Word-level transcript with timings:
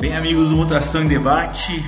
Bem, 0.00 0.14
amigos 0.16 0.50
do 0.50 0.56
Mutação 0.56 1.02
em 1.02 1.08
Debate, 1.08 1.82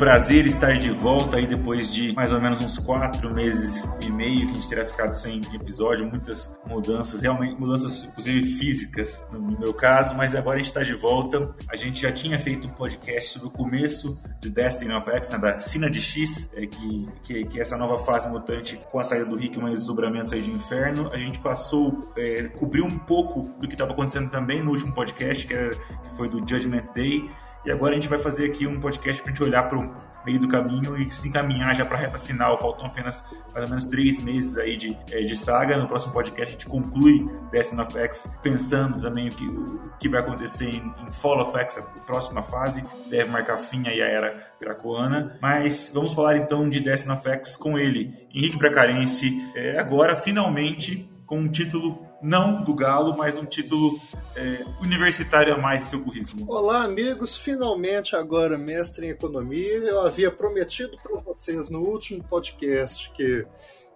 prazer 0.00 0.46
estar 0.46 0.78
de 0.78 0.88
volta 0.88 1.36
aí 1.36 1.46
depois 1.46 1.92
de 1.92 2.14
mais 2.14 2.32
ou 2.32 2.40
menos 2.40 2.58
uns 2.58 2.78
quatro 2.78 3.34
meses 3.34 3.86
e 4.00 4.10
meio 4.10 4.46
que 4.46 4.52
a 4.52 4.54
gente 4.54 4.68
terá 4.70 4.86
ficado 4.86 5.12
sem 5.12 5.42
episódio, 5.52 6.08
muitas 6.08 6.58
mudanças, 6.66 7.20
realmente 7.20 7.60
mudanças 7.60 8.04
inclusive 8.04 8.50
físicas 8.54 9.26
no 9.30 9.58
meu 9.58 9.74
caso, 9.74 10.14
mas 10.14 10.34
agora 10.34 10.56
a 10.56 10.58
gente 10.58 10.68
está 10.68 10.82
de 10.82 10.94
volta. 10.94 11.54
A 11.68 11.76
gente 11.76 12.00
já 12.00 12.10
tinha 12.10 12.40
feito 12.40 12.66
um 12.66 12.70
podcast 12.70 13.30
sobre 13.30 13.48
o 13.48 13.50
começo 13.50 14.18
de 14.40 14.48
Destiny 14.48 14.90
of 14.94 15.10
X, 15.10 15.32
né, 15.32 15.38
da 15.38 15.58
Sina 15.58 15.90
de 15.90 16.00
X, 16.00 16.48
é, 16.54 16.64
que, 16.64 17.06
que, 17.22 17.44
que 17.44 17.58
é 17.58 17.62
essa 17.62 17.76
nova 17.76 17.98
fase 17.98 18.26
mutante 18.26 18.80
com 18.90 18.98
a 18.98 19.04
saída 19.04 19.26
do 19.26 19.38
Hickman 19.38 19.70
e 19.70 19.74
os 19.74 19.80
desdobramentos 19.80 20.32
aí 20.32 20.40
de 20.40 20.50
Inferno. 20.50 21.10
A 21.12 21.18
gente 21.18 21.38
passou, 21.40 22.10
é, 22.16 22.44
cobriu 22.44 22.86
um 22.86 22.98
pouco 22.98 23.50
do 23.60 23.68
que 23.68 23.74
estava 23.74 23.92
acontecendo 23.92 24.30
também 24.30 24.62
no 24.62 24.70
último 24.70 24.94
podcast, 24.94 25.46
que, 25.46 25.52
era, 25.52 25.68
que 25.68 26.16
foi 26.16 26.30
do 26.30 26.38
Judgment 26.38 26.86
Day. 26.94 27.28
E 27.64 27.70
agora 27.70 27.92
a 27.92 27.94
gente 27.94 28.08
vai 28.08 28.18
fazer 28.18 28.46
aqui 28.46 28.66
um 28.66 28.80
podcast 28.80 29.22
para 29.22 29.30
a 29.30 29.34
gente 29.34 29.44
olhar 29.44 29.68
para 29.68 29.78
o 29.78 29.92
meio 30.24 30.40
do 30.40 30.48
caminho 30.48 30.96
e 30.96 31.10
se 31.12 31.28
encaminhar 31.28 31.74
já 31.74 31.84
para 31.84 31.96
a 31.96 32.00
reta 32.00 32.18
final. 32.18 32.56
Faltam 32.56 32.86
apenas 32.86 33.22
mais 33.52 33.64
ou 33.64 33.68
menos 33.68 33.86
três 33.86 34.22
meses 34.22 34.56
aí 34.56 34.76
de, 34.76 34.96
é, 35.10 35.20
de 35.20 35.36
saga. 35.36 35.76
No 35.76 35.86
próximo 35.86 36.12
podcast 36.12 36.48
a 36.48 36.52
gente 36.52 36.66
conclui 36.66 37.28
Destiny 37.52 37.82
of 37.82 37.98
X 37.98 38.38
pensando 38.42 39.00
também 39.00 39.28
o 39.28 39.30
que, 39.30 39.46
o 39.46 39.92
que 39.98 40.08
vai 40.08 40.20
acontecer 40.20 40.70
em, 40.70 40.92
em 41.06 41.12
Fall 41.12 41.40
of 41.40 41.58
X, 41.58 41.78
a 41.78 41.82
próxima 41.82 42.42
fase. 42.42 42.82
Deve 43.08 43.30
marcar 43.30 43.58
fim 43.58 43.86
aí 43.86 44.00
a 44.00 44.06
era 44.06 44.52
piracoana. 44.58 45.36
Mas 45.42 45.90
vamos 45.92 46.14
falar 46.14 46.38
então 46.38 46.66
de 46.66 46.80
Destiny 46.80 47.12
of 47.12 47.28
X 47.28 47.56
com 47.56 47.78
ele, 47.78 48.26
Henrique 48.34 48.56
Bracarense. 48.56 49.38
É, 49.54 49.78
agora, 49.78 50.16
finalmente, 50.16 51.10
com 51.26 51.38
um 51.40 51.48
título 51.48 52.09
não 52.22 52.62
do 52.62 52.74
Galo, 52.74 53.16
mas 53.16 53.36
um 53.36 53.44
título 53.44 53.98
é, 54.36 54.64
universitário 54.80 55.54
a 55.54 55.58
mais 55.58 55.82
seu 55.82 56.02
currículo. 56.02 56.44
Olá, 56.48 56.84
amigos. 56.84 57.36
Finalmente, 57.36 58.14
agora 58.14 58.58
mestre 58.58 59.06
em 59.06 59.10
economia. 59.10 59.78
Eu 59.78 60.00
havia 60.00 60.30
prometido 60.30 60.96
para 61.02 61.20
vocês 61.20 61.68
no 61.70 61.80
último 61.80 62.22
podcast 62.24 63.10
que 63.12 63.44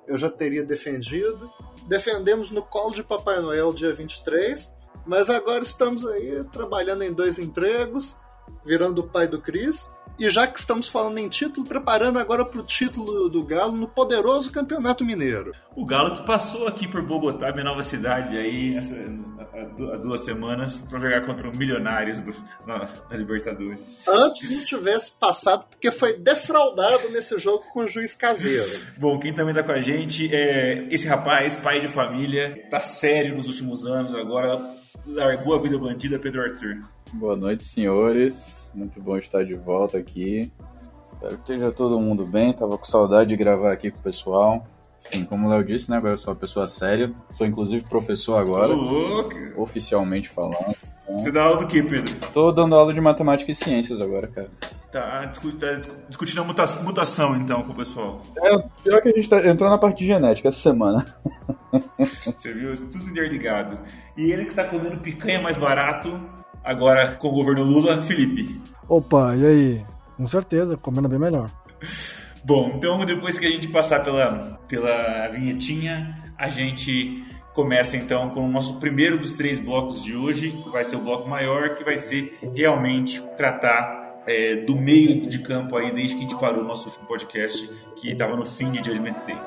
eu 0.06 0.16
já 0.16 0.30
teria 0.30 0.64
defendido. 0.64 1.50
Defendemos 1.86 2.50
no 2.50 2.62
colo 2.62 2.94
de 2.94 3.02
Papai 3.02 3.40
Noel 3.40 3.72
dia 3.72 3.92
23, 3.92 4.74
mas 5.06 5.28
agora 5.28 5.62
estamos 5.62 6.06
aí 6.06 6.42
trabalhando 6.52 7.02
em 7.02 7.12
dois 7.12 7.38
empregos, 7.38 8.16
virando 8.64 9.00
o 9.00 9.08
pai 9.08 9.28
do 9.28 9.40
Cris. 9.40 9.92
E 10.18 10.30
já 10.30 10.46
que 10.46 10.58
estamos 10.58 10.86
falando 10.86 11.18
em 11.18 11.28
título, 11.28 11.66
preparando 11.66 12.18
agora 12.18 12.44
para 12.44 12.60
o 12.60 12.64
título 12.64 13.28
do 13.28 13.42
Galo 13.42 13.76
no 13.76 13.88
poderoso 13.88 14.52
Campeonato 14.52 15.04
Mineiro. 15.04 15.52
O 15.74 15.84
Galo 15.84 16.16
que 16.16 16.26
passou 16.26 16.68
aqui 16.68 16.86
por 16.86 17.02
Bogotá, 17.02 17.50
minha 17.52 17.64
nova 17.64 17.82
cidade, 17.82 18.36
aí 18.36 18.78
há 19.52 19.96
duas 19.96 20.20
semanas 20.20 20.76
para 20.76 21.00
jogar 21.00 21.26
contra 21.26 21.50
o 21.50 21.56
Milionários 21.56 22.20
do, 22.20 22.32
na, 22.64 22.88
na, 23.10 23.16
Libertadores. 23.16 24.06
Antes 24.06 24.50
não 24.50 24.64
tivesse 24.64 25.18
passado, 25.18 25.64
porque 25.68 25.90
foi 25.90 26.16
defraudado 26.16 27.10
nesse 27.10 27.36
jogo 27.38 27.64
com 27.72 27.80
o 27.80 27.88
juiz 27.88 28.14
caseiro. 28.14 28.70
Bom, 28.96 29.18
quem 29.18 29.34
também 29.34 29.50
está 29.50 29.64
com 29.64 29.72
a 29.72 29.80
gente 29.80 30.32
é 30.32 30.86
esse 30.90 31.08
rapaz, 31.08 31.56
pai 31.56 31.80
de 31.80 31.88
família, 31.88 32.66
tá 32.70 32.80
sério 32.80 33.36
nos 33.36 33.48
últimos 33.48 33.84
anos, 33.84 34.14
agora 34.14 34.60
largou 35.06 35.56
a 35.56 35.60
vida 35.60 35.76
bandida, 35.76 36.20
Pedro 36.20 36.42
Arthur. 36.42 36.84
Boa 37.12 37.36
noite, 37.36 37.64
senhores. 37.64 38.63
Muito 38.74 39.00
bom 39.00 39.16
estar 39.16 39.44
de 39.44 39.54
volta 39.54 39.96
aqui. 39.98 40.50
Espero 41.06 41.36
que 41.36 41.52
esteja 41.52 41.70
todo 41.70 42.00
mundo 42.00 42.26
bem. 42.26 42.52
Tava 42.52 42.76
com 42.76 42.84
saudade 42.84 43.30
de 43.30 43.36
gravar 43.36 43.72
aqui 43.72 43.90
com 43.90 43.98
o 43.98 44.02
pessoal. 44.02 44.64
Enfim, 45.06 45.24
como 45.24 45.46
o 45.46 45.50
Léo 45.50 45.64
disse, 45.64 45.90
né? 45.90 45.98
Agora 45.98 46.14
eu 46.14 46.18
sou 46.18 46.32
uma 46.32 46.40
pessoa 46.40 46.66
séria. 46.66 47.10
Sou 47.34 47.46
inclusive 47.46 47.84
professor 47.88 48.36
agora. 48.36 48.74
Oficialmente 49.56 50.28
falando. 50.28 50.74
Então... 51.04 51.22
Você 51.22 51.30
dá 51.30 51.44
aula 51.44 51.58
do 51.58 51.66
que, 51.66 51.82
Pedro? 51.82 52.14
Tô 52.32 52.50
dando 52.50 52.74
aula 52.74 52.92
de 52.92 53.00
matemática 53.00 53.52
e 53.52 53.54
ciências 53.54 54.00
agora, 54.00 54.26
cara. 54.26 54.50
Tá, 54.90 55.26
tá 55.26 55.80
discutindo 56.08 56.40
a 56.42 56.44
mutação, 56.44 57.36
então 57.36 57.62
com 57.64 57.72
o 57.72 57.76
pessoal. 57.76 58.22
É, 58.38 58.58
pior 58.82 59.02
que 59.02 59.08
a 59.08 59.12
gente 59.12 59.28
tá, 59.28 59.46
entrou 59.46 59.68
na 59.68 59.76
parte 59.76 59.98
de 59.98 60.06
genética 60.06 60.48
essa 60.48 60.60
semana. 60.60 61.04
Você 61.98 62.54
viu? 62.54 62.74
Tudo 62.76 63.10
interligado. 63.10 63.78
E 64.16 64.30
ele 64.30 64.44
que 64.44 64.50
está 64.50 64.64
comendo 64.64 64.98
picanha 64.98 65.42
mais 65.42 65.56
barato 65.56 66.20
agora 66.64 67.14
com 67.14 67.28
o 67.28 67.32
governo 67.32 67.62
Lula, 67.62 68.00
Felipe. 68.02 68.60
Opa, 68.88 69.36
e 69.36 69.46
aí? 69.46 69.84
Com 70.16 70.26
certeza, 70.26 70.76
comendo 70.76 71.08
bem 71.08 71.18
melhor. 71.18 71.50
Bom, 72.44 72.72
então 72.74 73.04
depois 73.04 73.38
que 73.38 73.46
a 73.46 73.50
gente 73.50 73.68
passar 73.68 74.04
pela, 74.04 74.58
pela 74.68 75.28
vinhetinha, 75.28 76.32
a 76.36 76.48
gente 76.48 77.24
começa 77.54 77.96
então 77.96 78.28
com 78.30 78.44
o 78.44 78.48
nosso 78.48 78.78
primeiro 78.78 79.16
dos 79.16 79.32
três 79.34 79.58
blocos 79.58 80.02
de 80.02 80.14
hoje, 80.14 80.50
que 80.50 80.68
vai 80.68 80.84
ser 80.84 80.96
o 80.96 81.00
bloco 81.00 81.26
maior, 81.28 81.74
que 81.76 81.84
vai 81.84 81.96
ser 81.96 82.38
realmente 82.54 83.22
tratar 83.36 84.22
é, 84.26 84.56
do 84.56 84.76
meio 84.76 85.26
de 85.26 85.38
campo 85.38 85.76
aí, 85.76 85.92
desde 85.92 86.14
que 86.14 86.20
a 86.20 86.22
gente 86.22 86.36
parou 86.38 86.62
o 86.62 86.66
nosso 86.66 86.88
último 86.88 87.06
podcast, 87.06 87.66
que 87.96 88.10
estava 88.10 88.36
no 88.36 88.44
fim 88.44 88.70
de 88.70 88.78
Judgment 88.78 89.16
Day. 89.26 89.38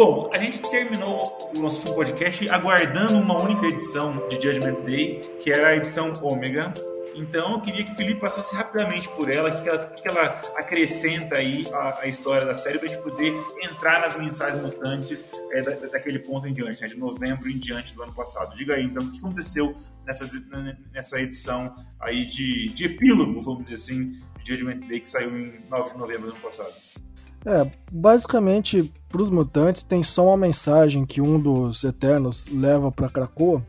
Bom, 0.00 0.30
a 0.32 0.38
gente 0.38 0.62
terminou 0.70 1.50
o 1.54 1.60
nosso 1.60 1.80
último 1.80 1.96
podcast 1.96 2.48
aguardando 2.48 3.18
uma 3.18 3.38
única 3.38 3.66
edição 3.66 4.26
de 4.28 4.36
Judgment 4.36 4.80
Day, 4.86 5.20
que 5.42 5.52
era 5.52 5.68
a 5.68 5.76
edição 5.76 6.14
Ômega. 6.22 6.72
Então 7.14 7.52
eu 7.52 7.60
queria 7.60 7.84
que 7.84 7.92
o 7.92 7.94
Felipe 7.94 8.18
passasse 8.18 8.54
rapidamente 8.54 9.10
por 9.10 9.30
ela, 9.30 9.50
o 9.50 9.62
que, 9.62 9.68
ela, 9.68 9.86
que 9.88 10.08
ela 10.08 10.40
acrescenta 10.56 11.36
aí 11.36 11.66
a, 11.70 12.00
a 12.00 12.06
história 12.06 12.46
da 12.46 12.56
série, 12.56 12.78
para 12.78 12.88
a 12.88 12.90
gente 12.90 13.02
poder 13.02 13.34
entrar 13.62 14.00
nas 14.00 14.16
mensagens 14.16 14.62
mutantes 14.62 15.26
é, 15.52 15.60
da, 15.60 15.72
daquele 15.88 16.20
ponto 16.20 16.48
em 16.48 16.54
diante, 16.54 16.80
né, 16.80 16.88
de 16.88 16.96
novembro 16.96 17.50
em 17.50 17.58
diante 17.58 17.94
do 17.94 18.02
ano 18.02 18.14
passado. 18.14 18.56
Diga 18.56 18.76
aí 18.76 18.84
então 18.84 19.02
o 19.02 19.12
que 19.12 19.18
aconteceu 19.18 19.76
nessa, 20.06 20.26
nessa 20.94 21.20
edição 21.20 21.74
aí 22.00 22.24
de, 22.24 22.70
de 22.70 22.86
epílogo, 22.86 23.42
vamos 23.42 23.64
dizer 23.64 23.74
assim, 23.74 24.18
de 24.42 24.50
Judgment 24.50 24.88
Day, 24.88 25.00
que 25.00 25.08
saiu 25.10 25.36
em 25.36 25.60
9 25.68 25.90
de 25.90 25.98
novembro 25.98 26.28
do 26.28 26.32
ano 26.32 26.42
passado. 26.42 26.72
É, 27.44 27.70
basicamente, 27.92 28.90
para 29.10 29.22
os 29.22 29.28
mutantes 29.28 29.82
tem 29.82 30.02
só 30.02 30.28
uma 30.28 30.36
mensagem 30.36 31.04
que 31.04 31.20
um 31.20 31.38
dos 31.38 31.82
Eternos 31.82 32.46
leva 32.46 32.92
para 32.92 33.08
Krakoa 33.08 33.62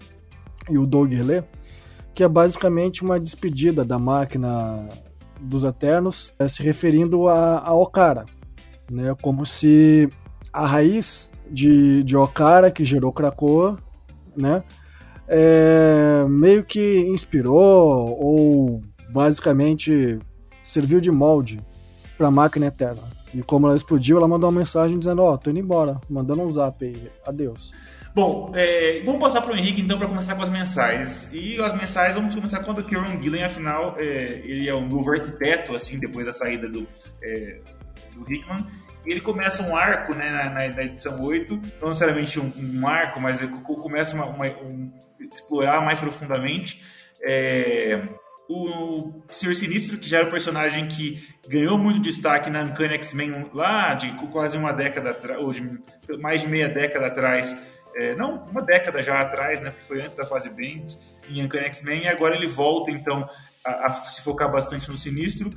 e 0.70 0.78
o 0.78 0.86
Doug 0.86 1.12
lê, 1.12 1.44
que 2.14 2.24
é 2.24 2.28
basicamente 2.28 3.04
uma 3.04 3.20
despedida 3.20 3.84
da 3.84 3.98
máquina 3.98 4.88
dos 5.42 5.64
Eternos, 5.64 6.32
é, 6.38 6.48
se 6.48 6.62
referindo 6.62 7.28
a, 7.28 7.60
a 7.60 7.74
Okara, 7.74 8.26
né? 8.90 9.16
Como 9.20 9.44
se 9.44 10.08
a 10.54 10.68
raiz 10.68 11.32
de, 11.50 12.04
de 12.04 12.16
Okara 12.16 12.70
que 12.70 12.86
gerou 12.86 13.12
Krakoa, 13.12 13.80
né? 14.38 14.64
É, 15.28 16.24
meio 16.30 16.64
que 16.64 17.00
inspirou 17.08 18.16
ou 18.20 18.84
basicamente 19.12 20.20
serviu 20.62 21.02
de 21.02 21.10
molde 21.10 21.60
para 22.16 22.28
a 22.28 22.32
máquina 22.32 22.68
eterna. 22.68 23.02
E 23.34 23.42
como 23.42 23.68
ela 23.68 23.76
explodiu, 23.76 24.18
ela 24.18 24.28
mandou 24.28 24.50
uma 24.50 24.60
mensagem 24.60 25.00
dizendo: 25.00 25.22
Ó, 25.22 25.34
oh, 25.34 25.38
tô 25.38 25.50
indo 25.50 25.60
embora, 25.60 26.00
mandando 26.10 26.42
um 26.42 26.50
zap 26.50 26.84
aí, 26.84 27.12
adeus. 27.26 27.72
Bom, 28.14 28.52
é, 28.54 29.02
vamos 29.06 29.22
passar 29.22 29.42
para 29.42 29.54
o 29.54 29.58
Henrique 29.58 29.80
então 29.80 29.98
para 29.98 30.08
começar 30.08 30.36
com 30.36 30.42
as 30.42 30.50
mensagens. 30.50 31.30
E 31.32 31.62
as 31.62 31.74
mensagens 31.74 32.16
vamos 32.16 32.36
começar 32.36 32.60
com 32.62 32.72
o 32.72 32.84
Kieran 32.84 33.22
Gillen, 33.22 33.44
afinal, 33.44 33.96
é, 33.98 34.42
ele 34.44 34.68
é 34.68 34.76
um 34.76 34.86
novo 34.86 35.12
arquiteto, 35.12 35.74
assim, 35.76 35.98
depois 35.98 36.26
da 36.26 36.34
saída 36.34 36.68
do, 36.68 36.86
é, 37.24 37.60
do 38.14 38.30
Hickman. 38.30 38.66
Ele 39.06 39.22
começa 39.22 39.64
um 39.64 39.76
arco 39.76 40.14
né, 40.14 40.30
na, 40.30 40.70
na 40.70 40.84
edição 40.84 41.22
8, 41.22 41.60
não 41.82 41.88
necessariamente 41.88 42.40
um, 42.40 42.52
um 42.58 42.88
arco, 42.88 43.20
mas 43.20 43.42
começa 43.64 44.14
uma, 44.14 44.26
uma, 44.26 44.46
um, 44.46 44.92
explorar 45.32 45.82
mais 45.82 45.98
profundamente. 45.98 46.82
É, 47.24 48.02
o 48.54 49.22
Senhor 49.32 49.56
Sinistro, 49.56 49.98
que 49.98 50.10
já 50.10 50.18
era 50.20 50.28
o 50.28 50.32
personagem 50.32 50.88
que 50.88 51.24
ganhou 51.48 51.78
muito 51.78 52.02
destaque 52.02 52.50
na 52.50 52.64
Uncanny 52.64 52.96
X-Men 52.96 53.50
lá 53.54 53.94
de 53.94 54.12
quase 54.28 54.58
uma 54.58 54.74
década 54.74 55.12
atrás, 55.12 55.42
ou 55.42 55.54
mais 56.20 56.42
de 56.42 56.48
meia 56.48 56.68
década 56.68 57.08
atrás, 57.08 57.56
é, 57.96 58.16
não, 58.16 58.44
uma 58.46 58.62
década 58.62 59.02
já 59.02 59.22
atrás, 59.22 59.62
né, 59.62 59.70
porque 59.72 59.86
foi 59.86 60.02
antes 60.02 60.18
da 60.18 60.26
fase 60.26 60.50
Bendis, 60.50 61.02
em 61.30 61.44
Uncanny 61.44 61.66
X-Men, 61.66 62.04
e 62.04 62.08
agora 62.08 62.36
ele 62.36 62.48
volta, 62.48 62.92
então, 62.92 63.28
a, 63.64 63.88
a, 63.88 63.94
se 63.94 64.22
focar 64.22 64.52
bastante 64.52 64.90
no 64.90 64.98
Sinistro, 64.98 65.52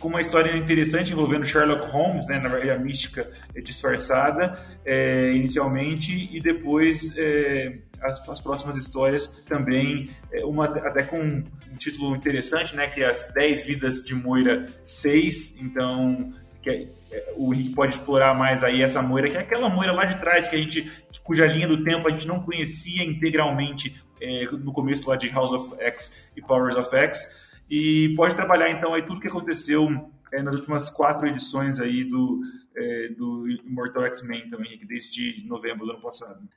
com 0.00 0.08
uma 0.08 0.20
história 0.20 0.56
interessante 0.56 1.12
envolvendo 1.12 1.44
Sherlock 1.44 1.88
Holmes, 1.90 2.26
né, 2.26 2.38
na 2.38 2.48
verdade 2.48 2.70
a 2.70 2.78
mística 2.78 3.30
disfarçada, 3.62 4.58
é, 4.84 5.32
inicialmente, 5.32 6.28
e 6.32 6.40
depois 6.40 7.14
é, 7.16 7.78
as, 8.00 8.28
as, 8.28 8.40
próximas 8.40 8.76
histórias 8.76 9.26
também, 9.46 10.10
é, 10.32 10.44
uma 10.44 10.64
até 10.64 11.02
com 11.02 11.20
um 11.20 11.76
título 11.76 12.14
interessante, 12.14 12.74
né, 12.74 12.86
que 12.88 13.02
é 13.02 13.10
As 13.10 13.32
10 13.32 13.62
Vidas 13.62 14.02
de 14.02 14.14
Moira 14.14 14.66
6, 14.84 15.60
então 15.60 16.32
que 16.62 16.70
é, 16.70 16.88
é, 17.12 17.34
o 17.36 17.52
Rick 17.52 17.74
pode 17.74 17.94
explorar 17.94 18.34
mais 18.34 18.64
aí 18.64 18.82
essa 18.82 19.00
Moira, 19.00 19.28
que 19.28 19.36
é 19.36 19.40
aquela 19.40 19.68
Moira 19.68 19.92
lá 19.92 20.04
de 20.04 20.18
trás 20.18 20.48
que 20.48 20.56
a 20.56 20.58
gente, 20.58 20.90
cuja 21.22 21.46
linha 21.46 21.68
do 21.68 21.84
tempo 21.84 22.08
a 22.08 22.10
gente 22.10 22.26
não 22.26 22.40
conhecia 22.40 23.04
integralmente 23.04 23.94
é, 24.20 24.46
no 24.46 24.72
começo 24.72 25.08
lá 25.08 25.16
de 25.16 25.28
House 25.28 25.52
of 25.52 25.74
X 25.78 26.28
e 26.36 26.42
Powers 26.42 26.76
of 26.76 26.94
X, 26.94 27.46
e 27.70 28.14
pode 28.16 28.34
trabalhar 28.34 28.70
então 28.70 28.94
aí 28.94 29.02
tudo 29.02 29.20
que 29.20 29.28
aconteceu 29.28 30.10
é, 30.32 30.42
nas 30.42 30.56
últimas 30.56 30.90
quatro 30.90 31.26
edições 31.26 31.80
aí 31.80 32.04
do, 32.04 32.40
é, 32.76 33.08
do 33.10 33.48
Immortal 33.48 34.04
X-Men 34.06 34.50
também, 34.50 34.78
desde 34.86 35.46
novembro 35.46 35.86
do 35.86 35.92
ano 35.92 36.02
passado. 36.02 36.48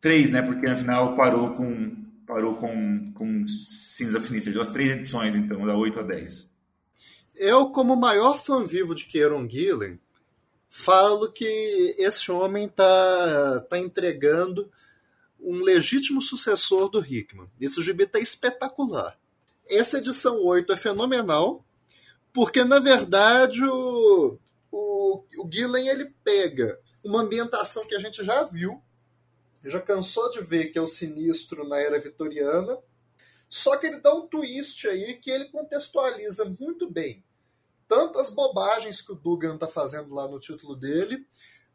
Três, 0.00 0.30
né? 0.30 0.42
Porque 0.42 0.68
afinal 0.68 1.16
parou 1.16 1.54
com 1.54 2.00
parou 2.30 2.54
com, 2.54 3.12
com 3.12 3.44
Sins 3.48 4.14
of 4.14 4.60
as 4.60 4.70
três 4.70 4.92
edições, 4.92 5.34
então, 5.34 5.66
da 5.66 5.76
8 5.76 5.98
a 5.98 6.02
10. 6.04 6.48
Eu, 7.34 7.70
como 7.70 7.96
maior 7.96 8.38
fã 8.40 8.64
vivo 8.64 8.94
de 8.94 9.04
Kieron 9.04 9.48
Gillen, 9.48 9.98
falo 10.68 11.32
que 11.32 11.96
esse 11.98 12.30
homem 12.30 12.68
tá, 12.68 13.66
tá 13.68 13.76
entregando 13.76 14.70
um 15.40 15.60
legítimo 15.60 16.22
sucessor 16.22 16.88
do 16.88 17.04
Hickman. 17.04 17.48
Esse 17.60 17.82
gibi 17.82 18.06
tá 18.06 18.20
espetacular. 18.20 19.18
Essa 19.68 19.98
edição 19.98 20.40
8 20.44 20.72
é 20.72 20.76
fenomenal, 20.76 21.64
porque 22.32 22.62
na 22.62 22.78
verdade 22.78 23.64
o, 23.64 24.38
o, 24.70 25.24
o 25.38 25.50
Gillen 25.50 25.88
ele 25.88 26.12
pega 26.22 26.78
uma 27.02 27.22
ambientação 27.22 27.86
que 27.86 27.94
a 27.94 27.98
gente 27.98 28.24
já 28.24 28.44
viu, 28.44 28.80
já 29.64 29.80
cansou 29.80 30.30
de 30.30 30.40
ver 30.40 30.70
que 30.70 30.78
é 30.78 30.82
o 30.82 30.86
sinistro 30.86 31.66
na 31.68 31.78
era 31.78 31.98
vitoriana, 31.98 32.78
só 33.48 33.76
que 33.76 33.86
ele 33.86 34.00
dá 34.00 34.14
um 34.14 34.26
twist 34.26 34.86
aí 34.88 35.14
que 35.14 35.30
ele 35.30 35.46
contextualiza 35.46 36.44
muito 36.44 36.88
bem 36.88 37.24
tanto 37.90 38.20
as 38.20 38.30
bobagens 38.30 39.02
que 39.02 39.10
o 39.10 39.16
Dugan 39.16 39.56
está 39.56 39.66
fazendo 39.66 40.14
lá 40.14 40.28
no 40.28 40.38
título 40.38 40.76
dele, 40.76 41.26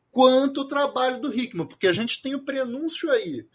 quanto 0.09 0.61
o 0.61 0.67
trabalho 0.67 1.19
do 1.19 1.37
Hickman, 1.37 1.67
porque 1.67 1.87
a 1.87 1.91
gente 1.91 2.21
tem 2.21 2.33
o 2.33 2.45
prenúncio 2.45 3.11
aí 3.11 3.45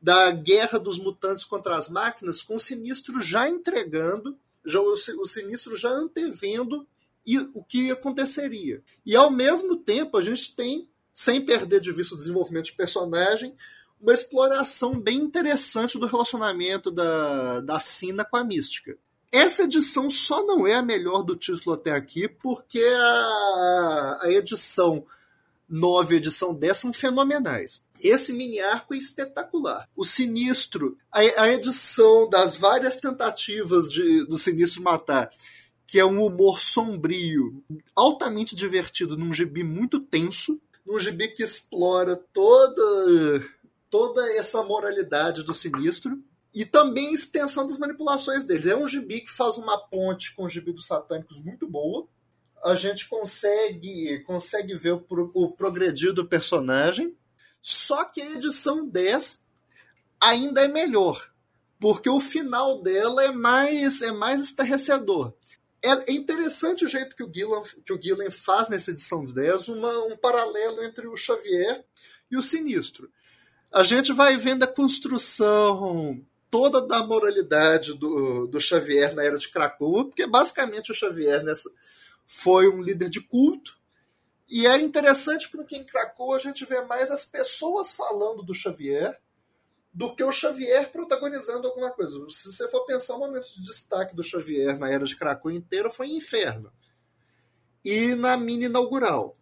da 0.00 0.30
guerra 0.30 0.78
dos 0.78 1.00
mutantes 1.00 1.42
contra 1.42 1.74
as 1.74 1.88
máquinas, 1.88 2.40
com 2.40 2.54
o 2.54 2.60
Sinistro 2.60 3.20
já 3.20 3.48
entregando, 3.48 4.38
já 4.64 4.80
o, 4.80 4.92
o 4.92 5.26
Sinistro 5.26 5.76
já 5.76 5.90
antevendo 5.90 6.86
e, 7.26 7.38
o 7.38 7.64
que 7.64 7.90
aconteceria. 7.90 8.84
E 9.04 9.16
ao 9.16 9.28
mesmo 9.28 9.76
tempo 9.76 10.16
a 10.16 10.22
gente 10.22 10.54
tem, 10.54 10.88
sem 11.16 11.40
perder 11.40 11.80
de 11.80 11.90
vista 11.90 12.14
o 12.14 12.18
desenvolvimento 12.18 12.66
de 12.66 12.74
personagem, 12.74 13.54
uma 13.98 14.12
exploração 14.12 15.00
bem 15.00 15.16
interessante 15.16 15.98
do 15.98 16.04
relacionamento 16.04 16.90
da, 16.90 17.60
da 17.62 17.80
Sina 17.80 18.22
com 18.22 18.36
a 18.36 18.44
Mística. 18.44 18.98
Essa 19.32 19.62
edição 19.62 20.10
só 20.10 20.44
não 20.44 20.66
é 20.66 20.74
a 20.74 20.82
melhor 20.82 21.22
do 21.22 21.34
título 21.34 21.74
até 21.74 21.90
aqui, 21.92 22.28
porque 22.28 22.84
a, 22.84 24.18
a 24.24 24.30
edição 24.30 25.06
9 25.66 26.14
e 26.14 26.18
edição 26.18 26.54
10 26.54 26.76
são 26.76 26.92
fenomenais. 26.92 27.82
Esse 27.98 28.34
mini 28.34 28.60
arco 28.60 28.92
é 28.92 28.98
espetacular. 28.98 29.88
O 29.96 30.04
Sinistro, 30.04 30.98
a, 31.10 31.20
a 31.20 31.48
edição 31.50 32.28
das 32.28 32.56
várias 32.56 32.98
tentativas 32.98 33.88
de, 33.88 34.22
do 34.26 34.36
Sinistro 34.36 34.82
matar, 34.82 35.30
que 35.86 35.98
é 35.98 36.04
um 36.04 36.22
humor 36.22 36.60
sombrio, 36.60 37.64
altamente 37.94 38.54
divertido, 38.54 39.16
num 39.16 39.32
gibi 39.32 39.64
muito 39.64 39.98
tenso, 39.98 40.60
num 40.86 40.98
gibi 40.98 41.28
que 41.28 41.42
explora 41.42 42.16
toda, 42.16 43.44
toda 43.90 44.32
essa 44.36 44.62
moralidade 44.62 45.42
do 45.42 45.52
Sinistro 45.52 46.22
e 46.54 46.64
também 46.64 47.12
extensão 47.12 47.66
das 47.66 47.76
manipulações 47.76 48.44
deles. 48.44 48.66
É 48.66 48.76
um 48.76 48.86
gibi 48.86 49.20
que 49.20 49.30
faz 49.30 49.58
uma 49.58 49.76
ponte 49.76 50.34
com 50.34 50.44
o 50.44 50.48
gibi 50.48 50.72
dos 50.72 50.86
satânicos 50.86 51.38
muito 51.38 51.66
boa. 51.66 52.06
A 52.64 52.74
gente 52.74 53.08
consegue, 53.08 54.20
consegue 54.20 54.74
ver 54.74 54.92
o, 54.92 55.04
o 55.34 55.52
progredir 55.52 56.12
do 56.14 56.26
personagem. 56.26 57.14
Só 57.60 58.04
que 58.04 58.22
a 58.22 58.32
edição 58.32 58.88
10 58.88 59.44
ainda 60.20 60.62
é 60.62 60.68
melhor. 60.68 61.30
Porque 61.78 62.08
o 62.08 62.20
final 62.20 62.80
dela 62.80 63.24
é 63.24 63.32
mais, 63.32 64.00
é 64.00 64.12
mais 64.12 64.40
estarrecedor. 64.40 65.34
É, 65.86 66.10
é 66.10 66.12
interessante 66.12 66.84
o 66.84 66.88
jeito 66.88 67.14
que 67.14 67.22
o 67.22 67.32
Gillen, 67.32 67.62
que 67.84 67.92
o 67.92 68.00
Gillen 68.00 68.30
faz 68.30 68.68
nessa 68.68 68.90
edição 68.90 69.24
10 69.24 69.68
uma, 69.68 70.04
um 70.04 70.16
paralelo 70.16 70.82
entre 70.82 71.06
o 71.06 71.16
Xavier 71.16 71.84
e 72.30 72.36
o 72.36 72.42
Sinistro. 72.42 73.10
A 73.72 73.84
gente 73.84 74.12
vai 74.12 74.36
vendo 74.36 74.64
a 74.64 74.66
construção 74.66 76.20
toda 76.50 76.86
da 76.86 77.04
moralidade 77.04 77.94
do, 77.94 78.46
do 78.46 78.60
Xavier 78.60 79.14
na 79.14 79.22
era 79.22 79.36
de 79.36 79.48
Krakow, 79.48 80.06
porque 80.06 80.26
basicamente 80.26 80.90
o 80.90 80.94
Xavier 80.94 81.44
nessa, 81.44 81.70
foi 82.26 82.68
um 82.68 82.80
líder 82.80 83.08
de 83.08 83.20
culto. 83.20 83.76
E 84.48 84.66
é 84.66 84.76
interessante 84.78 85.48
porque 85.48 85.76
em 85.76 85.84
Krakow 85.84 86.34
a 86.34 86.38
gente 86.38 86.64
vê 86.64 86.80
mais 86.82 87.10
as 87.10 87.24
pessoas 87.24 87.92
falando 87.92 88.42
do 88.42 88.54
Xavier 88.54 89.20
do 89.96 90.14
que 90.14 90.22
o 90.22 90.30
Xavier 90.30 90.92
protagonizando 90.92 91.66
alguma 91.66 91.90
coisa. 91.90 92.22
Se 92.28 92.52
você 92.52 92.68
for 92.68 92.84
pensar, 92.84 93.14
o 93.14 93.18
momento 93.18 93.46
de 93.54 93.62
destaque 93.62 94.14
do 94.14 94.22
Xavier 94.22 94.78
na 94.78 94.90
era 94.90 95.06
de 95.06 95.16
Krakow 95.16 95.50
inteira 95.50 95.88
foi 95.88 96.08
em 96.08 96.18
Inferno. 96.18 96.70
E 97.82 98.14
na 98.14 98.36
mini 98.36 98.66
inaugural. 98.66 99.34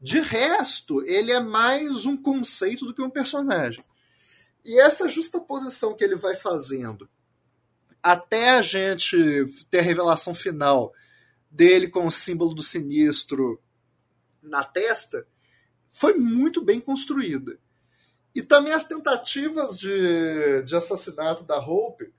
De 0.00 0.20
resto, 0.20 1.04
ele 1.04 1.32
é 1.32 1.40
mais 1.40 2.06
um 2.06 2.16
conceito 2.16 2.86
do 2.86 2.94
que 2.94 3.02
um 3.02 3.10
personagem. 3.10 3.84
E 4.64 4.78
essa 4.78 5.08
justa 5.08 5.40
posição 5.40 5.96
que 5.96 6.04
ele 6.04 6.14
vai 6.14 6.36
fazendo 6.36 7.10
até 8.00 8.50
a 8.50 8.62
gente 8.62 9.16
ter 9.68 9.80
a 9.80 9.82
revelação 9.82 10.32
final 10.32 10.92
dele 11.50 11.88
com 11.88 12.06
o 12.06 12.12
símbolo 12.12 12.54
do 12.54 12.62
sinistro 12.62 13.60
na 14.40 14.62
testa 14.62 15.26
foi 15.90 16.14
muito 16.14 16.62
bem 16.62 16.80
construída. 16.80 17.58
E 18.34 18.42
também 18.42 18.72
as 18.72 18.84
tentativas 18.84 19.76
de, 19.76 20.62
de 20.62 20.76
assassinato 20.76 21.44
da 21.44 21.58
Hope, 21.58 22.12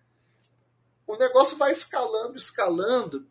o 1.07 1.17
negócio 1.17 1.57
vai 1.57 1.71
escalando, 1.71 2.37
escalando, 2.37 3.25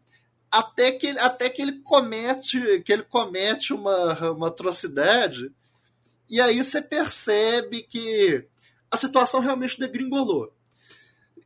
até 0.50 0.92
que, 0.92 1.06
ele, 1.06 1.18
até 1.18 1.50
que 1.50 1.60
ele 1.60 1.80
comete 1.80 2.80
que 2.80 2.92
ele 2.92 3.02
comete 3.02 3.72
uma, 3.72 4.30
uma 4.30 4.48
atrocidade, 4.48 5.52
e 6.28 6.40
aí 6.40 6.62
você 6.62 6.80
percebe 6.82 7.82
que 7.82 8.46
a 8.90 8.96
situação 8.96 9.40
realmente 9.40 9.78
degringolou. 9.78 10.52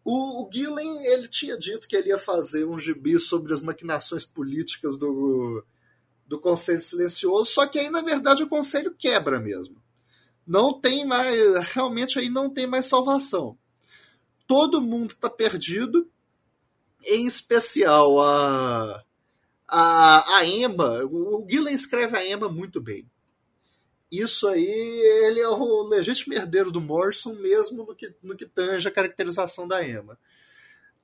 O, 0.04 0.42
o 0.42 0.50
Gillen 0.50 1.04
ele 1.06 1.28
tinha 1.28 1.56
dito 1.56 1.86
que 1.86 1.96
ele 1.96 2.08
ia 2.08 2.18
fazer 2.18 2.64
um 2.64 2.78
gibi 2.78 3.18
sobre 3.18 3.52
as 3.52 3.60
maquinações 3.60 4.24
políticas 4.24 4.96
do, 4.96 5.64
do 6.26 6.40
Conselho 6.40 6.80
Silencioso, 6.80 7.50
só 7.50 7.66
que 7.66 7.78
aí, 7.78 7.90
na 7.90 8.00
verdade, 8.00 8.42
o 8.42 8.48
Conselho 8.48 8.94
quebra 8.96 9.38
mesmo. 9.38 9.81
Não 10.46 10.78
tem 10.80 11.06
mais. 11.06 11.36
Realmente 11.72 12.18
aí 12.18 12.28
não 12.28 12.50
tem 12.50 12.66
mais 12.66 12.86
salvação. 12.86 13.56
Todo 14.46 14.82
mundo 14.82 15.12
está 15.12 15.30
perdido, 15.30 16.10
em 17.04 17.26
especial 17.26 18.20
a, 18.20 19.04
a, 19.68 20.38
a 20.38 20.44
Emma. 20.44 21.04
O 21.04 21.46
Gillen 21.48 21.74
escreve 21.74 22.16
a 22.16 22.26
Emma 22.26 22.48
muito 22.48 22.80
bem 22.80 23.08
isso 24.12 24.46
aí, 24.46 24.68
ele 25.24 25.40
é 25.40 25.48
o 25.48 25.84
legítimo 25.84 26.34
herdeiro 26.34 26.70
do 26.70 26.82
Morrison, 26.82 27.32
mesmo 27.32 27.86
no 27.86 27.94
que, 27.94 28.14
no 28.22 28.36
que 28.36 28.44
tange 28.44 28.86
a 28.86 28.90
caracterização 28.90 29.66
da 29.66 29.82
Emma. 29.82 30.18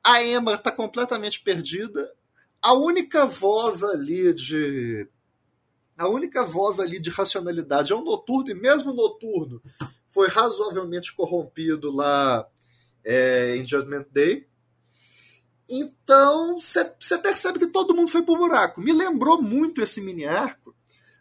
A 0.05 0.23
Emma 0.23 0.55
está 0.55 0.71
completamente 0.71 1.41
perdida. 1.41 2.15
A 2.61 2.75
única 2.75 3.25
voz 3.25 3.83
ali 3.83 4.35
de. 4.35 5.09
A 5.99 6.09
única 6.09 6.45
voz 6.45 6.79
ali 6.79 7.01
de 7.01 7.11
racionalidade 7.11 7.93
é 7.93 7.97
o 7.97 8.05
noturno, 8.05 8.51
e 8.51 8.55
mesmo 8.55 8.95
noturno 8.95 9.61
foi 10.07 10.29
razoavelmente 10.29 11.13
corrompido 11.13 11.91
lá 11.91 12.49
é, 13.05 13.57
em 13.57 13.67
Judgment 13.67 14.07
Day. 14.11 14.47
Então 15.69 16.59
você 16.59 17.19
percebe 17.19 17.59
que 17.59 17.67
todo 17.67 17.95
mundo 17.95 18.11
foi 18.11 18.23
pro 18.23 18.37
buraco. 18.37 18.81
Me 18.81 18.93
lembrou 18.93 19.43
muito 19.43 19.83
esse 19.83 20.01
mini 20.01 20.25
arco 20.25 20.75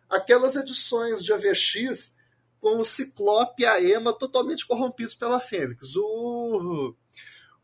aquelas 0.10 0.56
edições 0.56 1.24
de 1.24 1.34
AVX 1.34 2.16
com 2.60 2.80
o 2.80 2.86
Ciclope 2.86 3.64
e 3.64 3.66
a 3.66 3.82
Emma 3.82 4.14
totalmente 4.14 4.66
corrompidos 4.66 5.16
pela 5.16 5.40
Fênix. 5.40 5.96
O, 5.96 6.96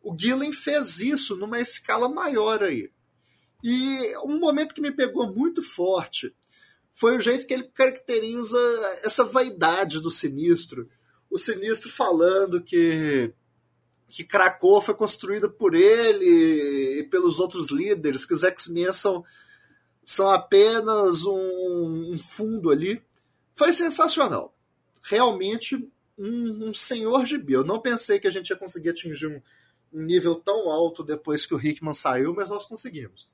o 0.01 0.15
Gillen 0.17 0.51
fez 0.51 0.99
isso 0.99 1.35
numa 1.35 1.59
escala 1.59 2.09
maior 2.09 2.63
aí. 2.63 2.91
E 3.63 4.17
um 4.17 4.39
momento 4.39 4.75
que 4.75 4.81
me 4.81 4.91
pegou 4.91 5.31
muito 5.33 5.63
forte 5.63 6.35
foi 6.93 7.17
o 7.17 7.19
jeito 7.19 7.47
que 7.47 7.53
ele 7.53 7.63
caracteriza 7.63 8.57
essa 9.03 9.23
vaidade 9.23 9.99
do 9.99 10.11
Sinistro. 10.11 10.87
O 11.29 11.37
Sinistro 11.37 11.91
falando 11.91 12.61
que 12.61 13.33
que 14.07 14.23
Krakow 14.23 14.79
foi 14.79 14.93
construída 14.93 15.49
por 15.49 15.73
ele 15.73 16.99
e 16.99 17.03
pelos 17.05 17.39
outros 17.39 17.71
líderes, 17.71 18.25
que 18.25 18.33
os 18.33 18.43
X-Men 18.43 18.93
são 18.93 19.25
são 20.05 20.29
apenas 20.29 21.25
um, 21.25 22.11
um 22.11 22.17
fundo 22.19 22.69
ali. 22.69 23.01
Foi 23.55 23.73
sensacional. 23.73 24.53
Realmente 25.01 25.75
um, 26.17 26.67
um 26.67 26.73
senhor 26.73 27.25
gibi. 27.25 27.53
Eu 27.53 27.63
não 27.63 27.81
pensei 27.81 28.19
que 28.19 28.27
a 28.27 28.31
gente 28.31 28.49
ia 28.49 28.55
conseguir 28.55 28.89
atingir 28.89 29.27
um, 29.27 29.41
um 29.91 30.03
nível 30.03 30.35
tão 30.35 30.69
alto 30.69 31.03
depois 31.03 31.45
que 31.45 31.55
o 31.55 31.59
Hickman 31.59 31.93
saiu, 31.93 32.33
mas 32.35 32.49
nós 32.49 32.65
conseguimos. 32.65 33.27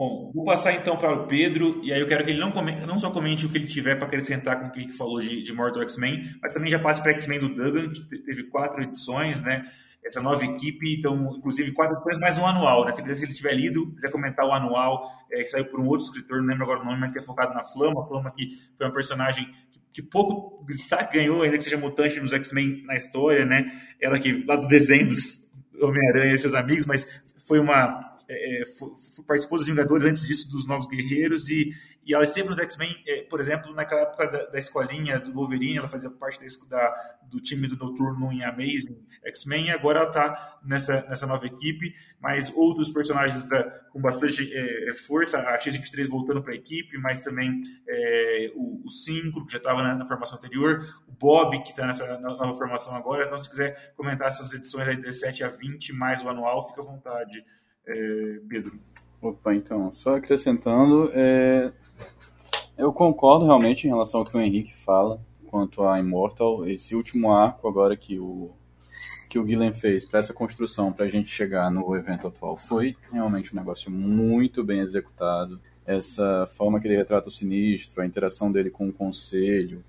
Bom, 0.00 0.32
vou 0.34 0.46
passar 0.46 0.72
então 0.72 0.96
para 0.96 1.12
o 1.12 1.26
Pedro, 1.26 1.78
e 1.84 1.92
aí 1.92 2.00
eu 2.00 2.06
quero 2.06 2.24
que 2.24 2.30
ele 2.30 2.40
não, 2.40 2.50
comente, 2.50 2.80
não 2.86 2.98
só 2.98 3.10
comente 3.10 3.44
o 3.44 3.50
que 3.50 3.58
ele 3.58 3.66
tiver 3.66 3.96
para 3.96 4.06
acrescentar 4.06 4.58
com 4.58 4.68
o 4.68 4.72
que 4.72 4.80
ele 4.80 4.94
falou 4.94 5.20
de, 5.20 5.42
de 5.42 5.52
Mortal 5.52 5.82
X-Men, 5.82 6.38
mas 6.40 6.54
também 6.54 6.70
já 6.70 6.78
passe 6.78 7.02
para 7.02 7.12
X-Men 7.12 7.38
do 7.38 7.54
Duggan, 7.54 7.92
que 7.92 8.18
teve 8.20 8.44
quatro 8.44 8.82
edições, 8.82 9.42
né? 9.42 9.62
Essa 10.02 10.22
nova 10.22 10.42
equipe, 10.42 10.96
então, 10.98 11.30
inclusive, 11.36 11.72
quatro 11.72 11.96
edições 11.96 12.18
mais 12.18 12.38
um 12.38 12.46
anual, 12.46 12.86
né? 12.86 12.92
Se 12.92 13.02
ele 13.02 13.34
tiver 13.34 13.52
lido, 13.52 13.92
quiser 13.92 14.10
comentar 14.10 14.46
o 14.46 14.54
anual, 14.54 15.06
é, 15.30 15.42
que 15.42 15.50
saiu 15.50 15.66
por 15.66 15.78
um 15.78 15.86
outro 15.86 16.06
escritor, 16.06 16.40
não 16.40 16.46
lembro 16.46 16.64
agora 16.64 16.80
o 16.80 16.84
nome, 16.86 16.98
mas 16.98 17.12
que 17.12 17.18
é 17.18 17.22
focado 17.22 17.52
na 17.52 17.62
Flama. 17.62 18.02
A 18.02 18.06
Flama 18.06 18.32
que 18.34 18.56
foi 18.78 18.86
uma 18.86 18.94
personagem 18.94 19.50
que, 19.70 19.80
que 19.92 20.02
pouco 20.02 20.64
destaque 20.64 21.18
ganhou, 21.18 21.42
ainda 21.42 21.58
que 21.58 21.64
seja 21.64 21.76
mutante 21.76 22.18
nos 22.20 22.32
X-Men 22.32 22.84
na 22.86 22.96
história, 22.96 23.44
né? 23.44 23.66
Ela 24.00 24.18
que, 24.18 24.46
lá 24.46 24.56
do 24.56 24.66
desenho 24.66 25.08
dos 25.08 25.46
Homem-Aranha 25.78 26.32
e 26.32 26.38
seus 26.38 26.54
amigos, 26.54 26.86
mas 26.86 27.06
foi 27.46 27.60
uma 27.60 28.18
é, 28.30 28.62
é 28.62 28.64
participou 29.26 29.58
dos 29.58 29.66
Vingadores 29.66 30.04
antes 30.04 30.26
disso 30.26 30.50
dos 30.50 30.66
Novos 30.66 30.86
Guerreiros 30.86 31.48
e, 31.48 31.74
e 32.06 32.14
ela 32.14 32.24
esteve 32.24 32.48
nos 32.48 32.58
X-Men, 32.58 32.96
é, 33.06 33.22
por 33.22 33.40
exemplo, 33.40 33.74
naquela 33.74 34.02
época 34.02 34.26
da, 34.26 34.46
da, 34.46 34.58
escolinha 34.58 35.18
do 35.18 35.32
Wolverine, 35.32 35.78
ela 35.78 35.88
fazia 35.88 36.10
parte 36.10 36.40
da, 36.68 36.94
do 37.30 37.40
time 37.40 37.66
do 37.66 37.76
Noturno 37.76 38.32
em 38.32 38.42
Amazing 38.44 39.04
X-Men 39.26 39.66
e 39.66 39.70
agora 39.70 40.00
ela 40.00 40.08
está 40.08 40.58
nessa, 40.64 41.02
nessa 41.08 41.26
nova 41.26 41.46
equipe, 41.46 41.94
mas 42.20 42.50
outros 42.54 42.90
personagens 42.90 43.44
da, 43.44 43.62
com 43.90 44.00
bastante 44.00 44.50
é, 44.52 44.94
força, 44.94 45.38
a 45.38 45.60
X-23 45.60 46.08
voltando 46.08 46.42
para 46.42 46.52
a 46.52 46.56
equipe, 46.56 46.96
mas 46.98 47.22
também 47.22 47.62
é, 47.86 48.52
o, 48.54 48.86
o 48.86 48.90
Cinco, 48.90 49.44
que 49.46 49.52
já 49.52 49.58
estava 49.58 49.82
na, 49.82 49.94
na, 49.94 50.06
formação 50.06 50.38
anterior, 50.38 50.84
o 51.06 51.12
Bob, 51.12 51.62
que 51.62 51.70
está 51.70 51.86
nessa 51.86 52.18
nova 52.18 52.54
formação 52.54 52.94
agora, 52.94 53.26
então 53.26 53.42
se 53.42 53.50
quiser 53.50 53.92
comentar 53.94 54.28
essas 54.28 54.52
edições 54.52 54.88
aí 54.88 54.96
17 54.96 55.44
a 55.44 55.48
20, 55.48 55.92
mais 55.92 56.22
o 56.22 56.28
anual, 56.28 56.66
fica 56.68 56.80
à 56.80 56.84
vontade 56.84 57.44
é, 57.86 58.40
Pedro. 58.48 58.78
Opa, 59.20 59.54
então, 59.54 59.92
só 59.92 60.16
acrescentando, 60.16 61.10
é, 61.12 61.72
eu 62.78 62.92
concordo 62.92 63.44
realmente 63.44 63.86
em 63.86 63.90
relação 63.90 64.20
ao 64.20 64.26
que 64.26 64.36
o 64.36 64.40
Henrique 64.40 64.74
fala 64.84 65.20
quanto 65.46 65.82
a 65.82 65.98
Immortal. 65.98 66.66
Esse 66.66 66.94
último 66.94 67.32
arco 67.32 67.68
agora 67.68 67.96
que 67.96 68.18
o 68.18 68.50
que 69.28 69.38
o 69.38 69.44
Guilherme 69.44 69.76
fez 69.76 70.04
para 70.04 70.20
essa 70.20 70.34
construção 70.34 70.92
para 70.92 71.04
a 71.04 71.08
gente 71.08 71.28
chegar 71.30 71.70
no 71.70 71.94
evento 71.94 72.26
atual 72.26 72.56
foi 72.56 72.96
realmente 73.12 73.54
um 73.54 73.58
negócio 73.58 73.90
muito 73.90 74.64
bem 74.64 74.80
executado. 74.80 75.60
Essa 75.86 76.48
forma 76.56 76.80
que 76.80 76.88
ele 76.88 76.96
retrata 76.96 77.28
o 77.28 77.32
sinistro, 77.32 78.02
a 78.02 78.06
interação 78.06 78.50
dele 78.50 78.70
com 78.70 78.88
o 78.88 78.92
conselho, 78.92 79.84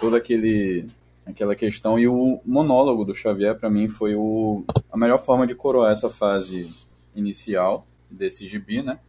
toda 0.00 0.16
aquele 0.16 0.86
aquela 1.26 1.56
questão 1.56 1.98
e 1.98 2.06
o 2.06 2.40
monólogo 2.44 3.04
do 3.04 3.14
Xavier 3.14 3.58
para 3.58 3.68
mim 3.68 3.88
foi 3.88 4.14
o, 4.14 4.64
a 4.90 4.96
melhor 4.96 5.18
forma 5.18 5.46
de 5.46 5.56
coroar 5.56 5.92
essa 5.92 6.08
fase 6.08 6.72
inicial 7.16 7.86
desse 8.10 8.46
gibi, 8.46 8.82
né? 8.82 9.00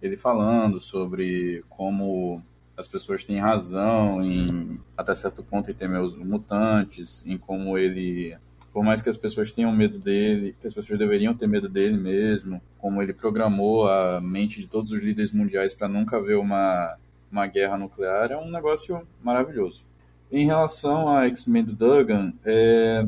Ele 0.00 0.16
falando 0.16 0.78
sobre 0.80 1.64
como 1.68 2.42
as 2.76 2.86
pessoas 2.86 3.24
têm 3.24 3.40
razão 3.40 4.22
em, 4.22 4.78
até 4.96 5.12
certo 5.14 5.42
ponto, 5.42 5.68
em 5.68 5.74
temer 5.74 6.00
os 6.00 6.16
mutantes, 6.16 7.24
em 7.26 7.36
como 7.36 7.76
ele, 7.76 8.36
por 8.72 8.84
mais 8.84 9.02
que 9.02 9.10
as 9.10 9.16
pessoas 9.16 9.50
tenham 9.50 9.72
medo 9.72 9.98
dele, 9.98 10.54
que 10.60 10.66
as 10.66 10.72
pessoas 10.72 10.96
deveriam 10.96 11.34
ter 11.34 11.48
medo 11.48 11.68
dele 11.68 11.96
mesmo, 11.96 12.62
como 12.78 13.02
ele 13.02 13.12
programou 13.12 13.88
a 13.88 14.20
mente 14.20 14.60
de 14.60 14.68
todos 14.68 14.92
os 14.92 15.02
líderes 15.02 15.32
mundiais 15.32 15.74
para 15.74 15.88
nunca 15.88 16.22
ver 16.22 16.36
uma, 16.36 16.96
uma 17.32 17.48
guerra 17.48 17.76
nuclear, 17.76 18.30
é 18.30 18.36
um 18.36 18.48
negócio 18.48 19.02
maravilhoso. 19.20 19.82
Em 20.30 20.46
relação 20.46 21.08
a 21.08 21.26
X-Men 21.26 21.64
do 21.64 21.72
Duggan, 21.72 22.32
é, 22.44 23.04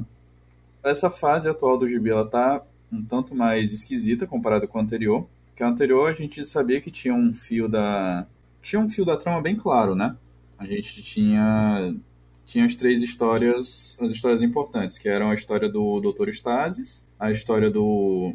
essa 0.82 1.10
fase 1.10 1.48
atual 1.48 1.78
do 1.78 1.88
gibi, 1.88 2.10
ela 2.10 2.26
tá 2.26 2.60
um 2.92 3.02
tanto 3.02 3.34
mais 3.34 3.72
esquisita 3.72 4.26
comparada 4.26 4.66
com 4.66 4.78
a 4.78 4.82
anterior. 4.82 5.26
Que 5.54 5.62
a 5.62 5.68
anterior 5.68 6.10
a 6.10 6.14
gente 6.14 6.44
sabia 6.44 6.80
que 6.80 6.90
tinha 6.90 7.14
um 7.14 7.32
fio 7.32 7.68
da 7.68 8.26
tinha 8.62 8.80
um 8.80 8.88
fio 8.88 9.04
da 9.04 9.16
trama 9.16 9.40
bem 9.40 9.56
claro, 9.56 9.94
né? 9.94 10.16
A 10.58 10.66
gente 10.66 11.02
tinha 11.02 11.94
tinha 12.44 12.64
as 12.64 12.74
três 12.74 13.02
histórias, 13.02 13.96
as 14.00 14.10
histórias 14.10 14.42
importantes, 14.42 14.98
que 14.98 15.08
eram 15.08 15.30
a 15.30 15.34
história 15.34 15.68
do 15.68 16.00
Dr. 16.00 16.30
Stasis, 16.30 17.04
a 17.18 17.30
história 17.30 17.70
do 17.70 18.34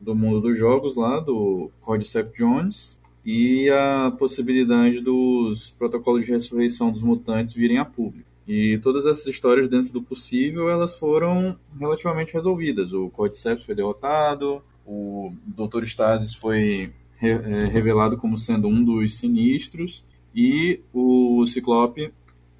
do 0.00 0.14
mundo 0.14 0.40
dos 0.40 0.58
jogos 0.58 0.96
lá, 0.96 1.18
do 1.20 1.70
Cordyceps 1.80 2.36
Jones, 2.36 2.98
e 3.24 3.70
a 3.70 4.12
possibilidade 4.18 5.00
dos 5.00 5.70
protocolos 5.70 6.26
de 6.26 6.32
ressurreição 6.32 6.90
dos 6.90 7.02
mutantes 7.02 7.54
virem 7.54 7.78
a 7.78 7.84
público. 7.84 8.28
E 8.46 8.78
todas 8.78 9.06
essas 9.06 9.26
histórias, 9.26 9.68
dentro 9.68 9.92
do 9.92 10.02
possível, 10.02 10.68
elas 10.68 10.98
foram 10.98 11.56
relativamente 11.78 12.34
resolvidas. 12.34 12.92
O 12.92 13.08
Cordyceps 13.10 13.64
foi 13.64 13.74
derrotado, 13.74 14.62
o 14.86 15.32
Dr. 15.46 15.84
Stasis 15.84 16.34
foi 16.34 16.92
re 17.16 17.30
é, 17.30 17.66
revelado 17.66 18.16
como 18.16 18.36
sendo 18.36 18.68
um 18.68 18.84
dos 18.84 19.18
sinistros, 19.18 20.04
e 20.34 20.80
o 20.92 21.46
Ciclope 21.46 22.12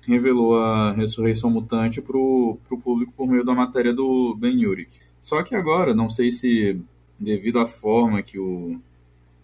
revelou 0.07 0.57
a 0.57 0.93
ressurreição 0.93 1.51
mutante 1.51 2.01
para 2.01 2.17
o 2.17 2.59
público 2.83 3.13
por 3.13 3.27
meio 3.27 3.45
da 3.45 3.55
matéria 3.55 3.93
do 3.93 4.35
Ben 4.35 4.65
Urich. 4.65 5.01
Só 5.21 5.43
que 5.43 5.55
agora, 5.55 5.95
não 5.95 6.09
sei 6.09 6.31
se 6.31 6.81
devido 7.19 7.59
à 7.59 7.67
forma 7.67 8.23
que 8.23 8.39
o, 8.39 8.79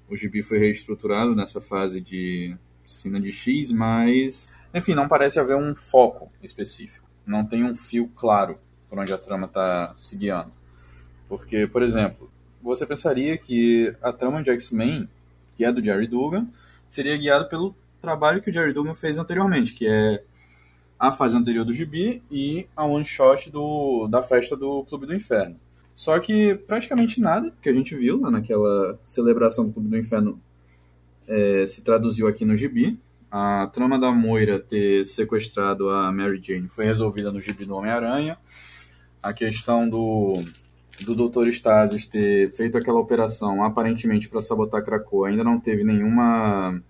o 0.09 0.17
gibi 0.17 0.43
foi 0.43 0.59
reestruturado 0.59 1.35
nessa 1.35 1.61
fase 1.61 2.01
de 2.01 2.57
cima 2.85 3.21
de 3.21 3.33
X, 3.33 3.73
mas 3.73 4.51
enfim, 4.75 4.95
não 4.95 5.09
parece 5.09 5.39
haver 5.39 5.57
um 5.57 5.75
foco 5.75 6.31
específico. 6.43 7.09
Não 7.27 7.45
tem 7.45 7.65
um 7.65 7.75
fio 7.75 8.09
claro 8.15 8.59
por 8.89 8.99
onde 8.99 9.13
a 9.13 9.19
trama 9.19 9.47
está 9.47 9.93
se 9.97 10.17
guiando. 10.17 10.53
Porque, 11.29 11.67
por 11.67 11.83
exemplo, 11.83 12.31
você 12.63 12.85
pensaria 12.87 13.37
que 13.37 13.95
a 14.03 14.13
trama 14.13 14.43
de 14.43 14.51
X-Men, 14.51 15.09
que 15.57 15.65
é 15.65 15.73
do 15.73 15.83
Jerry 15.83 16.07
Dugan, 16.07 16.47
seria 16.89 17.17
guiada 17.17 17.45
pelo 17.45 17.75
trabalho 18.01 18.43
que 18.43 18.51
o 18.51 18.53
Jerry 18.53 18.73
Dugan 18.73 18.95
fez 18.95 19.19
anteriormente, 19.19 19.75
que 19.75 19.87
é 19.87 20.23
a 20.99 21.13
fase 21.13 21.37
anterior 21.37 21.65
do 21.65 21.73
Gibi 21.73 22.23
e 22.31 22.67
a 22.77 22.85
one 22.85 23.05
shot 23.05 23.51
do, 23.51 24.07
da 24.09 24.23
festa 24.23 24.57
do 24.57 24.85
Clube 24.85 25.07
do 25.07 25.15
Inferno. 25.15 25.57
Só 25.97 26.19
que 26.19 26.55
praticamente 26.55 27.21
nada 27.21 27.53
que 27.61 27.69
a 27.69 27.73
gente 27.73 27.95
viu 27.95 28.21
lá 28.21 28.31
naquela 28.31 28.99
celebração 29.05 29.67
do 29.67 29.73
Clube 29.73 29.89
do 29.89 29.99
Inferno 29.99 30.41
é, 31.27 31.65
se 31.67 31.83
traduziu 31.83 32.27
aqui 32.27 32.45
no 32.45 32.57
Gibi 32.57 32.99
a 33.31 33.69
trama 33.69 33.99
da 33.99 34.11
Moira 34.11 34.59
ter 34.59 35.05
sequestrado 35.05 35.89
a 35.89 36.11
Mary 36.11 36.41
Jane 36.43 36.69
foi 36.69 36.85
resolvida 36.85 37.31
no 37.31 37.41
gibi 37.41 37.65
do 37.65 37.77
Homem-Aranha. 37.77 38.37
A 39.23 39.33
questão 39.33 39.89
do, 39.89 40.43
do 41.05 41.15
Dr. 41.15 41.49
Stasis 41.49 42.07
ter 42.07 42.51
feito 42.51 42.77
aquela 42.77 42.99
operação 42.99 43.63
aparentemente 43.63 44.29
para 44.29 44.43
sabotar 44.43 44.85
Krakow 44.85 45.25
ainda 45.25 45.45
não 45.45 45.61
teve 45.61 45.85
nenhuma, 45.85 46.83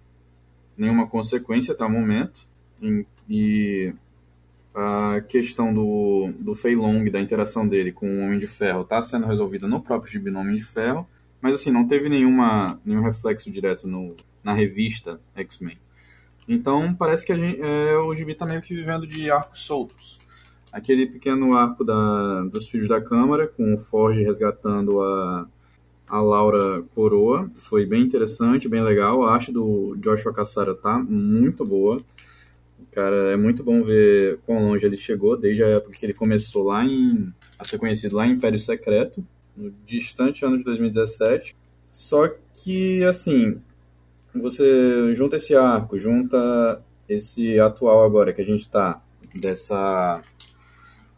nenhuma 0.79 1.07
consequência 1.07 1.75
até 1.75 1.85
o 1.85 1.91
momento. 1.91 2.49
E, 2.81 3.05
e 3.29 3.95
a 4.75 5.21
questão 5.29 5.75
do, 5.75 6.33
do 6.39 6.55
Fei 6.55 6.75
Long, 6.75 7.05
da 7.11 7.21
interação 7.21 7.69
dele 7.69 7.93
com 7.93 8.07
o 8.07 8.21
Homem 8.25 8.39
de 8.39 8.47
Ferro, 8.47 8.83
está 8.83 9.03
sendo 9.03 9.27
resolvida 9.27 9.69
no 9.69 9.81
próprio 9.81 10.11
gibi 10.11 10.31
do 10.31 10.39
Homem 10.39 10.57
de 10.57 10.65
Ferro. 10.65 11.07
Mas 11.41 11.55
assim, 11.55 11.71
não 11.71 11.87
teve 11.87 12.09
nenhuma, 12.09 12.81
nenhum 12.85 13.03
reflexo 13.03 13.51
direto 13.51 13.87
no, 13.87 14.15
na 14.43 14.55
revista 14.55 15.21
X-Men. 15.35 15.79
Então 16.49 16.95
parece 16.95 17.25
que 17.25 17.35
gente, 17.35 17.61
é, 17.61 17.97
o 17.97 18.15
Gibi 18.15 18.33
está 18.33 18.47
meio 18.47 18.63
que 18.63 18.75
vivendo 18.75 19.07
de 19.07 19.31
arcos 19.31 19.63
soltos. 19.63 20.19
Aquele 20.73 21.07
pequeno 21.07 21.55
arco 21.55 21.85
da, 21.85 22.43
dos 22.45 22.69
Filhos 22.69 22.89
da 22.89 23.01
Câmara, 23.01 23.49
com 23.49 23.75
o 23.75 23.79
Forge 23.79 24.23
resgatando 24.23 25.01
a, 25.01 25.49
a 26.09 26.21
Laura 26.21 26.83
Coroa, 26.95 27.51
foi 27.55 27.85
bem 27.85 28.03
interessante, 28.03 28.69
bem 28.69 28.83
legal. 28.83 29.25
A 29.25 29.33
arte 29.33 29.51
do 29.51 29.97
Joshua 29.97 30.33
Cassara 30.33 30.75
tá 30.75 30.99
muito 30.99 31.65
boa. 31.65 32.01
Cara, 32.93 33.33
é 33.33 33.37
muito 33.37 33.63
bom 33.63 33.83
ver 33.83 34.39
quão 34.45 34.69
longe 34.69 34.85
ele 34.85 34.97
chegou, 34.97 35.37
desde 35.37 35.63
a 35.63 35.69
época 35.69 35.97
que 35.97 36.05
ele 36.05 36.15
começou 36.15 36.65
lá 36.65 36.85
em. 36.85 37.33
a 37.59 37.65
ser 37.65 37.79
conhecido 37.79 38.17
lá 38.17 38.27
em 38.27 38.33
Império 38.33 38.59
Secreto, 38.59 39.25
no 39.57 39.73
distante 39.87 40.45
ano 40.45 40.59
de 40.59 40.65
2017. 40.65 41.57
Só 41.91 42.29
que, 42.55 43.03
assim, 43.05 43.61
você 44.35 45.15
junta 45.15 45.37
esse 45.37 45.55
arco, 45.55 45.99
junta 45.99 46.83
esse 47.09 47.59
atual 47.59 48.05
agora 48.05 48.33
que 48.33 48.41
a 48.41 48.45
gente 48.45 48.61
está 48.61 49.03
dessa 49.35 50.21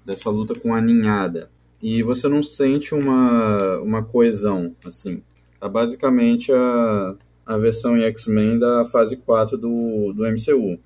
dessa 0.04 0.30
luta 0.30 0.58
com 0.58 0.74
a 0.74 0.80
ninhada 0.80 1.50
e 1.80 2.02
você 2.02 2.28
não 2.28 2.42
sente 2.42 2.94
uma, 2.94 3.78
uma 3.78 4.02
coesão 4.02 4.74
assim. 4.84 5.22
Tá 5.60 5.68
basicamente 5.68 6.52
a, 6.52 7.14
a 7.46 7.56
versão 7.56 7.96
em 7.96 8.02
X-Men 8.02 8.58
da 8.58 8.84
fase 8.84 9.16
4 9.16 9.56
do, 9.56 10.12
do 10.12 10.26
MCU 10.26 10.80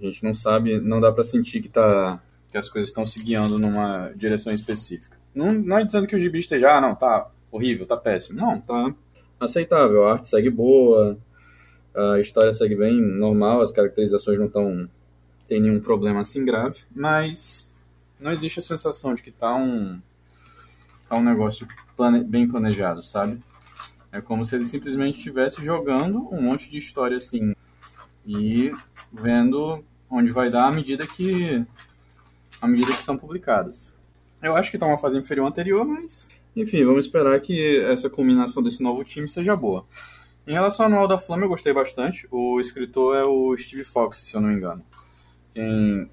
a 0.00 0.06
gente 0.06 0.24
não 0.24 0.34
sabe 0.34 0.80
não 0.80 1.00
dá 1.00 1.12
para 1.12 1.24
sentir 1.24 1.60
que 1.60 1.68
tá 1.68 2.20
que 2.50 2.58
as 2.58 2.68
coisas 2.68 2.88
estão 2.88 3.06
se 3.06 3.22
guiando 3.22 3.58
numa 3.58 4.10
direção 4.16 4.52
específica. 4.52 5.16
Não, 5.32 5.52
não 5.52 5.78
é 5.78 5.84
dizendo 5.84 6.06
que 6.06 6.16
o 6.16 6.18
gibi 6.18 6.40
esteja 6.40 6.76
ah, 6.76 6.80
não 6.80 6.96
tá 6.96 7.30
horrível 7.50 7.86
tá 7.86 7.96
péssimo. 7.96 8.40
Não 8.40 8.60
tá 8.60 8.92
aceitável 9.38 10.04
a 10.04 10.14
arte 10.14 10.28
segue 10.28 10.50
boa 10.50 11.16
a 11.94 12.20
história 12.20 12.52
segue 12.52 12.76
bem 12.76 13.00
normal, 13.00 13.60
as 13.60 13.72
caracterizações 13.72 14.38
não 14.38 14.46
estão 14.46 14.88
tem 15.46 15.60
nenhum 15.60 15.80
problema 15.80 16.20
assim 16.20 16.44
grave, 16.44 16.82
mas 16.94 17.68
não 18.20 18.30
existe 18.30 18.60
a 18.60 18.62
sensação 18.62 19.14
de 19.14 19.22
que 19.22 19.32
tá 19.32 19.54
um 19.56 20.00
tá 21.08 21.16
um 21.16 21.24
negócio 21.24 21.66
plane, 21.96 22.22
bem 22.22 22.46
planejado, 22.46 23.02
sabe? 23.02 23.42
É 24.12 24.20
como 24.20 24.46
se 24.46 24.54
ele 24.54 24.64
simplesmente 24.64 25.18
estivesse 25.18 25.64
jogando 25.64 26.28
um 26.32 26.40
monte 26.40 26.70
de 26.70 26.78
história 26.78 27.16
assim 27.16 27.54
e 28.24 28.70
vendo 29.12 29.84
onde 30.08 30.30
vai 30.30 30.50
dar 30.50 30.66
à 30.66 30.70
medida 30.70 31.04
que 31.06 31.64
à 32.60 32.68
medida 32.68 32.92
que 32.92 33.02
são 33.02 33.16
publicadas. 33.16 33.92
Eu 34.40 34.54
acho 34.54 34.70
que 34.70 34.76
está 34.76 34.86
uma 34.86 34.98
fase 34.98 35.18
inferior 35.18 35.46
anterior, 35.46 35.84
mas 35.84 36.26
enfim, 36.54 36.84
vamos 36.84 37.06
esperar 37.06 37.40
que 37.40 37.80
essa 37.80 38.08
combinação 38.08 38.62
desse 38.62 38.82
novo 38.82 39.04
time 39.04 39.28
seja 39.28 39.56
boa. 39.56 39.84
Em 40.46 40.52
relação 40.52 40.86
ao 40.86 40.92
Anual 40.92 41.08
da 41.08 41.18
Flama, 41.18 41.44
eu 41.44 41.48
gostei 41.48 41.72
bastante. 41.72 42.26
O 42.30 42.60
escritor 42.60 43.16
é 43.16 43.24
o 43.24 43.56
Steve 43.56 43.84
Fox, 43.84 44.18
se 44.18 44.36
eu 44.36 44.40
não 44.40 44.48
me 44.48 44.56
engano. 44.56 44.82
Quem 45.54 46.10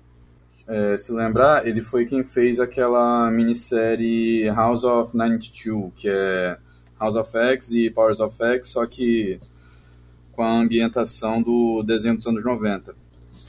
é, 0.67 0.98
se 0.98 1.13
lembrar, 1.13 1.65
ele 1.65 1.81
foi 1.81 2.05
quem 2.05 2.24
fez 2.24 2.60
aquela 2.60 3.31
minissérie 3.31 4.50
House 4.50 4.84
of 4.84 5.15
92, 5.15 5.93
que 5.96 6.10
é 6.10 6.57
House 7.00 7.15
of 7.15 7.36
X 7.38 7.72
e 7.72 7.89
Powers 7.89 8.19
of 8.19 8.36
X, 8.43 8.67
só 8.67 8.86
que 8.86 9.39
com 10.34 10.43
a 10.43 10.51
ambientação 10.51 11.41
do 11.41 11.81
desenho 11.84 12.15
dos 12.15 12.27
anos 12.27 12.43
90. 12.43 12.93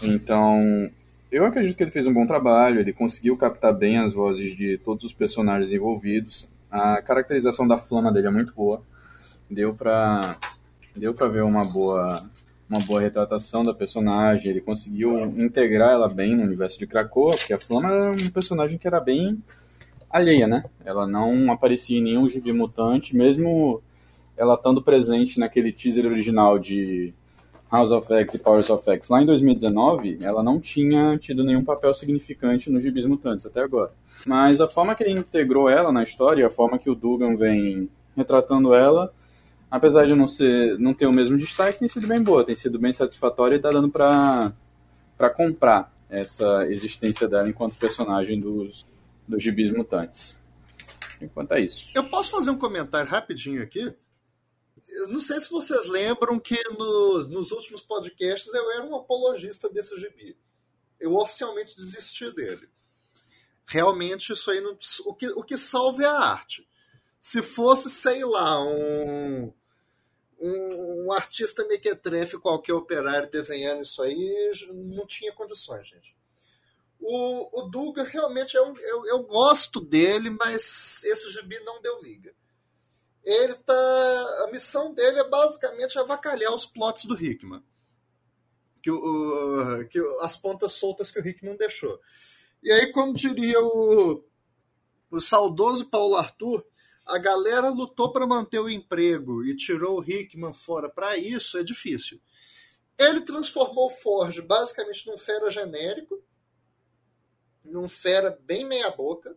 Então, 0.04 0.88
eu 1.30 1.44
acredito 1.44 1.76
que 1.76 1.82
ele 1.82 1.90
fez 1.90 2.06
um 2.06 2.14
bom 2.14 2.26
trabalho, 2.26 2.80
ele 2.80 2.92
conseguiu 2.92 3.36
captar 3.36 3.74
bem 3.74 3.98
as 3.98 4.14
vozes 4.14 4.56
de 4.56 4.78
todos 4.78 5.04
os 5.04 5.12
personagens 5.12 5.72
envolvidos. 5.72 6.48
A 6.70 7.02
caracterização 7.02 7.66
da 7.66 7.78
flama 7.78 8.12
dele 8.12 8.28
é 8.28 8.30
muito 8.30 8.54
boa. 8.54 8.80
Deu 9.50 9.74
pra, 9.74 10.36
deu 10.98 11.14
pra 11.14 11.28
ver 11.28 11.42
uma 11.42 11.64
boa, 11.64 12.22
uma 12.68 12.80
boa 12.80 13.00
retratação 13.00 13.62
da 13.62 13.72
personagem. 13.72 14.50
Ele 14.50 14.60
conseguiu 14.60 15.24
integrar 15.38 15.92
ela 15.92 16.08
bem 16.08 16.36
no 16.36 16.42
universo 16.42 16.78
de 16.78 16.86
Krakoa, 16.86 17.32
porque 17.36 17.52
a 17.52 17.58
flama 17.58 17.90
era 17.90 18.10
um 18.10 18.30
personagem 18.30 18.78
que 18.78 18.86
era 18.86 19.00
bem 19.00 19.42
alheia, 20.10 20.46
né? 20.46 20.64
Ela 20.84 21.06
não 21.06 21.52
aparecia 21.52 21.98
em 21.98 22.02
nenhum 22.02 22.28
gibi 22.28 22.52
mutante, 22.52 23.16
mesmo 23.16 23.82
ela 24.36 24.54
estando 24.54 24.82
presente 24.82 25.38
naquele 25.38 25.72
teaser 25.72 26.06
original 26.06 26.58
de 26.58 27.12
House 27.70 27.90
of 27.90 28.10
X 28.10 28.34
e 28.34 28.38
Powers 28.38 28.70
of 28.70 28.88
X 28.90 29.08
lá 29.08 29.22
em 29.22 29.26
2019, 29.26 30.18
ela 30.22 30.42
não 30.42 30.58
tinha 30.58 31.18
tido 31.18 31.44
nenhum 31.44 31.62
papel 31.62 31.92
significante 31.92 32.70
nos 32.70 32.82
gibis 32.82 33.04
mutantes 33.04 33.44
até 33.44 33.60
agora. 33.60 33.92
Mas 34.26 34.60
a 34.60 34.66
forma 34.66 34.94
que 34.94 35.04
ele 35.04 35.18
integrou 35.18 35.68
ela 35.68 35.92
na 35.92 36.02
história, 36.02 36.46
a 36.46 36.50
forma 36.50 36.78
que 36.78 36.88
o 36.88 36.94
Dugan 36.94 37.36
vem 37.36 37.90
retratando 38.16 38.72
ela, 38.72 39.12
apesar 39.70 40.06
de 40.06 40.14
não 40.14 40.28
ser 40.28 40.78
não 40.78 40.94
ter 40.94 41.06
o 41.06 41.12
mesmo 41.12 41.36
destaque, 41.36 41.78
tem 41.78 41.88
sido 41.88 42.06
bem 42.06 42.22
boa, 42.22 42.44
tem 42.44 42.56
sido 42.56 42.78
bem 42.78 42.92
satisfatória 42.92 43.56
e 43.56 43.60
tá 43.60 43.70
dando 43.70 43.88
para 43.88 44.52
para 45.16 45.30
comprar 45.30 45.92
essa 46.08 46.66
existência 46.68 47.28
dela 47.28 47.48
enquanto 47.48 47.76
personagem 47.76 48.40
dos 48.40 48.86
dos 49.26 49.42
gibis 49.42 49.70
mutantes. 49.70 50.38
Enquanto 51.20 51.52
é 51.52 51.60
isso. 51.60 51.90
Eu 51.94 52.08
posso 52.08 52.30
fazer 52.30 52.50
um 52.50 52.58
comentário 52.58 53.10
rapidinho 53.10 53.62
aqui? 53.62 53.92
Eu 54.88 55.08
não 55.08 55.20
sei 55.20 55.38
se 55.40 55.50
vocês 55.50 55.86
lembram 55.86 56.38
que 56.40 56.56
no, 56.70 57.28
nos 57.28 57.50
últimos 57.52 57.82
podcasts 57.82 58.52
eu 58.54 58.70
era 58.72 58.84
um 58.84 58.96
apologista 58.96 59.68
desse 59.68 59.96
gibi. 59.98 60.36
Eu 60.98 61.14
oficialmente 61.14 61.76
desisti 61.76 62.32
dele. 62.34 62.68
Realmente, 63.66 64.32
isso 64.32 64.50
aí 64.50 64.60
não, 64.60 64.78
o, 65.06 65.14
que, 65.14 65.28
o 65.28 65.42
que 65.42 65.58
salva 65.58 66.02
é 66.02 66.06
a 66.06 66.18
arte. 66.18 66.66
Se 67.20 67.42
fosse, 67.42 67.90
sei 67.90 68.24
lá, 68.24 68.62
um, 68.64 69.52
um, 70.40 71.06
um 71.06 71.12
artista 71.12 71.66
mequetrefe, 71.66 72.38
qualquer 72.38 72.74
operário 72.74 73.30
desenhando 73.30 73.82
isso 73.82 74.02
aí, 74.02 74.50
não 74.72 75.06
tinha 75.06 75.32
condições, 75.32 75.88
gente. 75.88 76.16
O, 77.00 77.60
o 77.60 77.68
Duga 77.68 78.02
realmente 78.02 78.56
eu, 78.56 78.74
eu, 78.76 79.06
eu 79.06 79.22
gosto 79.22 79.80
dele, 79.80 80.30
mas 80.30 81.02
esse 81.04 81.30
gibi 81.30 81.58
não 81.60 81.80
deu 81.80 82.00
liga 82.02 82.34
ele 83.28 83.54
tá. 83.54 84.44
A 84.46 84.50
missão 84.50 84.94
dele 84.94 85.20
é 85.20 85.28
basicamente 85.28 85.98
avacalhar 85.98 86.54
os 86.54 86.64
plots 86.64 87.04
do 87.04 87.14
Hickman. 87.14 87.62
Que, 88.82 88.90
o, 88.90 89.86
que 89.88 89.98
as 90.22 90.36
pontas 90.36 90.72
soltas 90.72 91.10
que 91.10 91.20
o 91.20 91.26
Hickman 91.26 91.56
deixou. 91.56 92.00
E 92.62 92.72
aí, 92.72 92.90
como 92.90 93.12
diria 93.12 93.60
o, 93.60 94.24
o 95.10 95.20
saudoso 95.20 95.90
Paulo 95.90 96.16
Arthur, 96.16 96.64
a 97.08 97.16
galera 97.16 97.70
lutou 97.70 98.12
para 98.12 98.26
manter 98.26 98.58
o 98.58 98.68
emprego 98.68 99.42
e 99.42 99.56
tirou 99.56 99.98
o 99.98 100.04
Hickman 100.04 100.52
fora 100.52 100.90
para 100.90 101.16
isso, 101.16 101.56
é 101.56 101.62
difícil. 101.62 102.20
Ele 102.98 103.22
transformou 103.22 103.86
o 103.86 103.90
Forge 103.90 104.42
basicamente 104.42 105.06
num 105.06 105.16
fera 105.16 105.50
genérico, 105.50 106.22
num 107.64 107.88
fera 107.88 108.38
bem 108.42 108.66
meia-boca. 108.66 109.34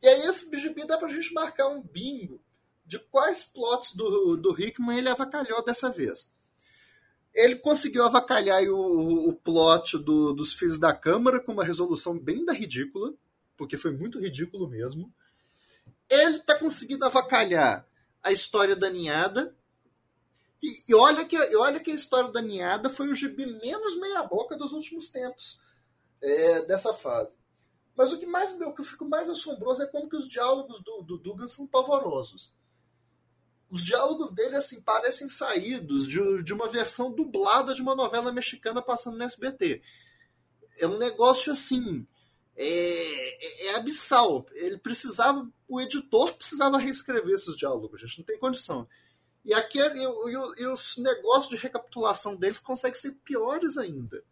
E 0.00 0.06
aí, 0.06 0.22
esse 0.22 0.48
BGB 0.48 0.86
dá 0.86 0.96
pra 0.96 1.08
gente 1.08 1.34
marcar 1.34 1.68
um 1.68 1.82
bingo 1.82 2.40
de 2.86 2.98
quais 2.98 3.44
plots 3.44 3.94
do, 3.94 4.36
do 4.36 4.60
Hickman 4.60 4.98
ele 4.98 5.08
avacalhou 5.08 5.64
dessa 5.64 5.90
vez. 5.90 6.32
Ele 7.34 7.56
conseguiu 7.56 8.04
avacalhar 8.04 8.62
o, 8.64 9.28
o 9.28 9.32
plot 9.34 9.98
do, 9.98 10.32
dos 10.32 10.52
Filhos 10.52 10.78
da 10.78 10.94
Câmara 10.94 11.40
com 11.40 11.52
uma 11.52 11.64
resolução 11.64 12.18
bem 12.18 12.44
da 12.44 12.52
ridícula, 12.52 13.12
porque 13.56 13.76
foi 13.76 13.92
muito 13.92 14.20
ridículo 14.20 14.68
mesmo. 14.68 15.12
Ele 16.10 16.36
está 16.36 16.58
conseguindo 16.58 17.04
avacalhar 17.04 17.86
a 18.22 18.32
história 18.32 18.74
da 18.74 18.90
Ninhada. 18.90 19.56
E, 20.62 20.92
e, 20.92 20.94
olha 20.94 21.24
que, 21.24 21.36
e 21.36 21.56
olha 21.56 21.80
que 21.80 21.90
a 21.90 21.94
história 21.94 22.30
da 22.30 22.42
Ninhada 22.42 22.90
foi 22.90 23.08
o 23.08 23.14
gibi 23.14 23.46
menos 23.46 23.98
meia-boca 23.98 24.56
dos 24.56 24.72
últimos 24.72 25.08
tempos 25.08 25.60
é, 26.20 26.66
dessa 26.66 26.92
fase. 26.92 27.34
Mas 27.96 28.12
o 28.12 28.18
que 28.18 28.26
mais 28.26 28.58
meu, 28.58 28.74
que 28.74 28.80
eu 28.80 28.84
fico 28.84 29.04
mais 29.04 29.28
assombroso 29.28 29.82
é 29.82 29.86
como 29.86 30.08
que 30.08 30.16
os 30.16 30.28
diálogos 30.28 30.82
do, 30.82 31.02
do 31.02 31.18
Dugan 31.18 31.48
são 31.48 31.66
pavorosos 31.66 32.54
os 33.70 33.84
diálogos 33.84 34.32
dele 34.32 34.56
assim 34.56 34.80
parecem 34.80 35.28
saídos 35.28 36.08
de, 36.08 36.42
de 36.42 36.52
uma 36.52 36.68
versão 36.68 37.12
dublada 37.12 37.72
de 37.72 37.80
uma 37.80 37.94
novela 37.94 38.32
mexicana 38.32 38.82
passando 38.82 39.16
no 39.16 39.22
SBT. 39.22 39.80
É 40.78 40.88
um 40.88 40.98
negócio 40.98 41.52
assim. 41.52 42.06
É, 42.62 43.66
é, 43.66 43.66
é 43.68 43.76
abissal. 43.76 44.44
Ele 44.52 44.78
precisava. 44.78 45.48
O 45.68 45.80
editor 45.80 46.34
precisava 46.34 46.78
reescrever 46.78 47.34
esses 47.34 47.56
diálogos, 47.56 48.02
a 48.02 48.06
gente 48.06 48.18
não 48.18 48.26
tem 48.26 48.38
condição. 48.38 48.88
E 49.44 49.54
aqui 49.54 49.78
e, 49.78 49.82
e, 49.82 50.62
e 50.62 50.66
os 50.66 50.96
negócios 50.98 51.48
de 51.48 51.56
recapitulação 51.56 52.36
deles 52.36 52.58
conseguem 52.58 53.00
ser 53.00 53.12
piores 53.24 53.78
ainda. 53.78 54.22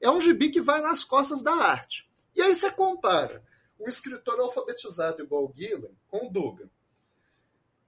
É 0.00 0.10
um 0.10 0.20
gibi 0.20 0.50
que 0.50 0.60
vai 0.60 0.80
nas 0.80 1.02
costas 1.02 1.42
da 1.42 1.52
arte. 1.52 2.08
E 2.36 2.42
aí 2.42 2.54
você 2.54 2.70
compara 2.70 3.42
um 3.80 3.88
escritor 3.88 4.38
alfabetizado 4.38 5.22
igual 5.22 5.46
o 5.46 5.52
Gillen 5.54 5.96
com 6.08 6.28
o 6.28 6.30
Dugan 6.30 6.70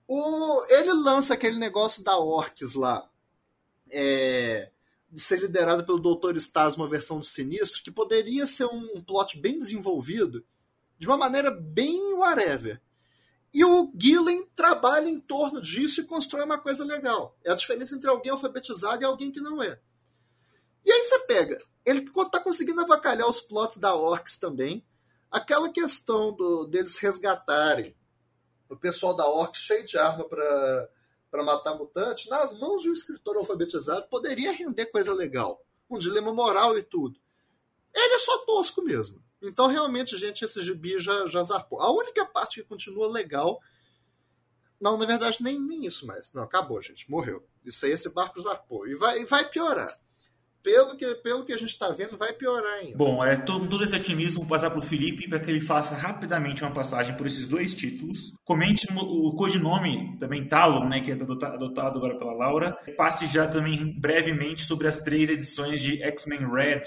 o, 0.07 0.65
ele 0.69 0.93
lança 0.93 1.35
aquele 1.35 1.59
negócio 1.59 2.05
da 2.05 2.19
Orcs 2.19 2.75
lá, 2.75 3.09
é, 3.91 4.71
de 5.15 5.23
ser 5.23 5.41
liderado 5.41 5.85
pelo 5.85 5.99
Dr. 5.99 6.37
Stas, 6.39 6.77
uma 6.77 6.89
versão 6.89 7.21
do 7.21 7.25
Sinistro, 7.25 7.83
que 7.83 7.91
poderia 7.91 8.47
ser 8.47 8.65
um, 8.67 9.01
plot 9.03 9.39
bem 9.39 9.59
desenvolvido, 9.59 10.45
de 10.99 11.07
uma 11.07 11.17
maneira 11.17 11.51
bem 11.51 12.15
whatever. 12.15 12.81
E 13.53 13.65
o 13.65 13.93
Gillen 13.97 14.45
trabalha 14.57 15.09
em 15.09 15.21
torno 15.21 15.61
disso 15.61 16.01
e 16.01 16.05
constrói 16.05 16.45
uma 16.45 16.59
coisa 16.59 16.85
legal. 16.85 17.39
É 17.45 17.53
a 17.53 17.55
diferença 17.55 17.95
entre 17.95 18.11
alguém 18.11 18.33
alfabetizado 18.33 19.03
e 19.03 19.05
alguém 19.05 19.31
que 19.31 19.41
não 19.41 19.63
é. 19.63 19.81
E 20.85 20.91
aí 20.91 21.03
você 21.03 21.21
pega, 21.21 21.59
ele 21.87 22.01
está 22.01 22.41
conseguindo 22.41 22.81
avacalhar 22.81 23.29
os 23.29 23.41
plots 23.41 23.79
da 23.79 23.95
Orcs 23.95 24.37
também. 24.37 24.85
Aquela 25.31 25.71
questão 25.71 26.33
do, 26.33 26.67
deles 26.67 26.97
resgatarem 26.97 27.95
o 28.69 28.77
pessoal 28.77 29.15
da 29.15 29.27
Orc 29.27 29.57
cheio 29.57 29.87
de 29.87 29.97
arma 29.97 30.25
para 30.25 30.91
para 31.35 31.43
matar 31.43 31.75
mutante, 31.75 32.31
nas 32.31 32.57
mãos 32.57 32.83
de 32.83 32.89
um 32.89 32.93
escritor 32.93 33.37
alfabetizado, 33.37 34.07
poderia 34.09 34.53
render 34.53 34.87
coisa 34.87 35.13
legal. 35.13 35.61
Um 35.91 35.99
dilema 35.99 36.33
moral 36.33 36.79
e 36.79 36.83
tudo. 36.85 37.19
Ele 37.93 38.15
é 38.15 38.19
só 38.21 38.39
tosco 38.45 38.81
mesmo. 38.83 39.21
Então, 39.43 39.67
realmente, 39.67 40.17
gente, 40.17 40.45
esse 40.45 40.63
gibi 40.63 40.97
já, 41.01 41.27
já 41.27 41.43
zarpou. 41.43 41.81
A 41.81 41.91
única 41.91 42.25
parte 42.25 42.63
que 42.63 42.69
continua 42.69 43.11
legal. 43.11 43.61
Não, 44.81 44.97
na 44.97 45.05
verdade, 45.07 45.43
nem, 45.43 45.61
nem 45.61 45.85
isso 45.85 46.07
mais. 46.07 46.33
Não, 46.33 46.45
acabou, 46.45 46.81
gente. 46.81 47.11
Morreu. 47.11 47.45
Isso 47.65 47.85
aí, 47.85 47.91
esse 47.91 48.15
barco 48.15 48.41
zarpou. 48.41 48.87
E 48.87 48.95
vai, 48.95 49.25
vai 49.25 49.49
piorar 49.49 49.93
pelo 50.65 50.97
que, 50.97 51.15
pelo 51.17 51.45
que 51.45 51.53
a 51.53 51.59
gente 51.59 51.69
está 51.69 51.91
vendo, 51.91 52.17
vai 52.17 52.33
piorar 52.33 52.73
ainda. 52.81 52.97
Bom, 52.97 53.23
é, 53.23 53.37
todo, 53.37 53.69
todo 53.69 53.85
esse 53.85 53.95
otimismo 53.95 54.41
vou 54.41 54.49
passar 54.49 54.71
para 54.71 54.79
o 54.79 54.83
Felipe 54.83 55.29
para 55.29 55.39
que 55.39 55.51
ele 55.51 55.61
faça 55.61 55.95
rapidamente 55.95 56.65
uma 56.65 56.73
passagem 56.73 57.15
por 57.15 57.27
esses 57.27 57.47
dois 57.47 57.75
títulos. 57.75 58.33
Comente 58.45 58.87
o, 58.91 59.29
o 59.29 59.37
codinome 59.37 60.17
também 60.19 60.43
Talon, 60.49 60.89
né, 60.89 61.01
que 61.01 61.11
é 61.11 61.15
adotado 61.15 61.99
agora 61.99 62.19
pela 62.19 62.33
Laura. 62.33 62.73
Passe 62.97 63.27
já 63.27 63.47
também 63.47 64.01
brevemente 64.01 64.63
sobre 64.63 64.89
as 64.89 65.03
três 65.03 65.29
edições 65.29 65.83
de 65.83 66.03
X-Men 66.03 66.51
Red, 66.51 66.83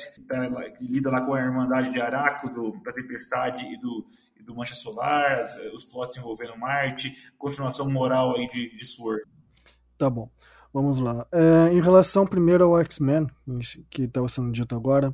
que 0.75 0.87
lida 0.87 1.11
lá 1.11 1.21
com 1.21 1.35
a 1.35 1.39
Irmandade 1.39 1.93
de 1.93 2.01
Araco, 2.01 2.49
do, 2.49 2.81
da 2.83 2.91
Tempestade 2.91 3.63
e 3.71 3.79
do, 3.79 4.07
do 4.43 4.55
Mancha 4.55 4.73
Solar, 4.73 5.43
os 5.75 5.85
plots 5.85 6.17
envolvendo 6.17 6.57
Marte, 6.57 7.15
continuação 7.37 7.87
moral 7.91 8.35
aí 8.35 8.49
de, 8.49 8.75
de 8.75 8.85
Sword. 8.85 9.21
Tá 9.97 10.09
bom. 10.09 10.29
Vamos 10.73 10.99
lá. 10.99 11.25
É, 11.32 11.73
em 11.73 11.82
relação 11.82 12.25
primeiro 12.25 12.65
ao 12.65 12.80
X-Men, 12.82 13.27
que 13.89 14.03
estava 14.03 14.27
sendo 14.27 14.51
dito 14.51 14.75
agora, 14.75 15.13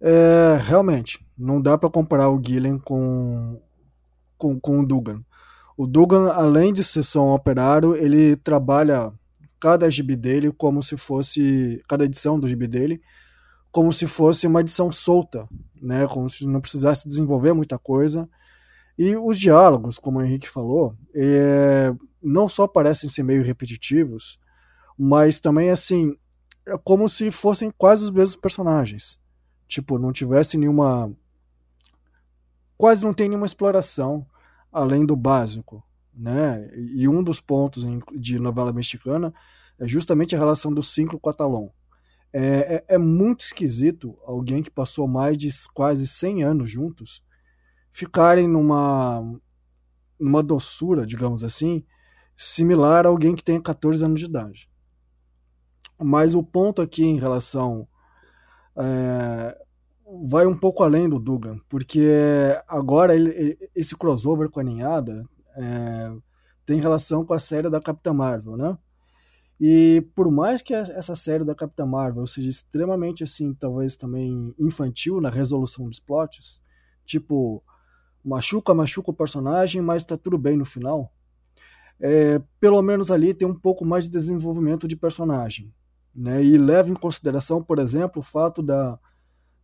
é, 0.00 0.58
realmente, 0.60 1.24
não 1.36 1.60
dá 1.60 1.76
para 1.76 1.90
comparar 1.90 2.30
o 2.30 2.40
Gillen 2.42 2.78
com, 2.78 3.60
com, 4.36 4.58
com 4.58 4.80
o 4.80 4.86
Dugan. 4.86 5.22
O 5.76 5.86
Dugan, 5.86 6.32
além 6.32 6.72
de 6.72 6.82
ser 6.82 7.02
só 7.02 7.24
um 7.24 7.34
operário, 7.34 7.94
ele 7.94 8.36
trabalha 8.36 9.12
cada 9.60 9.90
gibi 9.90 10.16
dele 10.16 10.52
como 10.52 10.82
se 10.82 10.96
fosse 10.96 11.82
cada 11.88 12.04
edição 12.04 12.38
do 12.38 12.48
gibi 12.48 12.66
dele 12.66 13.00
como 13.70 13.92
se 13.92 14.06
fosse 14.06 14.46
uma 14.46 14.60
edição 14.60 14.90
solta, 14.90 15.48
né? 15.80 16.06
Como 16.08 16.28
se 16.28 16.46
não 16.46 16.60
precisasse 16.60 17.06
desenvolver 17.06 17.52
muita 17.52 17.78
coisa. 17.78 18.28
E 18.98 19.16
os 19.16 19.38
diálogos, 19.38 19.98
como 19.98 20.18
o 20.18 20.22
Henrique 20.22 20.48
falou, 20.48 20.96
é, 21.14 21.94
não 22.22 22.48
só 22.48 22.66
parecem 22.66 23.08
ser 23.08 23.22
meio 23.22 23.44
repetitivos, 23.44 24.38
mas 24.98 25.38
também 25.38 25.70
assim 25.70 26.16
é 26.66 26.76
como 26.76 27.08
se 27.08 27.30
fossem 27.30 27.70
quase 27.70 28.04
os 28.04 28.10
mesmos 28.10 28.36
personagens. 28.36 29.20
Tipo, 29.66 29.98
não 29.98 30.12
tivesse 30.12 30.58
nenhuma 30.58 31.10
quase 32.76 33.04
não 33.04 33.12
tem 33.12 33.28
nenhuma 33.28 33.46
exploração 33.46 34.26
além 34.72 35.04
do 35.04 35.16
básico, 35.16 35.82
né? 36.14 36.70
E 36.74 37.08
um 37.08 37.22
dos 37.22 37.40
pontos 37.40 37.84
de 38.16 38.38
novela 38.38 38.72
mexicana 38.72 39.32
é 39.78 39.86
justamente 39.86 40.34
a 40.34 40.38
relação 40.38 40.72
do 40.72 40.82
Cinco 40.82 41.18
com 41.18 41.30
a 41.30 41.34
Talon. 41.34 41.70
É, 42.32 42.74
é, 42.74 42.84
é, 42.88 42.98
muito 42.98 43.40
esquisito 43.40 44.18
alguém 44.24 44.62
que 44.62 44.70
passou 44.70 45.08
mais 45.08 45.36
de 45.36 45.48
quase 45.72 46.06
100 46.06 46.42
anos 46.42 46.70
juntos 46.70 47.22
ficarem 47.90 48.46
numa, 48.46 49.22
numa 50.20 50.42
doçura, 50.42 51.06
digamos 51.06 51.42
assim, 51.42 51.84
similar 52.36 53.06
a 53.06 53.08
alguém 53.08 53.34
que 53.34 53.42
tem 53.42 53.60
14 53.60 54.04
anos 54.04 54.20
de 54.20 54.26
idade. 54.26 54.68
Mas 55.98 56.34
o 56.34 56.42
ponto 56.42 56.80
aqui 56.80 57.04
em 57.04 57.18
relação. 57.18 57.86
É, 58.76 59.58
vai 60.26 60.46
um 60.46 60.56
pouco 60.56 60.82
além 60.82 61.08
do 61.08 61.18
Dugan, 61.18 61.58
porque 61.68 62.08
agora 62.66 63.14
ele, 63.14 63.58
esse 63.74 63.96
crossover 63.96 64.48
com 64.48 64.60
a 64.60 64.64
ninhada 64.64 65.28
é, 65.56 66.12
tem 66.64 66.80
relação 66.80 67.24
com 67.24 67.34
a 67.34 67.38
série 67.38 67.68
da 67.68 67.80
Capitã 67.80 68.12
Marvel, 68.12 68.56
né? 68.56 68.78
E 69.60 70.06
por 70.14 70.30
mais 70.30 70.62
que 70.62 70.72
essa 70.72 71.16
série 71.16 71.44
da 71.44 71.54
Capitã 71.54 71.84
Marvel 71.84 72.26
seja 72.26 72.48
extremamente 72.48 73.24
assim, 73.24 73.52
talvez 73.52 73.96
também 73.96 74.54
infantil 74.58 75.20
na 75.20 75.30
resolução 75.30 75.88
dos 75.88 75.98
plots, 75.98 76.62
tipo, 77.04 77.62
machuca, 78.24 78.72
machuca 78.72 79.10
o 79.10 79.14
personagem, 79.14 79.82
mas 79.82 80.04
tá 80.04 80.16
tudo 80.16 80.38
bem 80.38 80.56
no 80.56 80.64
final. 80.64 81.12
É, 82.00 82.40
pelo 82.60 82.80
menos 82.80 83.10
ali 83.10 83.34
tem 83.34 83.48
um 83.48 83.54
pouco 83.54 83.84
mais 83.84 84.04
de 84.04 84.10
desenvolvimento 84.10 84.86
de 84.86 84.94
personagem. 84.94 85.74
Né? 86.14 86.42
E 86.42 86.58
leva 86.58 86.90
em 86.90 86.94
consideração, 86.94 87.62
por 87.62 87.78
exemplo, 87.78 88.20
o 88.20 88.24
fato 88.24 88.62
da 88.62 88.98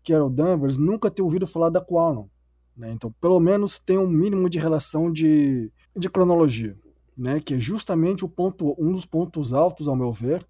Carol 0.07 0.31
Danvers 0.31 0.77
nunca 0.77 1.11
ter 1.11 1.23
ouvido 1.23 1.47
falar 1.47 1.71
da 1.71 1.81
Quanon. 1.81 2.27
Né? 2.77 2.93
Então, 2.93 3.13
pelo 3.21 3.41
menos 3.41 3.79
tem 3.79 3.99
um 3.99 4.07
mínimo 4.07 4.49
de 4.49 4.59
relação 4.59 5.11
de, 5.11 5.73
de 5.97 6.09
cronologia 6.09 6.77
né, 7.17 7.41
que 7.41 7.55
é 7.55 7.61
justamente 7.61 8.25
o 8.25 8.29
ponto, 8.29 8.75
um 8.79 8.93
dos 8.93 9.05
pontos 9.05 9.53
altos, 9.53 9.89
ao 9.89 9.97
meu 9.97 10.13
ver, 10.13 10.47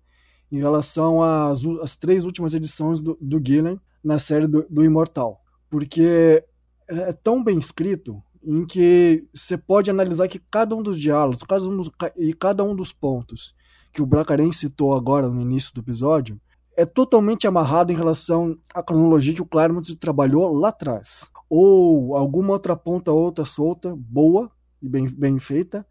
em 0.50 0.58
relação 0.58 1.22
às, 1.22 1.64
às 1.82 1.96
três 1.96 2.24
últimas 2.24 2.54
edições 2.54 3.02
do, 3.02 3.16
do 3.20 3.40
Gillen 3.44 3.78
na 4.02 4.18
série 4.18 4.46
do, 4.46 4.66
do 4.68 4.84
Imortal. 4.84 5.40
Porque 5.68 6.44
é, 6.88 6.96
é 6.96 7.12
tão 7.12 7.42
bem 7.42 7.58
escrito 7.58 8.22
em 8.42 8.66
que 8.66 9.26
você 9.34 9.56
pode 9.56 9.90
analisar 9.90 10.28
que 10.28 10.38
cada 10.38 10.76
um 10.76 10.82
dos 10.82 11.00
diálogos 11.00 11.42
cada 11.42 11.66
um 11.66 11.82
e 12.16 12.34
cada 12.34 12.62
um 12.62 12.76
dos 12.76 12.92
pontos 12.92 13.54
que 13.94 14.02
o 14.02 14.06
Bracaren 14.06 14.50
citou 14.50 14.92
agora 14.92 15.28
no 15.28 15.40
início 15.40 15.72
do 15.72 15.80
episódio 15.80 16.38
é 16.76 16.84
totalmente 16.84 17.46
amarrado 17.46 17.92
em 17.92 17.96
relação 17.96 18.58
à 18.74 18.82
cronologia 18.82 19.32
que 19.32 19.40
o 19.40 19.46
Claremont 19.46 19.94
trabalhou 19.96 20.52
lá 20.52 20.70
atrás. 20.70 21.30
Ou 21.48 22.16
alguma 22.16 22.52
outra 22.52 22.74
ponta 22.74 23.12
outra 23.12 23.44
solta, 23.44 23.94
boa 23.96 24.50
e 24.82 24.88
bem, 24.88 25.08
bem 25.08 25.38
feita, 25.38 25.86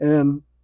é, 0.00 0.22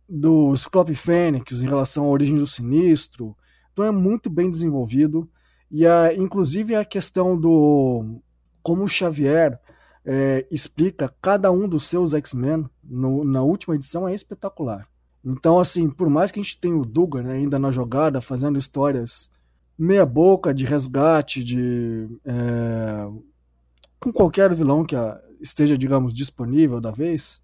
do 0.09 0.57
Ciclope 0.57 0.97
Fênix 0.97 1.63
em 1.63 1.67
relação 1.67 2.05
à 2.05 2.09
origem 2.09 2.37
do 2.37 2.47
sinistro. 2.47 3.37
Então 3.73 3.85
é 3.85 3.93
muito 3.93 4.29
bem 4.29 4.51
desenvolvido. 4.51 5.31
E 5.71 5.87
a, 5.87 6.13
inclusive 6.15 6.75
a 6.75 6.85
questão 6.85 7.39
do 7.39 8.21
como 8.61 8.83
o 8.83 8.89
Xavier 8.89 9.61
é, 10.05 10.45
explica 10.51 11.15
cada 11.23 11.53
um 11.53 11.69
dos 11.69 11.87
seus 11.87 12.13
X-Men 12.13 12.69
na 12.83 13.43
última 13.43 13.77
edição 13.77 14.09
é 14.09 14.15
espetacular. 14.15 14.89
Então, 15.29 15.59
assim, 15.59 15.91
por 15.91 16.09
mais 16.09 16.31
que 16.31 16.39
a 16.39 16.43
gente 16.43 16.57
tenha 16.61 16.77
o 16.77 16.87
Dugan 16.87 17.25
né, 17.25 17.35
ainda 17.35 17.59
na 17.59 17.73
jogada, 17.73 18.21
fazendo 18.21 18.57
histórias 18.57 19.29
meia 19.77 20.07
boca 20.07 20.55
de 20.55 20.65
resgate, 20.65 21.43
de 21.43 22.09
é, 22.25 23.09
com 23.99 24.13
qualquer 24.13 24.55
vilão 24.55 24.85
que 24.85 24.95
esteja, 25.41 25.77
digamos, 25.77 26.15
disponível 26.15 26.81
da 26.81 26.93
vez, 26.93 27.43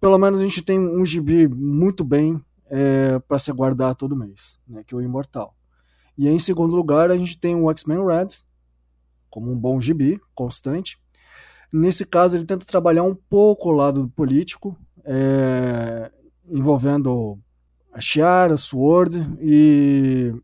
pelo 0.00 0.16
menos 0.16 0.40
a 0.40 0.44
gente 0.44 0.62
tem 0.62 0.78
um 0.78 1.04
gibi 1.04 1.48
muito 1.48 2.04
bem 2.04 2.40
é, 2.66 3.18
para 3.18 3.40
se 3.40 3.50
guardar 3.50 3.96
todo 3.96 4.14
mês, 4.14 4.60
né, 4.68 4.84
que 4.86 4.94
é 4.94 4.96
o 4.96 5.02
Imortal. 5.02 5.56
E 6.16 6.28
em 6.28 6.38
segundo 6.38 6.76
lugar, 6.76 7.10
a 7.10 7.16
gente 7.18 7.36
tem 7.36 7.56
o 7.56 7.68
X-Men 7.68 8.06
Red, 8.06 8.28
como 9.28 9.50
um 9.50 9.58
bom 9.58 9.80
gibi, 9.80 10.20
constante. 10.36 11.00
Nesse 11.72 12.06
caso, 12.06 12.36
ele 12.36 12.46
tenta 12.46 12.64
trabalhar 12.64 13.02
um 13.02 13.14
pouco 13.14 13.70
o 13.70 13.72
lado 13.72 14.08
político, 14.14 14.78
é, 15.04 16.12
envolvendo 16.48 17.38
a 17.92 18.00
Shiara, 18.00 18.56
Sword 18.56 19.36
e 19.40 20.34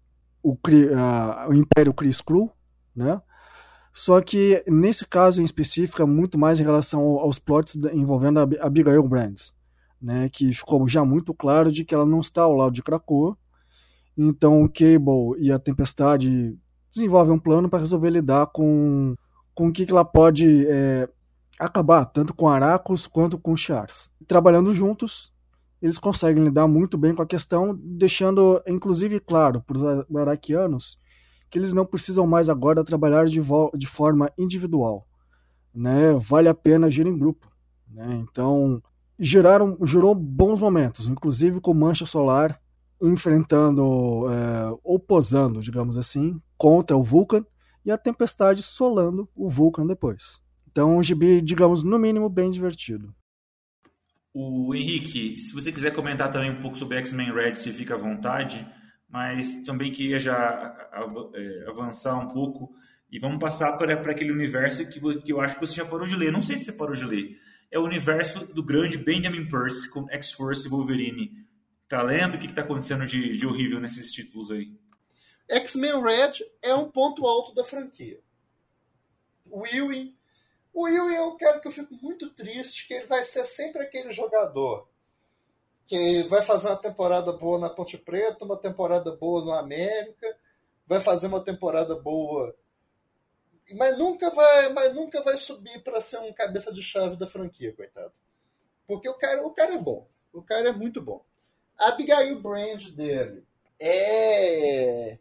o, 0.43 0.57
a, 0.97 1.49
o 1.49 1.55
Império 1.55 1.93
Chris 1.93 2.21
Crew, 2.21 2.51
né? 2.95 3.21
Só 3.93 4.21
que 4.23 4.65
nesse 4.67 5.07
caso 5.07 5.41
em 5.41 5.45
específico 5.45 6.01
é 6.01 6.07
muito 6.07 6.39
mais 6.39 6.59
em 6.59 6.65
relação 6.65 7.03
aos 7.19 7.39
plots 7.39 7.77
envolvendo 7.93 8.41
a 8.41 8.49
Abigail 8.67 9.07
Brands, 9.07 9.55
né, 10.01 10.31
que 10.31 10.53
ficou 10.55 10.89
já 10.89 11.05
muito 11.05 11.35
claro 11.35 11.71
de 11.71 11.85
que 11.85 11.95
ela 11.95 12.07
não 12.07 12.21
está 12.21 12.43
ao 12.43 12.55
lado 12.55 12.73
de 12.73 12.83
Krakoa. 12.83 13.37
Então 14.17 14.63
o 14.63 14.69
Cable 14.69 15.39
e 15.39 15.53
a 15.53 15.59
Tempestade 15.59 16.59
desenvolvem 16.91 17.35
um 17.35 17.39
plano 17.39 17.69
para 17.69 17.81
resolver 17.81 18.09
lidar 18.09 18.47
com, 18.47 19.15
com 19.55 19.69
o 19.69 19.73
que, 19.73 19.85
que 19.85 19.93
ela 19.93 20.05
pode 20.05 20.67
é, 20.67 21.07
acabar, 21.59 22.07
tanto 22.07 22.33
com 22.33 22.49
Aracos 22.49 23.07
quanto 23.07 23.39
com 23.39 23.55
Chars. 23.55 24.11
Trabalhando 24.27 24.73
juntos, 24.73 25.33
eles 25.83 25.99
conseguem 25.99 26.45
lidar 26.45 26.69
muito 26.69 26.97
bem 26.97 27.13
com 27.13 27.23
a 27.23 27.27
questão, 27.27 27.77
deixando 27.77 28.63
inclusive 28.69 29.19
claro 29.19 29.61
para 29.61 29.77
os 29.77 30.17
araquianos 30.17 30.97
que 31.51 31.59
eles 31.59 31.73
não 31.73 31.85
precisam 31.85 32.27
mais 32.27 32.49
agora 32.49 32.85
trabalhar 32.85 33.27
de, 33.27 33.41
de 33.75 33.87
forma 33.87 34.31
individual. 34.39 35.07
Né? 35.75 36.13
Vale 36.15 36.49
a 36.49 36.55
pena 36.55 36.87
agir 36.87 37.07
em 37.07 37.19
grupo. 37.19 37.51
Né? 37.91 38.23
Então, 38.23 38.83
geraram, 39.19 39.77
gerou 39.83 40.15
bons 40.15 40.61
momentos, 40.61 41.09
inclusive 41.09 41.61
com 41.61 41.75
Mancha 41.75 42.07
Solar 42.07 42.59
enfrentando 43.03 44.31
é, 44.31 44.79
ou 44.85 44.99
posando, 44.99 45.61
digamos 45.61 45.99
assim, 45.99 46.41
contra 46.57 46.97
o 46.97 47.03
Vulcan 47.03 47.45
e 47.85 47.91
a 47.91 47.99
Tempestade 47.99 48.63
solando 48.63 49.29
o 49.35 49.51
Vulcan 49.51 49.85
depois. 49.85 50.41
Então, 50.71 50.97
um 50.97 51.03
gibi, 51.03 51.43
digamos, 51.43 51.83
no 51.83 51.99
mínimo, 51.99 52.29
bem 52.31 52.51
divertido. 52.51 53.13
O 54.35 54.75
Henrique, 54.75 55.37
se 55.37 55.53
você 55.53 55.71
quiser 55.71 55.93
comentar 55.93 56.31
também 56.31 56.51
um 56.51 56.61
pouco 56.61 56.77
sobre 56.77 56.97
X-Men 56.99 57.33
Red, 57.33 57.55
se 57.57 57.73
fica 57.73 57.95
à 57.95 57.99
vontade 57.99 58.67
mas 59.13 59.63
também 59.65 59.93
queria 59.93 60.19
já 60.19 60.89
é, 61.35 61.69
avançar 61.69 62.19
um 62.19 62.29
pouco 62.29 62.75
e 63.11 63.19
vamos 63.19 63.39
passar 63.39 63.77
para, 63.77 63.95
para 63.99 64.13
aquele 64.13 64.33
universo 64.33 64.89
que, 64.89 64.99
que 65.21 65.31
eu 65.31 65.39
acho 65.39 65.57
que 65.57 65.61
você 65.61 65.75
já 65.75 65.85
parou 65.85 66.07
de 66.07 66.17
ler. 66.17 66.33
Não 66.33 66.41
sei 66.41 66.57
se 66.57 66.65
você 66.65 66.73
parou 66.73 66.97
de 66.97 67.05
ler. 67.05 67.39
É 67.71 67.79
o 67.79 67.85
universo 67.85 68.47
do 68.47 68.65
grande 68.65 68.97
Benjamin 68.97 69.47
Percy 69.47 69.91
com 69.91 70.09
X-Force 70.09 70.67
e 70.67 70.71
Wolverine. 70.71 71.47
Tá 71.87 72.01
lendo? 72.01 72.37
O 72.37 72.39
que 72.39 72.47
está 72.47 72.63
acontecendo 72.63 73.05
de, 73.05 73.37
de 73.37 73.47
horrível 73.47 73.79
nesses 73.79 74.11
títulos 74.11 74.51
aí? 74.51 74.75
X-Men 75.47 76.03
Red 76.03 76.33
é 76.63 76.75
um 76.75 76.91
ponto 76.91 77.27
alto 77.27 77.55
da 77.55 77.65
franquia. 77.65 78.19
Ewing. 79.47 80.17
O 80.73 80.89
é 80.89 81.23
um 81.23 81.37
cara 81.37 81.61
que 81.61 81.69
eu 81.69 81.73
fico 81.73 81.95
muito 81.95 82.31
triste, 82.31 82.87
que 82.87 82.95
ele 82.95 83.07
vai 83.07 83.23
ser 83.23 83.45
sempre 83.45 83.83
aquele 83.83 84.11
jogador 84.11 84.89
que 85.85 86.23
vai 86.25 86.43
fazer 86.43 86.69
uma 86.69 86.81
temporada 86.81 87.33
boa 87.33 87.59
na 87.59 87.69
Ponte 87.69 87.99
Preta, 87.99 88.45
uma 88.45 88.57
temporada 88.57 89.15
boa 89.17 89.45
no 89.45 89.53
América, 89.53 90.37
vai 90.87 91.01
fazer 91.01 91.27
uma 91.27 91.45
temporada 91.45 91.95
boa, 91.97 92.55
mas 93.75 93.99
nunca 93.99 94.31
vai, 94.31 94.73
mas 94.73 94.95
nunca 94.95 95.23
vai 95.23 95.37
subir 95.37 95.83
para 95.83 96.01
ser 96.01 96.19
um 96.19 96.33
cabeça 96.33 96.73
de 96.73 96.83
chave 96.83 97.17
da 97.17 97.27
franquia, 97.27 97.75
coitado. 97.75 98.13
Porque 98.87 99.09
o 99.09 99.15
cara, 99.15 99.47
o 99.47 99.51
cara 99.51 99.75
é 99.75 99.79
bom, 99.79 100.09
o 100.33 100.43
cara 100.43 100.69
é 100.69 100.73
muito 100.73 101.03
bom. 101.03 101.25
A 101.79 101.89
Abigail 101.89 102.41
Brand 102.41 102.91
dele 102.91 103.45
é 103.81 105.19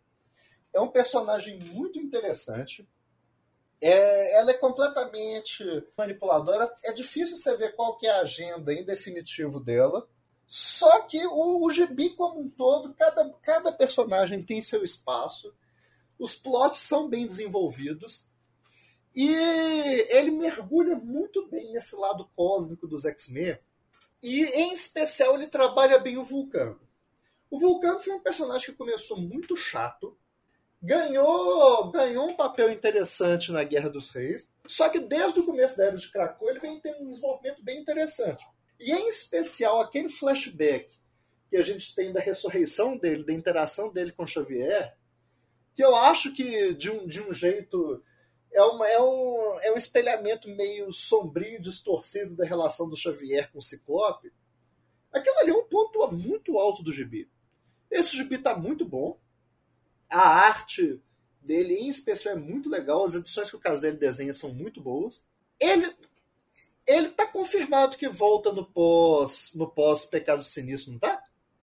é 0.74 0.80
um 0.80 0.88
personagem 0.88 1.60
muito 1.72 2.00
interessante. 2.00 2.88
É, 3.82 4.40
ela 4.40 4.52
é 4.52 4.56
completamente 4.56 5.64
manipuladora. 5.98 6.72
É 6.84 6.94
difícil 6.94 7.36
você 7.36 7.56
ver 7.58 7.76
qual 7.76 7.98
que 7.98 8.06
é 8.06 8.12
a 8.12 8.22
agenda 8.22 8.74
em 8.74 8.86
definitivo 8.86 9.60
dela. 9.60 10.08
Só 10.46 11.02
que 11.04 11.26
o, 11.26 11.66
o 11.66 11.72
gibi 11.72 12.10
como 12.10 12.42
um 12.42 12.50
todo, 12.50 12.94
cada, 12.94 13.34
cada 13.42 13.72
personagem 13.72 14.44
tem 14.44 14.62
seu 14.62 14.84
espaço, 14.84 15.56
os 16.20 16.36
plots 16.36 16.82
são 16.82 17.08
bem 17.08 17.26
desenvolvidos, 17.26 18.28
e 19.16 19.34
ele 20.10 20.32
mergulha 20.32 20.96
muito 20.96 21.48
bem 21.48 21.72
nesse 21.72 21.96
lado 21.96 22.30
cósmico 22.36 22.86
dos 22.88 23.06
X-Men, 23.06 23.58
E, 24.22 24.44
em 24.44 24.72
especial, 24.72 25.36
ele 25.36 25.48
trabalha 25.48 25.98
bem 25.98 26.18
o 26.18 26.24
Vulcano. 26.24 26.80
O 27.50 27.60
Vulcano 27.60 28.00
foi 28.00 28.14
um 28.14 28.20
personagem 28.20 28.68
que 28.68 28.78
começou 28.78 29.18
muito 29.18 29.56
chato, 29.56 30.16
ganhou, 30.82 31.92
ganhou 31.92 32.30
um 32.30 32.36
papel 32.36 32.72
interessante 32.72 33.52
na 33.52 33.64
Guerra 33.64 33.90
dos 33.90 34.10
Reis, 34.10 34.52
só 34.68 34.90
que 34.90 35.00
desde 35.00 35.40
o 35.40 35.46
começo 35.46 35.78
da 35.78 35.86
Era 35.86 35.98
de 35.98 36.12
Krakow 36.12 36.50
ele 36.50 36.60
vem 36.60 36.80
tendo 36.80 37.04
um 37.04 37.08
desenvolvimento 37.08 37.64
bem 37.64 37.80
interessante. 37.80 38.44
E, 38.80 38.92
em 38.92 39.10
especial, 39.10 39.80
aquele 39.80 40.10
flashback 40.10 40.92
que 41.50 41.58
a 41.58 41.62
gente 41.62 41.94
tem 41.94 42.12
da 42.12 42.20
ressurreição 42.20 42.98
dele, 42.98 43.24
da 43.24 43.34
interação 43.34 43.92
dele 43.92 44.12
com 44.12 44.26
Xavier, 44.26 44.98
que 45.76 45.84
eu 45.84 45.96
acho 45.96 46.34
que, 46.34 46.74
de 46.74 46.90
um, 46.90 47.06
de 47.06 47.22
um 47.22 47.34
jeito 47.34 48.04
é, 48.52 48.62
uma, 48.64 48.88
é, 48.88 49.02
um, 49.02 49.60
é 49.62 49.72
um 49.72 49.78
espelhamento 49.78 50.50
meio 50.50 50.92
sombrio 50.92 51.56
e 51.56 51.62
distorcido 51.62 52.36
da 52.36 52.46
relação 52.46 52.90
do 52.90 52.98
Xavier 52.98 53.52
com 53.52 53.60
o 53.60 53.62
Ciclope. 53.62 54.34
Aquilo 55.12 55.38
ali 55.40 55.52
é 55.52 55.56
um 55.56 55.64
ponto 55.64 56.06
muito 56.12 56.58
alto 56.58 56.84
do 56.84 56.92
gibi. 56.92 57.30
Esse 57.90 58.16
gibi 58.16 58.38
tá 58.38 58.56
muito 58.56 58.86
bom. 58.86 59.20
A 60.12 60.28
arte 60.46 61.02
dele, 61.42 61.74
em 61.76 61.90
especial, 61.90 62.36
é 62.36 62.40
muito 62.40 62.70
legal. 62.70 63.04
As 63.04 63.16
edições 63.16 63.50
que 63.50 63.56
o 63.56 63.60
Caselli 63.60 63.98
desenha 63.98 64.34
são 64.34 64.54
muito 64.54 64.82
boas. 64.82 65.26
Ele 65.60 65.94
ele 66.88 67.10
tá 67.10 67.26
confirmado 67.28 67.96
que 67.96 68.10
volta 68.10 68.52
no 68.52 68.66
pós 68.66 69.52
no 69.56 69.68
pós 69.68 70.06
Pecado 70.06 70.44
Sinistro, 70.44 70.94
não 70.94 71.00
tá? 71.00 71.22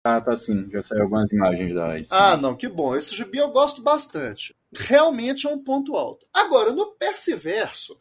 Ah, 0.07 0.20
tá 0.20 0.38
sim. 0.38 0.68
Já 0.70 0.83
saiu 0.83 1.04
algumas 1.04 1.33
imagens 1.33 1.74
da 1.74 1.98
edição. 1.98 2.18
Ah, 2.18 2.37
não, 2.37 2.54
que 2.54 2.68
bom. 2.68 2.94
Esse 2.94 3.16
gibi 3.16 3.38
eu 3.38 3.50
gosto 3.50 3.80
bastante. 3.80 4.54
Realmente 4.76 5.46
é 5.46 5.50
um 5.50 5.62
ponto 5.62 5.96
alto. 5.96 6.26
Agora, 6.33 6.72
no 6.72 6.92
Persiverso, 6.92 7.98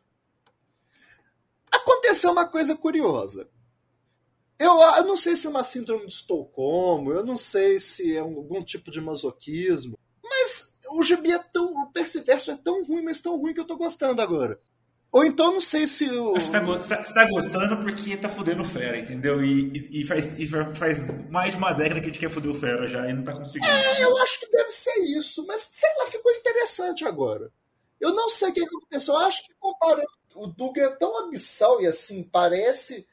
aconteceu 1.72 2.32
uma 2.32 2.46
coisa 2.46 2.76
curiosa. 2.76 3.50
Eu, 4.60 4.80
eu, 4.80 5.06
não 5.06 5.16
sei 5.16 5.36
se 5.36 5.48
é 5.48 5.50
uma 5.50 5.64
síndrome 5.64 6.06
de 6.06 6.14
Estocolmo, 6.14 7.12
eu 7.12 7.26
não 7.26 7.38
sei 7.38 7.80
se 7.80 8.16
é 8.16 8.20
algum 8.20 8.64
tipo 8.64 8.92
de 8.92 9.02
masoquismo, 9.02 9.98
mas 10.44 10.76
o 10.92 11.02
gibi 11.02 11.32
é 11.32 11.40
tão. 11.40 11.74
O 11.84 11.92
Persiverso 11.92 12.52
é 12.52 12.58
tão 12.58 12.84
ruim, 12.84 13.02
mas 13.02 13.22
tão 13.22 13.38
ruim 13.38 13.54
que 13.54 13.60
eu 13.60 13.66
tô 13.66 13.78
gostando 13.78 14.22
agora. 14.22 14.60
Ou 15.12 15.24
então 15.24 15.54
não 15.54 15.62
sei 15.62 15.86
se 15.88 16.10
o. 16.10 16.34
Você 16.34 16.52
tá, 16.52 16.60
você 16.60 17.14
tá 17.14 17.30
gostando 17.30 17.80
porque 17.80 18.18
tá 18.18 18.28
fudendo 18.28 18.64
o 18.64 18.66
Fera, 18.66 18.98
entendeu? 18.98 19.44
E, 19.44 19.72
e, 19.92 20.02
e, 20.02 20.06
faz, 20.06 20.38
e 20.40 20.48
faz 20.48 21.30
mais 21.30 21.52
de 21.52 21.58
uma 21.58 21.72
década 21.72 22.00
que 22.02 22.08
a 22.08 22.10
gente 22.10 22.20
quer 22.20 22.30
fuder 22.30 22.52
o 22.52 22.56
Fera 22.56 22.88
já 22.88 23.08
e 23.08 23.14
não 23.14 23.24
tá 23.24 23.34
conseguindo. 23.34 23.72
É, 23.72 24.04
eu 24.04 24.18
acho 24.18 24.40
que 24.40 24.52
deve 24.52 24.72
ser 24.72 24.98
isso, 25.18 25.46
mas 25.46 25.62
sei 25.72 25.90
lá, 26.00 26.08
ficou 26.08 26.32
interessante 26.32 27.06
agora. 27.06 27.52
Eu 28.02 28.14
não 28.14 28.28
sei 28.28 28.50
o 28.50 28.54
que 28.54 28.64
aconteceu. 28.64 29.14
Eu 29.14 29.20
acho 29.20 29.46
que 29.46 29.54
comparando. 29.60 30.08
O 30.36 30.48
Doug 30.48 30.78
é 30.80 30.90
tão 30.90 31.16
abissal 31.20 31.80
e 31.80 31.88
assim, 31.88 32.24
parece. 32.24 33.08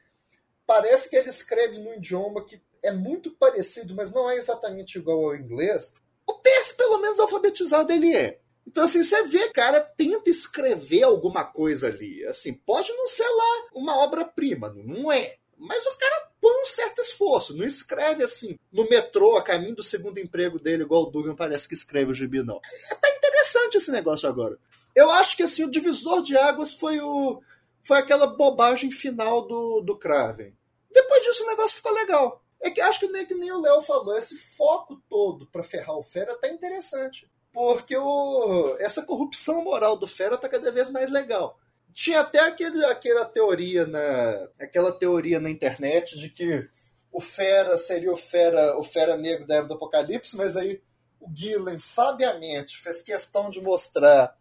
Parece 0.66 1.10
que 1.10 1.16
ele 1.16 1.28
escreve 1.28 1.78
num 1.78 1.94
idioma 1.94 2.44
que 2.44 2.62
é 2.82 2.92
muito 2.92 3.30
parecido, 3.32 3.94
mas 3.94 4.12
não 4.12 4.30
é 4.30 4.36
exatamente 4.36 4.96
igual 4.96 5.26
ao 5.26 5.36
inglês. 5.36 5.94
O 6.30 6.34
PS, 6.34 6.72
pelo 6.72 6.98
menos 6.98 7.18
alfabetizado, 7.18 7.92
ele 7.92 8.14
é. 8.14 8.38
Então, 8.64 8.84
assim, 8.84 9.02
você 9.02 9.24
vê, 9.24 9.48
cara, 9.48 9.80
tenta 9.80 10.30
escrever 10.30 11.02
alguma 11.02 11.42
coisa 11.44 11.88
ali. 11.88 12.24
Assim, 12.24 12.54
pode 12.54 12.92
não 12.92 13.08
ser 13.08 13.28
lá 13.28 13.64
uma 13.74 13.96
obra-prima, 13.98 14.70
não 14.70 15.10
é. 15.10 15.38
Mas 15.58 15.84
o 15.86 15.96
cara 15.96 16.30
põe 16.40 16.62
um 16.62 16.66
certo 16.66 17.00
esforço, 17.00 17.56
não 17.56 17.66
escreve 17.66 18.22
assim, 18.22 18.56
no 18.72 18.88
metrô, 18.88 19.36
a 19.36 19.42
caminho 19.42 19.74
do 19.74 19.82
segundo 19.82 20.18
emprego 20.18 20.58
dele, 20.58 20.84
igual 20.84 21.02
o 21.02 21.10
Dugan 21.10 21.34
parece 21.34 21.66
que 21.66 21.74
escreve 21.74 22.12
o 22.12 22.14
gibi, 22.14 22.44
não. 22.44 22.60
É, 22.90 22.94
tá 22.94 23.10
interessante 23.10 23.76
esse 23.76 23.90
negócio 23.90 24.28
agora. 24.28 24.56
Eu 24.94 25.10
acho 25.10 25.36
que, 25.36 25.42
assim, 25.42 25.64
o 25.64 25.70
divisor 25.70 26.22
de 26.22 26.36
águas 26.36 26.72
foi 26.72 27.00
o... 27.00 27.42
Foi 27.82 27.98
aquela 27.98 28.28
bobagem 28.28 28.92
final 28.92 29.46
do, 29.48 29.80
do 29.80 29.96
Kraven. 29.96 30.54
Depois 30.92 31.22
disso, 31.24 31.42
o 31.42 31.48
negócio 31.48 31.76
ficou 31.76 31.92
legal. 31.92 32.40
É 32.62 32.70
que 32.70 32.80
acho 32.80 33.00
que 33.00 33.08
nem, 33.08 33.24
que 33.24 33.34
nem 33.34 33.50
o 33.52 33.60
Léo 33.60 33.80
falou, 33.82 34.16
esse 34.16 34.36
foco 34.36 35.02
todo 35.08 35.46
para 35.46 35.62
ferrar 35.62 35.96
o 35.96 36.02
Fera 36.02 36.36
tá 36.38 36.48
interessante 36.48 37.30
porque 37.52 37.96
o, 37.96 38.76
essa 38.78 39.02
corrupção 39.02 39.62
moral 39.64 39.96
do 39.96 40.06
Fera 40.06 40.36
tá 40.36 40.48
cada 40.48 40.70
vez 40.70 40.90
mais 40.90 41.10
legal. 41.10 41.58
Tinha 41.92 42.20
até 42.20 42.38
aquele, 42.40 42.84
aquela 42.84 43.24
teoria 43.24 43.86
na 43.86 44.48
aquela 44.58 44.92
teoria 44.92 45.40
na 45.40 45.50
internet 45.50 46.18
de 46.18 46.30
que 46.30 46.68
o 47.12 47.20
Fera 47.20 47.76
seria 47.76 48.12
o 48.12 48.16
Fera 48.16 48.78
o 48.78 48.84
Fera 48.84 49.16
negro 49.16 49.46
da 49.46 49.56
era 49.56 49.66
do 49.66 49.74
Apocalipse, 49.74 50.36
mas 50.36 50.56
aí 50.56 50.80
o 51.20 51.28
Gillen 51.34 51.78
sabiamente 51.78 52.78
fez 52.78 53.02
questão 53.02 53.50
de 53.50 53.60
mostrar 53.60 54.36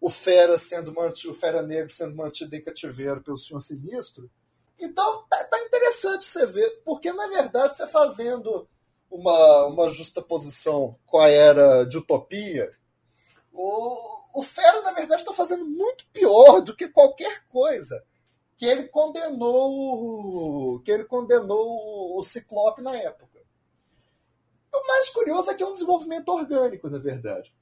o 0.00 0.08
Fera 0.08 0.56
sendo 0.56 0.92
mantido, 0.92 1.32
o 1.32 1.34
Fera 1.34 1.62
negro 1.62 1.92
sendo 1.92 2.16
mantido 2.16 2.56
em 2.56 2.62
cativeiro 2.62 3.22
pelo 3.22 3.38
Senhor 3.38 3.60
Sinistro. 3.60 4.30
Então 4.78 5.24
tá, 5.28 5.44
tá 5.44 5.58
interessante 5.60 6.24
você 6.24 6.46
ver, 6.46 6.82
porque 6.84 7.12
na 7.12 7.26
verdade 7.28 7.76
você 7.76 7.86
fazendo 7.86 8.68
uma, 9.10 9.66
uma 9.66 9.88
justa 9.88 10.20
posição 10.20 10.98
com 11.06 11.18
a 11.18 11.28
era 11.28 11.84
de 11.84 11.98
utopia, 11.98 12.70
o, 13.52 14.40
o 14.40 14.42
Fera, 14.42 14.82
na 14.82 14.92
verdade, 14.92 15.22
está 15.22 15.32
fazendo 15.32 15.64
muito 15.64 16.06
pior 16.12 16.60
do 16.60 16.76
que 16.76 16.88
qualquer 16.88 17.44
coisa 17.48 18.04
que 18.54 18.66
ele 18.66 18.84
condenou 18.88 20.80
que 20.80 20.90
ele 20.90 21.04
condenou 21.04 22.18
o 22.18 22.22
Ciclope 22.22 22.82
na 22.82 22.96
época. 22.96 23.40
O 24.72 24.86
mais 24.86 25.08
curioso 25.08 25.50
é 25.50 25.54
que 25.54 25.62
é 25.62 25.66
um 25.66 25.72
desenvolvimento 25.72 26.28
orgânico, 26.28 26.88
na 26.90 26.98
verdade. 26.98 27.54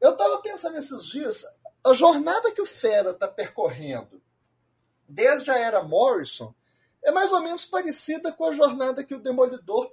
Eu 0.00 0.12
estava 0.12 0.38
pensando 0.38 0.76
esses 0.76 1.06
dias, 1.06 1.44
a 1.84 1.92
jornada 1.94 2.52
que 2.52 2.60
o 2.60 2.66
Fera 2.66 3.10
está 3.10 3.26
percorrendo 3.26 4.21
desde 5.12 5.50
a 5.50 5.58
era 5.58 5.82
Morrison 5.82 6.54
é 7.02 7.10
mais 7.10 7.32
ou 7.32 7.42
menos 7.42 7.64
parecida 7.64 8.32
com 8.32 8.44
a 8.44 8.52
jornada 8.52 9.04
que 9.04 9.14
o 9.14 9.20
Demolidor 9.20 9.90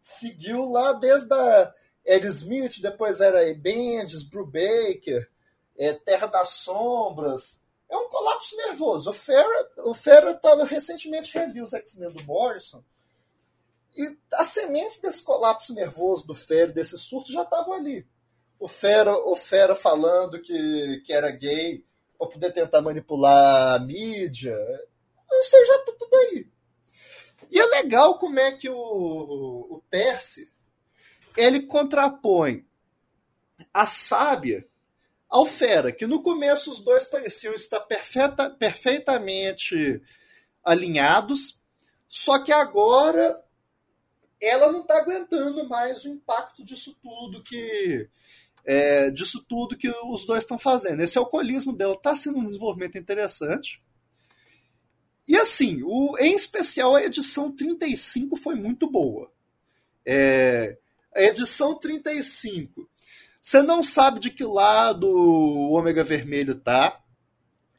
seguiu 0.00 0.64
lá 0.64 0.92
desde 0.92 1.32
a 1.34 1.74
Ed 2.04 2.26
Smith, 2.28 2.80
depois 2.80 3.20
era 3.20 3.52
Bendis, 3.54 4.22
Brubaker, 4.22 5.28
é, 5.76 5.92
Terra 5.92 6.28
das 6.28 6.50
Sombras. 6.50 7.60
É 7.88 7.96
um 7.96 8.08
colapso 8.08 8.56
nervoso. 8.56 9.10
O 9.10 9.12
Fera 9.12 9.70
o 9.78 9.92
Fera 9.92 10.30
estava 10.30 10.64
recentemente 10.64 11.36
reli 11.36 11.60
os 11.60 11.72
X-Men 11.72 12.10
do 12.10 12.24
Morrison. 12.24 12.82
E 13.96 14.16
as 14.34 14.48
sementes 14.48 14.98
desse 14.98 15.22
colapso 15.22 15.74
nervoso 15.74 16.26
do 16.26 16.34
Fera, 16.34 16.72
desse 16.72 16.98
surto, 16.98 17.32
já 17.32 17.42
estavam 17.42 17.72
ali. 17.72 18.06
O 18.58 18.68
Fera, 18.68 19.12
o 19.12 19.34
Fera 19.34 19.74
falando 19.74 20.40
que, 20.40 21.02
que 21.04 21.12
era 21.12 21.30
gay 21.30 21.84
para 22.18 22.28
poder 22.28 22.52
tentar 22.52 22.82
manipular 22.82 23.76
a 23.76 23.78
mídia. 23.78 24.56
Já 25.66 25.78
tá 25.78 25.92
tudo 25.98 26.16
aí. 26.16 26.48
E 27.50 27.60
é 27.60 27.64
legal 27.66 28.18
como 28.18 28.38
é 28.40 28.52
que 28.52 28.68
o, 28.68 28.76
o 28.76 29.82
Percy 29.88 30.50
ele 31.36 31.62
contrapõe 31.62 32.66
a 33.72 33.86
sábia 33.86 34.66
ao 35.28 35.44
fera, 35.44 35.92
que 35.92 36.06
no 36.06 36.22
começo 36.22 36.70
os 36.70 36.82
dois 36.82 37.04
pareciam 37.04 37.52
estar 37.52 37.80
perfeita, 37.80 38.48
perfeitamente 38.50 40.02
alinhados, 40.64 41.60
só 42.08 42.38
que 42.38 42.52
agora 42.52 43.42
ela 44.40 44.70
não 44.70 44.82
está 44.82 44.98
aguentando 44.98 45.68
mais 45.68 46.04
o 46.04 46.08
impacto 46.08 46.64
disso 46.64 46.98
tudo 47.02 47.42
que 47.42 48.08
é, 48.66 49.10
disso 49.10 49.44
tudo 49.48 49.76
que 49.76 49.88
os 49.88 50.26
dois 50.26 50.42
estão 50.42 50.58
fazendo. 50.58 51.00
Esse 51.00 51.16
alcoolismo 51.16 51.72
dela 51.72 51.94
está 51.94 52.16
sendo 52.16 52.38
um 52.38 52.44
desenvolvimento 52.44 52.98
interessante. 52.98 53.80
E 55.28 55.36
assim, 55.36 55.82
o, 55.84 56.18
em 56.18 56.34
especial 56.34 56.96
a 56.96 57.04
edição 57.04 57.52
35 57.52 58.36
foi 58.36 58.56
muito 58.56 58.90
boa. 58.90 59.30
É, 60.04 60.76
a 61.14 61.22
edição 61.22 61.78
35. 61.78 62.88
Você 63.40 63.62
não 63.62 63.84
sabe 63.84 64.18
de 64.18 64.30
que 64.30 64.42
lado 64.42 65.08
o 65.08 65.70
Ômega 65.70 66.02
Vermelho 66.02 66.58
tá. 66.58 67.00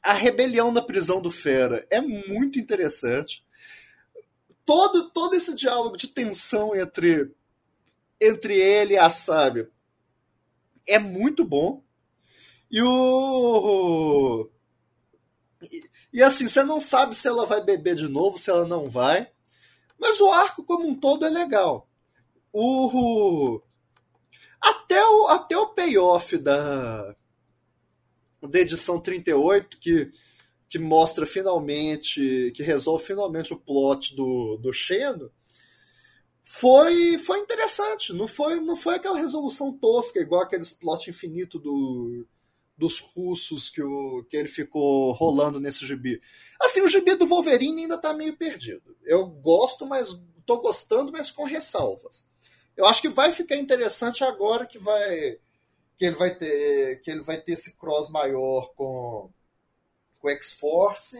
A 0.01 0.13
rebelião 0.13 0.71
na 0.71 0.81
prisão 0.81 1.21
do 1.21 1.29
Fera 1.29 1.85
é 1.89 1.99
muito 1.99 2.57
interessante. 2.57 3.45
Todo, 4.65 5.09
todo 5.09 5.35
esse 5.35 5.53
diálogo 5.53 5.97
de 5.97 6.07
tensão 6.07 6.73
entre, 6.73 7.29
entre 8.21 8.53
ele 8.57 8.93
e 8.93 8.97
a 8.97 9.09
Sábia 9.09 9.69
é 10.87 10.99
muito 10.99 11.43
bom. 11.43 11.83
E 12.69 12.81
o 12.81 14.49
e, 15.61 15.89
e, 16.13 16.23
assim, 16.23 16.47
você 16.47 16.63
não 16.63 16.79
sabe 16.79 17.15
se 17.15 17.27
ela 17.27 17.45
vai 17.45 17.63
beber 17.63 17.95
de 17.95 18.07
novo, 18.07 18.37
se 18.37 18.49
ela 18.49 18.65
não 18.65 18.89
vai. 18.89 19.29
Mas 19.99 20.19
o 20.21 20.31
arco 20.31 20.63
como 20.63 20.87
um 20.87 20.95
todo 20.99 21.25
é 21.25 21.29
legal. 21.29 21.89
O, 22.53 23.61
até 24.61 25.03
o, 25.03 25.27
até 25.27 25.57
o 25.57 25.73
payoff 25.73 26.37
da, 26.37 27.15
da 28.41 28.59
edição 28.59 28.99
38, 28.99 29.77
que, 29.79 30.11
que 30.69 30.79
mostra 30.79 31.25
finalmente, 31.25 32.51
que 32.55 32.63
resolve 32.63 33.03
finalmente 33.05 33.53
o 33.53 33.59
plot 33.59 34.15
do, 34.15 34.57
do 34.57 34.71
Xeno, 34.71 35.31
foi, 36.49 37.17
foi 37.17 37.39
interessante. 37.39 38.13
Não 38.13 38.27
foi, 38.27 38.59
não 38.61 38.75
foi 38.75 38.95
aquela 38.95 39.19
resolução 39.19 39.71
tosca, 39.71 40.19
igual 40.19 40.41
aqueles 40.41 40.71
plot 40.71 41.09
infinito 41.09 41.59
do, 41.59 42.25
dos 42.75 42.99
russos 42.99 43.69
que, 43.69 43.83
o, 43.83 44.23
que 44.23 44.37
ele 44.37 44.47
ficou 44.47 45.11
rolando 45.11 45.59
nesse 45.59 45.85
gibi. 45.85 46.21
Assim, 46.59 46.81
o 46.81 46.87
gibi 46.87 47.15
do 47.15 47.27
Wolverine 47.27 47.83
ainda 47.83 47.97
tá 47.97 48.13
meio 48.13 48.35
perdido. 48.35 48.95
Eu 49.03 49.27
gosto, 49.27 49.85
mas 49.85 50.19
tô 50.45 50.57
gostando, 50.59 51.11
mas 51.11 51.29
com 51.29 51.43
ressalvas. 51.43 52.25
Eu 52.77 52.85
acho 52.85 53.01
que 53.01 53.09
vai 53.09 53.31
ficar 53.33 53.57
interessante 53.57 54.23
agora 54.23 54.65
que 54.65 54.79
vai 54.79 55.37
que 55.97 56.05
ele 56.05 56.15
vai 56.15 56.33
ter 56.33 57.01
que 57.01 57.11
ele 57.11 57.23
vai 57.23 57.41
ter 57.41 57.53
esse 57.53 57.75
cross 57.77 58.09
maior 58.09 58.71
com 58.73 59.29
com 60.19 60.29
X-Force 60.29 61.17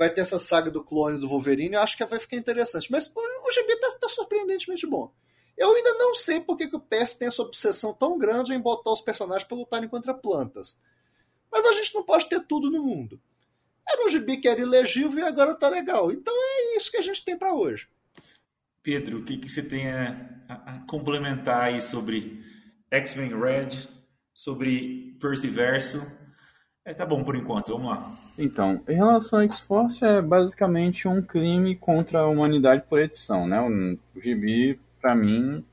vai 0.00 0.08
ter 0.08 0.22
essa 0.22 0.38
saga 0.38 0.70
do 0.70 0.82
clone 0.82 1.20
do 1.20 1.28
Wolverine. 1.28 1.74
Eu 1.74 1.82
acho 1.82 1.94
que 1.94 2.04
vai 2.06 2.18
ficar 2.18 2.38
interessante. 2.38 2.90
Mas 2.90 3.06
o 3.50 3.52
GB 3.52 3.76
tá, 3.76 3.90
tá 4.00 4.08
surpreendentemente 4.08 4.86
bom. 4.86 5.12
Eu 5.56 5.74
ainda 5.74 5.92
não 5.94 6.14
sei 6.14 6.40
por 6.40 6.56
que, 6.56 6.64
o 6.64 6.80
PS 6.80 7.14
tem 7.14 7.28
essa 7.28 7.42
obsessão 7.42 7.92
tão 7.92 8.18
grande 8.18 8.54
em 8.54 8.60
botar 8.60 8.92
os 8.92 9.02
personagens 9.02 9.46
para 9.46 9.56
lutarem 9.56 9.88
contra 9.88 10.14
plantas. 10.14 10.80
Mas 11.50 11.64
a 11.66 11.72
gente 11.72 11.94
não 11.94 12.02
pode 12.02 12.28
ter 12.28 12.40
tudo 12.46 12.70
no 12.70 12.82
mundo. 12.82 13.20
Era 13.86 14.04
um 14.04 14.08
gibi 14.08 14.36
que 14.38 14.48
era 14.48 14.60
ilegível 14.60 15.18
e 15.18 15.28
agora 15.28 15.54
tá 15.54 15.68
legal. 15.68 16.10
Então 16.12 16.32
é 16.34 16.76
isso 16.76 16.90
que 16.90 16.96
a 16.96 17.02
gente 17.02 17.24
tem 17.24 17.36
para 17.36 17.52
hoje. 17.52 17.88
Pedro, 18.82 19.18
o 19.18 19.24
que, 19.24 19.36
que 19.36 19.48
você 19.48 19.62
tem 19.62 19.90
a, 19.90 20.44
a, 20.48 20.86
complementar 20.88 21.64
aí 21.64 21.82
sobre 21.82 22.42
X-Men 22.90 23.38
Red, 23.38 23.88
sobre 24.32 25.18
Perciverso? 25.20 26.00
É, 26.90 26.92
tá 26.92 27.06
bom 27.06 27.22
por 27.22 27.36
enquanto, 27.36 27.70
vamos 27.70 27.92
lá. 27.92 28.10
Então, 28.36 28.82
em 28.88 28.94
relação 28.94 29.38
a 29.38 29.44
X-Force, 29.44 30.04
é 30.04 30.20
basicamente 30.20 31.06
um 31.06 31.22
crime 31.22 31.76
contra 31.76 32.18
a 32.18 32.26
humanidade 32.26 32.82
por 32.88 32.98
edição, 32.98 33.46
né? 33.46 33.60
O 33.60 34.20
gibi 34.20 34.76
para 35.00 35.14
mim, 35.14 35.64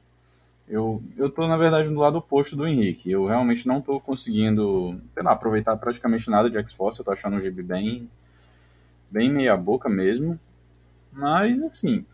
eu, 0.69 1.01
eu 1.17 1.27
tô, 1.27 1.47
na 1.47 1.57
verdade, 1.57 1.89
do 1.89 1.99
lado 1.99 2.19
oposto 2.19 2.55
do 2.55 2.67
Henrique. 2.67 3.09
Eu 3.09 3.25
realmente 3.25 3.67
não 3.67 3.81
tô 3.81 3.99
conseguindo, 3.99 5.01
sei 5.11 5.23
lá, 5.23 5.31
aproveitar 5.31 5.75
praticamente 5.77 6.29
nada 6.29 6.51
de 6.51 6.57
X-Force. 6.59 6.99
Eu 6.99 7.05
tô 7.05 7.11
achando 7.11 7.37
o 7.37 7.41
gibi 7.41 7.63
bem, 7.63 8.07
bem 9.09 9.27
meia 9.27 9.57
boca 9.57 9.89
mesmo. 9.89 10.39
Mas, 11.11 11.63
assim, 11.63 12.05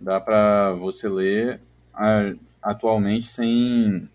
dá 0.00 0.18
pra 0.18 0.72
você 0.72 1.10
ler 1.10 1.60
a, 1.92 2.32
atualmente 2.62 3.28
sem, 3.28 4.08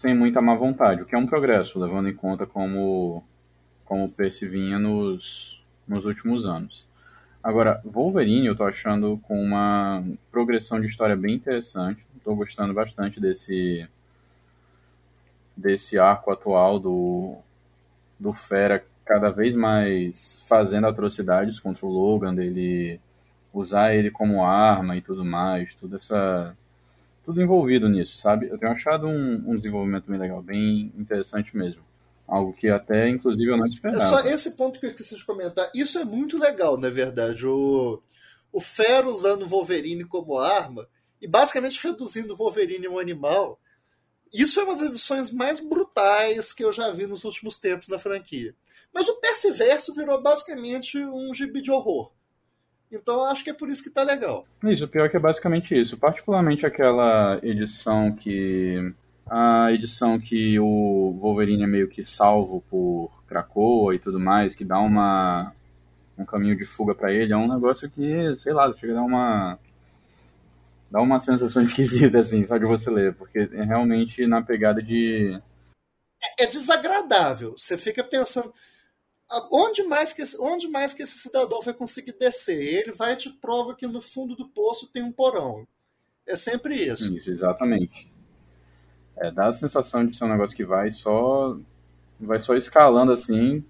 sem 0.00 0.14
muita 0.14 0.40
má 0.40 0.54
vontade, 0.54 1.02
o 1.02 1.04
que 1.04 1.14
é 1.14 1.18
um 1.18 1.26
progresso, 1.26 1.78
levando 1.78 2.08
em 2.08 2.14
conta 2.14 2.46
como, 2.46 3.22
como 3.84 4.06
o 4.06 4.08
Percy 4.08 4.48
vinha 4.48 4.78
nos, 4.78 5.62
nos 5.86 6.06
últimos 6.06 6.46
anos. 6.46 6.86
Agora, 7.42 7.82
Wolverine 7.84 8.46
eu 8.46 8.56
tô 8.56 8.64
achando 8.64 9.20
com 9.24 9.38
uma 9.38 10.02
progressão 10.32 10.80
de 10.80 10.86
história 10.86 11.14
bem 11.14 11.34
interessante. 11.34 12.02
Tô 12.24 12.34
gostando 12.34 12.72
bastante 12.72 13.20
desse 13.20 13.86
desse 15.54 15.98
arco 15.98 16.32
atual 16.32 16.78
do 16.78 17.36
do 18.18 18.32
Fera 18.32 18.82
cada 19.04 19.28
vez 19.28 19.54
mais 19.54 20.40
fazendo 20.48 20.86
atrocidades 20.86 21.60
contra 21.60 21.84
o 21.84 21.90
Logan, 21.90 22.34
dele 22.34 22.98
usar 23.52 23.94
ele 23.94 24.10
como 24.10 24.42
arma 24.42 24.96
e 24.96 25.02
tudo 25.02 25.26
mais, 25.26 25.74
tudo 25.74 25.96
essa 25.96 26.56
tudo 27.24 27.42
envolvido 27.42 27.88
nisso, 27.88 28.18
sabe? 28.18 28.48
Eu 28.48 28.58
tenho 28.58 28.72
achado 28.72 29.06
um, 29.06 29.34
um 29.46 29.56
desenvolvimento 29.56 30.10
bem 30.10 30.18
legal, 30.18 30.42
bem 30.42 30.92
interessante 30.96 31.56
mesmo. 31.56 31.82
Algo 32.26 32.52
que 32.52 32.68
até, 32.68 33.08
inclusive, 33.08 33.50
eu 33.50 33.56
não 33.56 33.66
esperava. 33.66 34.02
É 34.02 34.08
só 34.08 34.20
esse 34.20 34.56
ponto 34.56 34.78
que 34.78 34.86
eu 34.86 34.94
preciso 34.94 35.26
comentar. 35.26 35.70
Isso 35.74 35.98
é 35.98 36.04
muito 36.04 36.38
legal, 36.38 36.78
na 36.78 36.88
verdade. 36.88 37.44
O, 37.44 38.00
o 38.52 38.60
Fera 38.60 39.08
usando 39.08 39.42
o 39.42 39.48
Wolverine 39.48 40.04
como 40.04 40.38
arma 40.38 40.86
e 41.20 41.26
basicamente 41.26 41.82
reduzindo 41.82 42.32
o 42.32 42.36
Wolverine 42.36 42.86
a 42.86 42.90
um 42.90 42.98
animal. 42.98 43.60
Isso 44.32 44.60
é 44.60 44.64
uma 44.64 44.76
das 44.76 44.90
edições 44.90 45.32
mais 45.32 45.58
brutais 45.58 46.52
que 46.52 46.64
eu 46.64 46.72
já 46.72 46.90
vi 46.92 47.04
nos 47.06 47.24
últimos 47.24 47.58
tempos 47.58 47.88
na 47.88 47.98
franquia. 47.98 48.54
Mas 48.94 49.08
o 49.08 49.20
Perciverso 49.20 49.92
virou 49.92 50.22
basicamente 50.22 50.98
um 51.04 51.34
gibi 51.34 51.60
de 51.60 51.70
horror. 51.70 52.12
Então 52.90 53.24
acho 53.24 53.44
que 53.44 53.50
é 53.50 53.54
por 53.54 53.68
isso 53.68 53.82
que 53.82 53.90
tá 53.90 54.02
legal. 54.02 54.44
Isso, 54.64 54.84
o 54.84 54.88
pior 54.88 55.06
é 55.06 55.08
que 55.08 55.16
é 55.16 55.20
basicamente 55.20 55.80
isso. 55.80 55.96
Particularmente 55.96 56.66
aquela 56.66 57.38
edição 57.42 58.12
que 58.12 58.92
a 59.28 59.72
edição 59.72 60.18
que 60.18 60.58
o 60.58 61.16
Wolverine 61.20 61.62
é 61.62 61.66
meio 61.66 61.88
que 61.88 62.04
salvo 62.04 62.64
por 62.68 63.22
Krakoa 63.28 63.94
e 63.94 63.98
tudo 63.98 64.18
mais, 64.18 64.56
que 64.56 64.64
dá 64.64 64.78
uma 64.80 65.52
um 66.18 66.24
caminho 66.24 66.56
de 66.56 66.66
fuga 66.66 66.94
para 66.94 67.12
ele, 67.12 67.32
é 67.32 67.36
um 67.36 67.52
negócio 67.52 67.88
que, 67.88 68.36
sei 68.36 68.52
lá, 68.52 68.70
chega 68.74 68.92
a 68.92 68.96
dar 68.96 69.02
uma 69.02 69.58
dá 70.90 71.00
uma 71.00 71.22
sensação 71.22 71.62
esquisita 71.64 72.18
assim, 72.18 72.44
só 72.44 72.58
de 72.58 72.66
você 72.66 72.90
ler, 72.90 73.14
porque 73.14 73.38
é 73.38 73.62
realmente 73.62 74.26
na 74.26 74.42
pegada 74.42 74.82
de 74.82 75.40
é, 76.22 76.44
é 76.44 76.46
desagradável. 76.46 77.54
Você 77.56 77.78
fica 77.78 78.04
pensando 78.04 78.52
onde 79.52 79.82
mais 79.84 80.12
que 80.12 80.22
onde 80.40 80.68
mais 80.68 80.92
que 80.92 81.02
esse 81.02 81.18
cidadão 81.18 81.60
vai 81.60 81.72
conseguir 81.72 82.12
descer? 82.12 82.60
Ele 82.60 82.92
vai 82.92 83.16
te 83.16 83.30
prova 83.30 83.74
que 83.74 83.86
no 83.86 84.00
fundo 84.00 84.34
do 84.34 84.48
poço 84.48 84.88
tem 84.88 85.02
um 85.02 85.12
porão. 85.12 85.66
É 86.26 86.36
sempre 86.36 86.74
isso. 86.74 87.16
Isso, 87.16 87.30
exatamente. 87.30 88.12
É, 89.16 89.30
dá 89.30 89.48
a 89.48 89.52
sensação 89.52 90.06
de 90.06 90.16
ser 90.16 90.24
um 90.24 90.28
negócio 90.28 90.56
que 90.56 90.64
vai 90.64 90.90
só 90.90 91.56
vai 92.18 92.42
só 92.42 92.54
escalando 92.54 93.12
assim, 93.12 93.64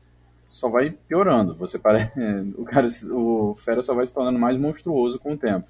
só 0.51 0.69
vai 0.69 0.91
piorando. 0.91 1.55
Você 1.57 1.79
parece 1.79 2.13
o 2.57 2.65
cara 2.65 2.89
o 3.11 3.55
Fera 3.57 3.85
só 3.85 3.95
vai 3.95 4.07
se 4.07 4.15
tornando 4.15 4.39
mais 4.39 4.59
monstruoso 4.59 5.19
com 5.19 5.35
o 5.35 5.39
tempo. 5.39 5.69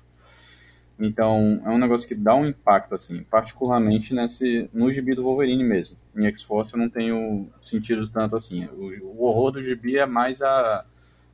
Então, 1.00 1.62
é 1.64 1.70
um 1.70 1.78
negócio 1.78 2.06
que 2.06 2.14
dá 2.14 2.34
um 2.34 2.46
impacto 2.46 2.94
assim, 2.94 3.22
particularmente 3.22 4.14
nesse 4.14 4.68
no 4.72 4.92
gibi 4.92 5.14
do 5.14 5.22
Wolverine 5.22 5.64
mesmo. 5.64 5.96
Em 6.14 6.26
X-Force 6.26 6.74
eu 6.74 6.78
não 6.78 6.90
tenho 6.90 7.48
sentido 7.60 8.06
tanto 8.08 8.36
assim. 8.36 8.66
O, 8.66 9.16
o 9.16 9.24
horror 9.24 9.52
do 9.52 9.62
gibi 9.62 9.96
é 9.96 10.04
mais 10.04 10.42
a 10.42 10.84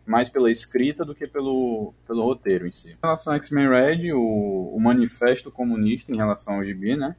mais 0.07 0.31
pela 0.31 0.49
escrita 0.49 1.05
do 1.05 1.17
que 1.17 1.27
pelo, 1.27 1.93
pelo 2.07 2.23
roteiro 2.23 2.65
em 2.65 2.71
si. 2.71 2.91
Em 2.91 2.97
relação 3.03 3.33
ao 3.33 3.41
X-Men 3.41 3.69
Red, 3.69 4.13
o, 4.13 4.73
o 4.73 4.79
manifesto 4.81 5.51
comunista 5.51 6.13
em 6.13 6.17
relação 6.17 6.55
ao 6.55 6.65
gibi, 6.65 6.97
né? 6.97 7.17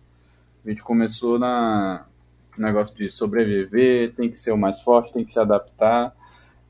A 0.65 0.69
gente 0.69 0.81
começou 0.81 1.37
na 1.37 2.05
negócio 2.57 2.95
de 2.95 3.09
sobreviver, 3.09 4.13
tem 4.13 4.31
que 4.31 4.39
ser 4.39 4.51
o 4.51 4.57
mais 4.57 4.81
forte, 4.81 5.13
tem 5.13 5.25
que 5.25 5.33
se 5.33 5.39
adaptar. 5.39 6.15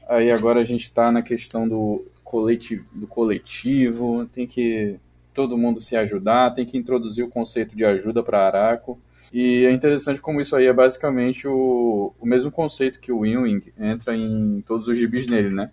Aí 0.10 0.32
agora 0.32 0.60
a 0.60 0.63
gente 0.63 0.84
está 0.84 1.12
na 1.12 1.22
questão 1.22 1.68
do 1.68 2.06
coletivo, 2.24 2.86
do 2.94 3.08
coletivo, 3.08 4.26
tem 4.34 4.48
que 4.48 5.00
todo 5.38 5.56
mundo 5.56 5.80
se 5.80 5.95
ajudar, 5.95 6.56
tem 6.56 6.65
que 6.65 6.80
introduzir 6.80 7.23
o 7.23 7.30
conceito 7.30 7.76
de 7.76 7.86
ajuda 7.86 8.23
para 8.23 8.47
Araco. 8.47 9.00
E 9.32 9.65
é 9.65 9.71
interessante 9.71 10.19
como 10.19 10.41
isso 10.41 10.56
aí 10.56 10.65
é 10.65 10.73
basicamente 10.73 11.47
o, 11.47 12.12
o 12.19 12.26
mesmo 12.26 12.50
conceito 12.50 13.00
que 13.00 13.12
o 13.12 13.23
Ewing 13.23 13.62
entra 13.78 14.15
em 14.17 14.63
todos 14.65 14.88
os 14.88 14.97
gibis 14.97 15.28
nele, 15.28 15.52
né? 15.52 15.69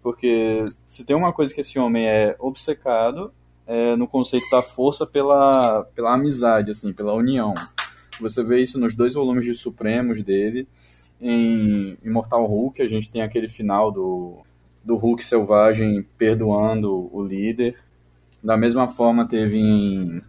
Porque 0.00 0.64
se 0.86 1.04
tem 1.04 1.16
uma 1.16 1.32
coisa 1.32 1.52
que 1.52 1.62
esse 1.62 1.80
homem 1.80 2.08
é 2.08 2.36
obcecado, 2.38 3.32
é, 3.66 3.96
no 3.96 4.06
conceito 4.06 4.48
da 4.52 4.62
força 4.62 5.04
pela, 5.04 5.82
pela 5.96 6.14
amizade, 6.14 6.70
assim, 6.70 6.92
pela 6.92 7.12
união. 7.12 7.54
Você 8.20 8.44
vê 8.44 8.62
isso 8.62 8.78
nos 8.78 8.94
dois 8.94 9.14
volumes 9.14 9.44
de 9.44 9.52
Supremos 9.52 10.22
dele. 10.22 10.68
Em 11.20 11.98
Imortal 12.04 12.46
Hulk, 12.46 12.80
a 12.80 12.88
gente 12.88 13.10
tem 13.10 13.22
aquele 13.22 13.48
final 13.48 13.90
do, 13.90 14.38
do 14.84 14.94
Hulk 14.94 15.24
selvagem 15.24 16.06
perdoando 16.16 17.10
o 17.12 17.20
líder. 17.20 17.76
Da 18.42 18.56
mesma 18.56 18.88
forma, 18.88 19.26
teve 19.26 19.56
em 19.56 20.22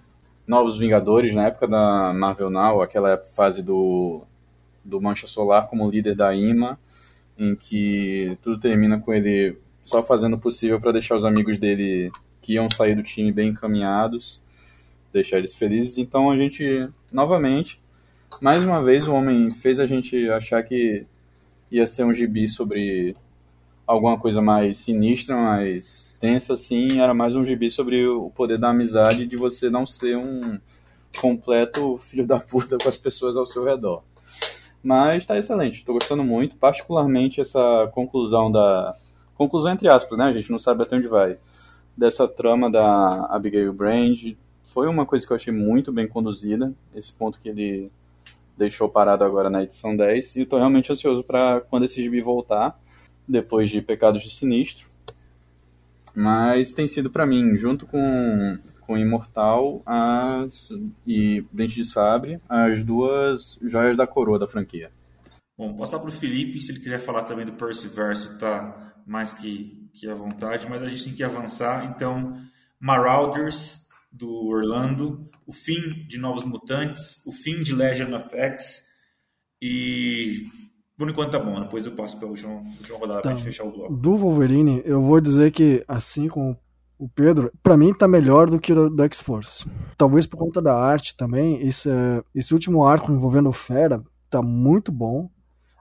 Novos 0.46 0.78
Vingadores, 0.78 1.34
na 1.34 1.48
época 1.48 1.68
da 1.68 2.14
Marvel 2.14 2.50
Now, 2.50 2.82
aquela 2.82 3.18
fase 3.18 3.64
do, 3.64 4.26
do 4.84 5.02
Mancha 5.02 5.26
Solar 5.26 5.68
como 5.68 5.90
líder 5.90 6.16
da 6.16 6.36
IMA, 6.36 6.78
em 7.38 7.56
que 7.56 8.38
tudo 8.42 8.60
termina 8.60 9.00
com 9.00 9.14
ele 9.14 9.58
só 9.84 10.04
fazendo 10.04 10.36
o 10.36 10.40
possível 10.40 10.80
para 10.80 10.92
deixar 10.92 11.16
os 11.16 11.26
amigos 11.26 11.58
dele 11.58 12.12
que 12.42 12.54
iam 12.54 12.70
sair 12.70 12.96
do 12.96 13.04
time 13.04 13.32
bem 13.32 13.50
encaminhados, 13.50 14.42
deixar 15.12 15.38
eles 15.38 15.56
felizes. 15.56 15.98
Então 15.98 16.30
a 16.30 16.38
gente, 16.38 16.88
novamente, 17.12 17.82
mais 18.42 18.64
uma 18.64 18.84
vez 18.84 19.08
o 19.08 19.14
homem 19.14 19.50
fez 19.52 19.80
a 19.80 19.86
gente 19.86 20.30
achar 20.30 20.62
que 20.64 21.06
ia 21.72 21.88
ser 21.88 22.04
um 22.04 22.14
gibi 22.14 22.48
sobre 22.48 23.16
alguma 23.88 24.18
coisa 24.18 24.42
mais 24.42 24.78
sinistra, 24.78 25.36
mais 25.36 26.13
tensa, 26.24 26.54
assim, 26.54 27.02
era 27.02 27.14
mais 27.14 27.36
um 27.36 27.44
gibi 27.44 27.70
sobre 27.70 28.08
o 28.08 28.30
poder 28.30 28.58
da 28.58 28.70
amizade 28.70 29.28
de 29.28 29.36
você 29.36 29.70
não 29.70 29.86
ser 29.86 30.16
um 30.16 30.58
completo 31.20 31.98
filho 31.98 32.26
da 32.26 32.40
puta 32.40 32.78
com 32.82 32.88
as 32.88 32.96
pessoas 32.96 33.36
ao 33.36 33.46
seu 33.46 33.66
redor. 33.66 34.04
Mas 34.82 35.24
está 35.24 35.38
excelente, 35.38 35.80
estou 35.80 35.96
gostando 35.96 36.24
muito, 36.24 36.56
particularmente 36.56 37.42
essa 37.42 37.92
conclusão 37.94 38.50
da. 38.50 38.96
Conclusão 39.36 39.74
entre 39.74 39.90
aspas, 39.90 40.18
né? 40.18 40.24
A 40.24 40.32
gente 40.32 40.50
não 40.50 40.58
sabe 40.58 40.84
até 40.84 40.96
onde 40.96 41.10
vai 41.10 41.38
dessa 41.98 42.26
trama 42.26 42.72
da 42.72 43.26
Abigail 43.26 43.74
Brand. 43.74 44.34
Foi 44.64 44.88
uma 44.88 45.06
coisa 45.06 45.28
que 45.28 45.34
eu 45.34 45.36
achei 45.36 45.52
muito 45.52 45.92
bem 45.92 46.08
conduzida, 46.08 46.74
esse 46.96 47.12
ponto 47.12 47.38
que 47.38 47.50
ele 47.50 47.92
deixou 48.58 48.88
parado 48.88 49.26
agora 49.26 49.50
na 49.50 49.64
edição 49.64 49.94
10. 49.94 50.38
E 50.38 50.42
estou 50.44 50.58
realmente 50.58 50.90
ansioso 50.90 51.22
para 51.22 51.60
quando 51.60 51.84
esse 51.84 52.02
gibi 52.02 52.22
voltar, 52.22 52.80
depois 53.28 53.70
de 53.70 53.82
Pecados 53.82 54.22
de 54.22 54.30
Sinistro. 54.30 54.93
Mas 56.16 56.74
tem 56.74 56.88
sido 56.88 57.10
para 57.10 57.26
mim, 57.26 57.56
junto 57.56 57.86
com, 57.88 58.58
com 58.82 58.98
Imortal 58.98 59.82
as, 59.86 60.70
e 61.06 61.44
Dente 61.52 61.76
de 61.76 61.84
Sabre, 61.84 62.40
as 62.48 62.84
duas 62.84 63.58
joias 63.62 63.98
da 63.98 64.06
coroa 64.06 64.38
da 64.38 64.48
franquia. 64.48 64.92
Bom, 65.58 65.76
passar 65.76 66.00
para 66.00 66.10
o 66.10 66.12
Felipe, 66.12 66.60
se 66.60 66.72
ele 66.72 66.80
quiser 66.80 67.00
falar 67.00 67.24
também 67.24 67.46
do 67.46 67.54
Perseverse, 67.54 68.38
tá 68.40 68.94
mais 69.06 69.34
que, 69.34 69.90
que 69.94 70.10
à 70.10 70.16
vontade, 70.16 70.68
mas 70.70 70.82
a 70.82 70.88
gente 70.88 71.06
tem 71.06 71.14
que 71.14 71.24
avançar. 71.24 71.86
Então, 71.86 72.38
Marauders, 72.80 73.88
do 74.12 74.30
Orlando, 74.48 75.30
o 75.46 75.54
fim 75.54 76.06
de 76.08 76.20
Novos 76.20 76.44
Mutantes, 76.44 77.26
o 77.26 77.32
fim 77.32 77.62
de 77.62 77.74
Legend 77.74 78.14
of 78.14 78.36
X 78.36 78.84
e 79.62 80.48
por 80.98 81.10
enquanto 81.10 81.32
tá 81.32 81.40
bom, 81.40 81.60
depois 81.60 81.86
eu 81.86 81.94
passo 81.94 82.20
pela 82.20 82.32
última, 82.32 82.54
última 82.54 82.98
rodada 82.98 83.22
tá. 83.22 83.30
pra 83.30 83.32
gente 83.38 83.46
fechar 83.46 83.64
o 83.64 83.72
bloco. 83.72 83.96
Do 83.96 84.16
Wolverine, 84.16 84.82
eu 84.86 85.02
vou 85.02 85.20
dizer 85.20 85.52
que, 85.52 85.84
assim 85.88 86.28
como 86.28 86.58
o 86.98 87.10
Pedro, 87.10 87.52
para 87.62 87.76
mim 87.76 87.94
tá 87.94 88.08
melhor 88.08 88.50
do 88.50 88.60
que 88.60 88.72
o 88.72 88.90
do 88.90 89.04
X-Force. 89.04 89.66
Talvez 89.98 90.26
por 90.26 90.38
conta 90.38 90.62
da 90.62 90.78
arte 90.78 91.18
também, 91.18 91.62
esse, 91.68 91.90
esse 92.34 92.54
último 92.54 92.86
arco 92.86 93.12
envolvendo 93.12 93.50
o 93.50 93.54
Fera 93.54 94.02
tá 94.30 94.42
muito 94.42 94.92
bom. 94.92 95.30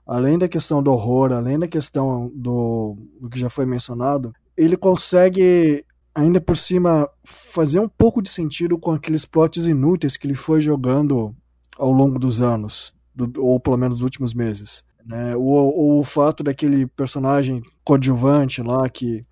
Além 0.04 0.36
da 0.36 0.48
questão 0.48 0.82
do 0.82 0.90
horror, 0.90 1.32
além 1.32 1.58
da 1.58 1.68
questão 1.68 2.30
do, 2.34 2.96
do 3.20 3.30
que 3.30 3.38
já 3.38 3.48
foi 3.48 3.64
mencionado, 3.64 4.34
ele 4.56 4.76
consegue 4.76 5.84
ainda 6.14 6.40
por 6.40 6.56
cima 6.56 7.08
fazer 7.24 7.78
um 7.78 7.88
pouco 7.88 8.20
de 8.20 8.28
sentido 8.28 8.76
com 8.76 8.90
aqueles 8.90 9.24
plots 9.24 9.64
inúteis 9.66 10.16
que 10.16 10.26
ele 10.26 10.34
foi 10.34 10.60
jogando 10.60 11.34
ao 11.78 11.90
longo 11.90 12.18
dos 12.18 12.42
anos, 12.42 12.92
do, 13.14 13.42
ou 13.42 13.60
pelo 13.60 13.76
menos 13.76 13.98
dos 13.98 14.04
últimos 14.04 14.34
meses. 14.34 14.84
Né? 15.04 15.36
O, 15.36 16.00
o 16.00 16.04
fato 16.04 16.42
daquele 16.42 16.86
personagem 16.86 17.62
coadjuvante 17.84 18.62
lá 18.62 18.88
que 18.88 19.24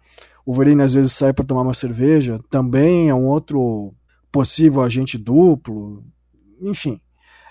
o 0.44 0.52
Wolverine 0.52 0.82
às 0.82 0.94
vezes 0.94 1.12
sai 1.12 1.32
para 1.32 1.44
tomar 1.44 1.62
uma 1.62 1.74
cerveja, 1.74 2.40
também 2.50 3.08
é 3.08 3.14
um 3.14 3.26
outro 3.26 3.94
possível 4.32 4.80
agente 4.80 5.18
duplo, 5.18 6.04
enfim. 6.60 7.00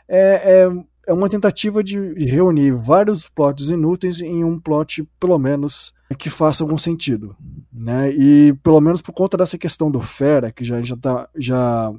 É, 0.08 0.64
é, 0.64 0.84
é 1.08 1.14
uma 1.14 1.30
tentativa 1.30 1.84
de 1.84 1.98
reunir 2.26 2.72
vários 2.72 3.28
plots 3.30 3.70
inúteis 3.70 4.22
em 4.22 4.44
um 4.44 4.60
plot, 4.60 5.08
pelo 5.20 5.38
menos, 5.38 5.94
que 6.18 6.30
faça 6.30 6.64
algum 6.64 6.78
sentido. 6.78 7.36
Né? 7.72 8.12
E 8.12 8.54
pelo 8.64 8.82
menos 8.82 9.02
por 9.02 9.14
conta 9.14 9.38
dessa 9.38 9.58
questão 9.58 9.90
do 9.90 10.00
Fera, 10.00 10.52
que 10.52 10.64
já, 10.64 10.82
já, 10.82 10.98
tá, 10.98 11.30
já 11.36 11.94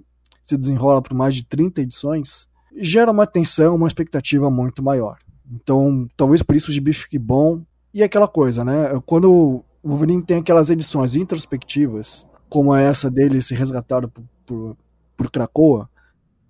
se 0.44 0.56
desenrola 0.56 1.00
por 1.02 1.14
mais 1.14 1.34
de 1.34 1.44
30 1.44 1.82
edições, 1.82 2.48
gera 2.76 3.10
uma 3.10 3.26
tensão, 3.26 3.74
uma 3.76 3.86
expectativa 3.86 4.50
muito 4.50 4.82
maior. 4.82 5.18
Então, 5.51 6.09
talvez 6.16 6.42
por 6.42 6.55
isso 6.55 6.70
o 6.70 6.72
gibi 6.72 6.92
fique 6.92 7.18
bom. 7.18 7.62
E 7.92 8.03
aquela 8.03 8.28
coisa, 8.28 8.64
né? 8.64 9.01
Quando 9.05 9.32
o 9.32 9.64
Wolverine 9.88 10.22
tem 10.22 10.38
aquelas 10.38 10.70
edições 10.70 11.16
introspectivas, 11.16 12.26
como 12.48 12.74
essa 12.74 13.11
dele 13.11 13.42
se 13.42 13.55
resgatado 13.55 14.09
por, 14.09 14.24
por, 14.46 14.76
por 15.16 15.30
Krakoa, 15.30 15.88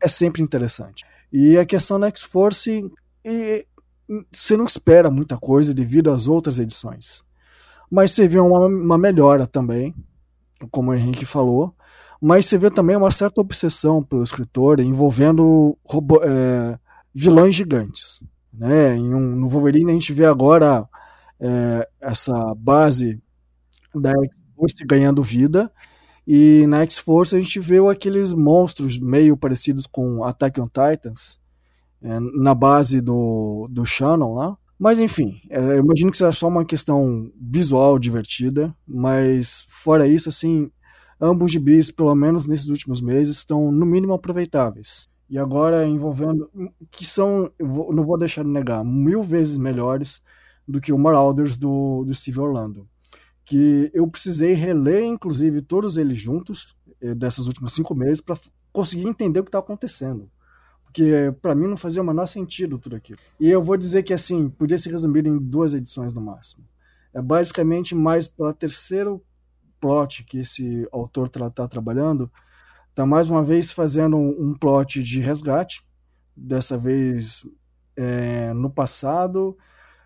é 0.01 0.09
sempre 0.09 0.43
interessante. 0.43 1.05
E 1.33 1.57
a 1.57 1.65
questão 1.65 1.99
da 1.99 2.09
X-Force, 2.09 2.91
você 4.33 4.57
não 4.57 4.65
espera 4.65 5.11
muita 5.11 5.37
coisa 5.37 5.73
devido 5.73 6.11
às 6.11 6.27
outras 6.27 6.59
edições. 6.59 7.23
Mas 7.91 8.13
você 8.13 8.29
vê 8.29 8.39
uma, 8.39 8.67
uma 8.67 8.99
melhora 8.99 9.47
também, 9.47 9.95
como 10.71 10.91
o 10.91 10.95
Henrique 10.95 11.25
falou, 11.25 11.75
mas 12.21 12.47
você 12.47 12.59
vê 12.59 12.71
também 12.71 12.97
uma 12.97 13.11
certa 13.11 13.41
obsessão 13.41 14.03
pelo 14.03 14.23
escritor 14.23 14.79
envolvendo 14.81 15.77
robô, 15.85 16.21
é, 16.23 16.79
vilões 17.15 17.55
gigantes. 17.55 18.23
Né? 18.53 18.97
Em 18.97 19.15
um, 19.15 19.37
no 19.37 19.49
Wolverine 19.49 19.91
a 19.91 19.95
gente 19.95 20.13
vê 20.13 20.25
agora 20.25 20.89
é, 21.41 21.89
essa 22.01 22.55
base 22.55 23.21
da 23.95 24.11
X-Force 24.11 24.85
ganhando 24.85 25.23
vida. 25.23 25.73
E 26.27 26.67
na 26.67 26.83
X-Force 26.83 27.35
a 27.35 27.41
gente 27.41 27.59
vê 27.59 27.79
aqueles 27.89 28.33
monstros 28.33 28.99
meio 28.99 29.37
parecidos 29.37 29.87
com 29.87 30.23
Attack 30.25 30.61
on 30.61 30.67
Titans 30.69 31.41
é, 32.03 32.19
na 32.21 32.55
base 32.55 33.01
do, 33.01 33.69
do 33.71 33.85
Shannon 33.85 34.35
lá. 34.35 34.57
Mas 34.79 34.99
enfim, 34.99 35.43
é, 35.51 35.59
eu 35.59 35.81
imagino 35.81 36.11
que 36.11 36.17
seja 36.17 36.33
só 36.33 36.49
uma 36.49 36.65
questão 36.65 37.31
visual 37.39 37.99
divertida, 37.99 38.75
mas 38.87 39.67
fora 39.69 40.09
isso, 40.09 40.31
assim, 40.31 40.71
ambos 41.21 41.53
gibis, 41.53 41.91
pelo 41.91 42.15
menos 42.15 42.47
nesses 42.47 42.69
últimos 42.69 43.03
meses, 43.03 43.37
estão 43.37 43.71
no 43.71 43.85
mínimo 43.85 44.15
aproveitáveis. 44.15 45.10
E 45.31 45.39
agora 45.39 45.87
envolvendo, 45.87 46.51
que 46.91 47.07
são, 47.07 47.53
não 47.59 48.05
vou 48.05 48.19
deixar 48.19 48.43
de 48.43 48.51
negar, 48.51 48.85
mil 48.85 49.23
vezes 49.23 49.57
melhores 49.57 50.21
do 50.67 50.81
que 50.81 50.93
o 50.93 50.99
Marauders 50.99 51.57
do, 51.57 52.05
do 52.05 52.13
Steve 52.13 52.41
Orlando. 52.41 52.89
Que 53.45 53.93
eu 53.95 54.09
precisei 54.09 54.55
reler, 54.55 55.05
inclusive, 55.05 55.63
todos 55.63 55.97
eles 55.97 56.19
juntos, 56.19 56.77
eh, 57.01 57.15
dessas 57.15 57.47
últimas 57.47 57.73
cinco 57.73 57.95
meses, 57.95 58.21
para 58.21 58.37
conseguir 58.73 59.07
entender 59.07 59.39
o 59.39 59.45
que 59.45 59.49
está 59.49 59.61
acontecendo. 59.61 60.29
Porque 60.85 61.33
para 61.41 61.55
mim 61.55 61.69
não 61.69 61.77
fazia 61.77 62.03
o 62.03 62.05
menor 62.05 62.27
sentido 62.27 62.77
tudo 62.77 62.97
aquilo. 62.97 63.21
E 63.39 63.49
eu 63.49 63.63
vou 63.63 63.77
dizer 63.77 64.03
que, 64.03 64.13
assim, 64.13 64.49
podia 64.49 64.79
ser 64.79 64.91
resumido 64.91 65.29
em 65.29 65.39
duas 65.39 65.73
edições 65.73 66.13
no 66.13 66.21
máximo. 66.21 66.67
É 67.15 67.23
basicamente 67.23 67.95
mais 67.95 68.27
para 68.27 68.53
terceiro 68.53 69.23
plot 69.81 70.25
que 70.25 70.41
esse 70.41 70.89
autor 70.91 71.29
está 71.29 71.49
tá 71.51 71.69
trabalhando, 71.69 72.29
está 73.01 73.07
mais 73.07 73.31
uma 73.31 73.43
vez 73.43 73.73
fazendo 73.73 74.15
um, 74.15 74.51
um 74.51 74.55
plot 74.55 75.03
de 75.03 75.21
resgate, 75.21 75.83
dessa 76.37 76.77
vez 76.77 77.47
é, 77.97 78.53
no 78.53 78.69
passado, 78.69 79.57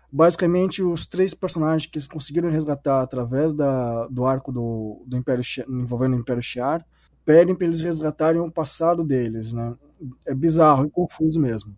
basicamente 0.09 0.81
os 0.81 1.05
três 1.05 1.33
personagens 1.33 1.91
que 1.91 1.97
eles 1.97 2.07
conseguiram 2.07 2.49
resgatar 2.49 3.01
através 3.01 3.53
da, 3.53 4.07
do 4.07 4.25
arco 4.25 4.49
do, 4.49 5.03
do 5.05 5.17
Império 5.17 5.43
envolvendo 5.67 6.15
o 6.15 6.19
Império 6.19 6.41
Shi'ar 6.41 6.85
pedem 7.25 7.53
para 7.53 7.67
eles 7.67 7.81
resgatarem 7.81 8.39
o 8.39 8.51
passado 8.51 9.03
deles, 9.03 9.51
né? 9.51 9.75
É 10.25 10.33
bizarro 10.33 10.85
e 10.85 10.89
confuso 10.89 11.39
mesmo. 11.39 11.75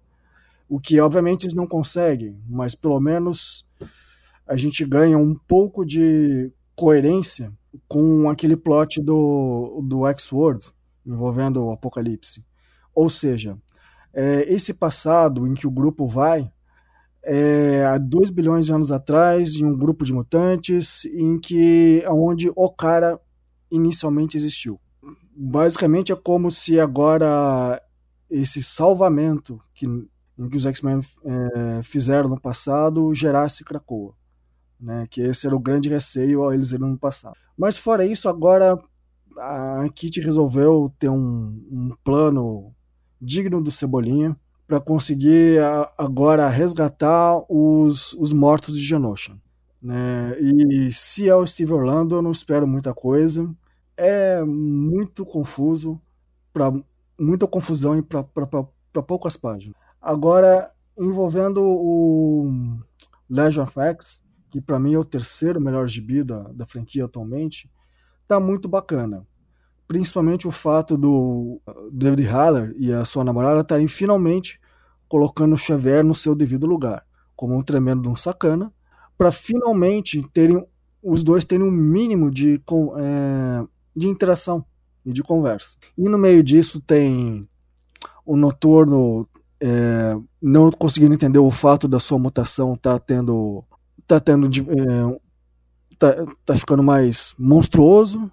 O 0.69 0.79
que 0.79 0.99
obviamente 0.99 1.45
eles 1.45 1.55
não 1.55 1.65
conseguem, 1.65 2.37
mas 2.47 2.75
pelo 2.75 2.99
menos 2.99 3.65
a 4.45 4.55
gente 4.55 4.85
ganha 4.85 5.17
um 5.17 5.33
pouco 5.33 5.83
de 5.83 6.51
coerência 6.75 7.51
com 7.87 8.29
aquele 8.29 8.55
plot 8.55 9.01
do, 9.01 9.81
do 9.83 10.05
X-World 10.05 10.76
envolvendo 11.07 11.63
o 11.63 11.71
Apocalipse. 11.71 12.45
Ou 12.93 13.09
seja, 13.09 13.57
é, 14.13 14.51
esse 14.51 14.73
passado 14.73 15.47
em 15.47 15.53
que 15.53 15.67
o 15.67 15.71
grupo 15.71 16.07
vai 16.07 16.51
é, 17.23 17.85
há 17.85 17.97
2 17.97 18.29
bilhões 18.29 18.65
de 18.65 18.73
anos 18.73 18.91
atrás, 18.91 19.55
em 19.55 19.65
um 19.65 19.77
grupo 19.77 20.05
de 20.05 20.13
mutantes, 20.13 21.05
em 21.05 21.37
que 21.37 22.03
onde 22.09 22.49
o 22.55 22.69
cara 22.71 23.19
inicialmente 23.69 24.37
existiu. 24.37 24.79
Basicamente 25.35 26.11
é 26.11 26.15
como 26.15 26.49
se 26.49 26.79
agora 26.79 27.81
esse 28.29 28.63
salvamento 28.63 29.61
que, 29.73 29.85
em 29.85 30.49
que 30.49 30.57
os 30.57 30.65
X-Men 30.65 31.01
é, 31.25 31.83
fizeram 31.83 32.29
no 32.29 32.39
passado 32.39 33.13
gerasse 33.13 33.63
Krakoa. 33.63 34.13
Né, 34.79 35.07
que 35.09 35.21
esse 35.21 35.47
era 35.47 35.55
o 35.55 35.59
grande 35.59 35.89
receio 35.89 36.43
ao 36.43 36.53
eles 36.53 36.71
irem 36.71 36.91
no 36.91 36.99
passado. 36.99 37.35
Mas 37.57 37.75
fora 37.75 38.05
isso, 38.05 38.29
agora 38.29 38.77
a 39.37 39.87
Kit 39.93 40.19
resolveu 40.19 40.91
ter 40.99 41.09
um, 41.09 41.61
um 41.71 41.95
plano 42.03 42.73
digno 43.21 43.61
do 43.61 43.71
Cebolinha, 43.71 44.35
para 44.67 44.81
conseguir 44.81 45.59
agora 45.97 46.49
resgatar 46.49 47.41
os, 47.47 48.11
os 48.13 48.33
mortos 48.33 48.75
de 48.75 48.83
Genosha. 48.83 49.33
Né? 49.81 50.37
E 50.39 50.91
se 50.91 51.29
é 51.29 51.35
o 51.35 51.47
Steve 51.47 51.71
Orlando, 51.71 52.15
eu 52.15 52.21
não 52.21 52.33
espero 52.33 52.67
muita 52.67 52.93
coisa. 52.93 53.49
É 53.95 54.43
muito 54.43 55.25
confuso, 55.25 55.99
para 56.51 56.73
muita 57.17 57.47
confusão 57.47 57.97
e 57.97 58.01
para 58.01 59.01
poucas 59.01 59.37
páginas. 59.37 59.75
Agora, 60.01 60.69
envolvendo 60.99 61.63
o 61.63 62.51
Legend 63.29 63.61
of 63.61 63.79
X, 63.79 64.21
que 64.51 64.59
para 64.59 64.79
mim 64.79 64.93
é 64.93 64.99
o 64.99 65.05
terceiro 65.05 65.61
melhor 65.61 65.87
gibi 65.87 66.23
da, 66.23 66.43
da 66.49 66.65
franquia 66.65 67.05
atualmente, 67.05 67.69
tá 68.27 68.39
muito 68.39 68.67
bacana 68.67 69.25
principalmente 69.87 70.47
o 70.47 70.51
fato 70.51 70.97
do 70.97 71.61
David 71.91 72.27
Haller 72.27 72.75
e 72.77 72.91
a 72.91 73.05
sua 73.05 73.23
namorada 73.23 73.61
estarem 73.61 73.87
finalmente 73.87 74.59
colocando 75.07 75.53
o 75.53 75.57
Xavier 75.57 76.03
no 76.03 76.13
seu 76.13 76.35
devido 76.35 76.67
lugar, 76.67 77.05
como 77.35 77.55
um 77.55 77.63
tremendo 77.63 78.01
de 78.01 78.09
um 78.09 78.15
sacana, 78.15 78.71
para 79.17 79.31
finalmente 79.31 80.21
terem 80.33 80.63
os 81.01 81.23
dois 81.23 81.45
terem 81.45 81.65
um 81.65 81.71
mínimo 81.71 82.29
de, 82.29 82.61
é, 82.97 83.65
de 83.95 84.07
interação 84.07 84.65
e 85.05 85.13
de 85.13 85.23
conversa. 85.23 85.77
E 85.97 86.09
no 86.09 86.17
meio 86.17 86.43
disso 86.43 86.81
tem 86.81 87.47
o 88.25 88.35
noturno 88.35 89.27
é, 89.61 90.17
não 90.41 90.69
conseguindo 90.69 91.13
entender 91.13 91.39
o 91.39 91.49
fato 91.49 91.87
da 91.87 91.99
sua 91.99 92.19
mutação 92.19 92.75
tá 92.75 92.99
tendo 92.99 93.63
tá 94.05 94.19
tendo 94.19 94.47
é, 94.47 95.19
tá, 95.97 96.15
tá 96.45 96.55
ficando 96.55 96.83
mais 96.83 97.33
monstruoso 97.37 98.31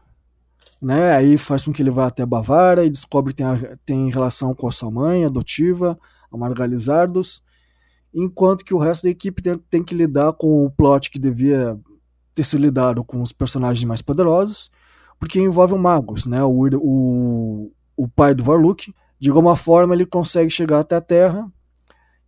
né? 0.85 1.13
Aí 1.13 1.39
faz 1.39 1.65
com 1.65 1.73
que 1.73 1.81
ele 1.81 1.91
vá 1.91 2.07
até 2.07 2.23
a 2.23 2.27
Bavária 2.27 2.85
e 2.85 2.91
descobre 2.91 3.33
que 3.33 3.39
tem, 3.39 3.47
a, 3.47 3.79
tem 3.87 4.11
relação 4.11 4.55
com 4.55 4.69
a 4.69 4.71
sua 4.71 4.91
mãe 4.91 5.25
adotiva, 5.25 5.99
a 6.31 6.37
Margalizardos, 6.37 7.43
enquanto 8.13 8.65
que 8.65 8.75
o 8.75 8.79
resto 8.79 9.05
da 9.05 9.11
equipe 9.11 9.41
tem, 9.41 9.59
tem, 9.71 9.83
que 9.83 9.95
lidar 9.95 10.35
com 10.35 10.65
o 10.65 10.71
plot 10.71 11.11
que 11.11 11.19
devia 11.19 11.79
ter 12.35 12.45
sido 12.45 12.61
lidado 12.61 13.03
com 13.03 13.23
os 13.23 13.33
personagens 13.33 13.83
mais 13.85 14.03
poderosos, 14.03 14.71
porque 15.19 15.41
envolve 15.41 15.73
o 15.73 15.79
Magus, 15.79 16.27
né? 16.27 16.45
O, 16.45 16.69
o, 16.77 17.73
o 17.97 18.09
pai 18.09 18.35
do 18.35 18.45
Varluk. 18.45 18.95
De 19.19 19.31
alguma 19.31 19.57
forma 19.57 19.95
ele 19.95 20.05
consegue 20.05 20.51
chegar 20.51 20.81
até 20.81 20.97
a 20.97 21.01
Terra 21.01 21.51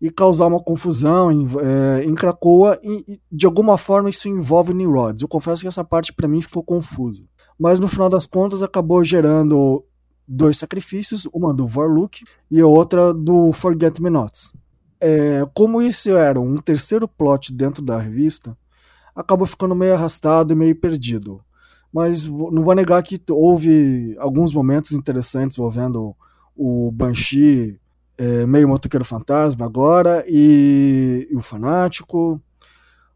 e 0.01 0.11
causar 0.11 0.47
uma 0.47 0.61
confusão 0.61 1.33
em, 1.33 1.47
é, 1.61 2.05
em 2.05 2.15
Krakoa 2.15 2.79
e, 2.83 3.21
de 3.31 3.47
alguma 3.47 3.79
forma 3.79 4.11
isso 4.11 4.29
envolve 4.29 4.75
Nimrods. 4.75 5.23
Eu 5.23 5.29
confesso 5.29 5.63
que 5.63 5.69
essa 5.69 5.85
parte 5.85 6.13
para 6.13 6.29
mim 6.29 6.43
ficou 6.43 6.63
confuso. 6.63 7.27
Mas 7.59 7.81
no 7.81 7.89
final 7.89 8.09
das 8.09 8.27
contas 8.27 8.63
acabou 8.63 9.03
gerando 9.03 9.85
dois 10.29 10.59
sacrifícios, 10.59 11.27
uma 11.33 11.55
do 11.55 11.67
Varluk 11.67 12.23
e 12.51 12.63
outra 12.63 13.15
do 13.15 13.53
Forget 13.53 14.01
Me 14.01 14.11
Nots. 14.11 14.53
É, 15.01 15.47
como 15.55 15.81
isso 15.81 16.11
era 16.11 16.41
um 16.41 16.57
terceiro 16.57 17.07
plot 17.07 17.53
dentro 17.53 17.83
da 17.83 17.99
revista, 17.99 18.57
acabou 19.15 19.47
ficando 19.47 19.75
meio 19.75 19.95
arrastado 19.95 20.53
e 20.53 20.57
meio 20.57 20.77
perdido. 20.77 21.41
Mas 21.93 22.25
não 22.25 22.63
vou 22.63 22.75
negar 22.75 23.03
que 23.03 23.21
houve 23.31 24.15
alguns 24.19 24.53
momentos 24.53 24.93
interessantes 24.93 25.57
envolvendo 25.57 26.15
o 26.55 26.91
Banshee, 26.93 27.79
é, 28.19 28.47
meio 28.47 28.69
motoqueiro 28.69 29.05
fantasma 29.05 29.67
agora, 29.67 30.25
e, 30.29 31.29
e, 31.31 31.37
o 31.37 31.43
Fanático. 31.43 32.41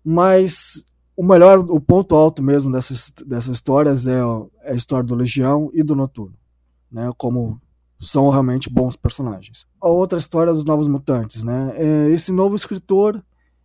Mas 0.05 0.84
o 1.16 1.22
melhor, 1.22 1.59
o 1.59 1.80
ponto 1.80 2.14
alto 2.14 2.42
mesmo 2.42 2.72
dessas, 2.72 3.12
dessas 3.26 3.57
histórias 3.57 4.07
é, 4.07 4.18
é 4.62 4.72
a 4.72 4.74
história 4.74 5.05
do 5.05 5.14
Legião 5.14 5.70
e 5.74 5.82
do 5.82 5.94
Noturno 5.94 6.40
né? 6.90 7.11
Como 7.16 7.61
são 7.98 8.28
realmente 8.30 8.70
bons 8.70 8.96
personagens. 8.96 9.66
A 9.80 9.88
outra 9.88 10.18
história 10.18 10.53
dos 10.53 10.64
Novos 10.64 10.88
Mutantes, 10.88 11.42
né? 11.42 11.74
É, 11.76 12.11
esse 12.11 12.32
novo 12.32 12.57
escritor 12.57 13.22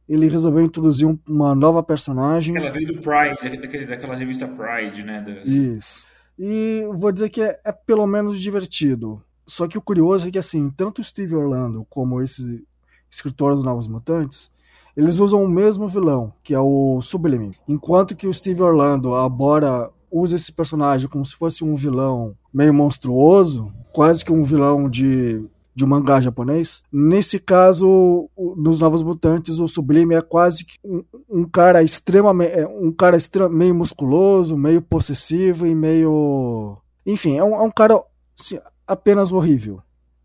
ele 0.07 0.27
resolveu 0.27 0.63
introduzir 0.63 1.07
uma 1.27 1.55
nova 1.55 1.81
personagem. 1.81 2.55
Ela 2.55 2.69
veio 2.69 2.87
do 2.87 3.01
Pride, 3.01 3.59
daquele, 3.59 3.85
daquela 3.87 4.15
revista 4.15 4.47
Pride, 4.47 5.03
né? 5.03 5.21
Das... 5.21 5.47
Isso. 5.47 6.07
E 6.37 6.83
vou 6.93 7.11
dizer 7.11 7.29
que 7.29 7.41
é, 7.41 7.59
é, 7.63 7.71
pelo 7.71 8.05
menos 8.05 8.39
divertido. 8.39 9.23
Só 9.47 9.67
que 9.67 9.77
o 9.77 9.81
curioso 9.81 10.27
é 10.27 10.31
que, 10.31 10.39
assim, 10.39 10.69
tanto 10.69 11.01
o 11.01 11.03
Steve 11.03 11.35
Orlando 11.35 11.85
como 11.89 12.21
esse 12.21 12.65
escritor 13.09 13.55
dos 13.55 13.63
Novos 13.63 13.87
Mutantes, 13.87 14.51
eles 14.95 15.19
usam 15.19 15.43
o 15.43 15.49
mesmo 15.49 15.87
vilão, 15.87 16.33
que 16.43 16.53
é 16.53 16.59
o 16.59 17.01
Sublime. 17.01 17.55
Enquanto 17.67 18.15
que 18.15 18.27
o 18.27 18.33
Steve 18.33 18.61
Orlando 18.61 19.13
abora 19.13 19.89
usa 20.11 20.37
esse 20.37 20.51
personagem 20.51 21.09
como 21.09 21.25
se 21.25 21.35
fosse 21.35 21.63
um 21.63 21.75
vilão 21.75 22.35
meio 22.53 22.73
monstruoso, 22.73 23.71
quase 23.91 24.23
que 24.23 24.31
um 24.31 24.43
vilão 24.43 24.89
de, 24.89 25.45
de 25.75 25.83
um 25.83 25.87
mangá 25.87 26.21
japonês. 26.21 26.83
Nesse 26.91 27.37
caso, 27.37 28.29
nos 28.55 28.79
Novos 28.79 29.03
Mutantes, 29.03 29.59
o 29.59 29.67
Sublime 29.67 30.15
é 30.15 30.21
quase 30.21 30.63
que 30.63 30.77
um, 30.83 31.03
um 31.29 31.43
cara 31.43 31.83
extremamente. 31.83 32.53
É, 32.53 32.65
um 32.65 32.93
cara 32.93 33.17
meio 33.51 33.75
musculoso, 33.75 34.57
meio 34.57 34.81
possessivo 34.81 35.67
e 35.67 35.75
meio. 35.75 36.77
Enfim, 37.05 37.37
é 37.37 37.43
um, 37.43 37.55
é 37.55 37.61
um 37.61 37.71
cara 37.71 38.01
assim, 38.39 38.57
apenas 38.87 39.31
horrível. 39.31 39.81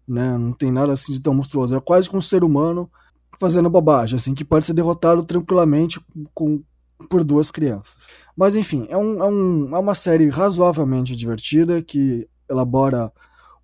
Né? 0.07 0.37
Não 0.37 0.53
tem 0.53 0.71
nada 0.71 0.93
assim 0.93 1.13
de 1.13 1.21
tão 1.21 1.35
monstruoso. 1.35 1.77
É 1.77 1.81
quase 1.81 2.09
que 2.09 2.17
um 2.17 2.23
ser 2.23 2.43
humano 2.43 2.91
fazendo 3.39 3.71
bobagem, 3.71 4.17
assim, 4.17 4.35
que 4.35 4.45
pode 4.45 4.67
ser 4.67 4.75
derrotado 4.75 5.25
tranquilamente 5.25 5.99
com, 6.35 6.63
por 7.09 7.25
duas 7.25 7.51
crianças. 7.51 8.09
Mas 8.37 8.55
enfim, 8.55 8.87
é, 8.91 8.97
um, 8.99 9.23
é, 9.23 9.27
um, 9.27 9.77
é 9.77 9.79
uma 9.79 9.95
série 9.95 10.29
razoavelmente 10.29 11.17
divertida 11.17 11.83
que 11.83 12.29
elabora 12.49 13.11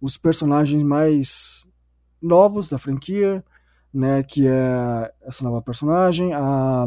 os 0.01 0.16
personagens 0.16 0.82
mais 0.82 1.68
novos 2.22 2.68
da 2.68 2.78
franquia, 2.78 3.44
né, 3.92 4.22
que 4.22 4.47
é 4.47 5.12
essa 5.22 5.44
nova 5.44 5.61
personagem, 5.61 6.32
a, 6.32 6.86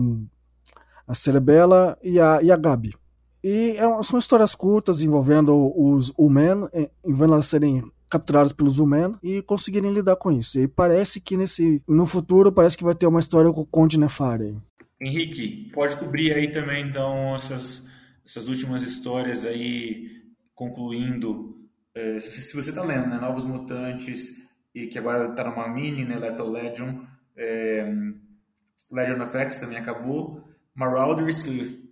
a 1.07 1.14
Cerebela 1.14 1.97
e 2.01 2.20
a, 2.20 2.41
e 2.41 2.51
a 2.51 2.57
Gabi. 2.57 2.95
E 3.43 3.76
é, 3.78 4.03
são 4.03 4.18
histórias 4.20 4.55
curtas 4.55 5.01
envolvendo 5.01 5.74
os 5.76 6.12
Human, 6.18 6.68
eh, 6.74 6.89
envolvendo 7.05 7.34
elas 7.34 7.45
serem 7.45 7.84
capturadas 8.10 8.51
pelos 8.51 8.80
humanos 8.80 9.18
e 9.24 9.41
conseguirem 9.41 9.93
lidar 9.93 10.16
com 10.16 10.32
isso. 10.32 10.60
E 10.60 10.68
parece 10.68 11.22
que 11.22 11.38
nesse 11.38 11.82
no 11.88 12.05
futuro 12.05 12.51
parece 12.51 12.78
que 12.78 12.84
vai 12.84 12.95
ter 12.95 13.07
uma 13.07 13.20
história 13.20 13.51
com 13.53 13.62
o 13.62 13.66
Conde 13.66 13.99
Nefari. 13.99 14.57
Henrique, 15.01 15.72
pode 15.74 15.95
cobrir 15.95 16.34
aí 16.34 16.51
também 16.51 16.86
então 16.86 17.36
essas, 17.36 17.88
essas 18.26 18.49
últimas 18.49 18.84
histórias 18.84 19.45
aí, 19.45 20.22
concluindo, 20.53 21.55
é, 21.95 22.20
se 22.20 22.53
você 22.53 22.72
está 22.72 22.84
lendo, 22.84 23.07
né, 23.07 23.18
Novos 23.18 23.45
Mutantes, 23.45 24.49
e 24.76 24.88
que 24.88 24.99
agora 24.99 25.30
está 25.30 25.49
numa 25.49 25.70
mini, 25.70 26.03
né, 26.03 26.18
Lethal 26.18 26.49
Legion, 26.49 26.99
é, 27.38 27.89
Legend 28.91 29.22
of 29.22 29.38
X 29.38 29.57
também 29.57 29.78
acabou, 29.78 30.43
Marauders, 30.76 31.41
que 31.41 31.89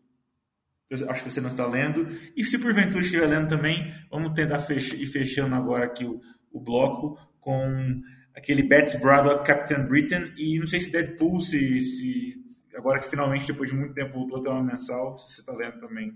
eu 0.90 1.10
acho 1.10 1.24
que 1.24 1.32
você 1.32 1.42
não 1.42 1.50
está 1.50 1.66
lendo, 1.66 2.08
e 2.36 2.46
se 2.46 2.58
porventura 2.58 3.02
estiver 3.02 3.28
lendo 3.28 3.50
também, 3.50 3.94
vamos 4.10 4.34
tentar 4.34 4.60
fech 4.60 4.96
ir 4.96 5.06
fechando 5.08 5.56
agora 5.56 5.86
aqui 5.86 6.06
o, 6.06 6.22
o 6.52 6.60
bloco 6.60 7.18
com 7.40 8.02
aquele 8.34 8.64
Betsy 8.64 9.00
Braddock, 9.00 9.46
Captain 9.46 9.86
Britain, 9.86 10.34
e 10.38 10.60
não 10.60 10.68
sei 10.68 10.80
se 10.80 10.92
Deadpool 10.92 11.42
se, 11.42 11.82
se 11.82 12.46
agora 12.76 13.02
que 13.02 13.10
finalmente, 13.10 13.48
depois 13.48 13.70
de 13.70 13.76
muito 13.76 13.94
tempo, 13.94 14.14
voltou 14.14 14.40
a 14.40 14.44
ter 14.44 14.50
uma 14.50 14.64
mensal, 14.64 15.18
se 15.18 15.34
você 15.34 15.42
está 15.42 15.54
lendo 15.54 15.80
também. 15.80 16.16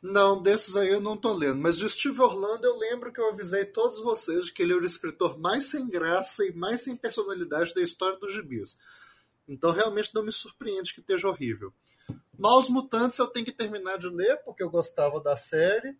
Não, 0.00 0.40
desses 0.40 0.76
aí 0.76 0.88
eu 0.88 1.00
não 1.00 1.16
tô 1.16 1.32
lendo. 1.32 1.60
Mas 1.60 1.76
de 1.76 1.88
Steve 1.88 2.20
Orlando 2.20 2.64
eu 2.64 2.76
lembro 2.78 3.12
que 3.12 3.20
eu 3.20 3.30
avisei 3.30 3.64
todos 3.64 3.98
vocês 4.00 4.46
de 4.46 4.52
que 4.52 4.62
ele 4.62 4.72
era 4.72 4.82
o 4.82 4.86
escritor 4.86 5.38
mais 5.38 5.64
sem 5.64 5.88
graça 5.88 6.44
e 6.44 6.52
mais 6.52 6.82
sem 6.82 6.96
personalidade 6.96 7.74
da 7.74 7.82
história 7.82 8.18
dos 8.18 8.32
gibis. 8.32 8.78
Então 9.46 9.72
realmente 9.72 10.14
não 10.14 10.22
me 10.22 10.30
surpreende 10.30 10.94
que 10.94 11.00
esteja 11.00 11.28
horrível. 11.28 11.72
Novos 12.38 12.70
Mutantes 12.70 13.18
eu 13.18 13.26
tenho 13.26 13.44
que 13.44 13.52
terminar 13.52 13.98
de 13.98 14.08
ler, 14.08 14.36
porque 14.44 14.62
eu 14.62 14.70
gostava 14.70 15.20
da 15.20 15.36
série. 15.36 15.96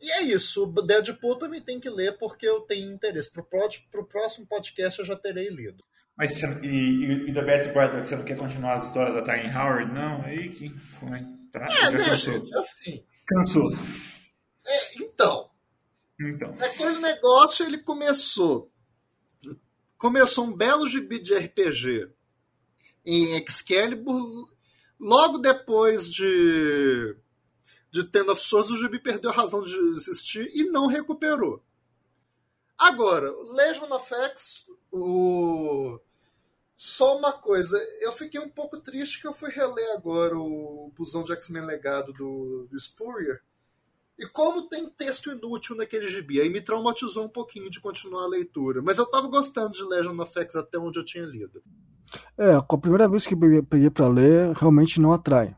E 0.00 0.10
é 0.12 0.22
isso. 0.22 0.64
O 0.64 0.82
Deadpool 0.82 1.36
também 1.36 1.60
tem 1.60 1.80
que 1.80 1.88
ler, 1.88 2.18
porque 2.18 2.46
eu 2.46 2.60
tenho 2.60 2.92
interesse. 2.92 3.30
Pro, 3.30 3.46
pro 3.90 4.06
próximo 4.06 4.46
podcast 4.46 4.98
eu 4.98 5.06
já 5.06 5.16
terei 5.16 5.48
lido. 5.48 5.82
Mas 6.16 6.32
você, 6.32 6.46
e, 6.62 7.28
e, 7.28 7.32
da 7.32 7.42
Betsy 7.42 7.72
Braddock, 7.72 8.08
você 8.08 8.16
não 8.16 8.24
quer 8.24 8.36
continuar 8.36 8.74
as 8.74 8.84
histórias 8.84 9.14
da 9.14 9.22
Tiny 9.22 9.54
Howard? 9.54 9.92
Não? 9.92 10.20
Aí 10.22 10.50
que. 10.50 10.74
Como 10.98 11.14
é? 11.14 11.24
Pra, 11.52 11.64
é, 11.64 11.90
deixa, 11.92 12.32
cansou. 12.32 12.60
assim. 12.60 13.04
Cansou. 13.26 13.72
É, 14.66 15.02
então. 15.02 15.50
Então. 16.20 16.54
Aquele 16.60 16.98
negócio 16.98 17.64
ele 17.64 17.78
começou. 17.78 18.70
Começou 19.96 20.44
um 20.46 20.56
belo 20.56 20.86
gibi 20.88 21.20
de 21.20 21.34
RPG 21.34 22.10
em 23.06 23.36
Excalibur. 23.36 24.52
Logo 24.98 25.38
depois 25.38 26.10
de. 26.10 27.16
De 27.90 28.04
Ten 28.04 28.28
of 28.28 28.42
Swords, 28.42 28.70
o 28.70 28.76
gibi 28.76 28.98
perdeu 28.98 29.30
a 29.30 29.32
razão 29.32 29.62
de 29.62 29.74
existir 29.92 30.50
e 30.54 30.64
não 30.64 30.86
recuperou. 30.86 31.62
Agora, 32.76 33.30
Legion 33.54 33.90
of 33.90 34.14
X, 34.14 34.66
o 34.92 35.98
só 36.78 37.18
uma 37.18 37.32
coisa, 37.32 37.76
eu 38.00 38.12
fiquei 38.12 38.40
um 38.40 38.48
pouco 38.48 38.78
triste 38.78 39.20
que 39.20 39.26
eu 39.26 39.32
fui 39.32 39.50
reler 39.50 39.96
agora 39.96 40.38
o 40.38 40.92
Busão 40.96 41.24
de 41.24 41.32
X-Men 41.32 41.66
Legado 41.66 42.12
do, 42.12 42.68
do 42.70 42.78
Spurrier. 42.78 43.42
E 44.16 44.24
como 44.28 44.68
tem 44.68 44.88
texto 44.90 45.32
inútil 45.32 45.74
naquele 45.74 46.06
gibi, 46.06 46.40
aí 46.40 46.48
me 46.48 46.60
traumatizou 46.60 47.24
um 47.24 47.28
pouquinho 47.28 47.68
de 47.68 47.80
continuar 47.80 48.22
a 48.22 48.28
leitura. 48.28 48.80
Mas 48.80 48.96
eu 48.96 49.06
tava 49.06 49.26
gostando 49.26 49.72
de 49.72 49.82
Legend 49.82 50.20
of 50.20 50.38
X 50.38 50.54
até 50.54 50.78
onde 50.78 51.00
eu 51.00 51.04
tinha 51.04 51.24
lido. 51.24 51.60
É, 52.36 52.52
a 52.54 52.78
primeira 52.78 53.08
vez 53.08 53.26
que 53.26 53.34
eu 53.34 53.64
peguei 53.64 53.90
para 53.90 54.08
ler, 54.08 54.52
realmente 54.54 55.00
não 55.00 55.12
atrai. 55.12 55.54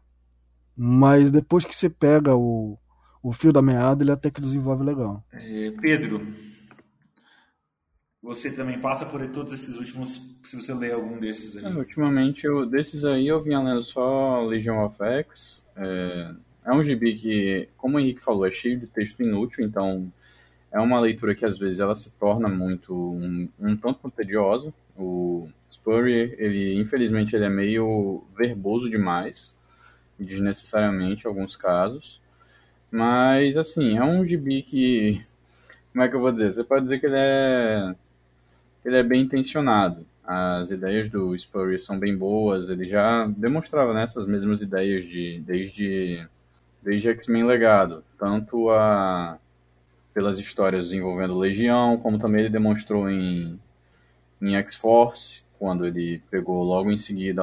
Mas 0.77 1.31
depois 1.31 1.65
que 1.65 1.75
você 1.75 1.91
pega 1.91 2.35
o, 2.35 2.79
o 3.23 3.33
fio 3.33 3.53
da 3.53 3.61
meada, 3.61 4.03
ele 4.03 4.13
até 4.13 4.31
que 4.31 4.41
desenvolve 4.41 4.85
legal. 4.85 5.23
É, 5.33 5.71
Pedro, 5.81 6.27
você 8.23 8.51
também 8.51 8.79
passa 8.79 9.07
por 9.07 9.27
todos 9.29 9.53
esses 9.53 9.77
últimos, 9.77 10.21
se 10.45 10.57
você 10.57 10.75
ler 10.75 10.93
algum 10.93 11.19
desses 11.19 11.57
aí. 11.57 11.65
É, 11.65 11.77
ultimamente, 11.77 12.45
eu, 12.47 12.67
desses 12.67 13.05
aí 13.05 13.27
eu 13.27 13.43
vinha 13.43 13.61
lendo 13.61 13.83
só 13.83 14.45
Legion 14.45 14.85
of 14.85 14.97
X. 15.03 15.65
É, 15.77 16.35
é 16.67 16.73
um 16.73 16.85
gibi 16.85 17.15
que, 17.15 17.69
como 17.77 17.97
o 17.97 18.01
Henrique 18.01 18.21
falou, 18.21 18.47
é 18.47 18.51
cheio 18.51 18.79
de 18.79 18.87
texto 18.87 19.23
inútil, 19.23 19.65
então 19.65 20.13
é 20.71 20.79
uma 20.79 21.01
leitura 21.01 21.35
que 21.35 21.47
às 21.47 21.59
vezes 21.59 21.81
ela 21.81 21.97
se 21.97 22.11
torna 22.13 22.49
muito 22.49 22.95
um, 22.95 23.49
um 23.59 23.77
tanto 23.77 24.11
tediosa. 24.11 24.73
O 25.01 25.49
Spurrier, 25.71 26.35
ele 26.39 26.75
infelizmente 26.79 27.35
ele 27.35 27.47
é 27.47 27.49
meio 27.49 28.23
verboso 28.37 28.91
demais, 28.91 29.55
desnecessariamente 30.19 31.25
em 31.25 31.29
alguns 31.29 31.57
casos. 31.57 32.21
Mas 32.91 33.57
assim, 33.57 33.97
é 33.97 34.05
um 34.05 34.25
gibi 34.27 34.63
que 34.63 35.25
como 35.93 36.05
é 36.05 36.09
que 36.09 36.15
eu 36.15 36.21
vou 36.21 36.33
dizer? 36.33 36.53
Você 36.53 36.65
pode 36.65 36.85
dizer 36.85 37.01
que 37.01 37.07
ele 37.07 37.17
é 37.17 37.95
ele 38.85 38.97
é 38.97 39.03
bem 39.03 39.23
intencionado. 39.23 40.07
As 40.25 40.71
ideias 40.71 41.11
do 41.11 41.37
Spurrier 41.39 41.83
são 41.83 41.99
bem 41.99 42.17
boas. 42.17 42.69
Ele 42.69 42.85
já 42.85 43.27
demonstrava 43.27 43.93
nessas 43.95 44.27
né, 44.27 44.33
mesmas 44.35 44.63
ideias 44.63 45.07
de 45.07 45.41
desde 45.41 46.27
desde 46.83 47.09
X-Men 47.11 47.45
Legado, 47.45 48.05
tanto 48.19 48.71
a 48.71 49.39
pelas 50.15 50.39
histórias 50.39 50.93
envolvendo 50.93 51.39
Legião, 51.39 51.99
como 51.99 52.19
também 52.19 52.41
ele 52.43 52.51
demonstrou 52.51 53.09
em 53.09 53.59
em 54.41 54.57
X-Force, 54.57 55.43
quando 55.59 55.87
ele 55.87 56.23
pegou 56.31 56.63
logo 56.63 56.91
em 56.91 57.01
seguida 57.01 57.43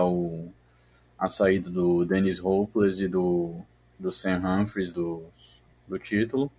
a 1.17 1.29
saída 1.29 1.69
do 1.69 2.05
Dennis 2.05 2.43
Hopeless 2.43 3.03
e 3.03 3.07
do, 3.07 3.55
do 3.99 4.13
Sam 4.13 4.41
Humphries, 4.43 4.91
do, 4.91 5.23
do 5.87 5.97
título. 5.97 6.51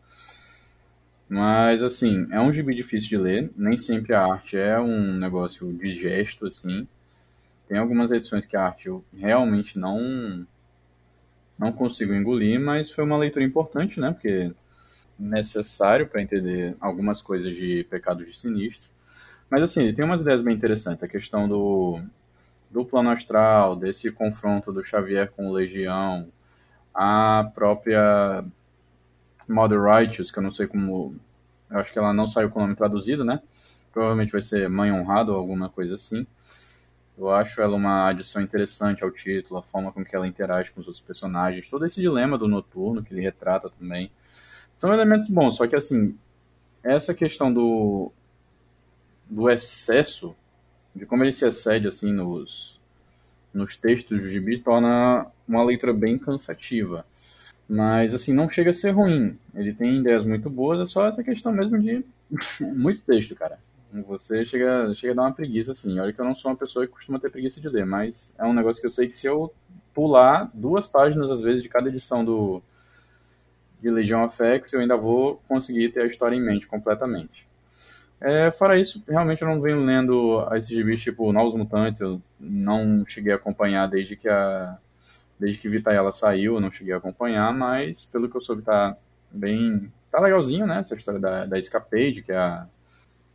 Mas, 1.28 1.82
assim, 1.82 2.26
é 2.30 2.40
um 2.40 2.52
gibi 2.52 2.74
difícil 2.74 3.08
de 3.08 3.18
ler. 3.18 3.50
Nem 3.56 3.78
sempre 3.78 4.14
a 4.14 4.24
arte 4.24 4.56
é 4.56 4.80
um 4.80 5.12
negócio 5.14 5.72
de 5.74 5.92
gesto, 5.92 6.46
assim. 6.46 6.88
Tem 7.68 7.76
algumas 7.76 8.10
edições 8.10 8.46
que 8.46 8.56
a 8.56 8.64
arte 8.64 8.88
eu 8.88 9.04
realmente 9.12 9.78
não 9.78 10.46
não 11.58 11.72
consigo 11.72 12.14
engolir, 12.14 12.60
mas 12.60 12.90
foi 12.90 13.04
uma 13.04 13.16
leitura 13.16 13.44
importante, 13.44 13.98
né? 13.98 14.12
Porque 14.12 14.52
necessário 15.18 16.06
para 16.06 16.22
entender 16.22 16.76
algumas 16.80 17.20
coisas 17.20 17.54
de 17.54 17.84
Pecados 17.90 18.26
de 18.26 18.36
Sinistro. 18.38 18.88
Mas 19.50 19.62
assim, 19.62 19.92
tem 19.94 20.04
umas 20.04 20.20
ideias 20.20 20.42
bem 20.42 20.54
interessantes. 20.54 21.02
A 21.02 21.08
questão 21.08 21.48
do, 21.48 22.00
do 22.70 22.84
plano 22.84 23.10
astral, 23.10 23.76
desse 23.76 24.10
confronto 24.10 24.72
do 24.72 24.84
Xavier 24.84 25.30
com 25.30 25.48
o 25.48 25.52
Legião, 25.52 26.28
a 26.94 27.50
própria 27.54 28.44
Mother 29.48 29.82
Righteous, 29.82 30.30
que 30.30 30.38
eu 30.38 30.42
não 30.42 30.52
sei 30.52 30.66
como. 30.66 31.16
Eu 31.70 31.78
acho 31.78 31.92
que 31.92 31.98
ela 31.98 32.12
não 32.12 32.28
saiu 32.28 32.50
com 32.50 32.60
o 32.60 32.62
nome 32.62 32.76
traduzido, 32.76 33.24
né? 33.24 33.40
Provavelmente 33.92 34.32
vai 34.32 34.42
ser 34.42 34.68
Mãe 34.68 34.92
Honrada 34.92 35.32
ou 35.32 35.38
alguma 35.38 35.68
coisa 35.68 35.96
assim. 35.96 36.26
Eu 37.16 37.30
acho 37.30 37.60
ela 37.60 37.74
uma 37.74 38.08
adição 38.08 38.40
interessante 38.40 39.02
ao 39.02 39.10
título, 39.10 39.58
a 39.58 39.62
forma 39.62 39.90
com 39.90 40.04
que 40.04 40.14
ela 40.14 40.26
interage 40.26 40.70
com 40.70 40.80
os 40.80 40.86
outros 40.86 41.02
personagens, 41.04 41.68
todo 41.68 41.84
esse 41.84 42.00
dilema 42.00 42.38
do 42.38 42.46
noturno 42.46 43.02
que 43.02 43.12
ele 43.12 43.20
retrata 43.20 43.68
também. 43.70 44.10
São 44.76 44.94
elementos 44.94 45.28
bons, 45.28 45.56
só 45.56 45.66
que 45.66 45.74
assim, 45.74 46.16
essa 46.84 47.12
questão 47.12 47.52
do, 47.52 48.12
do 49.28 49.50
excesso, 49.50 50.34
de 50.94 51.04
como 51.06 51.24
ele 51.24 51.32
se 51.32 51.46
excede 51.46 51.88
assim 51.88 52.12
nos, 52.12 52.80
nos 53.52 53.76
textos 53.76 54.22
do 54.22 54.28
gibi, 54.28 54.58
torna 54.58 55.26
uma 55.46 55.64
leitura 55.64 55.92
bem 55.92 56.18
cansativa. 56.18 57.04
Mas 57.68 58.14
assim, 58.14 58.32
não 58.32 58.50
chega 58.50 58.70
a 58.70 58.74
ser 58.74 58.90
ruim. 58.90 59.38
Ele 59.54 59.74
tem 59.74 59.98
ideias 59.98 60.24
muito 60.24 60.48
boas, 60.48 60.80
é 60.80 60.86
só 60.86 61.06
essa 61.06 61.22
questão 61.22 61.52
mesmo 61.52 61.78
de 61.78 62.04
muito 62.60 63.02
texto, 63.02 63.34
cara. 63.34 63.58
Você 64.06 64.44
chega, 64.44 64.94
chega 64.94 65.12
a 65.14 65.16
dar 65.16 65.22
uma 65.22 65.32
preguiça, 65.32 65.72
assim. 65.72 65.98
Olha 65.98 66.12
que 66.12 66.20
eu 66.20 66.24
não 66.24 66.34
sou 66.34 66.50
uma 66.50 66.56
pessoa 66.56 66.86
que 66.86 66.92
costuma 66.92 67.18
ter 67.18 67.30
preguiça 67.30 67.60
de 67.60 67.68
ler, 67.68 67.86
mas 67.86 68.34
é 68.38 68.44
um 68.44 68.52
negócio 68.52 68.80
que 68.80 68.86
eu 68.86 68.90
sei 68.90 69.08
que 69.08 69.16
se 69.16 69.26
eu 69.26 69.52
pular 69.94 70.50
duas 70.52 70.86
páginas, 70.86 71.30
às 71.30 71.40
vezes, 71.40 71.62
de 71.62 71.68
cada 71.68 71.88
edição 71.88 72.24
do 72.24 72.62
de 73.80 73.90
Legion 73.90 74.24
of 74.24 74.42
X, 74.42 74.72
eu 74.72 74.80
ainda 74.80 74.96
vou 74.96 75.40
conseguir 75.48 75.90
ter 75.90 76.02
a 76.02 76.06
história 76.06 76.36
em 76.36 76.40
mente 76.40 76.66
completamente. 76.66 77.47
É, 78.20 78.50
fora 78.50 78.78
isso, 78.78 79.02
realmente 79.08 79.42
eu 79.42 79.48
não 79.48 79.60
venho 79.60 79.84
lendo 79.84 80.44
esses 80.56 80.70
gibis 80.70 81.00
tipo 81.00 81.32
Novos 81.32 81.54
Mutantes, 81.54 82.00
eu 82.00 82.20
não 82.38 83.04
cheguei 83.06 83.32
a 83.32 83.36
acompanhar 83.36 83.86
desde 83.88 84.16
que 84.16 84.28
a 84.28 84.76
desde 85.38 85.60
que 85.60 85.68
Vitayala 85.68 86.12
saiu, 86.12 86.54
eu 86.54 86.60
não 86.60 86.72
cheguei 86.72 86.92
a 86.92 86.96
acompanhar, 86.96 87.54
mas 87.54 88.04
pelo 88.04 88.28
que 88.28 88.36
eu 88.36 88.40
soube 88.40 88.62
tá 88.62 88.96
bem, 89.30 89.92
tá 90.10 90.20
legalzinho, 90.20 90.66
né, 90.66 90.80
essa 90.80 90.96
história 90.96 91.20
da, 91.20 91.46
da 91.46 91.58
Escapade, 91.60 92.22
que 92.22 92.32
é 92.32 92.36
a 92.36 92.66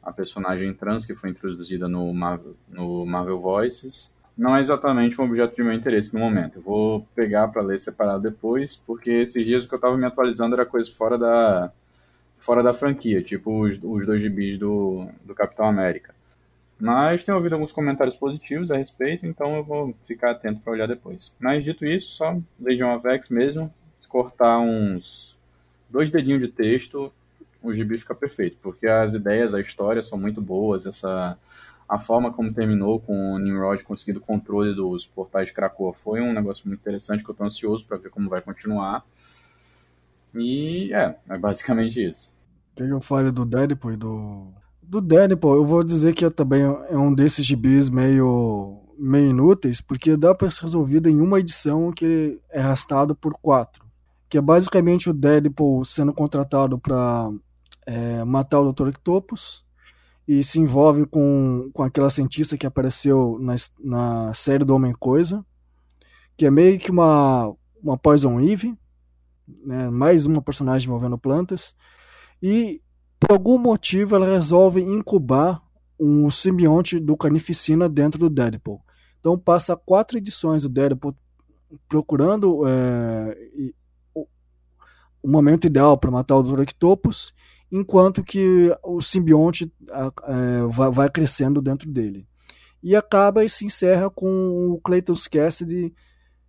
a 0.04 0.12
personagem 0.12 0.74
trans 0.74 1.06
que 1.06 1.16
foi 1.16 1.30
introduzida 1.30 1.88
no 1.88 2.14
Marvel, 2.14 2.56
no 2.68 3.06
Marvel 3.06 3.40
Voices. 3.40 4.14
Não 4.38 4.56
é 4.56 4.60
exatamente 4.60 5.20
um 5.22 5.26
objeto 5.26 5.56
de 5.56 5.64
meu 5.64 5.74
interesse 5.74 6.14
no 6.14 6.20
momento. 6.20 6.58
Eu 6.58 6.62
vou 6.62 7.08
pegar 7.16 7.48
para 7.48 7.62
ler 7.62 7.80
separado 7.80 8.24
depois, 8.24 8.76
porque 8.76 9.10
esses 9.12 9.46
dias 9.46 9.64
o 9.64 9.70
que 9.70 9.76
eu 9.76 9.78
estava 9.78 9.96
me 9.96 10.06
atualizando 10.06 10.56
era 10.56 10.66
coisa 10.66 10.92
fora 10.92 11.18
da 11.18 11.72
fora 12.44 12.62
da 12.62 12.74
franquia, 12.74 13.24
tipo 13.24 13.62
os, 13.62 13.80
os 13.82 14.06
dois 14.06 14.22
gibis 14.22 14.58
do, 14.58 15.08
do 15.24 15.34
Capitão 15.34 15.66
América. 15.66 16.14
Mas 16.78 17.24
tenho 17.24 17.38
ouvido 17.38 17.54
alguns 17.54 17.72
comentários 17.72 18.18
positivos 18.18 18.70
a 18.70 18.78
respeito, 18.78 19.26
então 19.26 19.56
eu 19.56 19.64
vou 19.64 19.96
ficar 20.06 20.32
atento 20.32 20.60
para 20.60 20.74
olhar 20.74 20.88
depois. 20.88 21.34
Mas 21.40 21.64
dito 21.64 21.86
isso, 21.86 22.12
só 22.12 22.38
Legion 22.60 22.94
of 22.96 23.08
X 23.08 23.30
mesmo, 23.30 23.74
cortar 24.10 24.60
uns 24.60 25.38
dois 25.90 26.12
dedinhos 26.12 26.42
de 26.42 26.50
texto 26.50 27.12
o 27.64 27.74
gibi 27.74 27.98
fica 27.98 28.14
perfeito, 28.14 28.58
porque 28.62 28.86
as 28.86 29.14
ideias, 29.14 29.54
a 29.54 29.62
história 29.62 30.04
são 30.04 30.20
muito 30.20 30.42
boas, 30.42 30.86
essa 30.86 31.38
a 31.88 32.00
forma 32.00 32.34
como 32.34 32.54
terminou 32.54 33.00
com 33.00 33.34
o 33.34 33.40
Nimrod 33.40 33.84
conseguindo 33.84 34.20
o 34.20 34.22
controle 34.22 34.76
dos 34.76 35.06
portais 35.06 35.48
de 35.48 35.54
Krakoa 35.54 35.94
foi 35.94 36.20
um 36.20 36.34
negócio 36.34 36.68
muito 36.68 36.82
interessante 36.82 37.24
que 37.24 37.30
eu 37.30 37.34
estou 37.34 37.48
ansioso 37.48 37.86
para 37.86 37.98
ver 37.98 38.10
como 38.10 38.30
vai 38.30 38.42
continuar. 38.42 39.06
E 40.34 40.94
é, 40.94 41.16
é 41.30 41.38
basicamente 41.38 42.04
isso. 42.04 42.33
Que 42.76 42.84
eu 42.84 43.02
falo 43.02 43.32
do 43.32 43.46
Deadpool 43.46 43.94
e 43.94 43.98
do. 43.98 44.54
Do 44.82 45.02
Deadpool, 45.02 45.56
eu 45.56 45.66
vou 45.66 45.84
dizer 45.84 46.14
que 46.14 46.26
é 46.26 46.30
também 46.30 46.62
é 46.62 46.98
um 46.98 47.14
desses 47.14 47.46
gibis 47.46 47.90
meio, 47.90 48.82
meio 48.98 49.30
inúteis, 49.30 49.82
porque 49.82 50.16
dá 50.16 50.36
para 50.36 50.52
ser 50.52 50.64
resolvido 50.64 51.10
em 51.10 51.20
uma 51.20 51.40
edição 51.40 51.92
que 51.92 52.40
é 52.52 52.62
arrastado 52.62 53.16
por 53.16 53.34
quatro. 53.42 53.86
Que 54.30 54.38
é 54.38 54.42
basicamente 54.42 55.10
o 55.10 55.14
Deadpool 55.14 55.86
sendo 55.86 56.14
contratado 56.14 56.78
para 56.78 57.32
é, 57.86 58.24
matar 58.24 58.60
o 58.60 58.72
Dr. 58.72 58.90
Octopus 58.90 59.64
e 60.28 60.44
se 60.44 60.60
envolve 60.60 61.06
com, 61.06 61.70
com 61.74 61.84
aquela 61.84 62.10
cientista 62.10 62.58
que 62.58 62.66
apareceu 62.66 63.38
na, 63.40 63.56
na 63.80 64.34
série 64.34 64.64
do 64.64 64.76
Homem-Coisa, 64.76 65.46
que 66.38 66.46
é 66.46 66.52
meio 66.52 66.80
que 66.80 66.92
uma, 66.92 67.54
uma 67.82 67.98
Poison 67.98 68.40
Eve, 68.40 68.78
né, 69.66 69.90
mais 69.90 70.26
uma 70.26 70.42
personagem 70.42 70.88
envolvendo 70.88 71.18
plantas, 71.18 71.76
e 72.44 72.82
por 73.18 73.32
algum 73.32 73.58
motivo 73.58 74.18
ela 74.18 74.28
resolve 74.28 74.82
incubar 74.82 75.64
um 75.98 76.30
simbionte 76.30 77.00
do 77.00 77.16
Carnificina 77.16 77.88
dentro 77.88 78.20
do 78.20 78.30
Deadpool. 78.30 78.82
Então 79.18 79.40
passa 79.40 79.78
quatro 79.78 80.18
edições 80.18 80.64
do 80.64 80.70
Deadpool 80.70 81.16
procurando 81.88 82.68
é, 82.68 83.72
o 84.14 84.28
momento 85.30 85.68
ideal 85.68 85.98
para 85.98 86.12
matar 86.12 86.36
o 86.36 86.44
Dr. 86.44 86.64
Octopus 86.64 87.34
enquanto 87.72 88.22
que 88.22 88.76
o 88.84 89.02
simbionte 89.02 89.72
é, 89.90 90.92
vai, 90.92 91.10
crescendo 91.10 91.62
dentro 91.62 91.90
dele. 91.90 92.28
E 92.84 92.94
acaba 92.94 93.46
e 93.46 93.50
se 93.50 93.66
encerra 93.66 94.10
com 94.10 94.74
o 94.74 94.82
Clayton's 94.82 95.30
Cassidy 95.30 95.94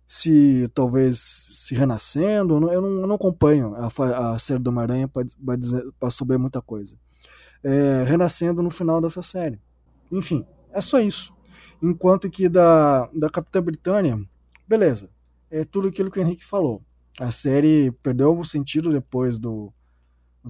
se 0.07 0.69
talvez 0.73 1.19
se 1.19 1.75
renascendo. 1.75 2.55
Eu 2.55 2.81
não, 2.81 3.01
eu 3.01 3.07
não 3.07 3.15
acompanho 3.15 3.75
a, 3.75 4.31
a 4.31 4.39
série 4.39 4.59
do 4.59 4.69
Homem-Aranha 4.69 5.09
para 5.99 6.11
saber 6.11 6.37
muita 6.37 6.61
coisa. 6.61 6.95
É, 7.63 8.03
renascendo 8.03 8.61
no 8.61 8.69
final 8.69 9.01
dessa 9.01 9.21
série. 9.21 9.59
Enfim, 10.11 10.45
é 10.71 10.81
só 10.81 10.99
isso. 10.99 11.33
Enquanto 11.81 12.29
que 12.29 12.47
da, 12.47 13.09
da 13.13 13.29
Capitã 13.29 13.61
Britânia, 13.61 14.19
beleza. 14.67 15.09
É 15.49 15.63
tudo 15.63 15.87
aquilo 15.87 16.11
que 16.11 16.19
o 16.19 16.21
Henrique 16.21 16.45
falou. 16.45 16.81
A 17.19 17.31
série 17.31 17.91
perdeu 18.03 18.37
o 18.37 18.45
sentido 18.45 18.89
depois 18.89 19.37
do, 19.37 19.73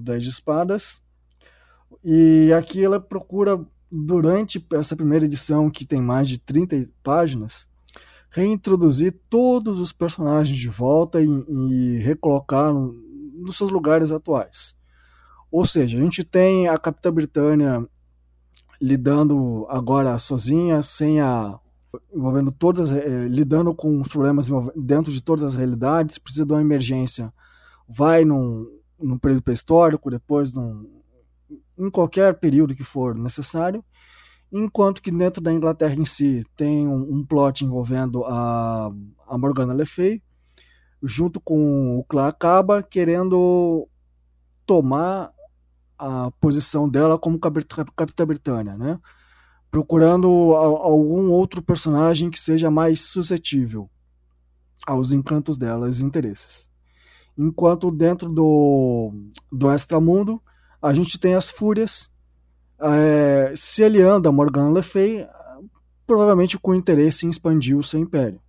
10 0.00 0.22
de 0.22 0.28
espadas. 0.28 1.02
E 2.04 2.52
aqui 2.52 2.84
ela 2.84 3.00
procura, 3.00 3.64
durante 3.90 4.64
essa 4.74 4.96
primeira 4.96 5.24
edição, 5.24 5.70
que 5.70 5.86
tem 5.86 6.00
mais 6.00 6.28
de 6.28 6.38
30 6.38 6.88
páginas, 7.02 7.68
reintroduzir 8.36 9.18
todos 9.30 9.80
os 9.80 9.94
personagens 9.94 10.58
de 10.58 10.68
volta 10.68 11.22
e, 11.22 11.26
e 11.26 11.96
recolocar 12.02 12.70
nos 12.70 13.56
seus 13.56 13.70
lugares 13.70 14.10
atuais. 14.10 14.76
Ou 15.50 15.64
seja, 15.64 15.96
a 15.96 16.02
gente 16.02 16.22
tem 16.22 16.68
a 16.68 16.76
Capitã 16.76 17.10
Britânia 17.10 17.82
lidando 18.78 19.66
agora 19.70 20.18
sozinha, 20.18 20.82
sem 20.82 21.18
a 21.18 21.58
envolvendo 22.14 22.52
todas, 22.52 22.92
eh, 22.92 23.26
lidando 23.26 23.74
com 23.74 23.98
os 24.02 24.08
problemas 24.08 24.48
dentro 24.76 25.10
de 25.10 25.22
todas 25.22 25.42
as 25.42 25.54
realidades, 25.54 26.18
precisa 26.18 26.44
de 26.44 26.52
uma 26.52 26.60
emergência, 26.60 27.32
vai 27.88 28.22
num, 28.22 28.66
no 29.00 29.18
período 29.18 29.40
pré-histórico, 29.40 30.10
depois 30.10 30.52
num, 30.52 30.86
em 31.78 31.88
qualquer 31.88 32.34
período 32.34 32.74
que 32.74 32.84
for 32.84 33.14
necessário, 33.14 33.82
enquanto 34.52 35.02
que 35.02 35.10
dentro 35.10 35.42
da 35.42 35.52
Inglaterra 35.52 35.94
em 35.94 36.04
si 36.04 36.44
tem 36.56 36.86
um, 36.86 37.16
um 37.16 37.24
plot 37.24 37.64
envolvendo 37.64 38.24
a, 38.24 38.90
a 39.26 39.38
Morgana 39.38 39.74
Le 39.74 39.86
Fay, 39.86 40.22
junto 41.02 41.40
com 41.40 41.98
o 41.98 42.04
clã 42.04 42.28
Acaba, 42.28 42.82
querendo 42.82 43.88
tomar 44.64 45.32
a 45.98 46.30
posição 46.40 46.88
dela 46.88 47.18
como 47.18 47.38
Capitã 47.38 48.26
Britânia, 48.26 48.76
né? 48.76 48.98
procurando 49.70 50.28
algum 50.54 51.30
outro 51.30 51.62
personagem 51.62 52.30
que 52.30 52.38
seja 52.38 52.70
mais 52.70 53.00
suscetível 53.00 53.90
aos 54.86 55.12
encantos 55.12 55.58
dela, 55.58 55.86
aos 55.86 56.00
interesses. 56.00 56.70
Enquanto 57.36 57.90
dentro 57.90 58.28
do, 58.30 59.12
do 59.52 59.70
Extramundo, 59.70 60.40
a 60.80 60.94
gente 60.94 61.18
tem 61.18 61.34
as 61.34 61.48
Fúrias 61.48 62.10
é, 62.80 63.52
se 63.54 63.82
aliando 63.82 64.28
a 64.28 64.32
Morgana 64.32 64.70
Le 64.70 64.82
Fay, 64.82 65.26
provavelmente 66.06 66.58
com 66.58 66.74
interesse 66.74 67.26
em 67.26 67.30
expandir 67.30 67.76
o 67.76 67.82
seu 67.82 68.00
império. 68.00 68.40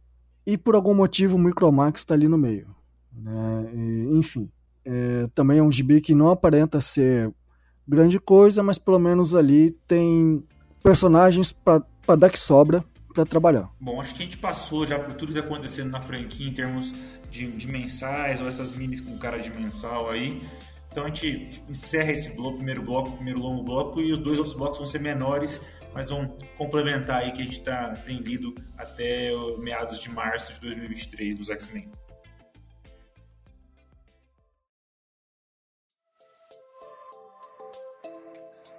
E 0.45 0.57
por 0.57 0.75
algum 0.75 0.93
motivo 0.93 1.35
o 1.35 1.39
Micromax 1.39 2.01
está 2.01 2.13
ali 2.13 2.27
no 2.27 2.37
meio. 2.37 2.67
Né? 3.11 3.71
E, 3.73 4.17
enfim, 4.17 4.49
é, 4.85 5.27
também 5.35 5.59
é 5.59 5.63
um 5.63 5.71
gibi 5.71 5.99
que 5.99 6.15
não 6.15 6.29
aparenta 6.29 6.79
ser 6.79 7.33
grande 7.87 8.19
coisa, 8.19 8.61
mas 8.61 8.77
pelo 8.77 8.99
menos 8.99 9.35
ali 9.35 9.71
tem 9.87 10.43
personagens 10.83 11.51
para 11.51 11.83
dar 12.17 12.29
que 12.29 12.39
sobra 12.39 12.83
para 13.13 13.25
trabalhar. 13.25 13.69
Bom, 13.79 13.99
acho 13.99 14.13
que 14.13 14.21
a 14.21 14.25
gente 14.25 14.37
passou 14.37 14.85
já 14.85 14.99
por 14.99 15.15
tudo 15.15 15.33
que 15.33 15.39
está 15.39 15.49
acontecendo 15.49 15.89
na 15.89 15.99
franquia 15.99 16.47
em 16.47 16.53
termos 16.53 16.93
de, 17.31 17.51
de 17.51 17.67
mensais 17.67 18.39
ou 18.39 18.47
essas 18.47 18.75
minis 18.75 19.01
com 19.01 19.17
cara 19.17 19.37
de 19.37 19.49
mensal 19.49 20.09
aí. 20.09 20.41
Então 20.91 21.03
a 21.03 21.07
gente 21.07 21.63
encerra 21.69 22.11
esse 22.11 22.35
bloco, 22.35 22.57
primeiro 22.57 22.81
bloco, 22.81 23.11
primeiro 23.11 23.39
longo 23.39 23.63
bloco, 23.63 24.01
e 24.01 24.11
os 24.11 24.19
dois 24.19 24.37
outros 24.39 24.55
blocos 24.55 24.77
vão 24.77 24.87
ser 24.87 24.99
menores, 24.99 25.61
mas 25.93 26.09
vão 26.09 26.37
complementar 26.57 27.21
aí 27.21 27.31
que 27.31 27.41
a 27.41 27.45
gente 27.45 27.59
tá, 27.61 27.95
tem 28.05 28.17
lido 28.17 28.55
até 28.77 29.29
meados 29.57 29.99
de 29.99 30.09
março 30.09 30.53
de 30.53 30.61
2023 30.61 31.37
dos 31.37 31.49
X-Men. 31.49 31.89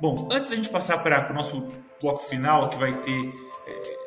Bom, 0.00 0.28
antes 0.30 0.50
da 0.50 0.56
gente 0.56 0.70
passar 0.70 0.98
para 1.02 1.30
o 1.30 1.34
nosso 1.34 1.66
bloco 2.00 2.22
final, 2.22 2.70
que 2.70 2.76
vai 2.76 2.92
ter 3.00 3.34
é, 3.66 3.98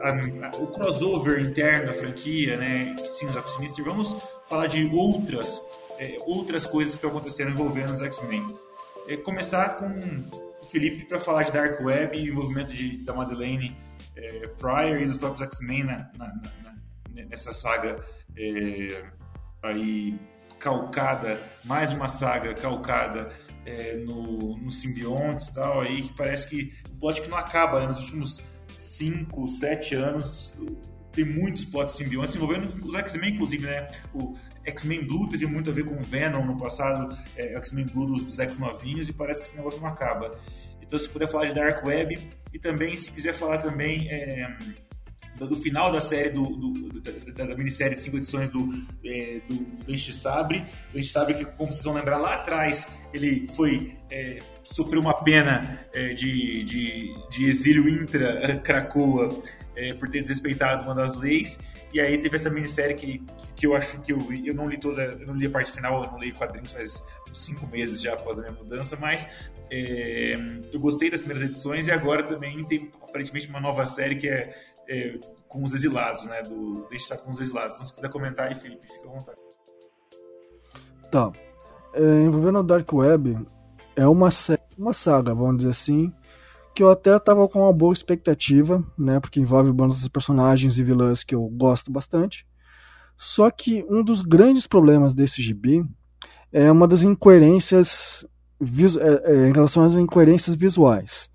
a, 0.00 0.08
a, 0.08 0.62
o 0.62 0.68
crossover 0.68 1.38
interno 1.38 1.88
da 1.88 1.92
franquia, 1.92 2.56
né, 2.56 2.96
Sins 3.04 3.36
of 3.36 3.50
Sinister, 3.50 3.84
vamos 3.84 4.16
falar 4.48 4.66
de 4.68 4.90
outras, 4.94 5.60
é, 5.98 6.16
outras 6.26 6.66
coisas 6.66 6.94
que 6.94 6.98
estão 6.98 7.10
acontecendo 7.10 7.50
envolvendo 7.50 7.90
os 7.90 8.02
X-Men. 8.02 8.46
É, 9.08 9.16
começar 9.16 9.78
com 9.78 9.86
o 9.86 10.64
Felipe 10.64 11.04
para 11.04 11.20
falar 11.20 11.44
de 11.44 11.52
Dark 11.52 11.80
Web 11.80 12.16
e 12.16 12.30
o 12.30 12.32
envolvimento 12.32 12.72
de, 12.72 12.98
da 13.04 13.12
Madeleine 13.12 13.76
é, 14.16 14.46
Pryor 14.58 15.00
e 15.00 15.06
dos 15.06 15.18
próprios 15.18 15.42
X-Men 15.42 15.86
nessa 17.28 17.52
saga 17.52 18.02
é, 18.36 19.04
aí 19.62 20.18
calcada, 20.58 21.42
mais 21.64 21.92
uma 21.92 22.08
saga 22.08 22.54
calcada 22.54 23.30
é, 23.66 23.96
no, 23.96 24.56
no 24.58 24.70
simbiontes 24.70 25.48
e 25.48 25.54
tal, 25.54 25.80
aí, 25.80 26.02
que 26.02 26.12
parece 26.14 26.48
que 26.48 26.72
o 26.90 26.98
plot 26.98 27.22
que 27.22 27.28
não 27.28 27.36
acaba, 27.36 27.80
né? 27.80 27.86
Nos 27.86 28.04
últimos 28.04 28.40
5, 28.68 29.48
7 29.48 29.94
anos, 29.94 30.54
tem 31.12 31.24
muitos 31.24 31.64
plots 31.64 31.94
simbiontes 31.94 32.34
envolvendo 32.34 32.86
os 32.86 32.94
X-Men, 32.94 33.34
inclusive, 33.34 33.66
né? 33.66 33.88
O 34.12 34.34
X-Men 34.66 35.06
Blue 35.06 35.28
teve 35.28 35.46
muito 35.46 35.70
a 35.70 35.72
ver 35.72 35.84
com 35.84 35.94
o 35.94 36.02
Venom 36.02 36.44
no 36.44 36.56
passado, 36.56 37.16
é, 37.36 37.54
X-Men 37.56 37.86
Blue 37.86 38.06
dos, 38.06 38.24
dos 38.24 38.38
X-Novinhos, 38.38 39.08
e 39.08 39.12
parece 39.12 39.40
que 39.40 39.46
esse 39.46 39.56
negócio 39.56 39.80
não 39.80 39.88
acaba. 39.88 40.30
Então, 40.80 40.98
se 40.98 41.08
puder 41.08 41.28
falar 41.28 41.46
de 41.46 41.54
Dark 41.54 41.84
Web, 41.84 42.18
e 42.52 42.58
também, 42.58 42.96
se 42.96 43.10
quiser 43.10 43.32
falar 43.32 43.58
também 43.58 44.08
é, 44.10 44.56
do 45.38 45.56
final 45.56 45.90
da 45.90 46.00
série 46.00 46.30
do, 46.30 46.46
do, 46.56 47.00
da, 47.32 47.46
da, 47.46 47.56
minissérie 47.56 47.96
de 47.96 48.02
cinco 48.02 48.16
edições 48.16 48.48
do, 48.48 48.68
é, 49.04 49.40
do 49.48 49.54
Dente 49.84 50.12
Sabre. 50.12 50.64
Dente 50.92 51.08
Sabre 51.08 51.34
que, 51.34 51.44
como 51.44 51.72
vocês 51.72 51.84
vão 51.84 51.94
lembrar, 51.94 52.18
lá 52.18 52.34
atrás 52.34 52.86
ele 53.12 53.48
foi 53.56 53.96
é, 54.10 54.38
sofreu 54.62 55.00
uma 55.00 55.22
pena 55.24 55.86
é, 55.92 56.14
de, 56.14 56.62
de, 56.64 57.14
de, 57.30 57.46
exílio 57.46 57.88
intra-Cracoa 57.88 59.42
é, 59.74 59.92
por 59.94 60.08
ter 60.08 60.20
desrespeitado 60.20 60.84
uma 60.84 60.94
das 60.94 61.12
leis. 61.18 61.58
E 61.94 62.00
aí 62.00 62.18
teve 62.18 62.34
essa 62.34 62.50
minissérie 62.50 62.94
que, 62.94 63.24
que 63.54 63.66
eu 63.66 63.76
acho 63.76 64.00
que 64.00 64.12
eu 64.12 64.18
vi. 64.18 64.46
Eu 64.46 64.54
não 64.54 64.68
li 64.68 64.76
toda, 64.76 65.02
eu 65.02 65.26
não 65.28 65.34
li 65.34 65.46
a 65.46 65.50
parte 65.50 65.70
final, 65.70 66.04
eu 66.04 66.10
não 66.10 66.18
li 66.18 66.32
quadrinhos 66.32 66.72
faz 66.72 67.04
cinco 67.32 67.66
meses 67.68 68.02
já 68.02 68.14
após 68.14 68.38
a 68.38 68.42
minha 68.42 68.52
mudança, 68.52 68.96
mas 68.96 69.28
é, 69.70 70.36
eu 70.72 70.80
gostei 70.80 71.08
das 71.08 71.20
primeiras 71.20 71.48
edições 71.48 71.86
e 71.86 71.92
agora 71.92 72.24
também 72.24 72.64
tem 72.64 72.90
aparentemente 73.00 73.48
uma 73.48 73.60
nova 73.60 73.86
série 73.86 74.16
que 74.16 74.28
é 74.28 74.54
é, 74.88 75.18
com 75.48 75.62
os 75.62 75.74
exilados, 75.74 76.24
né? 76.26 76.42
Do 76.42 76.86
Deixa 76.90 77.16
com 77.16 77.32
os 77.32 77.40
exilados. 77.40 77.74
Então, 77.74 77.86
se 77.86 77.94
puder 77.94 78.10
comentar 78.10 78.48
aí, 78.48 78.54
Felipe, 78.54 78.86
fica 78.86 79.08
à 79.08 79.12
vontade. 79.12 79.38
Tá. 81.10 81.32
É, 81.94 82.22
envolvendo 82.22 82.58
o 82.58 82.62
Dark 82.62 82.92
Web, 82.92 83.46
é 83.96 84.06
uma, 84.06 84.28
uma 84.76 84.92
saga, 84.92 85.34
vamos 85.34 85.58
dizer 85.58 85.70
assim, 85.70 86.12
que 86.74 86.82
eu 86.82 86.90
até 86.90 87.18
tava 87.18 87.48
com 87.48 87.60
uma 87.60 87.72
boa 87.72 87.92
expectativa, 87.92 88.84
né? 88.98 89.20
Porque 89.20 89.40
envolve 89.40 89.72
bandas 89.72 90.06
personagens 90.08 90.78
e 90.78 90.82
vilãs 90.82 91.22
que 91.22 91.34
eu 91.34 91.42
gosto 91.48 91.90
bastante. 91.90 92.46
Só 93.16 93.50
que 93.50 93.84
um 93.88 94.02
dos 94.02 94.20
grandes 94.20 94.66
problemas 94.66 95.14
desse 95.14 95.40
gibi 95.40 95.84
é 96.52 96.70
uma 96.70 96.88
das 96.88 97.02
incoerências 97.02 98.26
é, 98.60 99.32
é, 99.32 99.48
em 99.48 99.52
relação 99.52 99.84
às 99.84 99.94
incoerências 99.94 100.54
visuais 100.54 101.30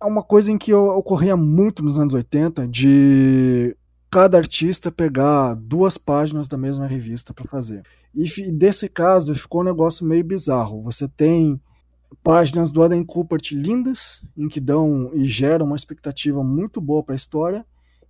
é 0.00 0.06
uma 0.06 0.22
coisa 0.22 0.50
em 0.50 0.56
que 0.56 0.72
ocorria 0.72 1.36
muito 1.36 1.84
nos 1.84 1.98
anos 1.98 2.14
80 2.14 2.66
de 2.66 3.76
cada 4.10 4.38
artista 4.38 4.90
pegar 4.90 5.54
duas 5.54 5.98
páginas 5.98 6.48
da 6.48 6.56
mesma 6.56 6.86
revista 6.86 7.34
para 7.34 7.46
fazer. 7.46 7.82
E 8.14 8.50
desse 8.50 8.88
caso 8.88 9.34
ficou 9.34 9.60
um 9.60 9.64
negócio 9.64 10.06
meio 10.06 10.24
bizarro. 10.24 10.82
Você 10.82 11.06
tem 11.06 11.60
páginas 12.22 12.70
do 12.70 12.82
Adam 12.82 13.04
Coopert 13.04 13.52
lindas, 13.52 14.22
em 14.36 14.48
que 14.48 14.60
dão 14.60 15.10
e 15.14 15.24
geram 15.26 15.66
uma 15.66 15.76
expectativa 15.76 16.42
muito 16.42 16.80
boa 16.80 17.02
para 17.02 17.14
a 17.14 17.16
história, 17.16 17.64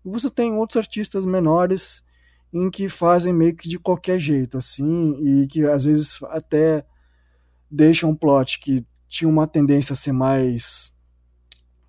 e 0.05 0.09
você 0.09 0.30
tem 0.30 0.55
outros 0.55 0.78
artistas 0.78 1.26
menores 1.26 2.03
em 2.53 2.70
que 2.70 2.88
fazem 2.88 3.32
meio 3.32 3.55
que 3.55 3.68
de 3.68 3.78
qualquer 3.78 4.18
jeito, 4.18 4.59
assim, 4.59 5.16
e 5.22 5.46
que 5.46 5.64
às 5.64 5.84
vezes 5.84 6.18
até 6.24 6.84
deixam 7.70 8.11
um 8.11 8.14
plot 8.14 8.59
que 8.59 8.84
tinha 9.09 9.28
uma 9.28 9.46
tendência 9.46 9.92
a 9.92 9.96
ser 9.96 10.12
mais 10.12 10.92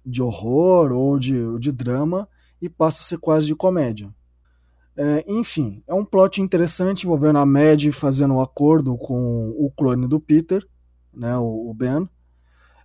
de 0.05 0.21
horror 0.21 0.91
ou 0.91 1.17
de, 1.17 1.57
de 1.59 1.71
drama 1.71 2.27
e 2.61 2.69
passa 2.69 3.01
a 3.01 3.05
ser 3.05 3.17
quase 3.17 3.47
de 3.47 3.55
comédia. 3.55 4.13
É, 4.95 5.23
enfim, 5.27 5.83
é 5.87 5.93
um 5.93 6.05
plot 6.05 6.41
interessante 6.41 7.05
envolvendo 7.05 7.39
a 7.39 7.45
Mad 7.45 7.91
fazendo 7.91 8.35
um 8.35 8.41
acordo 8.41 8.97
com 8.97 9.49
o 9.57 9.71
clone 9.71 10.07
do 10.07 10.19
Peter, 10.19 10.67
né, 11.13 11.37
o, 11.37 11.69
o 11.69 11.73
Ben, 11.73 12.07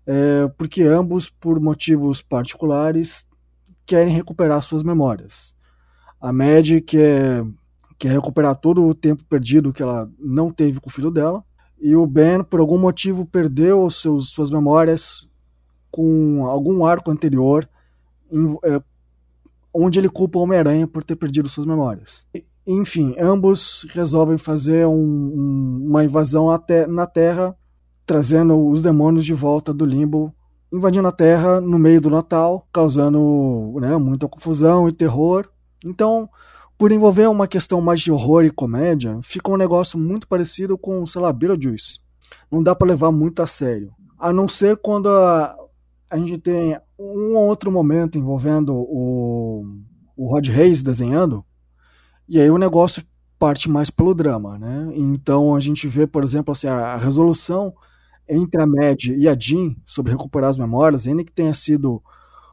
é, 0.06 0.48
porque 0.56 0.82
ambos, 0.82 1.28
por 1.28 1.60
motivos 1.60 2.22
particulares, 2.22 3.26
querem 3.84 4.14
recuperar 4.14 4.62
suas 4.62 4.82
memórias. 4.82 5.54
A 6.20 6.32
Mad 6.32 6.80
quer, 6.86 7.44
quer 7.98 8.12
recuperar 8.12 8.56
todo 8.56 8.84
o 8.84 8.94
tempo 8.94 9.24
perdido 9.24 9.72
que 9.72 9.82
ela 9.82 10.10
não 10.18 10.50
teve 10.50 10.80
com 10.80 10.88
o 10.88 10.92
filho 10.92 11.10
dela, 11.10 11.44
e 11.78 11.94
o 11.94 12.06
Ben, 12.06 12.42
por 12.42 12.60
algum 12.60 12.78
motivo, 12.78 13.26
perdeu 13.26 13.88
seus, 13.90 14.30
suas 14.30 14.50
memórias 14.50 15.28
com 15.90 16.46
algum 16.46 16.84
arco 16.84 17.10
anterior 17.10 17.68
em, 18.30 18.56
é, 18.64 18.82
onde 19.72 19.98
ele 19.98 20.08
culpa 20.08 20.38
o 20.38 20.42
Homem-Aranha 20.42 20.86
por 20.86 21.04
ter 21.04 21.16
perdido 21.16 21.48
suas 21.48 21.66
memórias. 21.66 22.26
Enfim, 22.66 23.14
ambos 23.18 23.86
resolvem 23.90 24.38
fazer 24.38 24.86
um, 24.86 24.92
um, 24.94 25.86
uma 25.86 26.04
invasão 26.04 26.50
até, 26.50 26.86
na 26.86 27.06
Terra, 27.06 27.54
trazendo 28.06 28.68
os 28.68 28.80
demônios 28.80 29.26
de 29.26 29.34
volta 29.34 29.74
do 29.74 29.84
limbo, 29.84 30.32
invadindo 30.72 31.08
a 31.08 31.12
Terra 31.12 31.60
no 31.60 31.78
meio 31.78 32.00
do 32.00 32.08
Natal, 32.08 32.66
causando 32.72 33.74
né, 33.80 33.96
muita 33.96 34.28
confusão 34.28 34.88
e 34.88 34.92
terror. 34.92 35.48
Então, 35.84 36.28
por 36.78 36.92
envolver 36.92 37.26
uma 37.26 37.48
questão 37.48 37.80
mais 37.80 38.00
de 38.00 38.12
horror 38.12 38.44
e 38.44 38.50
comédia, 38.50 39.18
fica 39.22 39.50
um 39.50 39.56
negócio 39.56 39.98
muito 39.98 40.28
parecido 40.28 40.78
com, 40.78 41.06
sei 41.06 41.20
lá, 41.20 41.32
Beetlejuice. 41.32 41.98
Não 42.50 42.62
dá 42.62 42.74
para 42.74 42.88
levar 42.88 43.10
muito 43.10 43.42
a 43.42 43.46
sério. 43.46 43.92
A 44.18 44.32
não 44.32 44.48
ser 44.48 44.76
quando 44.76 45.08
a, 45.08 45.56
a 46.10 46.16
gente 46.16 46.38
tem 46.38 46.78
um 46.98 47.34
ou 47.34 47.46
outro 47.46 47.70
momento 47.70 48.18
envolvendo 48.18 48.74
o, 48.74 49.64
o 50.16 50.28
Rod 50.28 50.48
Reis 50.48 50.82
desenhando, 50.82 51.44
e 52.28 52.40
aí 52.40 52.50
o 52.50 52.58
negócio 52.58 53.04
parte 53.38 53.70
mais 53.70 53.90
pelo 53.90 54.14
drama, 54.14 54.58
né? 54.58 54.90
Então 54.94 55.54
a 55.54 55.60
gente 55.60 55.86
vê, 55.86 56.06
por 56.06 56.24
exemplo, 56.24 56.52
assim, 56.52 56.66
a, 56.66 56.96
resolução 56.96 57.74
entre 58.28 58.62
a 58.62 58.66
Mad 58.66 59.04
e 59.04 59.28
a 59.28 59.36
Jean 59.38 59.74
sobre 59.84 60.12
recuperar 60.12 60.50
as 60.50 60.56
memórias, 60.56 61.06
ainda 61.06 61.24
que 61.24 61.32
tenha 61.32 61.54
sido 61.54 62.02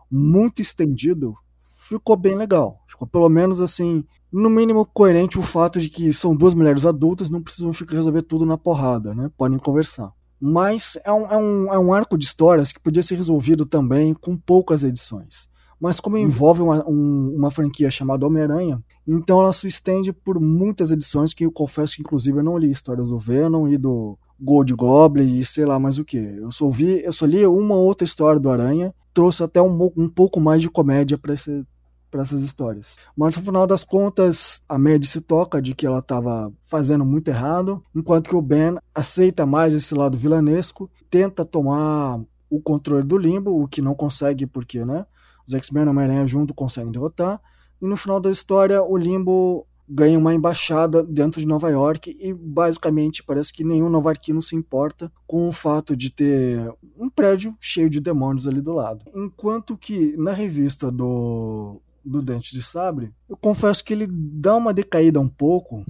muito 0.09 0.61
estendido, 0.61 1.35
ficou 1.73 2.15
bem 2.15 2.35
legal. 2.35 2.79
Ficou 2.87 3.07
pelo 3.07 3.29
menos 3.29 3.61
assim, 3.61 4.03
no 4.31 4.49
mínimo 4.49 4.85
coerente 4.85 5.39
o 5.39 5.43
fato 5.43 5.79
de 5.79 5.89
que 5.89 6.13
são 6.13 6.35
duas 6.35 6.53
mulheres 6.53 6.85
adultas, 6.85 7.29
não 7.29 7.41
precisam 7.41 7.73
ficar 7.73 7.95
resolver 7.95 8.21
tudo 8.21 8.45
na 8.45 8.57
porrada, 8.57 9.13
né? 9.15 9.31
Podem 9.37 9.57
conversar 9.57 10.11
mas 10.45 10.97
é 11.05 11.13
um, 11.13 11.25
é, 11.25 11.37
um, 11.37 11.73
é 11.73 11.79
um 11.79 11.93
arco 11.93 12.17
de 12.17 12.25
histórias 12.25 12.73
que 12.73 12.79
podia 12.81 13.01
ser 13.01 13.15
resolvido 13.15 13.65
também 13.65 14.13
com 14.13 14.35
poucas 14.35 14.83
edições. 14.83 15.47
Mas 15.79 16.01
como 16.01 16.17
uhum. 16.17 16.23
envolve 16.23 16.61
uma, 16.61 16.85
um, 16.85 17.33
uma 17.33 17.49
franquia 17.49 17.89
chamada 17.89 18.27
Homem-Aranha, 18.27 18.83
então 19.07 19.39
ela 19.39 19.53
se 19.53 19.67
estende 19.67 20.11
por 20.11 20.41
muitas 20.41 20.91
edições 20.91 21.33
que 21.33 21.45
eu 21.45 21.51
confesso 21.51 21.95
que 21.95 22.01
inclusive 22.01 22.39
eu 22.39 22.43
não 22.43 22.57
li 22.57 22.69
histórias 22.69 23.07
do 23.07 23.17
Venom 23.17 23.69
e 23.69 23.77
do 23.77 24.17
Gold 24.43 24.73
Goblin 24.73 25.37
e 25.37 25.45
sei 25.45 25.65
lá 25.65 25.79
mais 25.79 25.97
o 25.97 26.05
que. 26.05 26.17
Eu 26.17 26.51
só 26.51 26.69
vi, 26.69 27.01
eu 27.03 27.13
só 27.13 27.25
li 27.25 27.45
uma 27.45 27.75
outra 27.75 28.03
história 28.03 28.39
do 28.39 28.49
Aranha, 28.49 28.93
trouxe 29.13 29.43
até 29.43 29.61
um, 29.61 29.91
um 29.95 30.09
pouco 30.09 30.39
mais 30.39 30.61
de 30.61 30.69
comédia 30.69 31.17
para 31.17 31.33
esse 31.33 31.65
para 32.11 32.21
essas 32.21 32.41
histórias. 32.41 32.95
Mas 33.17 33.35
no 33.35 33.41
final 33.41 33.65
das 33.65 33.83
contas, 33.83 34.61
a 34.69 34.77
Mad 34.77 35.03
se 35.03 35.19
toca 35.19 35.59
de 35.59 35.73
que 35.73 35.87
ela 35.87 35.97
estava 35.97 36.53
fazendo 36.67 37.03
muito 37.03 37.27
errado, 37.29 37.81
enquanto 37.95 38.29
que 38.29 38.35
o 38.35 38.41
Ben 38.41 38.77
aceita 38.93 39.47
mais 39.47 39.73
esse 39.73 39.95
lado 39.95 40.15
vilanesco, 40.15 40.87
tenta 41.09 41.43
tomar 41.43 42.21
o 42.51 42.61
controle 42.61 43.03
do 43.03 43.17
limbo, 43.17 43.59
o 43.59 43.67
que 43.67 43.81
não 43.81 43.95
consegue 43.95 44.45
porque, 44.45 44.85
né? 44.85 45.07
Os 45.47 45.55
X-Men 45.55 45.85
e 45.85 45.87
Homem-Aranha 45.87 46.27
junto 46.27 46.53
conseguem 46.53 46.91
derrotar. 46.91 47.41
E 47.81 47.87
no 47.87 47.97
final 47.97 48.19
da 48.19 48.29
história, 48.29 48.83
o 48.83 48.95
limbo 48.95 49.65
ganha 49.87 50.17
uma 50.17 50.33
embaixada 50.33 51.03
dentro 51.03 51.39
de 51.41 51.47
Nova 51.47 51.69
York 51.69 52.15
e 52.19 52.33
basicamente 52.33 53.23
parece 53.23 53.51
que 53.51 53.63
nenhum 53.63 53.89
novarquino 53.89 54.41
se 54.41 54.55
importa 54.55 55.11
com 55.27 55.47
o 55.47 55.51
fato 55.51 55.95
de 55.95 56.09
ter 56.09 56.73
um 56.97 57.09
prédio 57.09 57.55
cheio 57.59 57.89
de 57.89 57.99
demônios 57.99 58.47
ali 58.47 58.61
do 58.61 58.73
lado. 58.73 59.05
Enquanto 59.13 59.77
que 59.77 60.15
na 60.17 60.31
revista 60.31 60.91
do 60.91 61.81
do 62.03 62.21
Dente 62.21 62.53
de 62.53 62.61
Sabre, 62.61 63.13
eu 63.29 63.37
confesso 63.37 63.83
que 63.83 63.93
ele 63.93 64.07
dá 64.09 64.55
uma 64.55 64.73
decaída 64.73 65.21
um 65.21 65.29
pouco, 65.29 65.85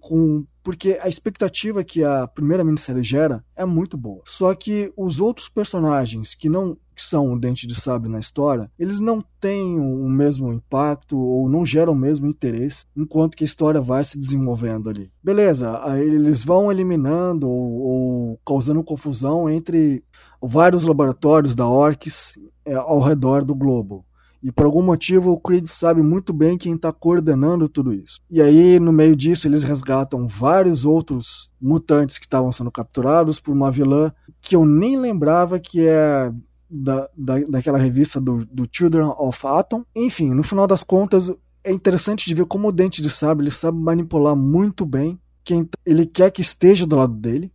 com, 0.00 0.44
porque 0.64 0.98
a 1.00 1.08
expectativa 1.08 1.84
que 1.84 2.02
a 2.02 2.26
primeira 2.26 2.64
minissérie 2.64 3.02
gera 3.02 3.44
é 3.54 3.66
muito 3.66 3.98
boa. 3.98 4.22
Só 4.24 4.54
que 4.54 4.90
os 4.96 5.20
outros 5.20 5.48
personagens 5.48 6.34
que 6.34 6.48
não 6.48 6.76
que 6.94 7.02
são 7.02 7.32
o 7.32 7.38
Dente 7.38 7.66
de 7.66 7.74
Sabre 7.74 8.08
na 8.08 8.20
história, 8.20 8.70
eles 8.78 9.00
não 9.00 9.22
têm 9.40 9.80
o 9.80 10.08
mesmo 10.08 10.52
impacto 10.52 11.18
ou 11.18 11.48
não 11.48 11.66
geram 11.66 11.92
o 11.92 11.96
mesmo 11.96 12.28
interesse 12.28 12.86
enquanto 12.96 13.36
que 13.36 13.42
a 13.42 13.44
história 13.44 13.80
vai 13.80 14.04
se 14.04 14.16
desenvolvendo 14.16 14.88
ali. 14.88 15.10
Beleza, 15.22 15.72
eles 15.98 16.42
vão 16.42 16.70
eliminando 16.70 17.48
ou, 17.48 17.80
ou 17.80 18.40
causando 18.46 18.84
confusão 18.84 19.50
entre 19.50 20.04
vários 20.40 20.84
laboratórios 20.84 21.56
da 21.56 21.66
Orcs 21.66 22.38
é, 22.64 22.74
ao 22.74 23.00
redor 23.00 23.44
do 23.44 23.56
globo. 23.56 24.04
E 24.44 24.52
por 24.52 24.66
algum 24.66 24.82
motivo 24.82 25.32
o 25.32 25.40
Creed 25.40 25.66
sabe 25.66 26.02
muito 26.02 26.30
bem 26.30 26.58
quem 26.58 26.74
está 26.74 26.92
coordenando 26.92 27.66
tudo 27.66 27.94
isso. 27.94 28.20
E 28.30 28.42
aí, 28.42 28.78
no 28.78 28.92
meio 28.92 29.16
disso, 29.16 29.48
eles 29.48 29.62
resgatam 29.62 30.28
vários 30.28 30.84
outros 30.84 31.50
mutantes 31.58 32.18
que 32.18 32.26
estavam 32.26 32.52
sendo 32.52 32.70
capturados 32.70 33.40
por 33.40 33.52
uma 33.52 33.70
vilã 33.70 34.12
que 34.42 34.54
eu 34.54 34.66
nem 34.66 34.98
lembrava 34.98 35.58
que 35.58 35.86
é 35.86 36.30
da, 36.68 37.08
da, 37.16 37.38
daquela 37.48 37.78
revista 37.78 38.20
do, 38.20 38.44
do 38.44 38.68
Children 38.70 39.14
of 39.16 39.46
Atom. 39.46 39.82
Enfim, 39.96 40.34
no 40.34 40.42
final 40.42 40.66
das 40.66 40.82
contas, 40.82 41.32
é 41.64 41.72
interessante 41.72 42.26
de 42.26 42.34
ver 42.34 42.44
como 42.44 42.68
o 42.68 42.72
Dente 42.72 43.00
de 43.00 43.08
Sabre 43.08 43.44
ele 43.44 43.50
sabe 43.50 43.78
manipular 43.78 44.36
muito 44.36 44.84
bem 44.84 45.18
quem 45.42 45.66
ele 45.86 46.04
quer 46.04 46.30
que 46.30 46.42
esteja 46.42 46.86
do 46.86 46.96
lado 46.96 47.14
dele 47.14 47.50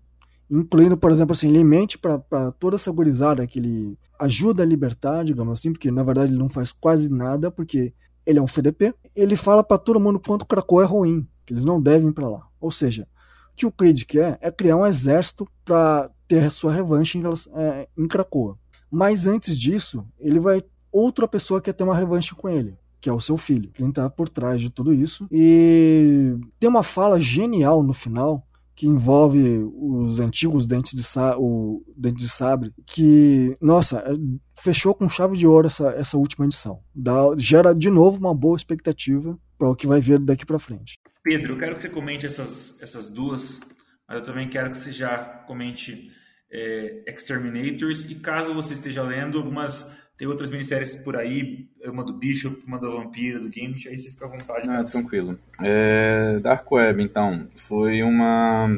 incluindo, 0.49 0.97
por 0.97 1.11
exemplo, 1.11 1.33
assim, 1.33 1.49
ele 1.49 1.63
mente 1.63 1.97
para 1.97 2.51
toda 2.59 2.75
essa 2.75 2.91
gurizada 2.91 3.45
que 3.45 3.59
ele 3.59 3.97
ajuda 4.19 4.63
a 4.63 4.65
libertar, 4.65 5.23
digamos 5.23 5.59
assim, 5.59 5.71
porque 5.71 5.91
na 5.91 6.03
verdade 6.03 6.31
ele 6.31 6.39
não 6.39 6.49
faz 6.49 6.71
quase 6.71 7.09
nada, 7.09 7.51
porque 7.51 7.93
ele 8.25 8.39
é 8.39 8.41
um 8.41 8.47
FDP. 8.47 8.93
Ele 9.15 9.35
fala 9.35 9.63
para 9.63 9.77
todo 9.77 9.99
mundo 9.99 10.19
quanto 10.19 10.45
Krakow 10.45 10.81
é 10.81 10.85
ruim, 10.85 11.27
que 11.45 11.53
eles 11.53 11.63
não 11.63 11.81
devem 11.81 12.11
para 12.11 12.27
lá. 12.27 12.47
Ou 12.59 12.71
seja, 12.71 13.07
o 13.53 13.55
que 13.55 13.65
o 13.65 13.71
Creed 13.71 14.03
quer 14.03 14.37
é 14.41 14.51
criar 14.51 14.77
um 14.77 14.85
exército 14.85 15.47
para 15.63 16.09
ter 16.27 16.43
a 16.43 16.49
sua 16.49 16.73
revanche 16.73 17.17
em, 17.17 17.23
é, 17.55 17.87
em 17.97 18.07
Krakoa. 18.07 18.57
Mas 18.91 19.27
antes 19.27 19.57
disso, 19.57 20.05
ele 20.19 20.39
vai 20.39 20.63
outra 20.91 21.27
pessoa 21.27 21.61
quer 21.61 21.73
ter 21.73 21.83
uma 21.83 21.95
revanche 21.95 22.33
com 22.33 22.49
ele, 22.49 22.75
que 22.99 23.09
é 23.09 23.13
o 23.13 23.19
seu 23.19 23.37
filho, 23.37 23.69
quem 23.73 23.89
está 23.89 24.09
por 24.09 24.27
trás 24.27 24.59
de 24.59 24.69
tudo 24.69 24.93
isso. 24.93 25.27
E 25.31 26.35
tem 26.59 26.69
uma 26.69 26.83
fala 26.83 27.19
genial 27.19 27.83
no 27.83 27.93
final 27.93 28.45
que 28.79 28.87
envolve 28.87 29.59
os 29.75 30.21
antigos 30.21 30.65
dentes 30.65 30.93
de, 30.93 31.03
o 31.37 31.83
dente 31.97 32.19
de 32.19 32.29
sabre, 32.29 32.71
que, 32.87 33.53
nossa, 33.59 33.97
é, 33.97 34.13
fechou 34.57 34.95
com 34.95 35.09
chave 35.09 35.35
de 35.35 35.45
ouro 35.45 35.67
essa, 35.67 35.89
essa 35.89 36.15
última 36.15 36.45
edição. 36.45 36.81
Dá, 36.95 37.11
gera 37.35 37.75
de 37.75 37.89
novo 37.89 38.17
uma 38.17 38.33
boa 38.33 38.55
expectativa 38.55 39.37
para 39.57 39.69
o 39.69 39.75
que 39.75 39.85
vai 39.85 39.99
vir 39.99 40.17
daqui 40.17 40.45
para 40.45 40.57
frente. 40.57 40.97
Pedro, 41.21 41.55
eu 41.55 41.57
quero 41.57 41.75
que 41.75 41.81
você 41.81 41.89
comente 41.89 42.25
essas, 42.25 42.81
essas 42.81 43.09
duas, 43.09 43.59
mas 44.07 44.19
eu 44.19 44.23
também 44.23 44.47
quero 44.47 44.71
que 44.71 44.77
você 44.77 44.93
já 44.93 45.17
comente 45.45 46.09
é, 46.49 47.03
Exterminators 47.05 48.05
e 48.05 48.15
caso 48.15 48.53
você 48.53 48.71
esteja 48.71 49.03
lendo 49.03 49.37
algumas 49.39 49.85
tem 50.19 50.27
outras 50.27 50.49
minisséries 50.49 50.97
por 50.97 51.15
aí, 51.15 51.65
uma 51.85 52.03
do 52.03 52.11
Bishop, 52.11 52.61
uma 52.67 52.77
da 52.77 52.89
Vampira, 52.89 53.39
do 53.39 53.45
Gambit, 53.45 53.87
aí 53.87 53.97
você 53.97 54.11
fica 54.11 54.25
à 54.25 54.27
vontade. 54.27 54.69
Ah, 54.69 54.83
tranquilo. 54.83 55.39
É, 55.61 56.37
Dark 56.41 56.69
Web, 56.69 57.01
então, 57.01 57.47
foi 57.55 58.03
uma... 58.03 58.77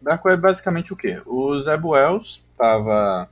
Dark 0.00 0.24
Web 0.24 0.40
basicamente 0.40 0.92
o 0.92 0.96
quê? 0.96 1.20
O 1.26 1.58
Zeb 1.58 1.84
Wells 1.84 2.44
estava 2.52 3.28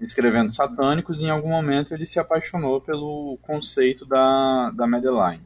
escrevendo 0.00 0.50
Satânicos 0.50 1.20
e 1.20 1.24
em 1.24 1.30
algum 1.30 1.50
momento 1.50 1.92
ele 1.92 2.06
se 2.06 2.18
apaixonou 2.18 2.80
pelo 2.80 3.38
conceito 3.42 4.06
da, 4.06 4.70
da 4.70 4.86
Madeline. 4.86 5.42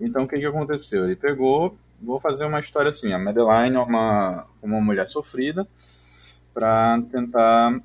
Então 0.00 0.24
o 0.24 0.28
que, 0.28 0.36
que 0.36 0.46
aconteceu? 0.46 1.04
Ele 1.04 1.14
pegou, 1.14 1.78
vou 2.02 2.18
fazer 2.18 2.44
uma 2.44 2.58
história 2.58 2.88
assim, 2.88 3.12
a 3.12 3.18
Madeline 3.20 3.76
é 3.76 3.78
uma, 3.78 4.46
uma 4.60 4.80
mulher 4.80 5.08
sofrida 5.08 5.64
para 6.52 7.00
tentar 7.12 7.80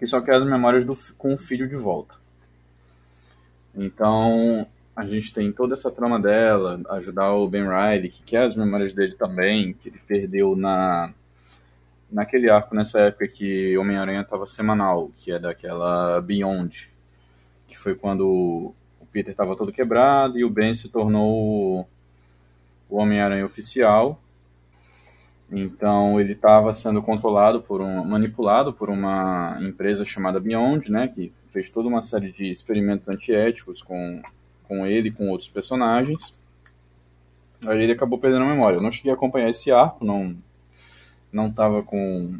que 0.00 0.06
só 0.06 0.18
quer 0.18 0.36
as 0.36 0.44
memórias 0.46 0.82
do, 0.86 0.96
com 1.18 1.34
o 1.34 1.38
filho 1.38 1.68
de 1.68 1.76
volta. 1.76 2.14
Então, 3.76 4.66
a 4.96 5.06
gente 5.06 5.32
tem 5.34 5.52
toda 5.52 5.74
essa 5.74 5.90
trama 5.90 6.18
dela, 6.18 6.80
ajudar 6.92 7.34
o 7.34 7.46
Ben 7.46 7.64
Riley, 7.64 8.08
que 8.08 8.22
quer 8.22 8.44
as 8.44 8.56
memórias 8.56 8.94
dele 8.94 9.14
também, 9.14 9.74
que 9.74 9.90
ele 9.90 10.00
perdeu 10.08 10.56
na 10.56 11.12
naquele 12.10 12.50
arco, 12.50 12.74
nessa 12.74 13.02
época 13.02 13.28
que 13.28 13.76
Homem-Aranha 13.76 14.22
estava 14.22 14.44
semanal, 14.46 15.12
que 15.16 15.30
é 15.30 15.38
daquela 15.38 16.20
Beyond, 16.22 16.90
que 17.68 17.78
foi 17.78 17.94
quando 17.94 18.26
o 18.26 19.06
Peter 19.12 19.30
estava 19.30 19.54
todo 19.54 19.70
quebrado 19.70 20.36
e 20.36 20.44
o 20.44 20.50
Ben 20.50 20.74
se 20.74 20.88
tornou 20.88 21.86
o 22.88 22.96
Homem-Aranha 22.96 23.44
oficial, 23.46 24.20
então 25.50 26.20
ele 26.20 26.32
estava 26.32 26.74
sendo 26.74 27.02
controlado 27.02 27.60
por 27.60 27.80
um, 27.80 28.04
manipulado 28.04 28.72
por 28.72 28.88
uma 28.88 29.58
empresa 29.60 30.04
chamada 30.04 30.38
Beyond, 30.38 30.90
né, 30.90 31.08
que 31.08 31.32
fez 31.48 31.68
toda 31.70 31.88
uma 31.88 32.06
série 32.06 32.30
de 32.32 32.52
experimentos 32.52 33.08
antiéticos 33.08 33.82
com 33.82 34.22
com 34.70 34.86
ele 34.86 35.08
e 35.08 35.12
com 35.12 35.28
outros 35.28 35.48
personagens. 35.48 36.32
Aí 37.66 37.82
ele 37.82 37.92
acabou 37.92 38.20
perdendo 38.20 38.44
a 38.44 38.48
memória. 38.48 38.76
Eu 38.76 38.82
não 38.82 38.92
cheguei 38.92 39.10
a 39.10 39.14
acompanhar 39.14 39.50
esse 39.50 39.72
arco, 39.72 40.04
não 40.04 40.36
não 41.32 41.48
estava 41.48 41.82
com 41.82 42.38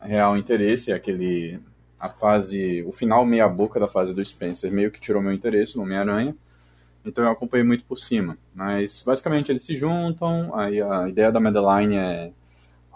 real 0.00 0.36
interesse, 0.36 0.92
aquele 0.92 1.58
a 1.98 2.08
fase, 2.08 2.82
o 2.86 2.92
final 2.92 3.24
meia 3.24 3.48
boca 3.48 3.80
da 3.80 3.88
fase 3.88 4.14
do 4.14 4.24
Spencer 4.24 4.70
meio 4.70 4.90
que 4.90 5.00
tirou 5.00 5.22
meu 5.22 5.32
interesse 5.32 5.76
no 5.76 5.82
Homem-Aranha. 5.82 6.34
Então 7.04 7.24
eu 7.24 7.30
acompanhei 7.30 7.64
muito 7.64 7.84
por 7.84 7.98
cima. 7.98 8.36
Mas 8.54 9.02
basicamente 9.04 9.52
eles 9.52 9.62
se 9.62 9.76
juntam, 9.76 10.58
aí 10.58 10.80
a 10.80 11.08
ideia 11.08 11.30
da 11.30 11.40
Madeline 11.40 11.96
é 11.96 12.30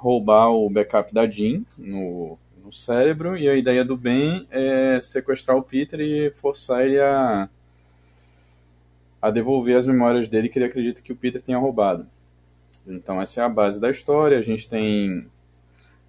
roubar 0.00 0.50
o 0.50 0.70
backup 0.70 1.12
da 1.12 1.26
Jean 1.26 1.62
no, 1.76 2.38
no 2.64 2.72
cérebro, 2.72 3.36
e 3.36 3.48
a 3.48 3.54
ideia 3.54 3.84
do 3.84 3.96
Ben 3.96 4.46
é 4.50 4.98
sequestrar 5.02 5.56
o 5.56 5.62
Peter 5.62 6.00
e 6.00 6.30
forçar 6.30 6.86
ele 6.86 6.98
a, 6.98 7.48
a 9.20 9.30
devolver 9.30 9.76
as 9.76 9.86
memórias 9.86 10.26
dele 10.26 10.48
que 10.48 10.58
ele 10.58 10.66
acredita 10.66 11.02
que 11.02 11.12
o 11.12 11.16
Peter 11.16 11.42
tenha 11.42 11.58
roubado. 11.58 12.06
Então 12.86 13.20
essa 13.20 13.42
é 13.42 13.44
a 13.44 13.48
base 13.48 13.78
da 13.78 13.90
história. 13.90 14.38
A 14.38 14.42
gente 14.42 14.68
tem 14.68 15.26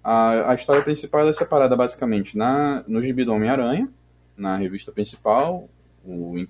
a, 0.02 0.50
a 0.50 0.54
história 0.54 0.82
principal 0.82 1.28
é 1.28 1.32
separada 1.34 1.76
basicamente 1.76 2.36
na 2.36 2.82
no 2.88 3.02
gibi 3.02 3.26
do 3.26 3.34
Homem-Aranha, 3.34 3.90
na 4.34 4.56
revista 4.56 4.90
principal, 4.90 5.68
o 6.02 6.46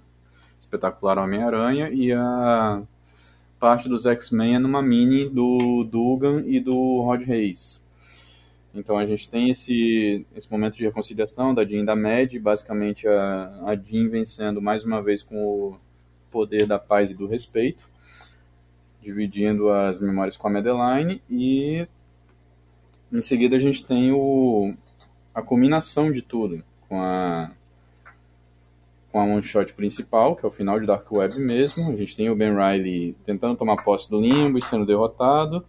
espetacular 0.61 1.19
Homem-Aranha 1.19 1.91
e 1.91 2.13
a 2.13 2.83
parte 3.63 3.89
dos 3.89 4.07
X-Men 4.07 4.57
é 4.57 4.59
numa 4.59 4.83
mini 4.83 5.29
do 5.29 5.85
Dugan 5.85 6.43
e 6.45 6.59
do 6.59 7.01
Rod 7.03 7.23
Reis. 7.23 7.81
Então 8.75 8.99
a 8.99 9.07
gente 9.07 9.31
tem 9.31 9.51
esse, 9.51 10.27
esse 10.35 10.51
momento 10.51 10.75
de 10.75 10.83
reconciliação 10.83 11.55
da 11.55 11.65
Jean 11.65 11.83
e 11.83 11.87
da 11.87 11.95
Mad, 11.95 12.37
basicamente 12.41 13.07
a, 13.07 13.63
a 13.65 13.77
Jean 13.77 14.09
vencendo 14.09 14.61
mais 14.61 14.83
uma 14.83 15.01
vez 15.01 15.23
com 15.23 15.37
o 15.37 15.77
poder 16.29 16.67
da 16.67 16.77
paz 16.77 17.13
e 17.13 17.15
do 17.15 17.29
respeito, 17.29 17.89
dividindo 19.01 19.71
as 19.71 20.01
memórias 20.01 20.37
com 20.37 20.49
a 20.49 20.51
Madeline, 20.51 21.23
e 21.31 21.87
em 23.13 23.23
seguida 23.23 23.55
a 23.55 23.61
gente 23.61 23.87
tem 23.87 24.11
o, 24.11 24.75
a 25.33 25.41
combinação 25.41 26.11
de 26.11 26.21
tudo, 26.21 26.65
com 26.89 27.01
a 27.01 27.53
com 29.13 29.21
a 29.21 29.25
one 29.25 29.43
shot 29.43 29.75
principal, 29.75 30.35
que 30.35 30.45
é 30.45 30.49
o 30.49 30.51
final 30.51 30.81
de 30.81 30.87
Dark 30.87 31.07
Web 31.13 31.39
mesmo. 31.39 31.93
A 31.93 31.97
gente 31.97 32.17
tem 32.17 32.31
o 32.31 32.35
Ben 32.35 32.55
Riley 32.55 33.15
tentando 33.27 33.57
tomar 33.57 33.77
posse 33.85 34.11
do 34.11 34.19
limbo 34.19 34.59
e 34.59 34.63
sendo 34.63 34.87
derrotado, 34.87 35.65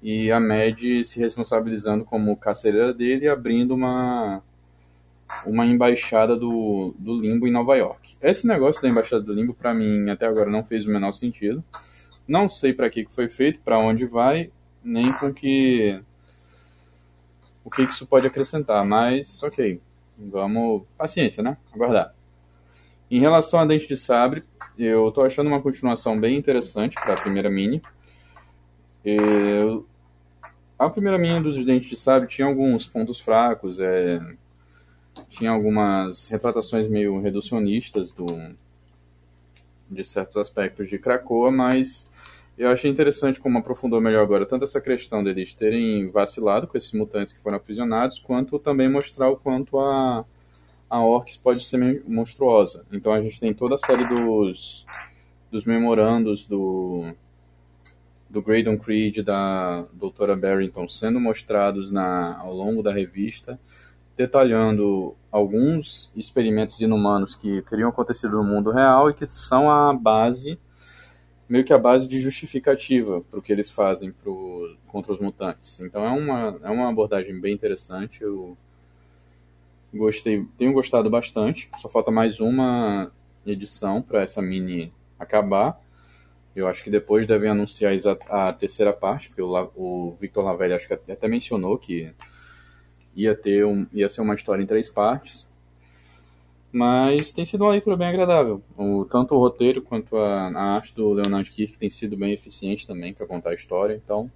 e 0.00 0.30
a 0.30 0.38
Mad 0.38 0.78
se 1.04 1.18
responsabilizando 1.18 2.04
como 2.04 2.36
carcereira 2.36 2.94
dele 2.94 3.24
e 3.24 3.28
abrindo 3.28 3.74
uma 3.74 4.40
uma 5.44 5.66
embaixada 5.66 6.34
do, 6.34 6.94
do 6.98 7.20
limbo 7.20 7.46
em 7.46 7.50
Nova 7.50 7.76
York. 7.76 8.16
Esse 8.22 8.46
negócio 8.46 8.80
da 8.80 8.88
embaixada 8.88 9.22
do 9.22 9.34
limbo 9.34 9.52
para 9.52 9.74
mim 9.74 10.08
até 10.08 10.26
agora 10.26 10.48
não 10.48 10.64
fez 10.64 10.86
o 10.86 10.90
menor 10.90 11.12
sentido. 11.12 11.62
Não 12.26 12.48
sei 12.48 12.72
para 12.72 12.88
que 12.88 13.04
foi 13.10 13.28
feito, 13.28 13.60
para 13.60 13.78
onde 13.78 14.06
vai, 14.06 14.50
nem 14.82 15.12
com 15.12 15.34
que 15.34 16.00
o 17.62 17.70
que 17.70 17.82
isso 17.82 18.06
pode 18.06 18.26
acrescentar, 18.26 18.84
mas 18.86 19.42
ok. 19.42 19.80
Vamos, 20.16 20.84
paciência, 20.96 21.42
né? 21.42 21.58
Aguardar. 21.72 22.14
Em 23.10 23.20
relação 23.20 23.58
a 23.58 23.64
Dente 23.64 23.88
de 23.88 23.96
Sabre, 23.96 24.44
eu 24.78 25.10
tô 25.10 25.22
achando 25.22 25.46
uma 25.46 25.62
continuação 25.62 26.18
bem 26.20 26.36
interessante 26.36 26.94
para 26.94 27.14
a 27.14 27.20
primeira 27.20 27.48
mini. 27.48 27.80
Eu... 29.02 29.86
A 30.78 30.90
primeira 30.90 31.16
mini 31.18 31.40
dos 31.40 31.64
Dentes 31.64 31.88
de 31.88 31.96
Sabre 31.96 32.28
tinha 32.28 32.46
alguns 32.46 32.86
pontos 32.86 33.18
fracos, 33.18 33.80
é... 33.80 34.20
tinha 35.30 35.50
algumas 35.50 36.28
retratações 36.28 36.86
meio 36.86 37.18
reducionistas 37.18 38.12
do... 38.12 38.26
de 39.90 40.04
certos 40.04 40.36
aspectos 40.36 40.90
de 40.90 40.98
Krakoa, 40.98 41.50
mas 41.50 42.06
eu 42.58 42.70
achei 42.70 42.90
interessante 42.90 43.40
como 43.40 43.56
aprofundou 43.56 44.02
melhor 44.02 44.22
agora 44.22 44.44
tanto 44.44 44.64
essa 44.64 44.82
questão 44.82 45.24
deles 45.24 45.54
terem 45.54 46.10
vacilado 46.10 46.66
com 46.66 46.76
esses 46.76 46.92
mutantes 46.92 47.32
que 47.32 47.40
foram 47.40 47.56
aprisionados, 47.56 48.18
quanto 48.18 48.58
também 48.58 48.86
mostrar 48.86 49.30
o 49.30 49.36
quanto 49.36 49.78
a 49.80 50.26
a 50.88 51.00
Orcs 51.00 51.36
pode 51.36 51.62
ser 51.64 52.02
monstruosa. 52.06 52.84
Então 52.92 53.12
a 53.12 53.20
gente 53.20 53.38
tem 53.38 53.52
toda 53.52 53.74
a 53.74 53.78
série 53.78 54.06
dos, 54.08 54.86
dos 55.50 55.64
memorandos 55.64 56.46
do, 56.46 57.12
do 58.28 58.42
Graydon 58.42 58.78
Creed 58.78 59.18
da 59.18 59.86
doutora 59.92 60.36
Barrington 60.36 60.88
sendo 60.88 61.20
mostrados 61.20 61.90
na, 61.90 62.38
ao 62.38 62.52
longo 62.52 62.82
da 62.82 62.92
revista, 62.92 63.58
detalhando 64.16 65.14
alguns 65.30 66.12
experimentos 66.16 66.80
inumanos 66.80 67.36
que 67.36 67.62
teriam 67.62 67.88
acontecido 67.88 68.36
no 68.36 68.44
mundo 68.44 68.70
real 68.70 69.10
e 69.10 69.14
que 69.14 69.26
são 69.26 69.70
a 69.70 69.92
base, 69.94 70.58
meio 71.48 71.64
que 71.64 71.72
a 71.72 71.78
base 71.78 72.08
de 72.08 72.20
justificativa 72.20 73.20
para 73.20 73.38
o 73.38 73.42
que 73.42 73.52
eles 73.52 73.70
fazem 73.70 74.10
pro, 74.10 74.76
contra 74.86 75.12
os 75.12 75.20
mutantes. 75.20 75.80
Então 75.80 76.04
é 76.04 76.10
uma, 76.10 76.58
é 76.62 76.70
uma 76.70 76.88
abordagem 76.88 77.38
bem 77.40 77.54
interessante. 77.54 78.22
Eu, 78.22 78.56
Gostei, 79.92 80.44
tenho 80.58 80.72
gostado 80.72 81.08
bastante. 81.08 81.70
Só 81.80 81.88
falta 81.88 82.10
mais 82.10 82.40
uma 82.40 83.10
edição 83.46 84.02
para 84.02 84.22
essa 84.22 84.42
mini 84.42 84.92
acabar. 85.18 85.80
Eu 86.54 86.68
acho 86.68 86.84
que 86.84 86.90
depois 86.90 87.26
devem 87.26 87.48
anunciar 87.48 87.94
a, 88.28 88.52
terceira 88.52 88.92
parte, 88.92 89.28
porque 89.28 89.40
o, 89.40 89.70
o 89.74 90.16
Victor 90.20 90.44
Lavelli 90.44 90.74
acho 90.74 90.86
que 90.86 90.94
até 90.94 91.26
mencionou 91.26 91.78
que 91.78 92.12
ia 93.14 93.34
ter 93.34 93.64
um, 93.64 93.86
ia 93.92 94.08
ser 94.08 94.20
uma 94.20 94.34
história 94.34 94.62
em 94.62 94.66
três 94.66 94.90
partes. 94.90 95.48
Mas 96.70 97.32
tem 97.32 97.46
sido 97.46 97.64
uma 97.64 97.70
leitura 97.70 97.96
bem 97.96 98.08
agradável. 98.08 98.62
O, 98.76 99.06
tanto 99.06 99.34
o 99.34 99.38
roteiro 99.38 99.80
quanto 99.80 100.18
a, 100.18 100.48
a 100.48 100.62
arte 100.74 100.94
do 100.94 101.14
Leonard 101.14 101.50
Kirk 101.50 101.78
tem 101.78 101.88
sido 101.88 102.14
bem 102.14 102.34
eficiente 102.34 102.86
também 102.86 103.14
para 103.14 103.26
contar 103.26 103.50
a 103.50 103.54
história, 103.54 103.94
então 103.94 104.30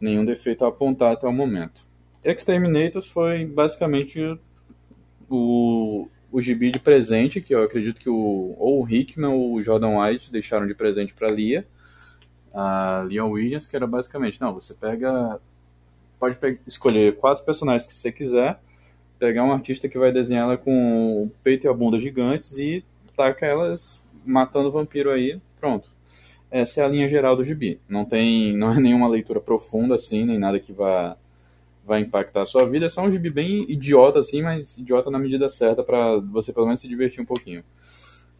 nenhum 0.00 0.24
defeito 0.24 0.64
a 0.64 0.68
apontar 0.68 1.14
até 1.14 1.26
o 1.26 1.32
momento. 1.32 1.84
Exterminators 2.22 3.08
foi 3.08 3.44
basicamente 3.44 4.38
o, 5.28 6.08
o 6.30 6.40
gibi 6.40 6.70
de 6.70 6.78
presente, 6.78 7.40
que 7.40 7.54
eu 7.54 7.62
acredito 7.62 8.00
que 8.00 8.08
o, 8.08 8.54
ou 8.58 8.82
o 8.82 8.88
Hickman 8.88 9.30
ou 9.30 9.54
o 9.54 9.62
Jordan 9.62 9.98
White 9.98 10.32
deixaram 10.32 10.66
de 10.66 10.74
presente 10.74 11.14
para 11.14 11.28
Lia, 11.28 11.66
a 12.52 13.04
Lia 13.08 13.24
Williams, 13.24 13.66
que 13.66 13.76
era 13.76 13.86
basicamente, 13.86 14.40
não, 14.40 14.52
você 14.52 14.74
pega, 14.74 15.40
pode 16.18 16.38
escolher 16.66 17.16
quatro 17.16 17.44
personagens 17.44 17.86
que 17.86 17.94
você 17.94 18.10
quiser, 18.10 18.60
pegar 19.18 19.44
um 19.44 19.52
artista 19.52 19.88
que 19.88 19.98
vai 19.98 20.12
desenhar 20.12 20.44
ela 20.44 20.56
com 20.56 21.24
o 21.24 21.30
peito 21.42 21.66
e 21.66 21.68
a 21.68 21.72
bunda 21.72 21.98
gigantes 21.98 22.56
e 22.56 22.84
taca 23.16 23.44
elas 23.44 24.00
matando 24.24 24.70
vampiro 24.70 25.10
aí, 25.10 25.40
pronto. 25.60 25.88
Essa 26.50 26.80
é 26.80 26.84
a 26.84 26.88
linha 26.88 27.08
geral 27.08 27.36
do 27.36 27.44
gibi. 27.44 27.78
Não 27.88 28.04
tem, 28.04 28.56
não 28.56 28.72
é 28.72 28.80
nenhuma 28.80 29.08
leitura 29.08 29.40
profunda 29.40 29.96
assim, 29.96 30.24
nem 30.24 30.38
nada 30.38 30.58
que 30.58 30.72
vá 30.72 31.16
vai 31.88 32.02
impactar 32.02 32.42
a 32.42 32.46
sua 32.46 32.68
vida. 32.68 32.86
É 32.86 32.88
só 32.90 33.02
um 33.02 33.10
gibi 33.10 33.30
bem 33.30 33.64
idiota, 33.68 34.18
assim, 34.18 34.42
mas 34.42 34.76
idiota 34.76 35.10
na 35.10 35.18
medida 35.18 35.48
certa 35.48 35.82
para 35.82 36.18
você 36.18 36.52
pelo 36.52 36.66
menos 36.66 36.82
se 36.82 36.86
divertir 36.86 37.22
um 37.22 37.26
pouquinho. 37.26 37.64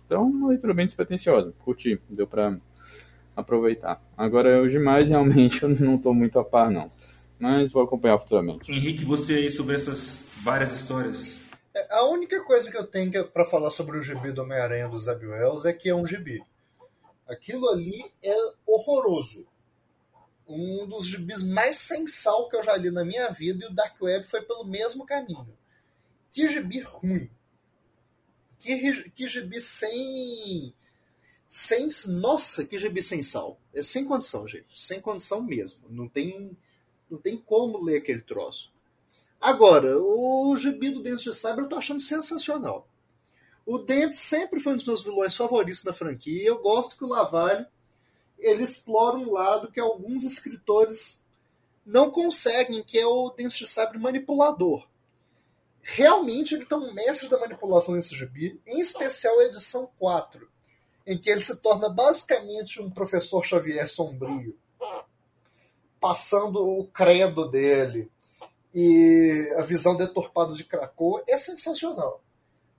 Então, 0.06 0.28
uma 0.28 0.48
leitura 0.48 0.74
bem 0.74 0.84
despretensiosa. 0.84 1.54
Curti, 1.64 1.98
deu 2.08 2.26
pra 2.26 2.56
aproveitar. 3.34 4.02
Agora, 4.16 4.62
os 4.62 4.70
demais, 4.70 5.04
realmente, 5.08 5.62
eu 5.62 5.70
não 5.70 5.96
tô 5.96 6.12
muito 6.12 6.38
a 6.38 6.44
par, 6.44 6.70
não. 6.70 6.88
Mas 7.38 7.72
vou 7.72 7.82
acompanhar 7.82 8.18
futuramente. 8.18 8.70
Henrique, 8.70 9.04
você 9.04 9.34
aí 9.34 9.48
sobre 9.48 9.74
essas 9.74 10.28
várias 10.42 10.72
histórias. 10.72 11.40
É, 11.74 11.94
a 11.94 12.04
única 12.04 12.42
coisa 12.44 12.70
que 12.70 12.76
eu 12.76 12.86
tenho 12.86 13.24
para 13.28 13.44
falar 13.44 13.70
sobre 13.70 13.96
o 13.96 14.02
gibi 14.02 14.30
do 14.30 14.42
Homem-Aranha 14.42 14.88
dos 14.88 15.04
Zeb 15.04 15.24
Wells 15.24 15.66
é 15.66 15.72
que 15.72 15.88
é 15.88 15.94
um 15.94 16.06
gibi. 16.06 16.42
Aquilo 17.26 17.68
ali 17.68 18.02
é 18.22 18.34
horroroso 18.66 19.46
um 20.48 20.86
dos 20.86 21.06
gibis 21.06 21.42
mais 21.42 21.76
sensal 21.76 22.48
que 22.48 22.56
eu 22.56 22.64
já 22.64 22.76
li 22.76 22.90
na 22.90 23.04
minha 23.04 23.30
vida 23.30 23.64
e 23.64 23.68
o 23.68 23.72
Dark 23.72 24.00
Web 24.00 24.26
foi 24.26 24.42
pelo 24.42 24.64
mesmo 24.64 25.04
caminho. 25.04 25.46
Que 26.30 26.48
gibi 26.48 26.80
ruim. 26.80 27.30
Que, 28.58 29.10
que 29.10 29.26
gibi 29.26 29.60
sem. 29.60 30.74
sem. 31.48 31.88
Nossa, 32.08 32.64
que 32.64 32.78
gibi 32.78 33.02
sem 33.02 33.22
sal. 33.22 33.60
É 33.74 33.82
sem 33.82 34.04
condição, 34.04 34.48
gente. 34.48 34.68
Sem 34.74 35.00
condição 35.00 35.42
mesmo. 35.42 35.80
Não 35.90 36.08
tem, 36.08 36.56
não 37.10 37.18
tem 37.18 37.36
como 37.36 37.82
ler 37.84 37.98
aquele 37.98 38.22
troço. 38.22 38.72
Agora, 39.40 39.98
o 39.98 40.56
gibi 40.56 40.90
do 40.90 41.02
Dente 41.02 41.24
de 41.24 41.34
Sabre 41.34 41.64
eu 41.64 41.68
tô 41.68 41.76
achando 41.76 42.00
sensacional. 42.00 42.88
O 43.64 43.78
Dente 43.78 44.16
sempre 44.16 44.58
foi 44.58 44.72
um 44.72 44.76
dos 44.76 44.86
meus 44.86 45.04
vilões 45.04 45.36
favoritos 45.36 45.84
na 45.84 45.92
franquia. 45.92 46.42
Eu 46.42 46.58
gosto 46.58 46.96
que 46.96 47.04
o 47.04 47.08
Lavalle 47.08 47.66
ele 48.38 48.62
explora 48.62 49.16
um 49.16 49.30
lado 49.30 49.70
que 49.70 49.80
alguns 49.80 50.24
escritores 50.24 51.20
não 51.84 52.10
conseguem, 52.10 52.82
que 52.82 52.98
é 52.98 53.06
o 53.06 53.30
Dente 53.30 53.58
de 53.58 53.66
Sabre 53.66 53.98
manipulador. 53.98 54.86
Realmente 55.82 56.54
ele 56.54 56.64
está 56.64 56.76
um 56.76 56.92
mestre 56.92 57.28
da 57.28 57.38
manipulação 57.38 57.94
nesse 57.94 58.14
gibi, 58.14 58.60
em 58.66 58.80
especial 58.80 59.40
a 59.40 59.44
edição 59.44 59.90
4, 59.98 60.46
em 61.06 61.16
que 61.16 61.30
ele 61.30 61.40
se 61.40 61.56
torna 61.56 61.88
basicamente 61.88 62.80
um 62.80 62.90
professor 62.90 63.42
Xavier 63.42 63.88
sombrio, 63.88 64.54
passando 65.98 66.58
o 66.58 66.86
credo 66.88 67.48
dele 67.48 68.10
e 68.74 69.50
a 69.56 69.62
visão 69.62 69.96
deturpada 69.96 70.52
de 70.52 70.64
Krakow 70.64 71.22
é 71.26 71.38
sensacional. 71.38 72.22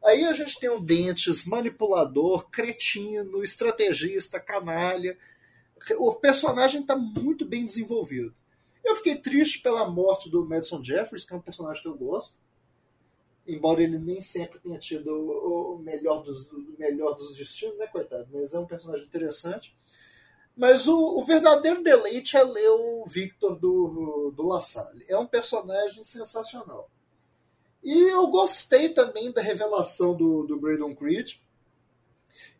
Aí 0.03 0.25
a 0.25 0.33
gente 0.33 0.59
tem 0.59 0.69
o 0.69 0.79
Dentes 0.79 1.45
manipulador, 1.45 2.47
cretino, 2.49 3.43
estrategista, 3.43 4.39
canalha, 4.39 5.17
o 5.97 6.13
personagem 6.15 6.81
está 6.81 6.95
muito 6.95 7.45
bem 7.45 7.65
desenvolvido. 7.65 8.33
Eu 8.83 8.95
fiquei 8.95 9.15
triste 9.15 9.61
pela 9.61 9.89
morte 9.89 10.29
do 10.29 10.45
Madison 10.45 10.83
Jeffries, 10.83 11.25
que 11.25 11.33
é 11.33 11.35
um 11.35 11.41
personagem 11.41 11.81
que 11.81 11.87
eu 11.87 11.97
gosto. 11.97 12.33
Embora 13.47 13.81
ele 13.81 13.97
nem 13.97 14.21
sempre 14.21 14.59
tenha 14.59 14.77
tido 14.77 15.09
o 15.11 15.79
melhor 15.79 16.23
dos, 16.23 16.51
o 16.51 16.75
melhor 16.77 17.15
dos 17.15 17.35
destinos, 17.35 17.77
né, 17.77 17.87
coitado? 17.87 18.27
Mas 18.31 18.53
é 18.53 18.59
um 18.59 18.65
personagem 18.65 19.05
interessante. 19.05 19.75
Mas 20.55 20.87
o, 20.87 21.17
o 21.17 21.23
verdadeiro 21.23 21.81
deleite 21.81 22.35
é 22.35 22.43
ler 22.43 22.69
o 22.69 23.05
Victor 23.05 23.57
do, 23.57 24.31
do 24.35 24.43
La 24.43 24.61
Salle. 24.61 25.05
É 25.07 25.17
um 25.17 25.25
personagem 25.25 26.03
sensacional. 26.03 26.89
E 27.83 28.09
eu 28.09 28.27
gostei 28.27 28.89
também 28.89 29.31
da 29.31 29.41
revelação 29.41 30.15
do, 30.15 30.43
do 30.43 30.59
Graydon 30.59 30.95
Creed 30.95 31.37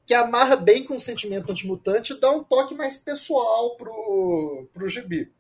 que 0.09 0.13
amarra 0.15 0.55
bem 0.55 0.83
com 0.83 0.95
o 0.95 0.99
sentimento 0.99 1.51
antimutante 1.51 2.13
e 2.13 2.19
dá 2.19 2.31
um 2.31 2.43
toque 2.43 2.73
mais 2.73 2.97
pessoal 2.97 3.75
pro, 3.75 4.67
pro 4.73 4.87
gibi. 4.87 5.31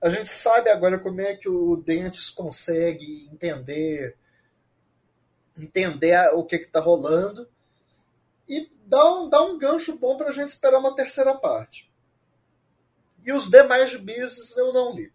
A 0.00 0.08
gente 0.08 0.28
sabe 0.28 0.70
agora 0.70 0.98
como 0.98 1.20
é 1.20 1.36
que 1.36 1.50
o 1.50 1.76
Dentes 1.76 2.30
consegue 2.30 3.28
entender 3.30 4.16
entender 5.54 6.16
o 6.32 6.46
que 6.46 6.56
está 6.56 6.80
rolando 6.80 7.46
e 8.48 8.72
dá 8.86 9.20
um, 9.20 9.28
dá 9.28 9.42
um 9.42 9.58
gancho 9.58 9.98
bom 9.98 10.16
para 10.16 10.30
a 10.30 10.32
gente 10.32 10.48
esperar 10.48 10.78
uma 10.78 10.96
terceira 10.96 11.34
parte. 11.34 11.92
E 13.22 13.34
os 13.34 13.50
demais 13.50 13.90
gibis 13.90 14.56
eu 14.56 14.72
não 14.72 14.94
li. 14.94 15.12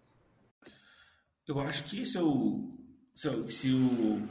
Eu 1.48 1.60
acho 1.62 1.86
que 1.86 2.06
se, 2.06 2.20
eu, 2.20 2.72
se, 3.16 3.28
eu, 3.28 3.50
se 3.50 3.74
o 3.74 4.22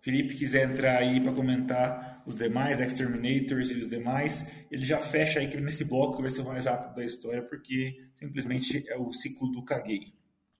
Felipe 0.00 0.36
quiser 0.36 0.70
entrar 0.70 0.98
aí 0.98 1.20
para 1.20 1.32
comentar 1.32 2.17
os 2.28 2.34
demais, 2.34 2.78
Exterminators 2.78 3.70
e 3.70 3.78
os 3.78 3.88
demais, 3.88 4.66
ele 4.70 4.84
já 4.84 5.00
fecha 5.00 5.40
aí 5.40 5.48
que 5.48 5.58
nesse 5.58 5.86
bloco 5.86 6.16
que 6.16 6.22
vai 6.22 6.30
ser 6.30 6.42
o 6.42 6.44
mais 6.44 6.66
rápido 6.66 6.94
da 6.94 7.04
história, 7.04 7.42
porque 7.42 7.96
simplesmente 8.14 8.84
é 8.86 8.98
o 8.98 9.10
ciclo 9.12 9.50
do 9.50 9.64
caguei. 9.64 10.12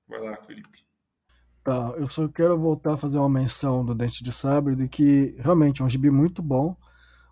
Vai 0.08 0.20
lá, 0.20 0.34
Felipe. 0.36 0.86
Tá, 1.62 1.92
eu 1.98 2.08
só 2.08 2.26
quero 2.26 2.58
voltar 2.58 2.94
a 2.94 2.96
fazer 2.96 3.18
uma 3.18 3.28
menção 3.28 3.84
do 3.84 3.94
Dente 3.94 4.24
de 4.24 4.32
Sabre, 4.32 4.74
de 4.74 4.88
que 4.88 5.36
realmente 5.38 5.82
é 5.82 5.84
um 5.84 5.88
gibi 5.88 6.10
muito 6.10 6.42
bom, 6.42 6.74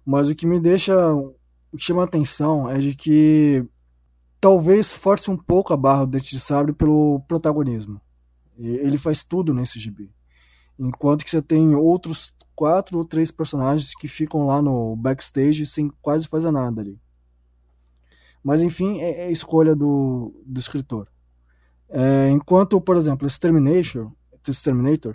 mas 0.05 0.29
o 0.29 0.35
que 0.35 0.47
me 0.47 0.61
deixa, 0.61 0.95
o 1.15 1.35
que 1.77 1.83
chama 1.83 2.03
a 2.03 2.05
atenção 2.05 2.69
é 2.71 2.79
de 2.79 2.95
que 2.95 3.65
talvez 4.39 4.93
force 4.93 5.31
um 5.31 5.37
pouco 5.37 5.73
a 5.73 5.77
barra 5.79 6.05
do 6.05 6.11
Dente 6.11 6.35
de 6.35 6.41
Sabre 6.41 6.75
pelo 6.75 7.21
protagonismo. 7.27 7.99
Ele 8.59 8.99
faz 8.99 9.25
tudo 9.25 9.55
nesse 9.55 9.81
gibi. 9.81 10.13
Enquanto 10.79 11.25
que 11.25 11.31
você 11.31 11.41
tem 11.41 11.75
outros 11.75 12.36
quatro 12.57 12.99
ou 12.99 13.05
três 13.05 13.31
personagens 13.31 13.95
que 13.95 14.09
ficam 14.09 14.47
lá 14.47 14.63
no 14.63 14.97
backstage 14.97 15.67
sem 15.67 15.91
quase 16.01 16.27
fazer 16.27 16.51
nada 16.51 16.81
ali. 16.81 16.99
Mas 18.43 18.63
enfim, 18.63 19.01
é, 19.01 19.27
é 19.27 19.31
escolha 19.31 19.77
do, 19.77 20.33
do 20.47 20.59
escritor. 20.59 21.07
É, 21.89 22.31
enquanto, 22.31 22.81
por 22.81 22.97
exemplo, 22.97 23.27
Exterminator, 23.27 24.11
Exterminator 24.49 25.15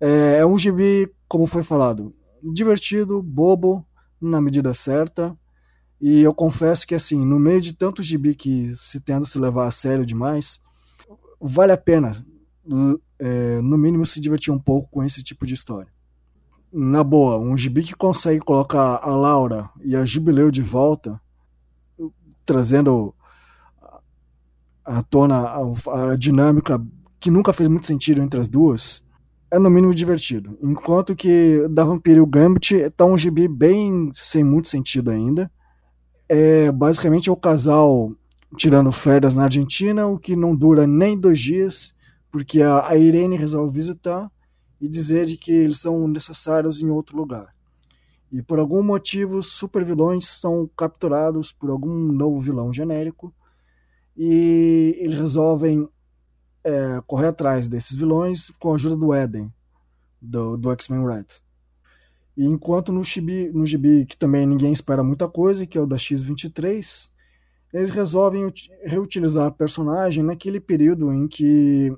é, 0.00 0.38
é 0.38 0.46
um 0.46 0.56
gibi, 0.56 1.10
como 1.26 1.46
foi 1.46 1.64
falado, 1.64 2.14
divertido, 2.42 3.22
bobo, 3.22 3.84
na 4.20 4.40
medida 4.40 4.72
certa. 4.72 5.36
E 6.00 6.20
eu 6.20 6.32
confesso 6.32 6.86
que, 6.86 6.94
assim, 6.94 7.24
no 7.24 7.40
meio 7.40 7.60
de 7.60 7.72
tanto 7.72 8.02
gibi 8.02 8.34
que 8.34 8.72
se 8.74 9.00
tenta 9.00 9.26
se 9.26 9.38
levar 9.38 9.66
a 9.66 9.70
sério 9.70 10.06
demais, 10.06 10.60
vale 11.40 11.72
a 11.72 11.76
pena 11.76 12.12
é, 13.18 13.60
no 13.60 13.76
mínimo 13.76 14.06
se 14.06 14.20
divertir 14.20 14.52
um 14.52 14.58
pouco 14.58 14.88
com 14.90 15.02
esse 15.02 15.22
tipo 15.22 15.44
de 15.44 15.54
história. 15.54 15.90
Na 16.72 17.02
boa, 17.02 17.38
um 17.38 17.56
gibi 17.56 17.82
que 17.82 17.94
consegue 17.94 18.40
colocar 18.40 19.00
a 19.02 19.14
Laura 19.14 19.70
e 19.82 19.96
a 19.96 20.04
Jubileu 20.04 20.50
de 20.50 20.62
volta, 20.62 21.20
trazendo 22.44 23.14
à 24.84 25.02
tona 25.02 25.36
a, 25.36 26.12
a 26.12 26.16
dinâmica 26.16 26.80
que 27.18 27.30
nunca 27.30 27.52
fez 27.52 27.68
muito 27.68 27.86
sentido 27.86 28.22
entre 28.22 28.38
as 28.40 28.48
duas, 28.48 29.02
é 29.50 29.58
no 29.58 29.70
mínimo 29.70 29.94
divertido. 29.94 30.58
Enquanto 30.62 31.16
que 31.16 31.66
da 31.70 31.84
Vampiro 31.84 32.26
Gambit 32.26 32.90
tá 32.96 33.04
um 33.04 33.16
gibi 33.16 33.48
bem 33.48 34.10
sem 34.14 34.44
muito 34.44 34.68
sentido 34.68 35.10
ainda. 35.10 35.50
É 36.28 36.70
basicamente 36.70 37.30
é 37.30 37.32
o 37.32 37.36
casal 37.36 38.12
tirando 38.56 38.92
férias 38.92 39.34
na 39.34 39.44
Argentina, 39.44 40.06
o 40.06 40.18
que 40.18 40.36
não 40.36 40.54
dura 40.54 40.86
nem 40.86 41.18
dois 41.18 41.38
dias, 41.38 41.94
porque 42.30 42.60
a, 42.60 42.86
a 42.86 42.96
Irene 42.96 43.36
resolve 43.36 43.72
visitar 43.72 44.30
e 44.80 44.88
dizer 44.88 45.26
de 45.26 45.36
que 45.36 45.52
eles 45.52 45.78
são 45.78 46.06
necessários 46.06 46.80
em 46.80 46.90
outro 46.90 47.16
lugar. 47.16 47.54
E 48.30 48.42
por 48.42 48.58
algum 48.58 48.82
motivo, 48.82 49.42
super 49.42 49.84
vilões 49.84 50.28
são 50.28 50.68
capturados 50.76 51.50
por 51.50 51.70
algum 51.70 52.12
novo 52.12 52.40
vilão 52.40 52.72
genérico 52.72 53.34
e 54.16 54.96
eles 54.98 55.18
resolvem 55.18 55.88
é, 56.62 57.00
correr 57.06 57.28
atrás 57.28 57.68
desses 57.68 57.96
vilões 57.96 58.50
com 58.58 58.72
a 58.72 58.74
ajuda 58.74 58.96
do 58.96 59.14
Eden, 59.14 59.52
do, 60.20 60.56
do 60.56 60.70
X-Men 60.72 61.06
Red. 61.06 61.26
E 62.36 62.44
enquanto 62.44 62.92
no 62.92 63.02
gibi, 63.02 63.50
no 63.52 63.66
gibi, 63.66 64.04
que 64.04 64.16
também 64.16 64.46
ninguém 64.46 64.72
espera 64.72 65.02
muita 65.02 65.26
coisa, 65.28 65.66
que 65.66 65.78
é 65.78 65.80
o 65.80 65.86
da 65.86 65.96
X-23, 65.96 67.10
eles 67.72 67.90
resolvem 67.90 68.52
reutilizar 68.84 69.46
a 69.46 69.50
personagem 69.50 70.22
naquele 70.22 70.60
período 70.60 71.12
em 71.12 71.26
que, 71.26 71.92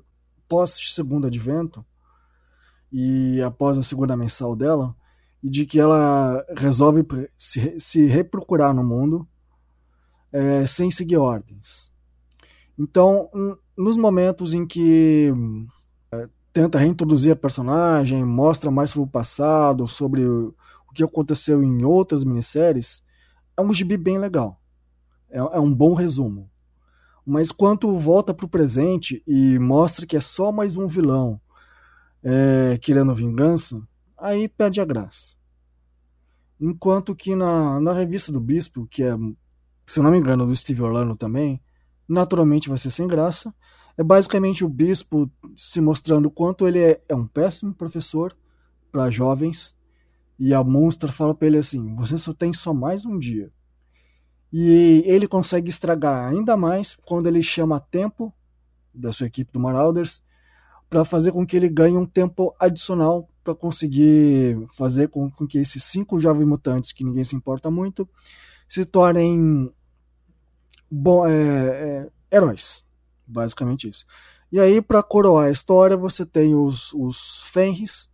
pós 0.47 0.77
segundo 0.93 1.27
advento, 1.27 1.85
e 2.91 3.41
após 3.41 3.77
a 3.77 3.83
segunda 3.83 4.17
mensal 4.17 4.55
dela, 4.55 4.95
e 5.41 5.49
de 5.49 5.65
que 5.65 5.79
ela 5.79 6.45
resolve 6.55 7.05
se, 7.35 7.79
se 7.79 8.05
reprocurar 8.05 8.73
no 8.73 8.83
mundo 8.83 9.27
é, 10.31 10.65
sem 10.65 10.91
seguir 10.91 11.17
ordens. 11.17 11.91
Então, 12.77 13.29
nos 13.77 13.97
momentos 13.97 14.53
em 14.53 14.65
que 14.65 15.33
é, 16.11 16.29
tenta 16.53 16.77
reintroduzir 16.77 17.33
a 17.33 17.35
personagem, 17.35 18.23
mostra 18.23 18.71
mais 18.71 18.91
sobre 18.91 19.07
o 19.07 19.11
passado, 19.11 19.87
sobre 19.87 20.25
o, 20.25 20.53
que 20.93 21.03
aconteceu 21.03 21.63
em 21.63 21.85
outras 21.85 22.25
minisséries, 22.25 23.01
é 23.55 23.61
um 23.61 23.73
gibi 23.73 23.95
bem 23.95 24.19
legal. 24.19 24.59
É, 25.29 25.39
é 25.39 25.59
um 25.59 25.73
bom 25.73 25.93
resumo. 25.93 26.49
Mas 27.25 27.51
quando 27.51 27.97
volta 27.97 28.33
para 28.33 28.45
o 28.45 28.49
presente 28.49 29.23
e 29.25 29.57
mostra 29.57 30.05
que 30.05 30.17
é 30.17 30.19
só 30.19 30.51
mais 30.51 30.75
um 30.75 30.87
vilão 30.87 31.39
é, 32.23 32.77
querendo 32.77 33.15
vingança, 33.15 33.81
aí 34.17 34.47
perde 34.47 34.79
a 34.79 34.85
graça. 34.85 35.35
Enquanto 36.59 37.15
que 37.15 37.35
na, 37.35 37.79
na 37.79 37.91
revista 37.91 38.31
do 38.31 38.39
Bispo, 38.39 38.85
que 38.85 39.03
é, 39.03 39.17
se 39.85 39.99
não 39.99 40.11
me 40.11 40.19
engano, 40.19 40.45
do 40.45 40.55
Steve 40.55 40.83
Orlando 40.83 41.15
também, 41.15 41.59
naturalmente 42.07 42.69
vai 42.69 42.77
ser 42.77 42.91
sem 42.91 43.07
graça. 43.07 43.53
É 43.97 44.03
basicamente 44.03 44.63
o 44.63 44.69
Bispo 44.69 45.29
se 45.55 45.81
mostrando 45.81 46.27
o 46.27 46.31
quanto 46.31 46.67
ele 46.67 46.79
é, 46.79 47.01
é 47.09 47.15
um 47.15 47.25
péssimo 47.25 47.73
professor 47.73 48.35
para 48.91 49.09
jovens. 49.09 49.75
E 50.37 50.53
a 50.53 50.63
Monster 50.63 51.11
fala 51.11 51.33
para 51.33 51.47
ele 51.47 51.57
assim: 51.57 51.95
você 51.95 52.17
só 52.17 52.33
tem 52.33 52.53
só 52.53 52.73
mais 52.73 53.05
um 53.05 53.17
dia. 53.17 53.51
E 54.53 55.03
ele 55.05 55.27
consegue 55.27 55.69
estragar 55.69 56.29
ainda 56.29 56.57
mais 56.57 56.93
quando 56.93 57.27
ele 57.27 57.41
chama 57.41 57.79
tempo 57.79 58.33
da 58.93 59.11
sua 59.11 59.27
equipe 59.27 59.51
do 59.51 59.59
Marauders 59.59 60.21
para 60.91 61.05
fazer 61.05 61.31
com 61.31 61.47
que 61.47 61.55
ele 61.55 61.69
ganhe 61.69 61.95
um 61.95 62.05
tempo 62.05 62.53
adicional 62.59 63.29
para 63.45 63.55
conseguir 63.55 64.67
fazer 64.75 65.07
com, 65.07 65.31
com, 65.31 65.47
que 65.47 65.57
esses 65.57 65.81
cinco 65.85 66.19
jovens 66.19 66.45
mutantes, 66.45 66.91
que 66.91 67.05
ninguém 67.05 67.23
se 67.23 67.33
importa 67.33 67.71
muito, 67.71 68.07
se 68.67 68.83
tornem 68.83 69.71
bom, 70.91 71.25
é, 71.25 71.31
é, 71.31 72.09
heróis. 72.29 72.83
Basicamente 73.25 73.87
isso. 73.87 74.05
E 74.51 74.59
aí, 74.59 74.81
para 74.81 75.01
coroar 75.01 75.47
a 75.47 75.51
história, 75.51 75.95
você 75.95 76.25
tem 76.25 76.53
os, 76.53 76.91
os 76.93 77.43
Fenris 77.43 78.09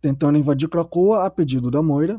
tentando 0.00 0.38
invadir 0.38 0.66
Krakoa 0.66 1.26
a 1.26 1.30
pedido 1.30 1.70
da 1.70 1.82
Moira, 1.82 2.18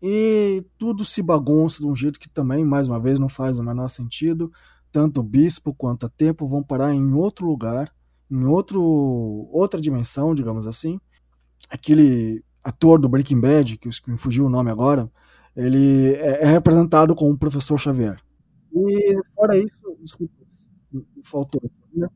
e 0.00 0.64
tudo 0.78 1.04
se 1.04 1.22
bagunça 1.22 1.80
de 1.80 1.86
um 1.86 1.94
jeito 1.94 2.18
que 2.18 2.30
também, 2.30 2.64
mais 2.64 2.88
uma 2.88 2.98
vez, 2.98 3.18
não 3.18 3.28
faz 3.28 3.58
o 3.58 3.62
menor 3.62 3.90
sentido. 3.90 4.50
Tanto 4.90 5.20
o 5.20 5.22
bispo 5.22 5.74
quanto 5.74 6.06
a 6.06 6.08
tempo 6.08 6.48
vão 6.48 6.62
parar 6.62 6.94
em 6.94 7.12
outro 7.12 7.46
lugar, 7.46 7.92
em 8.32 8.44
outro, 8.44 8.82
outra 9.52 9.80
dimensão, 9.80 10.34
digamos 10.34 10.66
assim. 10.66 10.98
Aquele 11.68 12.42
ator 12.64 12.98
do 12.98 13.08
Breaking 13.08 13.40
Bad, 13.40 13.78
que 13.78 13.88
me 14.08 14.16
fugiu 14.16 14.46
o 14.46 14.50
nome 14.50 14.70
agora, 14.70 15.10
ele 15.54 16.14
é, 16.14 16.42
é 16.42 16.46
representado 16.46 17.14
como 17.14 17.32
o 17.32 17.38
professor 17.38 17.78
Xavier. 17.78 18.18
E 18.72 19.18
fora 19.34 19.56
isso, 19.58 19.78
desculpa, 20.00 20.34
faltou. 21.24 21.62
Né? 21.94 22.08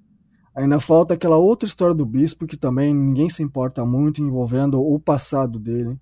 Ainda 0.55 0.81
falta 0.81 1.14
aquela 1.14 1.37
outra 1.37 1.67
história 1.67 1.95
do 1.95 2.07
bispo 2.07 2.47
que 2.47 2.57
também 2.57 2.95
ninguém 2.95 3.29
se 3.29 3.43
importa 3.43 3.85
muito 3.85 4.23
envolvendo 4.23 4.81
o 4.81 4.99
passado 4.99 5.59
dele 5.59 6.01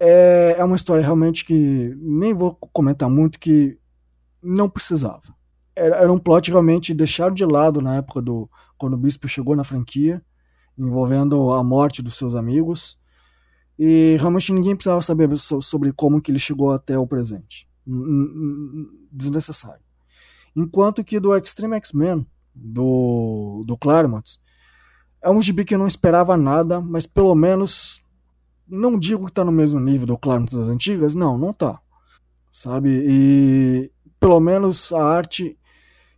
é, 0.00 0.56
é 0.58 0.64
uma 0.64 0.76
história 0.76 1.04
realmente 1.04 1.44
que 1.44 1.94
nem 2.00 2.32
vou 2.32 2.54
comentar 2.72 3.10
muito, 3.10 3.38
que 3.38 3.78
não 4.42 4.68
precisava. 4.68 5.22
Era, 5.76 5.96
era 5.96 6.12
um 6.12 6.18
plot 6.18 6.50
realmente 6.50 6.94
deixado 6.94 7.34
de 7.34 7.44
lado 7.44 7.82
na 7.82 7.96
época 7.96 8.22
do 8.22 8.48
quando 8.80 8.94
o 8.94 8.96
Bispo 8.96 9.28
chegou 9.28 9.54
na 9.54 9.62
franquia, 9.62 10.24
envolvendo 10.76 11.52
a 11.52 11.62
morte 11.62 12.00
dos 12.00 12.16
seus 12.16 12.34
amigos. 12.34 12.98
E 13.78 14.16
realmente 14.18 14.52
ninguém 14.52 14.74
precisava 14.74 15.02
saber 15.02 15.28
sobre 15.38 15.92
como 15.92 16.20
que 16.20 16.32
ele 16.32 16.38
chegou 16.38 16.72
até 16.72 16.98
o 16.98 17.06
presente. 17.06 17.68
Desnecessário. 19.12 19.82
Enquanto 20.56 21.04
que 21.04 21.20
do 21.20 21.36
Extreme 21.36 21.76
X-Men, 21.76 22.26
do, 22.54 23.62
do 23.66 23.76
Claremont, 23.76 24.38
é 25.22 25.30
um 25.30 25.42
gibi 25.42 25.62
que 25.64 25.74
eu 25.74 25.78
não 25.78 25.86
esperava 25.86 26.34
nada, 26.36 26.80
mas 26.80 27.06
pelo 27.06 27.34
menos 27.34 28.02
não 28.66 28.98
digo 28.98 29.26
que 29.26 29.32
tá 29.32 29.44
no 29.44 29.52
mesmo 29.52 29.78
nível 29.78 30.06
do 30.06 30.18
Claremont 30.18 30.56
das 30.56 30.68
antigas, 30.68 31.14
não, 31.14 31.36
não 31.36 31.52
tá. 31.52 31.78
Sabe? 32.50 33.04
E 33.06 33.92
pelo 34.18 34.40
menos 34.40 34.90
a 34.92 35.04
arte, 35.04 35.58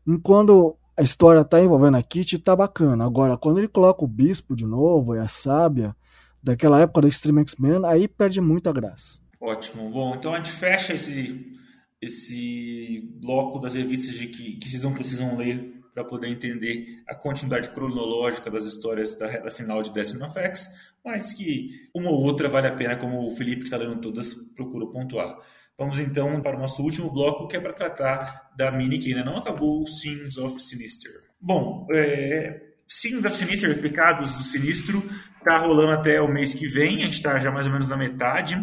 enquanto 0.06 0.76
a 0.97 1.03
história 1.03 1.45
tá 1.45 1.61
envolvendo 1.61 1.97
a 1.97 2.03
Kitty, 2.03 2.38
tá 2.38 2.55
bacana. 2.55 3.05
Agora, 3.05 3.36
quando 3.36 3.59
ele 3.59 3.68
coloca 3.68 4.05
o 4.05 4.09
Bispo 4.09 4.55
de 4.55 4.66
novo 4.66 5.14
e 5.14 5.18
a 5.18 5.28
Sábia, 5.28 5.97
daquela 6.43 6.80
época 6.80 7.03
do 7.03 7.09
Extreme 7.09 7.40
X-Men, 7.43 7.84
aí 7.84 8.07
perde 8.07 8.40
muita 8.40 8.72
graça. 8.72 9.20
Ótimo. 9.40 9.90
Bom, 9.90 10.14
então 10.14 10.34
a 10.34 10.36
gente 10.36 10.51
fecha 10.51 10.93
esse, 10.93 11.57
esse 12.01 13.11
bloco 13.20 13.59
das 13.59 13.74
revistas 13.74 14.14
de 14.14 14.26
que, 14.26 14.57
que 14.57 14.68
vocês 14.68 14.82
não 14.82 14.93
precisam 14.93 15.36
ler 15.36 15.80
para 15.95 16.05
poder 16.05 16.28
entender 16.28 17.03
a 17.07 17.14
continuidade 17.14 17.68
cronológica 17.70 18.51
das 18.51 18.64
histórias 18.64 19.14
da 19.16 19.26
reta 19.26 19.51
final 19.51 19.82
de 19.82 19.90
Destiny 19.90 20.22
of 20.22 20.38
X, 20.38 20.68
mas 21.05 21.34
que 21.34 21.68
uma 21.95 22.11
ou 22.11 22.22
outra 22.22 22.49
vale 22.49 22.68
a 22.68 22.74
pena, 22.74 22.97
como 22.97 23.26
o 23.26 23.30
Felipe, 23.32 23.61
que 23.61 23.64
está 23.64 23.76
lendo 23.76 24.01
todas, 24.01 24.32
procura 24.55 24.86
pontuar. 24.86 25.38
Vamos 25.82 25.98
então 25.98 26.40
para 26.40 26.56
o 26.56 26.60
nosso 26.60 26.80
último 26.80 27.10
bloco, 27.10 27.48
que 27.48 27.56
é 27.56 27.60
para 27.60 27.72
tratar 27.72 28.52
da 28.56 28.70
mini 28.70 28.98
que 28.98 29.12
ainda 29.12 29.24
não 29.24 29.36
acabou, 29.36 29.84
Sins 29.86 30.38
of 30.38 30.62
Sinister. 30.62 31.10
Bom, 31.40 31.88
é, 31.92 32.62
Sins 32.88 33.24
of 33.24 33.36
Sinister, 33.36 33.76
Pecados 33.80 34.32
do 34.34 34.44
Sinistro, 34.44 35.02
está 35.38 35.58
rolando 35.58 35.90
até 35.90 36.20
o 36.20 36.28
mês 36.28 36.54
que 36.54 36.68
vem, 36.68 37.02
a 37.02 37.04
gente 37.06 37.14
está 37.14 37.38
já 37.40 37.50
mais 37.50 37.66
ou 37.66 37.72
menos 37.72 37.88
na 37.88 37.96
metade 37.96 38.56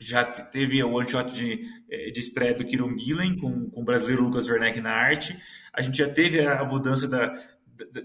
já 0.00 0.24
teve 0.24 0.82
o 0.82 0.94
one-shot 0.94 1.30
de, 1.30 1.60
eh, 1.90 2.10
de 2.10 2.20
estreia 2.20 2.54
do 2.54 2.64
Kieron 2.64 2.96
Gillen 2.96 3.36
com, 3.36 3.68
com 3.70 3.82
o 3.82 3.84
brasileiro 3.84 4.22
Lucas 4.22 4.48
Werneck 4.48 4.80
na 4.80 4.92
arte. 4.92 5.38
A 5.74 5.82
gente 5.82 5.98
já 5.98 6.08
teve 6.08 6.40
a, 6.40 6.64
mudança 6.64 7.06
da, 7.06 7.38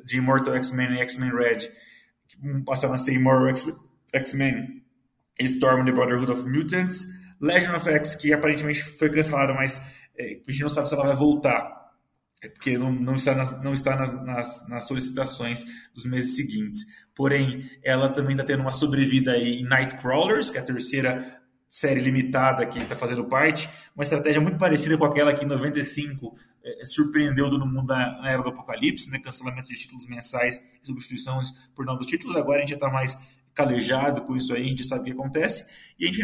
de 0.04 0.18
Immortal 0.18 0.56
X-Men 0.56 0.96
e 0.96 1.00
X-Men 1.00 1.32
Red, 1.32 1.60
que 2.28 2.38
passaram 2.66 2.96
a 2.96 2.98
ser 2.98 3.14
Immortal 3.14 3.72
X-Men 4.12 4.84
Storm 5.40 5.86
the 5.86 5.94
Brotherhood 5.94 6.30
of 6.30 6.44
Mutants. 6.46 7.06
Legend 7.40 7.76
of 7.76 7.90
X, 7.90 8.16
que 8.16 8.34
aparentemente 8.34 8.84
foi 8.84 9.10
cancelada, 9.10 9.54
mas 9.54 9.82
é, 10.18 10.40
a 10.48 10.52
gente 10.52 10.62
não 10.62 10.70
sabe 10.70 10.88
se 10.88 10.96
ela 10.96 11.06
vai 11.06 11.16
voltar. 11.16 11.86
É 12.42 12.50
porque 12.50 12.78
não, 12.78 12.92
não 12.92 13.16
está, 13.16 13.34
nas, 13.34 13.62
não 13.64 13.74
está 13.74 13.96
nas, 13.96 14.14
nas, 14.24 14.70
nas, 14.70 14.88
solicitações 14.88 15.64
dos 15.94 16.06
meses 16.06 16.36
seguintes. 16.36 16.86
Porém, 17.16 17.70
ela 17.84 18.10
também 18.10 18.34
está 18.34 18.44
tendo 18.44 18.62
uma 18.62 18.72
sobrevida 18.72 19.32
aí 19.32 19.62
em 19.62 19.64
Nightcrawlers, 19.64 20.50
que 20.50 20.58
é 20.58 20.62
a 20.62 20.66
terceira 20.66 21.42
série 21.70 22.00
limitada 22.00 22.66
que 22.66 22.80
está 22.80 22.96
fazendo 22.96 23.26
parte, 23.26 23.70
uma 23.94 24.04
estratégia 24.04 24.40
muito 24.40 24.58
parecida 24.58 24.98
com 24.98 25.04
aquela 25.04 25.34
que 25.34 25.44
em 25.44 25.48
95 25.48 26.38
é, 26.64 26.82
é, 26.82 26.86
surpreendeu 26.86 27.50
todo 27.50 27.66
mundo 27.66 27.88
na, 27.88 28.22
na, 28.22 28.32
era 28.32 28.42
do 28.42 28.48
Apocalipse, 28.48 29.12
né? 29.12 29.20
cancelamento 29.20 29.68
de 29.68 29.78
títulos 29.78 30.08
mensais 30.08 30.58
e 30.82 30.88
substituições 30.88 31.52
por 31.76 31.86
novos 31.86 32.06
títulos. 32.06 32.36
Agora 32.38 32.58
a 32.58 32.62
gente 32.62 32.70
já 32.70 32.76
está 32.76 32.90
mais 32.90 33.18
calejado 33.54 34.22
com 34.22 34.38
isso 34.38 34.54
aí, 34.54 34.62
a 34.62 34.66
gente 34.66 34.86
sabe 34.86 35.02
o 35.02 35.04
que 35.06 35.12
acontece. 35.12 35.66
E 36.00 36.08
a 36.08 36.12
gente 36.12 36.24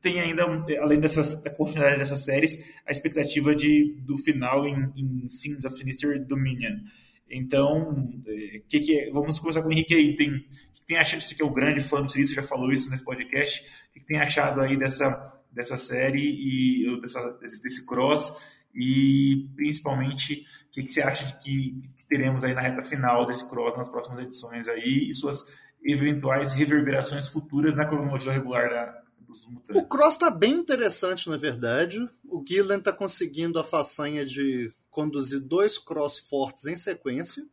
tem 0.00 0.20
ainda, 0.20 0.44
além 0.80 1.00
dessas, 1.00 1.42
da 1.42 1.50
continuidade 1.50 1.98
dessas 1.98 2.24
séries, 2.24 2.56
a 2.86 2.90
expectativa 2.90 3.54
de, 3.54 3.96
do 4.00 4.16
final 4.18 4.66
em, 4.66 4.92
em 4.96 5.28
Sins 5.28 5.64
of 5.64 5.76
Sinister 5.76 6.24
Dominion. 6.24 6.78
Então, 7.30 8.10
é, 8.26 8.62
que 8.68 8.80
que 8.80 9.00
é? 9.00 9.10
vamos 9.10 9.38
começar 9.38 9.62
com 9.62 9.68
o 9.68 9.72
Henrique 9.72 9.94
aí. 9.94 10.16
Tem, 10.16 10.38
que 10.72 10.82
tem 10.86 10.98
achado, 10.98 11.20
você 11.20 11.34
que 11.34 11.42
é 11.42 11.44
o 11.44 11.52
grande 11.52 11.80
fã 11.80 12.02
do 12.02 12.10
Sinistro, 12.10 12.36
já 12.36 12.42
falou 12.42 12.72
isso 12.72 12.90
nesse 12.90 13.04
podcast, 13.04 13.60
o 13.60 13.92
que 13.92 14.00
tem 14.00 14.18
achado 14.18 14.60
aí 14.60 14.76
dessa, 14.76 15.40
dessa 15.52 15.76
série 15.76 16.20
e 16.20 17.00
dessa, 17.00 17.30
desse, 17.40 17.62
desse 17.62 17.86
cross 17.86 18.32
e 18.74 19.48
principalmente 19.56 20.44
o 20.68 20.70
que, 20.70 20.82
que 20.84 20.92
você 20.92 21.02
acha 21.02 21.26
de 21.26 21.40
que, 21.40 21.82
que, 21.96 22.06
teremos 22.06 22.44
aí 22.44 22.54
na 22.54 22.60
reta 22.60 22.84
final 22.84 23.26
desse 23.26 23.48
cross 23.48 23.76
nas 23.76 23.88
próximas 23.88 24.20
edições 24.20 24.68
aí 24.68 25.08
e 25.10 25.14
suas 25.14 25.44
eventuais 25.82 26.52
reverberações 26.52 27.28
futuras 27.28 27.74
na 27.74 27.86
cronologia 27.86 28.32
regular 28.32 28.68
da, 28.68 29.02
dos 29.28 29.46
mutantes. 29.46 29.82
O 29.82 29.86
Cross 29.86 30.14
está 30.14 30.30
bem 30.30 30.54
interessante, 30.54 31.28
na 31.28 31.36
verdade. 31.36 32.08
O 32.24 32.42
Gillen 32.46 32.78
está 32.78 32.92
conseguindo 32.92 33.60
a 33.60 33.64
façanha 33.64 34.24
de 34.24 34.72
conduzir 34.90 35.40
dois 35.40 35.78
Cross 35.78 36.18
fortes 36.18 36.66
em 36.66 36.76
sequência. 36.76 37.46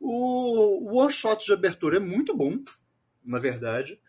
O 0.00 0.98
one 0.98 1.12
shot 1.12 1.46
de 1.46 1.52
abertura 1.52 1.96
é 1.96 2.00
muito 2.00 2.36
bom, 2.36 2.58
na 3.24 3.38
verdade. 3.38 4.00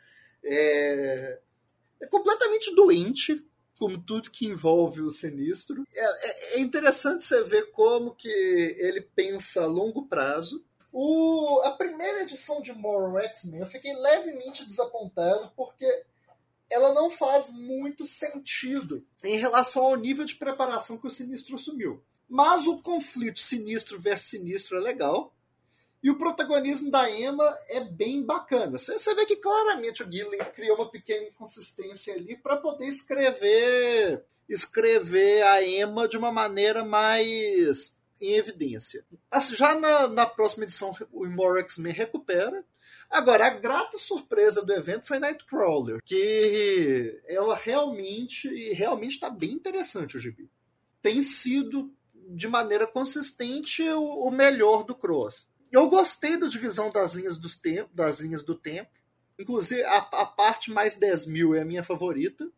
É, 0.43 1.39
é 2.01 2.07
completamente 2.07 2.73
doente, 2.75 3.45
como 3.77 4.01
tudo 4.01 4.31
que 4.31 4.47
envolve 4.47 5.01
o 5.01 5.11
sinistro. 5.11 5.83
É, 5.93 6.03
é, 6.03 6.55
é, 6.55 6.59
interessante 6.59 7.23
você 7.23 7.43
ver 7.43 7.71
como 7.71 8.15
que 8.15 8.27
ele 8.27 9.01
pensa 9.01 9.63
a 9.63 9.67
longo 9.67 10.07
prazo. 10.07 10.65
O, 10.91 11.61
a 11.63 11.71
primeira 11.71 12.23
edição 12.23 12.61
de 12.61 12.73
Moral 12.73 13.19
X-Men 13.19 13.61
eu 13.61 13.67
fiquei 13.67 13.93
levemente 13.93 14.65
desapontado 14.65 15.51
porque 15.55 15.85
ela 16.73 16.93
não 16.93 17.09
faz 17.09 17.49
muito 17.49 18.05
sentido 18.05 19.05
em 19.23 19.37
relação 19.37 19.83
ao 19.83 19.95
nível 19.95 20.25
de 20.25 20.35
preparação 20.35 20.97
que 20.97 21.07
o 21.07 21.11
Sinistro 21.11 21.55
assumiu. 21.55 22.01
Mas 22.27 22.65
o 22.65 22.81
conflito 22.81 23.39
Sinistro 23.39 23.99
versus 23.99 24.29
Sinistro 24.29 24.77
é 24.77 24.81
legal. 24.81 25.33
E 26.01 26.09
o 26.09 26.17
protagonismo 26.17 26.91
da 26.91 27.09
Emma 27.09 27.57
é 27.69 27.79
bem 27.79 28.23
bacana. 28.23 28.77
Você 28.77 29.15
vê 29.15 29.25
que 29.25 29.37
claramente 29.37 30.03
o 30.03 30.11
Gillen 30.11 30.39
criou 30.53 30.75
uma 30.75 30.89
pequena 30.89 31.27
inconsistência 31.27 32.13
ali 32.13 32.35
para 32.35 32.57
poder 32.57 32.87
escrever 32.87 34.25
escrever 34.49 35.43
a 35.43 35.63
Emma 35.63 36.07
de 36.07 36.17
uma 36.17 36.31
maneira 36.31 36.83
mais 36.83 37.95
em 38.19 38.33
evidência. 38.33 39.05
Assim, 39.29 39.55
já 39.55 39.75
na, 39.75 40.07
na 40.07 40.25
próxima 40.25 40.63
edição, 40.63 40.95
o 41.11 41.25
Immortal 41.25 41.59
X-Men 41.59 41.93
recupera. 41.93 42.63
Agora, 43.13 43.45
a 43.45 43.51
grata 43.51 43.99
surpresa 43.99 44.65
do 44.65 44.73
evento 44.73 45.05
foi 45.05 45.19
Nightcrawler, 45.19 46.01
que 46.03 47.21
ela 47.27 47.55
realmente 47.55 48.49
realmente 48.73 49.11
está 49.11 49.29
bem 49.29 49.51
interessante 49.51 50.17
o 50.17 50.19
gibi. 50.19 50.49
Tem 50.99 51.21
sido 51.21 51.93
de 52.29 52.47
maneira 52.47 52.87
consistente 52.87 53.87
o, 53.87 54.31
melhor 54.31 54.83
do 54.83 54.95
Cross. 54.95 55.47
Eu 55.71 55.87
gostei 55.89 56.37
da 56.37 56.47
divisão 56.47 56.89
das 56.89 57.13
linhas, 57.13 57.37
dos 57.37 57.55
tempo, 57.55 57.91
das 57.93 58.19
linhas 58.19 58.41
do 58.41 58.55
tempo. 58.55 58.89
Inclusive, 59.37 59.83
a, 59.83 59.97
a 59.97 60.25
parte 60.25 60.71
mais 60.71 60.95
10 60.95 61.27
mil 61.27 61.53
é 61.53 61.61
a 61.61 61.65
minha 61.65 61.83
favorita. 61.83 62.49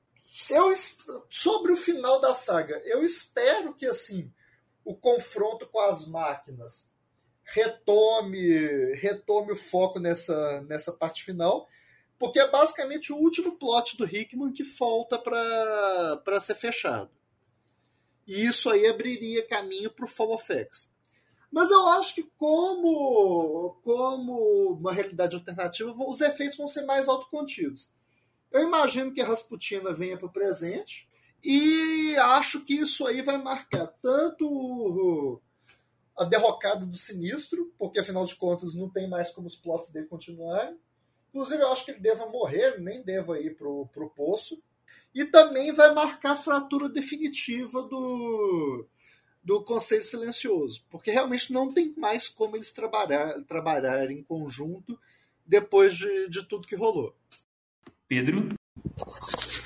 Eu, 0.50 0.74
sobre 1.30 1.74
o 1.74 1.78
final 1.78 2.22
da 2.22 2.34
saga, 2.34 2.82
eu 2.86 3.04
espero 3.04 3.74
que 3.74 3.86
assim 3.86 4.32
o 4.86 4.96
confronto 4.96 5.68
com 5.68 5.82
as 5.82 6.08
máquinas 6.08 6.90
retome, 7.46 8.94
retome 8.96 9.52
o 9.52 9.56
foco 9.56 10.00
nessa, 10.00 10.62
nessa 10.64 10.92
parte 10.92 11.24
final, 11.24 11.68
porque 12.18 12.40
é 12.40 12.50
basicamente 12.50 13.14
o 13.14 13.18
último 13.18 13.58
plot 13.58 13.98
do 13.98 14.06
Hickman 14.06 14.52
que 14.52 14.64
falta 14.64 15.18
para 15.20 16.40
ser 16.40 16.56
fechado. 16.56 17.12
E 18.28 18.46
isso 18.46 18.70
aí 18.70 18.88
abriria 18.88 19.46
caminho 19.46 19.92
para 19.92 20.06
o 20.06 20.08
Fall 20.08 20.34
of 20.34 20.52
X. 20.52 20.92
Mas 21.52 21.70
eu 21.70 21.88
acho 21.90 22.16
que 22.16 22.24
como, 22.38 23.78
como 23.84 24.74
uma 24.80 24.92
realidade 24.92 25.36
alternativa, 25.36 25.94
os 25.96 26.20
efeitos 26.22 26.58
vão 26.58 26.68
ser 26.68 26.86
mais 26.86 27.08
autocontidos. 27.08 27.92
Eu 28.52 28.64
imagino 28.64 29.14
que 29.14 29.22
a 29.22 29.28
Rasputina 29.28 29.94
venha 29.94 30.18
para 30.18 30.28
o 30.28 30.32
presente 30.32 31.08
e 31.44 32.16
acho 32.18 32.64
que 32.64 32.74
isso 32.74 33.06
aí 33.06 33.22
vai 33.22 33.38
marcar 33.38 33.88
tanto 34.02 35.42
a 36.18 36.24
derrocada 36.24 36.86
do 36.86 36.98
Sinistro, 36.98 37.74
porque 37.78 38.00
afinal 38.00 38.26
de 38.26 38.36
contas 38.36 38.74
não 38.74 38.90
tem 38.90 39.08
mais 39.08 39.32
como 39.32 39.48
os 39.48 39.56
plots 39.56 39.92
dele 39.92 40.08
continuarem. 40.08 40.78
Inclusive 41.30 41.62
eu 41.62 41.72
acho 41.72 41.86
que 41.86 41.92
ele 41.92 42.00
deva 42.00 42.30
morrer, 42.30 42.80
nem 42.80 43.02
deva 43.02 43.40
ir 43.40 43.56
para 43.58 43.68
o 43.68 44.14
poço. 44.16 44.62
E 45.14 45.26
também 45.26 45.74
vai 45.74 45.94
marcar 45.94 46.32
a 46.32 46.38
fratura 46.38 46.90
definitiva 46.90 47.82
do, 47.84 48.86
do 49.44 49.64
Conselho 49.64 50.04
Silencioso, 50.04 50.86
porque 50.90 51.12
realmente 51.12 51.54
não 51.54 51.72
tem 51.72 51.94
mais 51.98 52.28
como 52.28 52.58
eles 52.58 52.72
trabalhar, 52.72 53.42
trabalhar 53.44 54.10
em 54.10 54.24
conjunto 54.24 55.00
depois 55.46 55.96
de, 55.96 56.28
de 56.30 56.44
tudo 56.44 56.68
que 56.68 56.76
rolou. 56.76 57.16
Pedro? 58.08 58.50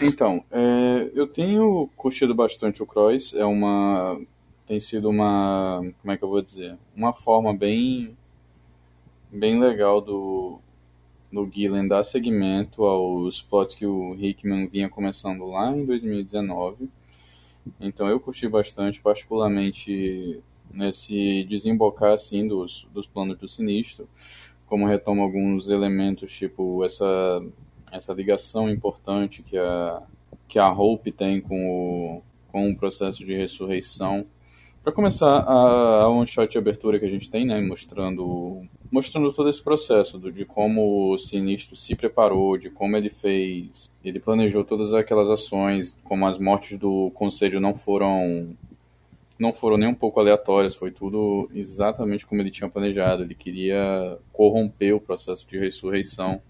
Então, 0.01 0.43
é, 0.51 1.11
eu 1.13 1.27
tenho 1.27 1.89
curtido 1.95 2.35
bastante 2.35 2.81
o 2.83 2.85
Cross, 2.85 3.33
é 3.33 3.45
uma. 3.45 4.19
Tem 4.69 4.79
sido 4.79 5.09
uma. 5.09 5.81
como 6.01 6.13
é 6.13 6.17
que 6.17 6.23
eu 6.23 6.29
vou 6.29 6.41
dizer? 6.41 6.77
Uma 6.95 7.11
forma 7.11 7.53
bem. 7.53 8.15
bem 9.29 9.59
legal 9.59 9.99
do, 9.99 10.61
do 11.29 11.49
Gillen 11.51 11.89
dar 11.89 12.05
seguimento 12.05 12.85
aos 12.85 13.41
plots 13.41 13.75
que 13.75 13.85
o 13.85 14.15
Hickman 14.15 14.67
vinha 14.67 14.87
começando 14.87 15.45
lá 15.45 15.75
em 15.75 15.85
2019 15.85 16.89
então 17.79 18.07
eu 18.07 18.19
curti 18.19 18.47
bastante, 18.47 19.01
particularmente 19.01 20.41
nesse 20.71 21.43
desembocar 21.45 22.13
assim 22.13 22.47
dos, 22.47 22.87
dos 22.93 23.07
planos 23.07 23.37
do 23.37 23.47
sinistro, 23.47 24.07
como 24.67 24.85
retoma 24.85 25.23
alguns 25.23 25.69
elementos, 25.69 26.31
tipo 26.31 26.83
essa, 26.85 27.43
essa 27.91 28.13
ligação 28.13 28.69
importante 28.69 29.41
que 29.41 29.57
a, 29.57 30.01
que 30.47 30.59
a 30.59 30.71
Hope 30.71 31.11
tem 31.11 31.41
com 31.41 31.69
o, 31.69 32.21
com 32.51 32.69
o 32.69 32.75
processo 32.75 33.25
de 33.25 33.35
ressurreição. 33.35 34.25
Para 34.83 34.93
começar, 34.93 35.27
a, 35.27 36.03
a 36.03 36.09
one-shot 36.09 36.51
de 36.51 36.57
abertura 36.57 36.99
que 36.99 37.05
a 37.05 37.09
gente 37.09 37.29
tem, 37.29 37.45
né, 37.45 37.59
mostrando 37.61 38.65
mostrando 38.91 39.31
todo 39.31 39.49
esse 39.49 39.61
processo 39.61 40.17
do, 40.17 40.31
de 40.31 40.45
como 40.45 41.13
o 41.13 41.17
Sinistro 41.17 41.75
se 41.75 41.95
preparou, 41.95 42.57
de 42.57 42.69
como 42.69 42.97
ele 42.97 43.09
fez, 43.09 43.91
ele 44.03 44.19
planejou 44.19 44.63
todas 44.63 44.93
aquelas 44.93 45.29
ações, 45.29 45.95
como 46.03 46.25
as 46.25 46.39
mortes 46.39 46.77
do 46.77 47.11
Conselho 47.11 47.59
não 47.59 47.75
foram 47.75 48.55
não 49.37 49.53
foram 49.53 49.77
nem 49.77 49.87
um 49.87 49.93
pouco 49.93 50.19
aleatórias, 50.19 50.75
foi 50.75 50.91
tudo 50.91 51.49
exatamente 51.53 52.25
como 52.25 52.41
ele 52.41 52.51
tinha 52.51 52.69
planejado. 52.69 53.23
Ele 53.23 53.33
queria 53.33 54.17
corromper 54.33 54.93
o 54.93 54.99
processo 54.99 55.47
de 55.47 55.57
ressurreição. 55.57 56.41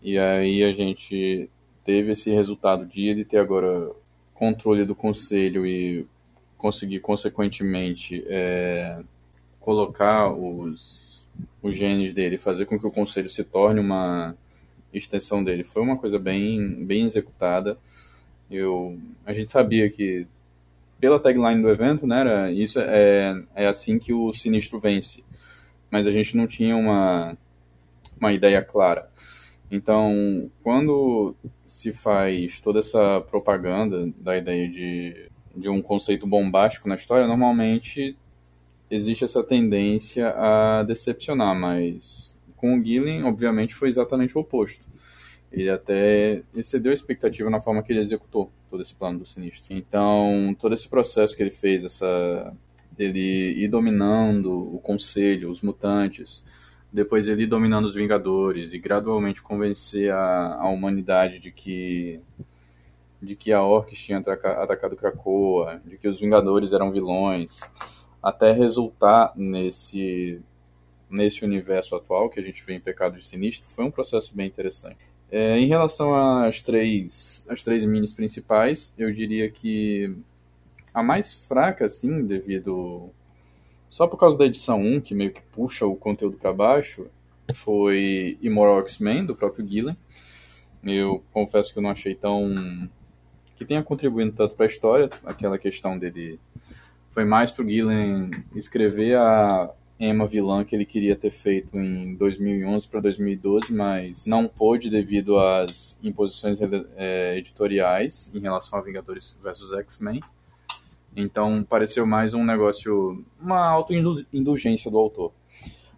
E 0.00 0.16
aí 0.16 0.62
a 0.62 0.72
gente 0.72 1.50
teve 1.84 2.12
esse 2.12 2.30
resultado 2.30 2.86
de 2.86 3.08
ele 3.08 3.24
ter 3.24 3.38
agora 3.38 3.90
controle 4.34 4.84
do 4.84 4.94
conselho 4.94 5.66
e 5.66 6.06
conseguir 6.56 7.00
consequentemente 7.00 8.24
é, 8.28 9.00
colocar 9.60 10.32
os 10.32 11.16
os 11.62 11.74
genes 11.74 12.14
dele, 12.14 12.38
fazer 12.38 12.66
com 12.66 12.78
que 12.78 12.86
o 12.86 12.90
conselho 12.90 13.28
se 13.28 13.44
torne 13.44 13.80
uma 13.80 14.36
extensão 14.92 15.42
dele. 15.42 15.64
Foi 15.64 15.82
uma 15.82 15.96
coisa 15.96 16.18
bem, 16.18 16.84
bem 16.84 17.04
executada. 17.04 17.76
Eu, 18.50 18.98
a 19.24 19.32
gente 19.32 19.50
sabia 19.50 19.90
que, 19.90 20.26
pela 21.00 21.20
tagline 21.20 21.60
do 21.60 21.68
evento, 21.68 22.06
né, 22.06 22.20
era, 22.20 22.52
isso 22.52 22.78
é, 22.80 23.42
é 23.54 23.66
assim 23.66 23.98
que 23.98 24.12
o 24.12 24.32
sinistro 24.32 24.78
vence. 24.78 25.24
Mas 25.90 26.06
a 26.06 26.12
gente 26.12 26.36
não 26.36 26.46
tinha 26.46 26.76
uma, 26.76 27.36
uma 28.20 28.32
ideia 28.32 28.62
clara. 28.62 29.10
Então, 29.70 30.48
quando 30.62 31.34
se 31.64 31.92
faz 31.92 32.60
toda 32.60 32.78
essa 32.78 33.20
propaganda 33.22 34.08
da 34.16 34.36
ideia 34.36 34.68
de, 34.68 35.28
de 35.56 35.68
um 35.68 35.80
conceito 35.80 36.26
bombástico 36.26 36.88
na 36.88 36.94
história, 36.94 37.26
normalmente 37.26 38.16
existe 38.90 39.24
essa 39.24 39.42
tendência 39.42 40.28
a 40.36 40.82
decepcionar, 40.82 41.58
mas 41.58 42.36
com 42.56 42.78
o 42.78 42.84
Gillen, 42.84 43.24
obviamente, 43.24 43.74
foi 43.74 43.88
exatamente 43.88 44.36
o 44.36 44.40
oposto. 44.40 44.86
Ele 45.52 45.70
até 45.70 46.42
excedeu 46.54 46.90
a 46.90 46.94
expectativa 46.94 47.48
na 47.48 47.60
forma 47.60 47.82
que 47.82 47.92
ele 47.92 48.00
executou 48.00 48.50
todo 48.68 48.82
esse 48.82 48.94
plano 48.94 49.20
do 49.20 49.26
Sinistro. 49.26 49.74
Então, 49.74 50.54
todo 50.58 50.74
esse 50.74 50.88
processo 50.88 51.36
que 51.36 51.42
ele 51.42 51.50
fez, 51.50 51.84
essa 51.84 52.54
dele 52.90 53.52
ir 53.62 53.68
dominando 53.68 54.74
o 54.74 54.80
Conselho, 54.80 55.50
os 55.50 55.60
mutantes, 55.60 56.44
depois 56.92 57.28
ele 57.28 57.42
ir 57.42 57.46
dominando 57.46 57.84
os 57.84 57.94
Vingadores 57.94 58.72
e 58.72 58.78
gradualmente 58.78 59.42
convencer 59.42 60.10
a, 60.12 60.54
a 60.54 60.68
humanidade 60.68 61.38
de 61.38 61.50
que 61.50 62.20
de 63.20 63.34
que 63.34 63.52
a 63.52 63.62
Orcs 63.62 63.98
tinha 63.98 64.18
atacado 64.18 64.96
Krakoa, 64.96 65.80
de 65.84 65.96
que 65.96 66.08
os 66.08 66.20
Vingadores 66.20 66.72
eram 66.72 66.92
vilões 66.92 67.60
até 68.22 68.52
resultar 68.52 69.32
nesse 69.36 70.40
nesse 71.08 71.44
universo 71.44 71.94
atual 71.94 72.28
que 72.28 72.40
a 72.40 72.42
gente 72.42 72.64
vê 72.64 72.74
em 72.74 72.80
Pecado 72.80 73.16
de 73.16 73.24
Sinistro, 73.24 73.68
foi 73.68 73.84
um 73.84 73.90
processo 73.92 74.34
bem 74.34 74.48
interessante. 74.48 74.98
É, 75.30 75.56
em 75.58 75.66
relação 75.66 76.14
às 76.44 76.62
três, 76.62 77.46
as 77.48 77.62
três 77.62 77.84
minis 77.84 78.12
principais, 78.12 78.92
eu 78.98 79.12
diria 79.12 79.48
que 79.50 80.16
a 80.94 81.02
mais 81.02 81.32
fraca, 81.32 81.84
assim, 81.84 82.24
devido. 82.24 83.10
Só 83.90 84.06
por 84.06 84.18
causa 84.18 84.38
da 84.38 84.46
edição 84.46 84.80
1, 84.80 85.00
que 85.00 85.14
meio 85.14 85.32
que 85.32 85.42
puxa 85.42 85.86
o 85.86 85.96
conteúdo 85.96 86.36
para 86.36 86.52
baixo, 86.52 87.06
foi 87.54 88.38
Immoral 88.42 88.80
X-Men, 88.80 89.26
do 89.26 89.36
próprio 89.36 89.66
Gillen. 89.66 89.96
Eu 90.82 91.22
confesso 91.32 91.72
que 91.72 91.78
eu 91.78 91.82
não 91.82 91.90
achei 91.90 92.14
tão. 92.14 92.88
Que 93.56 93.64
tenha 93.64 93.82
contribuído 93.82 94.32
tanto 94.32 94.54
para 94.54 94.66
a 94.66 94.68
história, 94.68 95.08
aquela 95.24 95.58
questão 95.58 95.98
dele 95.98 96.38
foi 97.12 97.24
mais 97.24 97.50
pro 97.50 97.66
Gillen 97.66 98.30
escrever 98.54 99.16
a, 99.16 99.70
Emma 99.98 100.26
vilã 100.26 100.62
que 100.62 100.76
ele 100.76 100.84
queria 100.84 101.16
ter 101.16 101.30
feito 101.30 101.78
em 101.78 102.14
2011 102.16 102.86
para 102.86 103.00
2012, 103.00 103.72
mas 103.72 104.26
não 104.26 104.46
pôde 104.46 104.90
devido 104.90 105.38
às 105.38 105.98
imposições 106.02 106.58
é, 106.96 107.38
editoriais 107.38 108.30
em 108.34 108.38
relação 108.38 108.78
a 108.78 108.82
Vingadores 108.82 109.38
vs 109.42 109.72
X-Men. 109.72 110.20
Então 111.16 111.64
pareceu 111.64 112.06
mais 112.06 112.34
um 112.34 112.44
negócio, 112.44 113.24
uma 113.40 113.66
autoindulgência 113.66 114.90
do 114.90 114.98
autor. 114.98 115.32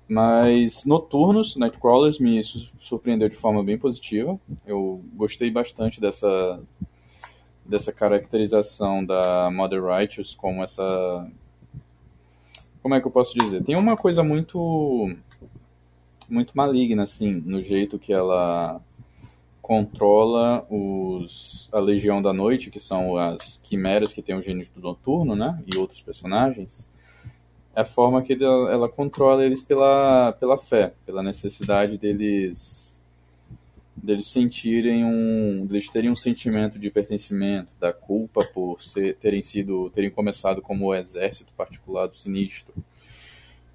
Mas 0.08 0.84
Noturnos, 0.84 1.56
Nightcrawlers, 1.56 2.20
me 2.20 2.40
surpreendeu 2.78 3.28
de 3.28 3.34
forma 3.36 3.64
bem 3.64 3.76
positiva. 3.76 4.38
Eu 4.64 5.02
gostei 5.14 5.50
bastante 5.50 6.00
dessa, 6.00 6.62
dessa 7.68 7.92
caracterização 7.92 9.04
da 9.04 9.50
Mother 9.52 9.84
Righteous 9.84 10.34
como 10.34 10.64
essa 10.64 11.30
como 12.82 12.94
é 12.94 13.00
que 13.00 13.06
eu 13.06 13.10
posso 13.10 13.38
dizer? 13.38 13.62
Tem 13.62 13.76
uma 13.76 13.96
coisa 13.96 14.24
muito 14.24 15.14
muito 16.28 16.56
maligna 16.56 17.02
assim, 17.02 17.42
no 17.44 17.62
jeito 17.62 17.98
que 17.98 18.12
ela 18.12 18.80
controla 19.60 20.66
os 20.70 21.68
a 21.70 21.78
Legião 21.78 22.22
da 22.22 22.32
Noite, 22.32 22.70
que 22.70 22.80
são 22.80 23.18
as 23.18 23.58
quimeras 23.58 24.14
que 24.14 24.22
tem 24.22 24.34
o 24.34 24.40
gênio 24.40 24.66
do 24.74 24.80
noturno, 24.80 25.36
né, 25.36 25.62
e 25.66 25.76
outros 25.76 26.00
personagens. 26.00 26.90
É 27.74 27.82
a 27.82 27.84
forma 27.84 28.22
que 28.22 28.32
ela, 28.32 28.72
ela 28.72 28.88
controla 28.88 29.44
eles 29.44 29.62
pela 29.62 30.32
pela 30.32 30.56
fé, 30.56 30.94
pela 31.04 31.22
necessidade 31.22 31.98
deles 31.98 32.87
deles 34.02 34.26
sentirem 34.28 35.04
um, 35.04 35.66
deles 35.66 35.88
terem 35.90 36.10
um 36.10 36.16
sentimento 36.16 36.78
de 36.78 36.90
pertencimento, 36.90 37.70
da 37.78 37.92
culpa 37.92 38.44
por 38.44 38.82
ser, 38.82 39.16
terem 39.16 39.42
sido, 39.42 39.90
terem 39.90 40.10
começado 40.10 40.62
como 40.62 40.86
o 40.86 40.94
exército 40.94 41.52
particular 41.54 42.06
do 42.06 42.16
sinistro. 42.16 42.74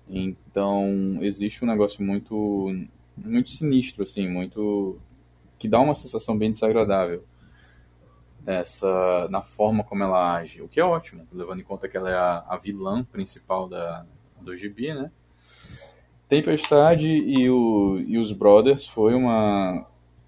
Então 0.10 1.20
existe 1.22 1.64
um 1.64 1.68
negócio 1.68 2.04
muito, 2.04 2.74
muito 3.18 3.50
sinistro 3.50 4.04
assim, 4.04 4.28
muito 4.28 5.00
que 5.58 5.68
dá 5.68 5.80
uma 5.80 5.96
sensação 5.96 6.38
bem 6.38 6.52
desagradável 6.52 7.24
essa 8.46 9.28
na 9.30 9.42
forma 9.42 9.84
como 9.84 10.04
ela 10.04 10.36
age, 10.36 10.62
o 10.62 10.68
que 10.68 10.80
é 10.80 10.84
ótimo, 10.84 11.26
levando 11.32 11.62
em 11.62 11.64
conta 11.64 11.88
que 11.88 11.96
ela 11.96 12.10
é 12.10 12.16
a, 12.16 12.44
a 12.50 12.58
vilã 12.58 13.04
principal 13.06 13.70
da 13.70 14.06
do 14.42 14.56
gibi, 14.56 14.94
né? 14.94 15.10
Tempestade 16.28 17.08
e, 17.08 17.50
o, 17.50 18.00
e 18.00 18.18
os 18.18 18.32
Brothers 18.34 18.86
foi 18.86 19.14
uma 19.14 19.88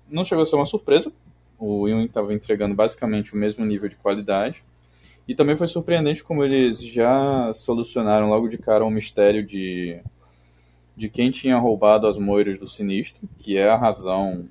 não 0.09 0.25
chegou 0.25 0.43
a 0.43 0.45
ser 0.45 0.55
uma 0.55 0.65
surpresa. 0.65 1.11
O 1.57 1.81
Wii 1.81 2.05
estava 2.05 2.33
entregando 2.33 2.75
basicamente 2.75 3.33
o 3.33 3.37
mesmo 3.37 3.65
nível 3.65 3.89
de 3.89 3.95
qualidade. 3.95 4.63
E 5.27 5.33
também 5.33 5.57
foi 5.57 5.67
surpreendente 5.67 6.23
como 6.23 6.43
eles 6.43 6.81
já 6.81 7.51
solucionaram 7.53 8.29
logo 8.29 8.47
de 8.47 8.57
cara 8.57 8.83
o 8.83 8.87
um 8.87 8.91
mistério 8.91 9.43
de, 9.43 9.99
de 10.95 11.09
quem 11.09 11.31
tinha 11.31 11.57
roubado 11.57 12.05
as 12.05 12.17
moiras 12.17 12.59
do 12.59 12.67
Sinistro, 12.67 13.27
que 13.39 13.57
é 13.57 13.67
a 13.67 13.75
razão 13.75 14.47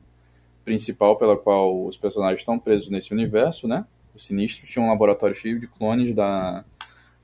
principal 0.65 1.17
pela 1.17 1.37
qual 1.37 1.87
os 1.87 1.97
personagens 1.97 2.41
estão 2.41 2.59
presos 2.59 2.91
nesse 2.91 3.13
universo, 3.13 3.69
né? 3.69 3.85
O 4.15 4.19
Sinistro 4.19 4.67
tinha 4.67 4.85
um 4.85 4.89
laboratório 4.89 5.35
cheio 5.35 5.61
de 5.61 5.67
clones 5.67 6.13
da, 6.13 6.65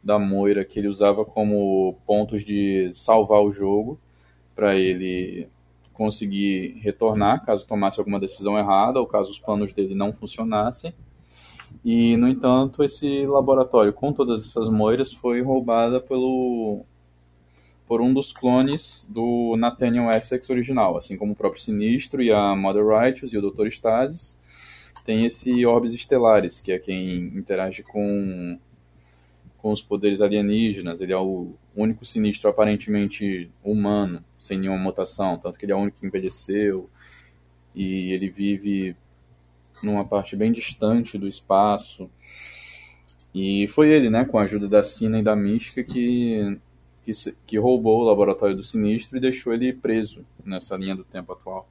da 0.02 0.18
Moira 0.18 0.64
que 0.64 0.78
ele 0.78 0.88
usava 0.88 1.24
como 1.24 1.96
pontos 2.06 2.44
de 2.44 2.90
salvar 2.92 3.42
o 3.42 3.52
jogo 3.52 3.98
para 4.54 4.76
ele 4.76 5.48
conseguir 5.92 6.78
retornar 6.82 7.44
caso 7.44 7.66
tomasse 7.66 7.98
alguma 7.98 8.18
decisão 8.18 8.58
errada 8.58 9.00
ou 9.00 9.06
caso 9.06 9.30
os 9.30 9.38
planos 9.38 9.72
dele 9.72 9.94
não 9.94 10.12
funcionassem. 10.12 10.94
E, 11.84 12.16
no 12.16 12.28
entanto, 12.28 12.82
esse 12.82 13.26
laboratório 13.26 13.92
com 13.92 14.12
todas 14.12 14.44
essas 14.44 14.68
moiras 14.68 15.12
foi 15.12 15.40
roubada 15.40 16.00
pelo 16.00 16.84
por 17.86 18.00
um 18.00 18.14
dos 18.14 18.32
clones 18.32 19.04
do 19.10 19.56
Nathaniel 19.58 20.08
Essex 20.10 20.48
original, 20.48 20.96
assim 20.96 21.16
como 21.16 21.32
o 21.32 21.36
próprio 21.36 21.60
Sinistro 21.60 22.22
e 22.22 22.30
a 22.30 22.54
Mother 22.54 22.86
Righteous 22.86 23.32
e 23.32 23.36
o 23.36 23.50
Dr. 23.50 23.66
Stasis. 23.66 24.38
Tem 25.04 25.26
esse 25.26 25.66
Orbis 25.66 25.92
Estelares, 25.92 26.60
que 26.60 26.70
é 26.70 26.78
quem 26.78 27.32
interage 27.34 27.82
com 27.82 28.56
com 29.60 29.72
os 29.72 29.82
poderes 29.82 30.20
alienígenas. 30.20 31.00
Ele 31.00 31.12
é 31.12 31.18
o 31.18 31.52
único 31.76 32.04
sinistro 32.04 32.48
aparentemente 32.48 33.50
humano, 33.62 34.24
sem 34.40 34.58
nenhuma 34.58 34.78
mutação, 34.78 35.38
tanto 35.38 35.58
que 35.58 35.64
ele 35.64 35.72
é 35.72 35.76
o 35.76 35.80
único 35.80 36.00
que 36.00 36.06
envelheceu 36.06 36.88
e 37.74 38.12
ele 38.12 38.28
vive 38.28 38.96
numa 39.82 40.04
parte 40.04 40.34
bem 40.34 40.50
distante 40.50 41.18
do 41.18 41.28
espaço. 41.28 42.10
E 43.34 43.66
foi 43.68 43.90
ele, 43.90 44.10
né, 44.10 44.24
com 44.24 44.38
a 44.38 44.42
ajuda 44.42 44.68
da 44.68 44.82
Sina 44.82 45.20
e 45.20 45.22
da 45.22 45.36
Mística, 45.36 45.84
que, 45.84 46.58
que, 47.04 47.12
que 47.46 47.58
roubou 47.58 48.00
o 48.00 48.04
laboratório 48.04 48.56
do 48.56 48.64
Sinistro 48.64 49.18
e 49.18 49.20
deixou 49.20 49.52
ele 49.52 49.72
preso 49.72 50.24
nessa 50.44 50.76
linha 50.76 50.96
do 50.96 51.04
tempo 51.04 51.32
atual. 51.32 51.68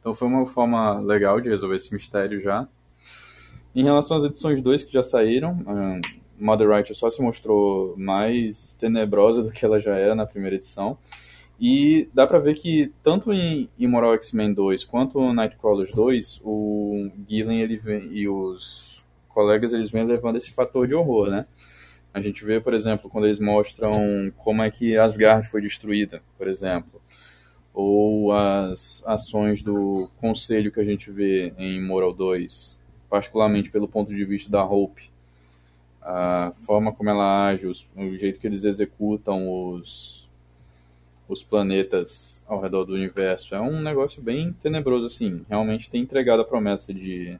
Então 0.00 0.14
foi 0.14 0.28
uma 0.28 0.46
forma 0.46 1.00
legal 1.00 1.40
de 1.40 1.48
resolver 1.48 1.76
esse 1.76 1.92
mistério 1.92 2.40
já. 2.40 2.66
Em 3.74 3.84
relação 3.84 4.16
às 4.16 4.24
edições 4.24 4.62
2 4.62 4.84
que 4.84 4.92
já 4.92 5.02
saíram, 5.02 5.58
Mother 6.38 6.68
Righteous 6.68 6.98
só 6.98 7.10
se 7.10 7.20
mostrou 7.22 7.94
mais 7.96 8.76
tenebrosa 8.76 9.42
do 9.42 9.50
que 9.50 9.64
ela 9.64 9.80
já 9.80 9.96
era 9.96 10.14
na 10.14 10.26
primeira 10.26 10.56
edição. 10.56 10.98
E 11.58 12.08
dá 12.12 12.26
pra 12.26 12.38
ver 12.38 12.54
que 12.54 12.92
tanto 13.02 13.32
em 13.32 13.68
Immoral 13.78 14.14
X-Men 14.14 14.52
2 14.52 14.84
quanto 14.84 15.32
Nightcrawlers 15.32 15.90
2, 15.90 16.40
o 16.44 17.10
Gillen 17.26 17.62
ele 17.62 17.78
vem, 17.78 18.10
e 18.12 18.28
os 18.28 19.02
colegas 19.28 19.72
eles 19.72 19.90
vêm 19.90 20.04
levando 20.04 20.36
esse 20.36 20.50
fator 20.50 20.86
de 20.86 20.94
horror, 20.94 21.30
né? 21.30 21.46
A 22.12 22.20
gente 22.20 22.44
vê, 22.44 22.60
por 22.60 22.74
exemplo, 22.74 23.10
quando 23.10 23.26
eles 23.26 23.38
mostram 23.38 23.92
como 24.36 24.62
é 24.62 24.70
que 24.70 24.96
Asgard 24.96 25.48
foi 25.48 25.60
destruída, 25.62 26.22
por 26.36 26.48
exemplo. 26.48 27.00
Ou 27.72 28.32
as 28.32 29.02
ações 29.06 29.62
do 29.62 30.08
conselho 30.18 30.72
que 30.72 30.80
a 30.80 30.84
gente 30.84 31.10
vê 31.10 31.52
em 31.58 31.82
Moral 31.82 32.12
2, 32.12 32.82
particularmente 33.08 33.70
pelo 33.70 33.88
ponto 33.88 34.14
de 34.14 34.24
vista 34.24 34.50
da 34.50 34.64
Hope 34.64 35.10
a 36.08 36.52
forma 36.64 36.92
como 36.92 37.10
ela 37.10 37.48
age, 37.48 37.66
os, 37.66 37.84
o 37.96 38.16
jeito 38.16 38.38
que 38.38 38.46
eles 38.46 38.62
executam 38.62 39.50
os, 39.50 40.30
os 41.28 41.42
planetas 41.42 42.44
ao 42.46 42.60
redor 42.60 42.84
do 42.84 42.94
universo. 42.94 43.56
É 43.56 43.60
um 43.60 43.82
negócio 43.82 44.22
bem 44.22 44.52
tenebroso, 44.52 45.06
assim. 45.06 45.44
Realmente 45.48 45.90
tem 45.90 46.02
entregado 46.02 46.42
a 46.42 46.44
promessa 46.44 46.94
de 46.94 47.36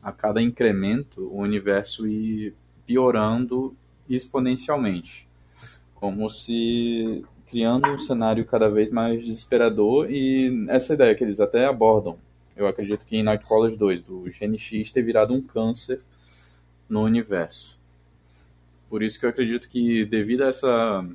a 0.00 0.12
cada 0.12 0.40
incremento 0.40 1.26
o 1.26 1.38
universo 1.38 2.06
ir 2.06 2.54
piorando 2.86 3.76
exponencialmente. 4.08 5.28
Como 5.96 6.30
se 6.30 7.24
criando 7.48 7.88
um 7.90 7.98
cenário 7.98 8.44
cada 8.44 8.70
vez 8.70 8.92
mais 8.92 9.24
desesperador 9.24 10.08
e 10.08 10.64
essa 10.68 10.94
ideia 10.94 11.14
que 11.16 11.24
eles 11.24 11.40
até 11.40 11.66
abordam. 11.66 12.16
Eu 12.56 12.68
acredito 12.68 13.04
que 13.04 13.16
em 13.16 13.24
Nightcrawlers 13.24 13.76
2, 13.76 14.02
do 14.02 14.24
GNX 14.26 14.92
ter 14.92 15.02
virado 15.02 15.34
um 15.34 15.42
câncer 15.42 16.00
no 16.88 17.02
universo. 17.02 17.79
Por 18.90 19.04
isso 19.04 19.18
que 19.20 19.24
eu 19.24 19.30
acredito 19.30 19.68
que 19.68 20.04
devido 20.04 20.42
a 20.42 20.48
essa 20.48 21.06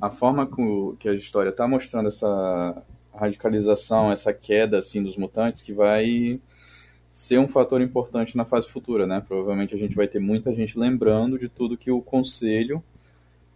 a 0.00 0.08
forma 0.08 0.48
que 0.96 1.08
a 1.08 1.12
história 1.12 1.50
está 1.50 1.66
mostrando 1.66 2.06
essa 2.06 2.82
radicalização, 3.12 4.12
essa 4.12 4.32
queda 4.32 4.78
assim 4.78 5.02
dos 5.02 5.16
mutantes, 5.16 5.60
que 5.60 5.72
vai 5.72 6.40
ser 7.12 7.40
um 7.40 7.48
fator 7.48 7.82
importante 7.82 8.36
na 8.36 8.44
fase 8.44 8.68
futura, 8.68 9.04
né? 9.04 9.20
Provavelmente 9.26 9.74
a 9.74 9.78
gente 9.78 9.96
vai 9.96 10.06
ter 10.06 10.20
muita 10.20 10.54
gente 10.54 10.78
lembrando 10.78 11.36
de 11.36 11.48
tudo 11.48 11.76
que 11.76 11.90
o 11.90 12.00
Conselho 12.00 12.80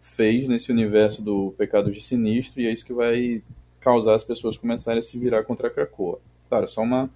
fez 0.00 0.48
nesse 0.48 0.72
universo 0.72 1.22
do 1.22 1.54
Pecado 1.56 1.92
de 1.92 2.02
Sinistro 2.02 2.60
e 2.60 2.66
é 2.66 2.72
isso 2.72 2.84
que 2.84 2.92
vai 2.92 3.40
causar 3.78 4.16
as 4.16 4.24
pessoas 4.24 4.56
começarem 4.56 4.98
a 4.98 5.02
se 5.02 5.16
virar 5.16 5.44
contra 5.44 5.68
a 5.68 5.70
Krakoa. 5.70 6.18
Claro, 6.48 6.66
só 6.66 6.82
uma 6.82 7.09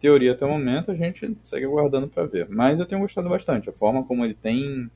teoria 0.00 0.32
até 0.32 0.46
o 0.46 0.48
momento, 0.48 0.92
a 0.92 0.94
gente 0.94 1.36
segue 1.42 1.66
aguardando 1.66 2.06
para 2.06 2.24
ver. 2.24 2.48
Mas 2.48 2.78
eu 2.78 2.86
tenho 2.86 3.00
gostado 3.00 3.28
bastante 3.28 3.68
a 3.68 3.72
forma 3.72 4.04
como 4.04 4.24
ele 4.24 4.34
tem 4.34 4.88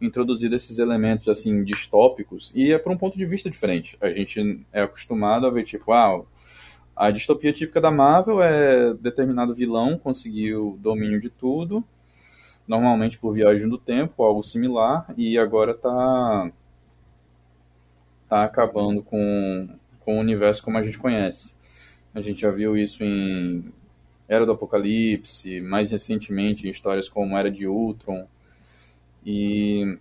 introduzido 0.00 0.54
esses 0.54 0.78
elementos 0.78 1.28
assim 1.28 1.62
distópicos 1.64 2.52
e 2.54 2.72
é 2.72 2.78
por 2.78 2.92
um 2.92 2.96
ponto 2.96 3.18
de 3.18 3.26
vista 3.26 3.50
diferente. 3.50 3.96
A 4.00 4.10
gente 4.10 4.64
é 4.72 4.82
acostumado 4.82 5.46
a 5.46 5.50
ver 5.50 5.64
tipo, 5.64 5.92
ah, 5.92 6.22
a 6.96 7.10
distopia 7.10 7.52
típica 7.52 7.80
da 7.80 7.90
Marvel 7.90 8.42
é 8.42 8.94
determinado 8.94 9.54
vilão 9.54 9.98
conseguiu 9.98 10.78
domínio 10.80 11.20
de 11.20 11.30
tudo, 11.30 11.84
normalmente 12.66 13.18
por 13.18 13.34
viagem 13.34 13.68
do 13.68 13.78
tempo, 13.78 14.22
algo 14.22 14.42
similar, 14.42 15.06
e 15.16 15.38
agora 15.38 15.74
tá 15.74 16.50
tá 18.28 18.44
acabando 18.44 19.02
com 19.02 19.68
com 20.00 20.16
o 20.16 20.20
universo 20.20 20.62
como 20.62 20.78
a 20.78 20.82
gente 20.82 20.98
conhece. 20.98 21.54
A 22.14 22.20
gente 22.20 22.40
já 22.40 22.50
viu 22.50 22.76
isso 22.76 23.04
em 23.04 23.72
Era 24.26 24.46
do 24.46 24.52
Apocalipse, 24.52 25.60
mais 25.60 25.90
recentemente 25.90 26.66
em 26.66 26.70
histórias 26.70 27.08
como 27.08 27.36
Era 27.36 27.50
de 27.50 27.66
Ultron, 27.66 28.26
e 29.30 29.98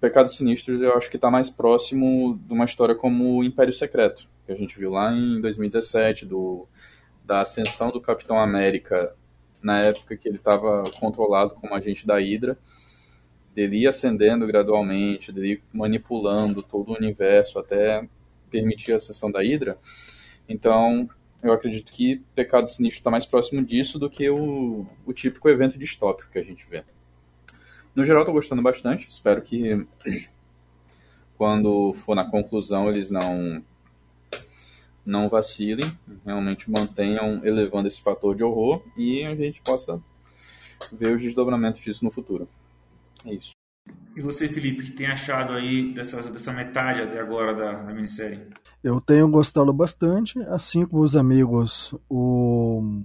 Pecado 0.00 0.32
Sinistro 0.32 0.82
eu 0.82 0.96
acho 0.96 1.10
que 1.10 1.16
está 1.16 1.30
mais 1.30 1.50
próximo 1.50 2.40
de 2.46 2.54
uma 2.54 2.64
história 2.64 2.94
como 2.94 3.36
o 3.36 3.44
Império 3.44 3.70
Secreto, 3.70 4.26
que 4.46 4.52
a 4.52 4.54
gente 4.54 4.78
viu 4.78 4.92
lá 4.92 5.12
em 5.12 5.42
2017, 5.42 6.24
do, 6.24 6.66
da 7.22 7.42
ascensão 7.42 7.90
do 7.90 8.00
Capitão 8.00 8.40
América 8.40 9.14
na 9.60 9.80
época 9.80 10.16
que 10.16 10.26
ele 10.26 10.38
estava 10.38 10.90
controlado 10.92 11.50
como 11.56 11.74
agente 11.74 12.06
da 12.06 12.16
Hydra, 12.18 12.58
dele 13.54 13.82
ir 13.82 13.88
ascendendo 13.88 14.46
gradualmente, 14.46 15.30
dele 15.30 15.52
ir 15.52 15.62
manipulando 15.70 16.62
todo 16.62 16.92
o 16.92 16.96
universo 16.96 17.58
até 17.58 18.08
permitir 18.50 18.94
a 18.94 19.00
sessão 19.00 19.30
da 19.30 19.42
Hydra. 19.42 19.76
Então, 20.48 21.10
eu 21.42 21.52
acredito 21.52 21.92
que 21.92 22.22
Pecado 22.34 22.70
Sinistro 22.70 23.00
está 23.00 23.10
mais 23.10 23.26
próximo 23.26 23.62
disso 23.62 23.98
do 23.98 24.08
que 24.08 24.30
o, 24.30 24.86
o 25.04 25.12
típico 25.12 25.46
evento 25.46 25.78
distópico 25.78 26.30
que 26.30 26.38
a 26.38 26.42
gente 26.42 26.66
vê. 26.70 26.84
No 27.96 28.04
geral, 28.04 28.22
estou 28.22 28.34
gostando 28.34 28.60
bastante. 28.60 29.08
Espero 29.10 29.40
que 29.40 29.86
quando 31.38 31.94
for 31.94 32.14
na 32.14 32.30
conclusão 32.30 32.90
eles 32.90 33.10
não 33.10 33.64
não 35.04 35.28
vacilem, 35.28 35.96
realmente 36.24 36.68
mantenham 36.68 37.40
elevando 37.44 37.86
esse 37.86 38.02
fator 38.02 38.34
de 38.34 38.42
horror 38.42 38.82
e 38.96 39.24
a 39.24 39.36
gente 39.36 39.62
possa 39.62 40.02
ver 40.92 41.14
os 41.14 41.22
desdobramentos 41.22 41.80
disso 41.80 42.04
no 42.04 42.10
futuro. 42.10 42.48
É 43.24 43.32
isso. 43.32 43.52
E 44.16 44.20
você, 44.20 44.48
Felipe, 44.48 44.82
que 44.82 44.90
tem 44.90 45.06
achado 45.06 45.52
aí 45.52 45.94
dessa, 45.94 46.20
dessa 46.30 46.52
metade 46.52 47.02
até 47.02 47.20
agora 47.20 47.54
da, 47.54 47.82
da 47.84 47.94
minissérie? 47.94 48.48
Eu 48.82 49.00
tenho 49.00 49.28
gostado 49.28 49.72
bastante, 49.72 50.40
assim 50.48 50.84
como 50.84 51.02
os 51.02 51.14
amigos, 51.14 51.94
o, 52.10 53.04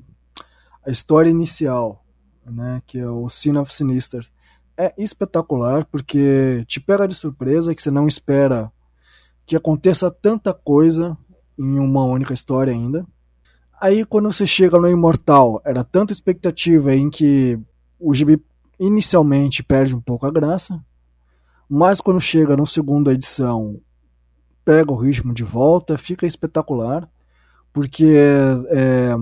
a 0.83 0.89
história 0.89 1.29
inicial, 1.29 2.03
né, 2.43 2.81
que 2.87 2.99
é 2.99 3.07
o 3.07 3.29
Sin 3.29 3.57
of 3.57 3.73
Sinister, 3.73 4.25
é 4.81 4.93
espetacular 4.97 5.85
porque 5.85 6.63
te 6.67 6.79
pega 6.79 7.07
de 7.07 7.13
surpresa 7.13 7.75
que 7.75 7.81
você 7.81 7.91
não 7.91 8.07
espera 8.07 8.71
que 9.45 9.55
aconteça 9.55 10.09
tanta 10.09 10.53
coisa 10.53 11.15
em 11.57 11.77
uma 11.77 12.03
única 12.03 12.33
história 12.33 12.73
ainda. 12.73 13.05
Aí 13.79 14.03
quando 14.03 14.31
você 14.31 14.45
chega 14.47 14.79
no 14.79 14.89
Imortal, 14.89 15.61
era 15.63 15.83
tanta 15.83 16.11
expectativa 16.11 16.95
em 16.95 17.09
que 17.11 17.59
o 17.99 18.13
gibi 18.15 18.43
inicialmente 18.79 19.61
perde 19.61 19.95
um 19.95 20.01
pouco 20.01 20.25
a 20.25 20.31
graça, 20.31 20.83
mas 21.69 22.01
quando 22.01 22.19
chega 22.19 22.57
na 22.57 22.65
segunda 22.65 23.13
edição, 23.13 23.79
pega 24.65 24.91
o 24.91 24.95
ritmo 24.95 25.31
de 25.31 25.43
volta, 25.43 25.97
fica 25.97 26.25
espetacular, 26.25 27.07
porque 27.71 28.15
é, 28.69 29.15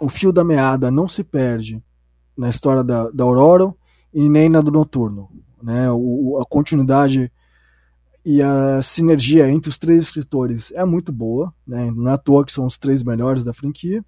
o 0.00 0.08
fio 0.08 0.32
da 0.32 0.44
meada 0.44 0.88
não 0.88 1.08
se 1.08 1.24
perde 1.24 1.82
na 2.36 2.48
história 2.48 2.84
da, 2.84 3.10
da 3.10 3.24
Aurora 3.24 3.74
e 4.16 4.30
nem 4.30 4.48
na 4.48 4.62
do 4.62 4.72
Noturno. 4.72 5.28
Né? 5.62 5.90
O, 5.92 6.38
a 6.40 6.46
continuidade 6.46 7.30
e 8.24 8.40
a 8.42 8.80
sinergia 8.80 9.46
entre 9.50 9.68
os 9.68 9.76
três 9.76 10.04
escritores 10.04 10.72
é 10.72 10.82
muito 10.86 11.12
boa, 11.12 11.52
né? 11.66 11.92
na 11.94 12.14
é 12.14 12.16
toa 12.16 12.42
que 12.46 12.50
são 12.50 12.64
os 12.64 12.78
três 12.78 13.02
melhores 13.02 13.44
da 13.44 13.52
franquia. 13.52 14.02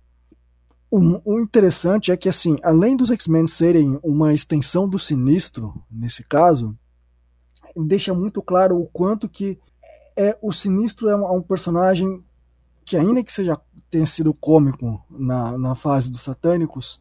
O, 0.90 1.35
o 1.35 1.39
interessante 1.39 2.10
é 2.10 2.16
que, 2.16 2.26
assim, 2.26 2.56
além 2.62 2.97
dos 2.97 3.10
X-Men 3.10 3.47
serem 3.47 4.01
uma 4.02 4.32
extensão 4.32 4.89
do 4.89 4.98
Sinistro, 4.98 5.74
nesse 5.90 6.22
caso, 6.22 6.74
deixa 7.76 8.14
muito 8.14 8.40
claro 8.40 8.80
o 8.80 8.86
quanto 8.86 9.28
que 9.28 9.59
é 10.16 10.39
o 10.40 10.51
Sinistro 10.51 11.10
é 11.10 11.14
um, 11.14 11.26
é 11.26 11.32
um 11.32 11.43
personagem 11.43 12.24
que, 12.82 12.97
ainda 12.97 13.22
que 13.22 13.30
seja 13.30 13.60
tenha 13.90 14.06
sido 14.06 14.32
cômico 14.32 15.05
na, 15.10 15.59
na 15.59 15.74
fase 15.74 16.10
dos 16.10 16.22
Satânicos, 16.22 16.98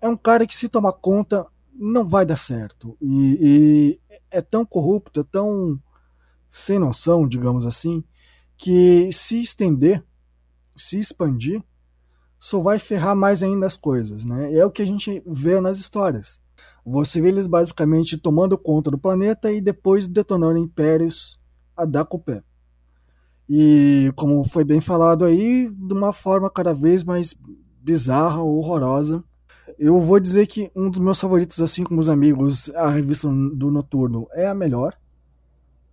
é 0.00 0.08
um 0.08 0.16
cara 0.16 0.46
que, 0.46 0.56
se 0.56 0.70
tomar 0.70 0.92
conta, 0.92 1.46
não 1.74 2.08
vai 2.08 2.24
dar 2.24 2.36
certo. 2.36 2.96
E, 3.00 3.38
e 3.40 4.00
é 4.30 4.40
tão 4.40 4.64
corrupto, 4.64 5.20
é 5.20 5.24
tão 5.24 5.80
sem 6.50 6.78
noção, 6.78 7.26
digamos 7.26 7.66
assim, 7.66 8.04
que 8.56 9.10
se 9.12 9.40
estender, 9.40 10.04
se 10.76 10.98
expandir, 10.98 11.62
só 12.38 12.60
vai 12.60 12.78
ferrar 12.78 13.16
mais 13.16 13.42
ainda 13.42 13.66
as 13.66 13.76
coisas, 13.76 14.24
né? 14.24 14.54
É 14.54 14.64
o 14.64 14.70
que 14.70 14.82
a 14.82 14.86
gente 14.86 15.22
vê 15.26 15.60
nas 15.60 15.78
histórias. 15.78 16.38
Você 16.84 17.20
vê 17.20 17.28
eles 17.28 17.46
basicamente 17.46 18.18
tomando 18.18 18.58
conta 18.58 18.90
do 18.90 18.98
planeta 18.98 19.50
e 19.50 19.60
depois 19.60 20.06
detonando 20.06 20.58
impérios 20.58 21.40
a 21.76 21.84
dar 21.84 22.04
com 22.04 22.18
o 22.18 22.20
pé. 22.20 22.42
E 23.48 24.12
como 24.16 24.44
foi 24.44 24.64
bem 24.64 24.80
falado 24.80 25.24
aí, 25.24 25.70
de 25.70 25.92
uma 25.92 26.12
forma 26.12 26.50
cada 26.50 26.72
vez 26.72 27.02
mais 27.02 27.34
bizarra, 27.82 28.42
horrorosa. 28.42 29.24
Eu 29.78 30.00
vou 30.00 30.20
dizer 30.20 30.46
que 30.46 30.70
um 30.74 30.90
dos 30.90 30.98
meus 30.98 31.20
favoritos, 31.20 31.60
assim 31.60 31.84
como 31.84 32.00
os 32.00 32.08
amigos, 32.08 32.70
a 32.74 32.90
revista 32.90 33.28
do 33.28 33.70
Noturno 33.70 34.28
é 34.32 34.46
a 34.46 34.54
melhor 34.54 34.96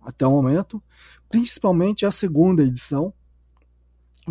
até 0.00 0.26
o 0.26 0.30
momento, 0.30 0.82
principalmente 1.28 2.04
a 2.04 2.10
segunda 2.10 2.62
edição, 2.62 3.12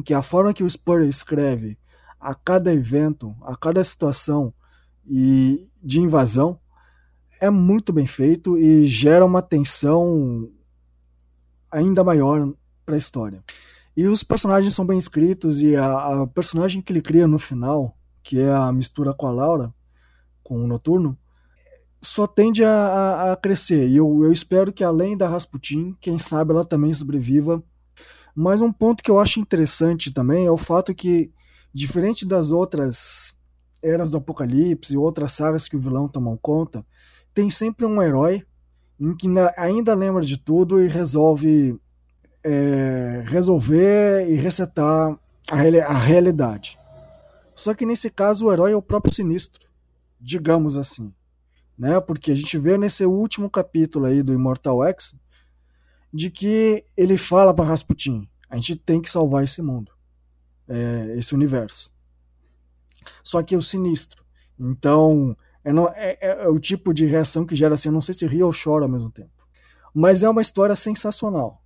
que 0.05 0.13
a 0.13 0.22
forma 0.22 0.53
que 0.53 0.63
o 0.63 0.69
Spurrier 0.69 1.09
escreve 1.09 1.77
a 2.19 2.35
cada 2.35 2.73
evento, 2.73 3.35
a 3.41 3.55
cada 3.55 3.84
situação 3.84 4.53
e 5.07 5.68
de 5.81 5.99
invasão 5.99 6.59
é 7.39 7.49
muito 7.49 7.91
bem 7.91 8.05
feito 8.05 8.57
e 8.57 8.85
gera 8.85 9.26
uma 9.26 9.41
tensão 9.41 10.47
ainda 11.72 12.03
maior 12.03 12.53
para 12.85 12.95
a 12.95 12.99
história. 12.99 13.43
E 13.97 14.05
os 14.05 14.23
personagens 14.23 14.76
são 14.76 14.85
bem 14.85 14.97
escritos 14.97 15.61
e 15.61 15.76
a, 15.76 16.22
a, 16.22 16.27
personagem 16.27 16.81
que 16.81 16.93
ele 16.93 17.01
cria 17.01 17.27
no 17.27 17.39
final, 17.39 17.97
que 18.23 18.39
é 18.39 18.52
a 18.52 18.72
mistura 18.72 19.14
com 19.14 19.27
a 19.27 19.31
Laura, 19.31 19.73
com 20.43 20.64
o 20.64 20.68
Noturno, 20.68 21.18
só 22.02 22.26
tende 22.26 22.64
a, 22.64 22.72
a, 22.72 23.31
a 23.34 23.35
crescer. 23.38 23.88
E 23.88 23.98
eu, 23.98 24.23
eu 24.23 24.31
espero 24.31 24.73
que 24.73 24.84
além 24.84 25.15
da 25.15 25.27
Rasputin, 25.27 25.95
quem 26.02 26.18
sabe 26.18 26.52
ela 26.52 26.65
também 26.65 26.93
sobreviva. 26.93 27.64
Mas 28.35 28.61
um 28.61 28.72
ponto 28.72 29.03
que 29.03 29.11
eu 29.11 29.19
acho 29.19 29.39
interessante 29.39 30.11
também 30.11 30.45
é 30.45 30.52
o 30.52 30.57
fato 30.57 30.95
que 30.95 31.31
Diferente 31.73 32.26
das 32.26 32.52
outras 32.52 33.34
eras 33.81 34.11
do 34.11 34.18
Apocalipse 34.18 34.93
e 34.93 34.98
outras 34.98 35.31
sagas 35.31 35.68
que 35.68 35.77
o 35.77 35.80
vilão 35.80 36.07
tomam 36.07 36.38
conta, 36.38 36.85
tem 37.34 37.49
sempre 37.49 37.85
um 37.85 38.02
herói 38.02 38.43
em 38.99 39.15
que 39.15 39.27
ainda 39.57 39.93
lembra 39.95 40.22
de 40.22 40.38
tudo 40.38 40.84
e 40.84 40.88
resolve 40.88 41.80
é, 42.43 43.23
resolver 43.26 44.30
e 44.30 44.35
resetar 44.35 45.18
a, 45.49 45.56
a 45.56 45.98
realidade. 45.98 46.77
Só 47.55 47.73
que 47.73 47.85
nesse 47.85 48.09
caso 48.09 48.45
o 48.45 48.53
herói 48.53 48.71
é 48.71 48.75
o 48.75 48.81
próprio 48.81 49.13
Sinistro, 49.13 49.67
digamos 50.19 50.77
assim, 50.77 51.13
né? 51.77 51.99
Porque 51.99 52.31
a 52.31 52.35
gente 52.35 52.57
vê 52.57 52.77
nesse 52.77 53.05
último 53.05 53.49
capítulo 53.49 54.05
aí 54.05 54.23
do 54.23 54.33
Immortal 54.33 54.83
X 54.85 55.13
de 56.13 56.29
que 56.29 56.85
ele 56.95 57.17
fala 57.17 57.53
para 57.53 57.65
Rasputin: 57.65 58.27
a 58.49 58.55
gente 58.55 58.75
tem 58.75 59.01
que 59.01 59.09
salvar 59.09 59.43
esse 59.43 59.61
mundo 59.61 59.91
é, 60.71 61.15
esse 61.17 61.35
universo. 61.35 61.91
Só 63.23 63.43
que 63.43 63.53
é 63.53 63.57
o 63.57 63.61
sinistro. 63.61 64.23
Então, 64.57 65.35
é, 65.63 65.73
não, 65.73 65.87
é, 65.89 66.17
é, 66.21 66.43
é, 66.43 66.47
o 66.47 66.59
tipo 66.59 66.93
de 66.93 67.05
reação 67.05 67.45
que 67.45 67.55
gera 67.55 67.73
assim, 67.73 67.89
eu 67.89 67.93
não 67.93 68.01
sei 68.01 68.13
se 68.13 68.25
ri 68.25 68.41
ou 68.41 68.51
chora 68.53 68.85
ao 68.85 68.89
mesmo 68.89 69.11
tempo. 69.11 69.31
Mas 69.93 70.23
é 70.23 70.29
uma 70.29 70.41
história 70.41 70.75
sensacional. 70.75 71.61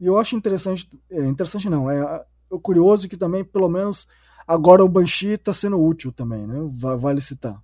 E 0.00 0.06
eu 0.06 0.16
acho 0.16 0.34
interessante, 0.34 0.88
é, 1.10 1.26
interessante 1.26 1.68
não, 1.68 1.90
é, 1.90 2.00
é 2.00 2.58
curioso 2.62 3.08
que 3.08 3.16
também, 3.16 3.44
pelo 3.44 3.68
menos, 3.68 4.08
agora 4.50 4.84
o 4.84 4.88
Banshee 4.88 5.34
está 5.34 5.52
sendo 5.52 5.80
útil 5.80 6.10
também, 6.10 6.44
né? 6.44 6.56
Vale 6.98 7.20
citar. 7.20 7.62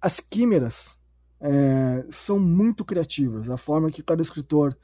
As 0.00 0.20
quimeras 0.20 0.96
é, 1.40 2.06
são 2.08 2.38
muito 2.38 2.84
criativas. 2.84 3.50
A 3.50 3.56
forma 3.56 3.90
que 3.90 4.00
cada 4.00 4.22
escritor 4.22 4.76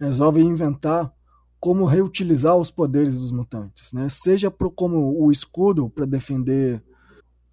resolve 0.00 0.40
inventar 0.40 1.12
como 1.60 1.84
reutilizar 1.84 2.56
os 2.56 2.70
poderes 2.70 3.18
dos 3.18 3.30
mutantes, 3.30 3.92
né? 3.92 4.08
Seja 4.08 4.50
pro, 4.50 4.70
como 4.70 5.22
o 5.22 5.30
escudo 5.30 5.90
para 5.90 6.06
defender 6.06 6.82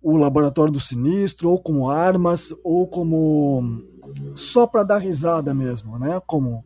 o 0.02 0.16
laboratório 0.16 0.72
do 0.72 0.80
sinistro, 0.80 1.50
ou 1.50 1.62
como 1.62 1.90
armas, 1.90 2.56
ou 2.64 2.88
como 2.88 3.84
só 4.36 4.66
para 4.66 4.84
dar 4.84 5.00
risada 5.00 5.54
mesmo, 5.54 6.00
né? 6.00 6.22
Como 6.26 6.64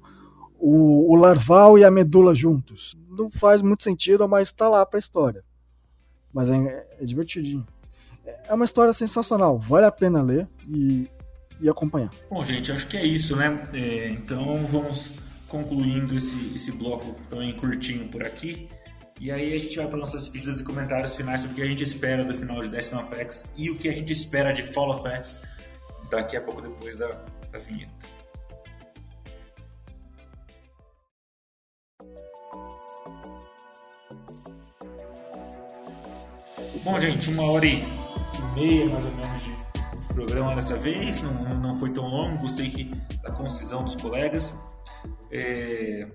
o, 0.60 1.11
o, 1.11 1.15
larval 1.15 1.77
e 1.77 1.84
a 1.84 1.90
medula 1.90 2.35
juntos. 2.35 2.95
Não 3.10 3.31
faz 3.31 3.64
muito 3.64 3.84
sentido, 3.84 4.30
mas 4.30 4.49
está 4.49 4.69
lá 4.69 4.85
para 4.85 4.99
a 4.99 5.02
história. 5.02 5.44
Mas 6.34 6.49
é, 6.49 6.85
é, 6.99 7.05
divertidinho. 7.05 7.65
É 8.47 8.53
uma 8.53 8.65
história 8.65 8.93
sensacional, 8.93 9.60
vale 9.60 9.85
a 9.85 9.91
pena 9.91 10.22
ler 10.22 10.47
e, 10.68 11.10
e 11.60 11.69
acompanhar. 11.69 12.10
Bom, 12.30 12.43
gente, 12.43 12.72
acho 12.72 12.88
que 12.88 12.97
é 12.97 13.05
isso, 13.05 13.35
né? 13.35 13.68
É, 13.73 14.10
então 14.10 14.65
vamos 14.65 15.19
concluindo 15.47 16.18
esse, 16.18 16.53
esse 16.55 16.72
bloco 16.72 17.15
também 17.30 17.53
curtinho 17.55 18.07
por 18.07 18.23
aqui. 18.23 18.69
E 19.19 19.31
aí 19.31 19.53
a 19.53 19.57
gente 19.60 19.77
vai 19.77 19.88
para 19.88 19.97
nossas 19.97 20.27
pedidas 20.27 20.60
e 20.60 20.64
comentários 20.64 21.15
finais 21.15 21.41
sobre 21.41 21.53
o 21.53 21.55
que 21.57 21.61
a 21.61 21.68
gente 21.68 21.84
espera 21.84 22.26
do 22.26 22.34
final 22.34 22.61
de 22.61 22.69
Décima 22.69 23.03
FX 23.03 23.45
e 23.55 23.69
o 23.69 23.77
que 23.77 23.88
a 23.88 23.93
gente 23.93 24.11
espera 24.11 24.51
de 24.51 24.64
Fall 24.64 24.89
of 24.91 25.07
X 25.07 25.41
daqui 26.10 26.35
a 26.35 26.41
pouco 26.41 26.61
depois 26.61 26.97
da, 26.97 27.23
da 27.51 27.60
vinheta. 27.60 28.23
Bom, 36.84 36.99
gente, 36.99 37.30
uma 37.30 37.49
hora 37.49 37.65
e 37.65 37.81
meia 38.55 38.85
mais 38.89 39.05
ou 39.05 39.11
menos 39.11 39.41
de 39.41 40.14
programa 40.14 40.53
dessa 40.53 40.76
vez, 40.76 41.22
não, 41.22 41.31
não 41.57 41.76
foi 41.80 41.93
tão 41.93 42.03
longo, 42.03 42.41
gostei 42.41 42.69
que, 42.69 42.91
da 43.22 43.31
concisão 43.31 43.85
dos 43.85 43.95
colegas. 43.95 44.53
É, 45.31 46.05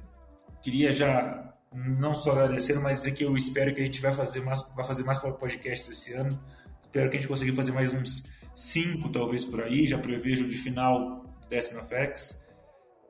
queria 0.62 0.92
já 0.92 1.54
não 1.72 2.14
só 2.14 2.32
agradecer, 2.32 2.78
mas 2.80 2.98
dizer 2.98 3.12
que 3.12 3.24
eu 3.24 3.34
espero 3.34 3.74
que 3.74 3.80
a 3.80 3.84
gente 3.86 4.02
vai 4.02 4.12
fazer 4.12 4.40
mais, 4.40 4.60
vai 4.76 4.84
fazer 4.84 5.04
mais 5.04 5.16
podcasts 5.16 5.88
esse 5.88 6.12
ano. 6.12 6.38
Espero 6.78 7.08
que 7.08 7.16
a 7.16 7.20
gente 7.20 7.28
consiga 7.28 7.54
fazer 7.54 7.72
mais 7.72 7.94
uns 7.94 8.24
5, 8.54 9.08
talvez 9.08 9.46
por 9.46 9.62
aí, 9.62 9.86
já 9.86 9.96
prevejo 9.96 10.46
de 10.46 10.58
final 10.58 11.24
do 11.40 11.48
décimo 11.48 11.80
FX. 11.82 12.46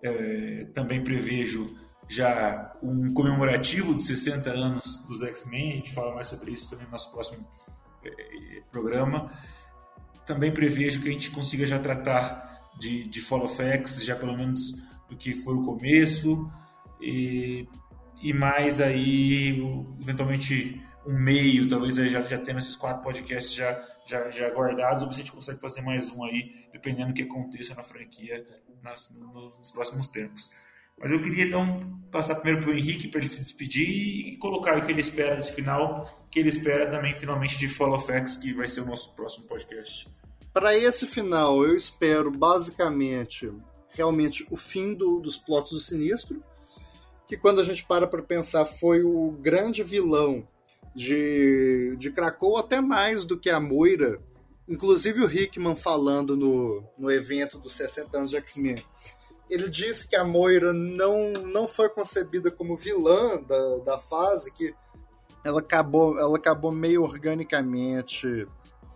É, 0.01 0.65
também 0.73 1.03
prevejo 1.03 1.77
já 2.09 2.75
um 2.83 3.13
comemorativo 3.13 3.95
de 3.95 4.03
60 4.03 4.51
anos 4.51 5.05
dos 5.07 5.23
X-Men, 5.23 5.73
a 5.73 5.77
gente 5.77 5.93
fala 5.93 6.15
mais 6.15 6.29
sobre 6.29 6.53
isso 6.53 6.71
também 6.71 6.87
no 6.87 6.93
nosso 6.93 7.11
próximo 7.13 7.47
é, 8.05 8.63
programa. 8.73 9.31
Também 10.25 10.53
prevejo 10.53 11.03
que 11.03 11.09
a 11.09 11.13
gente 11.13 11.31
consiga 11.31 11.67
já 11.67 11.79
tratar 11.79 12.71
de, 12.79 13.07
de 13.09 13.21
Fall 13.21 13.45
of 13.45 13.63
X, 13.63 14.05
já 14.05 14.17
pelo 14.17 14.37
menos 14.37 14.73
do 15.09 15.17
que 15.17 15.35
foi 15.35 15.55
o 15.55 15.65
começo, 15.65 16.51
e, 17.01 17.69
e 18.23 18.33
mais 18.33 18.81
aí, 18.81 19.61
eventualmente, 20.01 20.81
um 21.07 21.19
meio, 21.19 21.67
talvez 21.67 21.95
já, 21.95 22.21
já 22.21 22.39
tendo 22.39 22.59
esses 22.59 22.77
quatro 22.77 23.03
podcasts 23.03 23.55
já, 23.55 23.83
já, 24.07 24.31
já 24.31 24.51
guardados, 24.51 25.03
ou 25.03 25.09
a 25.09 25.13
gente 25.13 25.33
consegue 25.33 25.61
fazer 25.61 25.81
mais 25.81 26.11
um 26.11 26.23
aí, 26.25 26.69
dependendo 26.71 27.09
do 27.09 27.15
que 27.15 27.23
aconteça 27.23 27.75
na 27.75 27.83
franquia 27.83 28.47
nas, 28.83 29.11
nos 29.11 29.71
próximos 29.71 30.09
tempos. 30.09 30.51
Mas 31.01 31.11
eu 31.11 31.23
queria 31.23 31.45
então 31.45 31.99
passar 32.11 32.37
primeiro 32.37 32.61
para 32.61 32.71
o 32.71 32.75
Henrique 32.75 33.09
para 33.09 33.21
ele 33.21 33.29
se 33.29 33.41
despedir 33.41 33.89
e 33.89 34.37
colocar 34.39 34.79
o 34.79 34.85
que 34.85 34.91
ele 34.91 35.01
espera 35.01 35.37
desse 35.37 35.53
final, 35.53 36.11
o 36.27 36.31
que 36.31 36.41
ele 36.41 36.49
espera 36.49 36.91
também 36.91 37.15
finalmente 37.15 37.59
de 37.59 37.69
Fall 37.69 37.95
of 37.95 38.11
X, 38.11 38.37
que 38.37 38.53
vai 38.53 38.67
ser 38.67 38.81
o 38.81 38.87
nosso 38.87 39.15
próximo 39.15 39.47
podcast. 39.47 40.09
Para 40.53 40.77
esse 40.77 41.07
final, 41.07 41.65
eu 41.65 41.77
espero 41.77 42.31
basicamente 42.31 43.53
realmente 43.91 44.47
o 44.51 44.57
fim 44.57 44.95
do, 44.95 45.21
dos 45.21 45.37
plotos 45.37 45.73
do 45.73 45.81
Sinistro, 45.81 46.43
que 47.27 47.37
quando 47.37 47.61
a 47.61 47.65
gente 47.65 47.85
para 47.85 48.07
para 48.07 48.23
pensar 48.23 48.65
foi 48.65 49.03
o 49.03 49.33
grande 49.33 49.83
vilão 49.83 50.47
de, 50.95 51.95
de 51.99 52.11
Krakow, 52.11 52.57
até 52.57 52.81
mais 52.81 53.25
do 53.25 53.39
que 53.39 53.51
a 53.51 53.61
Moira. 53.61 54.21
Inclusive 54.67 55.23
o 55.23 55.31
Hickman 55.31 55.77
falando 55.77 56.37
no, 56.37 56.85
no 56.99 57.11
evento 57.11 57.59
dos 57.59 57.75
60 57.75 58.17
anos 58.17 58.31
de 58.31 58.37
X-Men. 58.37 58.85
Ele 59.49 59.69
disse 59.69 60.09
que 60.09 60.17
a 60.17 60.25
Moira 60.25 60.73
não, 60.73 61.33
não 61.33 61.67
foi 61.67 61.89
concebida 61.89 62.51
como 62.51 62.77
vilã 62.77 63.43
da, 63.43 63.79
da 63.79 63.99
fase, 63.99 64.53
que 64.53 64.75
ela 65.45 65.61
acabou, 65.61 66.19
ela 66.19 66.37
acabou 66.37 66.71
meio 66.71 67.03
organicamente 67.03 68.47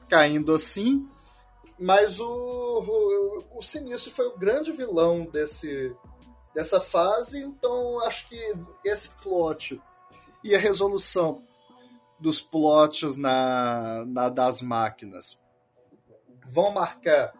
caindo 0.09 0.53
assim. 0.53 1.09
Mas 1.79 2.21
o, 2.21 2.27
o, 2.27 3.59
o 3.59 3.63
Sinistro 3.63 4.13
foi 4.13 4.27
o 4.27 4.39
grande 4.39 4.71
vilão 4.71 5.25
desse, 5.25 5.95
dessa 6.55 6.81
fase, 6.81 7.43
então 7.43 7.99
acho 8.01 8.29
que 8.29 8.55
esse 8.85 9.09
plot 9.23 9.81
e 10.45 10.55
a 10.55 10.59
resolução 10.59 11.43
dos 12.21 12.41
plots 12.41 13.17
na, 13.17 14.05
na 14.07 14.29
das 14.29 14.61
máquinas 14.61 15.41
vão 16.47 16.71
marcar 16.71 17.33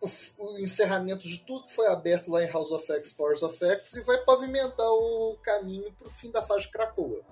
o, 0.00 0.08
o, 0.38 0.58
encerramento 0.58 1.28
de 1.28 1.38
tudo 1.38 1.66
que 1.66 1.74
foi 1.74 1.86
aberto 1.88 2.30
lá 2.30 2.42
em 2.42 2.50
House 2.50 2.70
of 2.70 2.90
X, 2.92 3.12
Powers 3.12 3.42
of 3.42 3.62
X 3.64 3.94
e 3.94 4.02
vai 4.02 4.18
pavimentar 4.24 4.88
o 4.88 5.36
caminho 5.42 5.92
para 5.92 6.08
o 6.08 6.10
fim 6.10 6.30
da 6.30 6.42
fase 6.42 6.66
de 6.66 6.72
Krakoa 6.72 7.24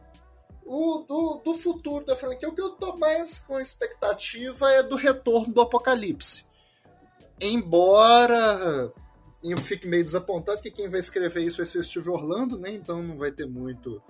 o, 0.69 0.99
do, 0.99 1.41
do 1.43 1.55
futuro 1.55 2.05
da 2.05 2.15
franquia, 2.15 2.49
o 2.49 2.55
que 2.55 2.61
eu 2.61 2.71
tô 2.73 2.95
mais 2.97 3.39
com 3.39 3.59
expectativa 3.59 4.71
é 4.71 4.83
do 4.83 4.97
retorno 4.97 5.53
do 5.53 5.63
Apocalipse. 5.63 6.45
Embora 7.41 8.93
eu 9.43 9.57
fique 9.57 9.87
meio 9.87 10.05
desapontado 10.05 10.61
que 10.61 10.71
quem 10.71 10.89
vai 10.89 11.01
escrever 11.01 11.43
isso 11.43 11.57
vai 11.57 11.67
ser 11.67 11.79
o 11.79 11.85
Steve 11.85 12.11
Orlando, 12.11 12.59
né? 12.59 12.71
Então 12.71 13.03
não 13.03 13.17
vai 13.17 13.33
ter 13.33 13.47
muito 13.47 14.03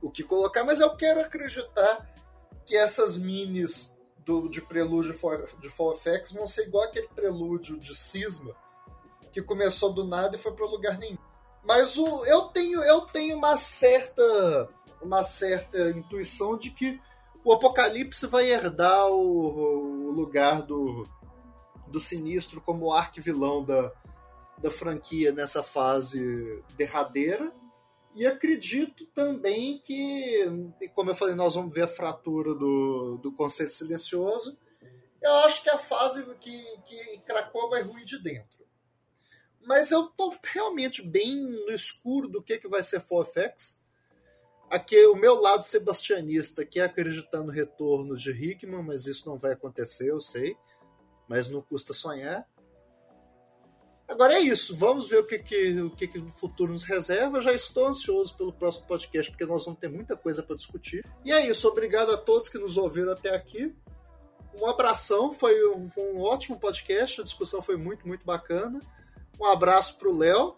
o 0.00 0.10
que 0.10 0.22
colocar, 0.22 0.64
mas 0.64 0.80
eu 0.80 0.96
quero 0.96 1.20
acreditar 1.20 2.08
que 2.64 2.74
essas 2.74 3.16
minis 3.16 3.94
do, 4.26 4.48
de 4.48 4.60
prelúdio 4.60 5.14
de 5.60 5.70
Fall 5.70 5.92
Effects 5.94 6.32
vão 6.32 6.48
ser 6.48 6.66
igual 6.66 6.84
aquele 6.84 7.08
prelúdio 7.08 7.78
de 7.78 7.94
Cisma 7.94 8.54
que 9.32 9.40
começou 9.40 9.92
do 9.92 10.04
nada 10.04 10.34
e 10.34 10.38
foi 10.38 10.52
para 10.52 10.66
lugar 10.66 10.98
nenhum. 10.98 11.18
Mas 11.64 11.96
o, 11.96 12.24
eu 12.26 12.42
tenho 12.48 12.82
eu 12.82 13.02
tenho 13.02 13.36
uma 13.36 13.56
certa 13.56 14.68
uma 15.00 15.22
certa 15.22 15.90
intuição 15.90 16.58
de 16.58 16.70
que 16.70 17.00
o 17.44 17.52
Apocalipse 17.52 18.26
vai 18.26 18.50
herdar 18.50 19.06
o, 19.08 20.08
o 20.08 20.10
lugar 20.10 20.62
do, 20.62 21.06
do 21.86 22.00
Sinistro 22.00 22.60
como 22.60 22.92
arquivilão 22.92 23.64
da, 23.64 23.92
da 24.58 24.70
franquia 24.70 25.30
nessa 25.30 25.62
fase 25.62 26.64
derradeira. 26.76 27.52
E 28.16 28.26
acredito 28.26 29.04
também 29.08 29.78
que, 29.78 30.42
como 30.94 31.10
eu 31.10 31.14
falei, 31.14 31.34
nós 31.34 31.54
vamos 31.54 31.74
ver 31.74 31.82
a 31.82 31.86
fratura 31.86 32.54
do, 32.54 33.18
do 33.18 33.30
Conselho 33.30 33.68
Silencioso. 33.68 34.56
Eu 35.20 35.32
acho 35.34 35.62
que 35.62 35.68
a 35.68 35.76
fase 35.76 36.24
que, 36.40 36.78
que 36.86 37.18
Krakow 37.26 37.68
vai 37.68 37.82
ruir 37.82 38.06
de 38.06 38.18
dentro. 38.18 38.66
Mas 39.60 39.90
eu 39.90 40.06
tô 40.06 40.34
realmente 40.42 41.02
bem 41.02 41.42
no 41.42 41.70
escuro 41.70 42.26
do 42.26 42.42
que, 42.42 42.56
que 42.56 42.68
vai 42.68 42.82
ser 42.82 43.00
ForFX. 43.00 43.82
Aqui 44.70 45.04
o 45.08 45.14
meu 45.14 45.34
lado 45.34 45.64
sebastianista 45.64 46.64
quer 46.64 46.84
acreditar 46.84 47.42
no 47.42 47.52
retorno 47.52 48.16
de 48.16 48.30
Hickman, 48.30 48.82
mas 48.82 49.04
isso 49.04 49.28
não 49.28 49.36
vai 49.36 49.52
acontecer, 49.52 50.08
eu 50.10 50.22
sei. 50.22 50.56
Mas 51.28 51.48
não 51.48 51.60
custa 51.60 51.92
sonhar. 51.92 52.48
Agora 54.08 54.34
é 54.34 54.40
isso, 54.40 54.76
vamos 54.76 55.08
ver 55.08 55.18
o 55.18 55.26
que, 55.26 55.38
que, 55.38 55.80
o 55.80 55.90
que, 55.90 56.06
que 56.06 56.18
o 56.18 56.28
futuro 56.28 56.72
nos 56.72 56.84
reserva. 56.84 57.38
Eu 57.38 57.42
já 57.42 57.52
estou 57.52 57.86
ansioso 57.86 58.36
pelo 58.36 58.52
próximo 58.52 58.86
podcast, 58.86 59.32
porque 59.32 59.44
nós 59.44 59.64
vamos 59.64 59.80
ter 59.80 59.88
muita 59.88 60.16
coisa 60.16 60.42
para 60.42 60.54
discutir. 60.54 61.04
E 61.24 61.32
é 61.32 61.48
isso, 61.48 61.66
obrigado 61.66 62.12
a 62.12 62.16
todos 62.16 62.48
que 62.48 62.58
nos 62.58 62.76
ouviram 62.76 63.12
até 63.12 63.34
aqui. 63.34 63.74
Um 64.60 64.66
abração, 64.66 65.32
foi 65.32 65.68
um, 65.74 65.90
foi 65.90 66.04
um 66.04 66.20
ótimo 66.20 66.58
podcast, 66.58 67.20
a 67.20 67.24
discussão 67.24 67.60
foi 67.60 67.76
muito, 67.76 68.06
muito 68.06 68.24
bacana. 68.24 68.80
Um 69.38 69.44
abraço 69.44 69.98
para 69.98 70.08
o 70.08 70.16
Léo 70.16 70.56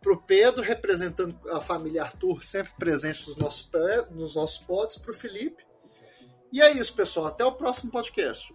para 0.00 0.12
o 0.12 0.16
Pedro, 0.16 0.62
representando 0.62 1.36
a 1.50 1.60
família 1.60 2.02
Arthur, 2.02 2.42
sempre 2.42 2.72
presente 2.78 3.26
nos 3.26 3.36
nossos, 3.36 3.70
nos 4.10 4.34
nossos 4.34 4.58
pods, 4.58 4.96
para 4.96 5.10
o 5.10 5.14
Felipe. 5.14 5.62
E 6.52 6.60
é 6.60 6.72
isso, 6.72 6.94
pessoal. 6.94 7.26
Até 7.26 7.44
o 7.44 7.52
próximo 7.52 7.92
podcast. 7.92 8.52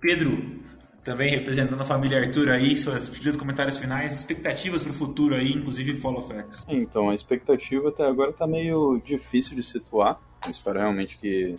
Pedro, 0.00 0.60
também 1.04 1.30
representando 1.30 1.80
a 1.80 1.84
família 1.84 2.20
Arthur 2.20 2.50
aí, 2.50 2.76
suas 2.76 3.08
pedidas, 3.08 3.36
comentários 3.36 3.78
finais, 3.78 4.12
expectativas 4.12 4.82
para 4.82 4.90
o 4.90 4.94
futuro 4.94 5.34
aí, 5.34 5.52
inclusive 5.52 5.94
Follow 5.94 6.20
Facts. 6.20 6.64
Então, 6.68 7.10
a 7.10 7.14
expectativa 7.14 7.88
até 7.88 8.04
agora 8.04 8.30
está 8.30 8.46
meio 8.46 9.00
difícil 9.04 9.56
de 9.56 9.62
situar. 9.62 10.20
Eu 10.44 10.50
espero 10.50 10.78
realmente 10.78 11.18
que 11.18 11.56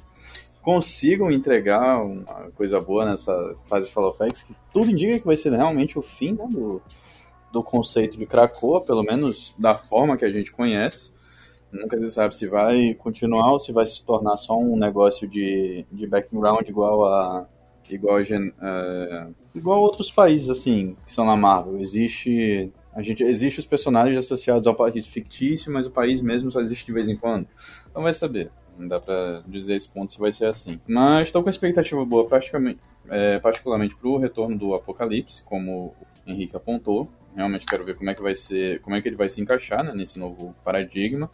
consigam 0.62 1.32
entregar 1.32 2.04
uma 2.04 2.52
coisa 2.56 2.80
boa 2.80 3.04
nessa 3.04 3.34
fase 3.66 3.90
Follow 3.90 4.14
Facts, 4.14 4.44
que 4.44 4.56
tudo 4.72 4.92
indica 4.92 5.20
que 5.20 5.26
vai 5.26 5.38
ser 5.38 5.52
realmente 5.52 5.98
o 5.98 6.02
fim 6.02 6.34
né, 6.34 6.48
do, 6.48 6.82
do 7.52 7.64
conceito 7.64 8.18
de 8.18 8.28
Krakoa, 8.28 8.82
pelo 8.82 9.02
menos 9.02 9.56
da 9.58 9.76
forma 9.76 10.18
que 10.18 10.26
a 10.26 10.32
gente 10.32 10.52
conhece. 10.52 11.12
Nunca 11.72 12.00
se 12.00 12.12
sabe 12.12 12.36
se 12.36 12.48
vai 12.48 12.94
continuar 12.94 13.54
ou 13.54 13.60
se 13.60 13.72
vai 13.72 13.86
se 13.86 14.06
tornar 14.06 14.38
só 14.38 14.60
um 14.60 14.76
negócio 14.76 15.28
de, 15.28 15.86
de 15.92 16.06
background 16.06 16.68
igual 16.68 17.06
a 17.06 17.48
igual 17.90 18.20
uh, 18.20 19.36
igual 19.54 19.82
outros 19.82 20.12
países 20.12 20.50
assim 20.50 20.96
que 21.06 21.14
são 21.14 21.26
na 21.26 21.36
Marvel. 21.36 21.80
Existe 21.80 22.72
a 22.94 23.02
gente 23.02 23.24
existe 23.24 23.60
os 23.60 23.66
personagens 23.66 24.18
associados 24.18 24.68
ao 24.68 24.76
país 24.76 25.08
fictício, 25.08 25.72
mas 25.72 25.86
o 25.88 25.92
país 25.92 26.22
mesmo 26.22 26.52
só 26.52 26.60
existe 26.60 26.86
de 26.86 26.92
vez 26.92 27.10
em 27.10 27.16
quando. 27.16 27.48
Então 27.90 28.04
vai 28.04 28.14
saber. 28.14 28.52
Não 28.78 28.88
dá 28.88 29.00
pra 29.00 29.44
dizer 29.48 29.76
esse 29.76 29.88
ponto 29.88 30.12
se 30.12 30.20
vai 30.20 30.34
ser 30.34 30.46
assim. 30.46 30.80
Mas 30.88 31.28
estou 31.28 31.44
com 31.44 31.50
expectativa 31.50 32.04
boa, 32.04 32.28
praticamente, 32.28 32.80
é, 33.10 33.40
particularmente 33.40 33.96
pro 33.96 34.18
retorno 34.18 34.58
do 34.58 34.74
Apocalipse, 34.74 35.44
como 35.44 35.88
o 35.88 35.96
Henrique 36.26 36.56
apontou. 36.56 37.10
Realmente 37.36 37.66
quero 37.66 37.86
ver 37.86 37.96
como 37.96 38.10
é 38.10 38.16
que 38.16 38.22
vai 38.22 38.36
ser, 38.36 38.82
como 38.82 38.96
é 38.96 39.02
que 39.02 39.08
ele 39.08 39.16
vai 39.16 39.30
se 39.30 39.40
encaixar 39.42 39.84
né, 39.84 39.94
nesse 39.94 40.20
novo 40.20 40.56
paradigma. 40.64 41.30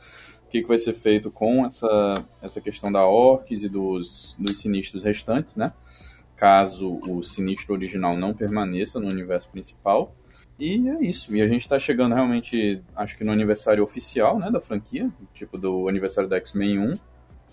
O 0.45 0.49
que, 0.49 0.61
que 0.61 0.67
vai 0.67 0.77
ser 0.77 0.93
feito 0.93 1.31
com 1.31 1.65
essa, 1.65 2.23
essa 2.41 2.61
questão 2.61 2.91
da 2.91 3.05
Orcs 3.05 3.63
e 3.63 3.69
dos, 3.69 4.35
dos 4.39 4.57
sinistros 4.59 5.03
restantes, 5.03 5.55
né? 5.55 5.73
Caso 6.37 6.99
o 7.01 7.23
sinistro 7.23 7.73
original 7.73 8.15
não 8.15 8.33
permaneça 8.33 8.99
no 8.99 9.07
universo 9.07 9.49
principal. 9.49 10.15
E 10.59 10.87
é 10.87 11.03
isso. 11.03 11.35
E 11.35 11.41
a 11.41 11.47
gente 11.47 11.61
está 11.61 11.77
chegando 11.77 12.15
realmente, 12.15 12.81
acho 12.95 13.17
que 13.17 13.23
no 13.23 13.31
aniversário 13.31 13.83
oficial, 13.83 14.39
né, 14.39 14.49
da 14.49 14.61
franquia, 14.61 15.09
tipo 15.33 15.57
do 15.57 15.89
aniversário 15.89 16.29
da 16.29 16.37
X-Men 16.37 16.79
1 16.79 16.93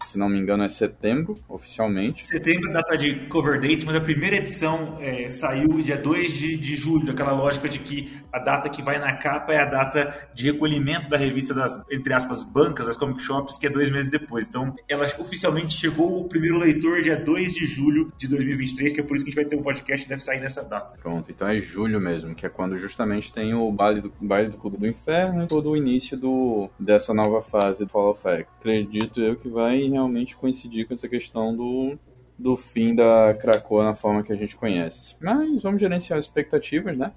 se 0.06 0.18
não 0.18 0.28
me 0.28 0.38
engano, 0.38 0.62
é 0.62 0.68
setembro, 0.68 1.34
oficialmente. 1.48 2.24
Setembro 2.24 2.70
é 2.70 2.72
data 2.72 2.96
de 2.96 3.26
cover 3.26 3.60
date, 3.60 3.84
mas 3.86 3.96
a 3.96 4.00
primeira 4.00 4.36
edição 4.36 4.96
é, 5.00 5.30
saiu 5.30 5.82
dia 5.82 5.96
2 5.96 6.32
de, 6.32 6.56
de 6.56 6.76
julho, 6.76 7.10
aquela 7.10 7.32
lógica 7.32 7.68
de 7.68 7.78
que 7.78 8.12
a 8.32 8.38
data 8.38 8.68
que 8.68 8.82
vai 8.82 8.98
na 8.98 9.16
capa 9.16 9.52
é 9.52 9.58
a 9.58 9.66
data 9.66 10.28
de 10.34 10.50
recolhimento 10.50 11.08
da 11.08 11.16
revista 11.16 11.54
das, 11.54 11.82
entre 11.90 12.12
aspas, 12.12 12.42
bancas, 12.42 12.86
das 12.86 12.96
comic 12.96 13.22
shops, 13.22 13.58
que 13.58 13.66
é 13.66 13.70
dois 13.70 13.90
meses 13.90 14.10
depois. 14.10 14.46
Então, 14.46 14.74
ela 14.88 15.04
oficialmente 15.18 15.74
chegou 15.74 16.20
o 16.20 16.28
primeiro 16.28 16.58
leitor 16.58 17.00
dia 17.02 17.16
2 17.16 17.54
de 17.54 17.64
julho 17.64 18.12
de 18.18 18.28
2023, 18.28 18.92
que 18.92 19.00
é 19.00 19.02
por 19.02 19.16
isso 19.16 19.24
que 19.24 19.30
a 19.30 19.32
gente 19.32 19.42
vai 19.42 19.50
ter 19.50 19.56
um 19.56 19.62
podcast 19.62 20.04
que 20.04 20.08
deve 20.08 20.22
sair 20.22 20.40
nessa 20.40 20.62
data. 20.62 20.96
Pronto, 20.98 21.30
então 21.30 21.48
é 21.48 21.58
julho 21.58 22.00
mesmo, 22.00 22.34
que 22.34 22.46
é 22.46 22.48
quando 22.48 22.76
justamente 22.76 23.32
tem 23.32 23.54
o 23.54 23.70
baile 23.70 24.00
do, 24.00 24.12
baile 24.20 24.50
do 24.50 24.58
Clube 24.58 24.76
do 24.76 24.86
Inferno 24.86 25.44
e 25.44 25.46
todo 25.46 25.70
o 25.70 25.76
início 25.76 26.16
do, 26.16 26.68
dessa 26.78 27.14
nova 27.14 27.42
fase 27.42 27.84
do 27.84 27.90
Fall 27.90 28.10
of 28.10 28.22
Fact. 28.22 28.46
Acredito 28.60 29.20
eu 29.20 29.36
que 29.36 29.48
vai 29.48 29.83
realmente 29.90 30.36
coincidir 30.36 30.86
com 30.86 30.94
essa 30.94 31.08
questão 31.08 31.54
do, 31.54 31.98
do 32.38 32.56
fim 32.56 32.94
da 32.94 33.34
Krakoa 33.34 33.84
na 33.84 33.94
forma 33.94 34.22
que 34.22 34.32
a 34.32 34.36
gente 34.36 34.56
conhece. 34.56 35.16
Mas 35.20 35.62
vamos 35.62 35.80
gerenciar 35.80 36.18
as 36.18 36.26
expectativas, 36.26 36.96
né? 36.96 37.12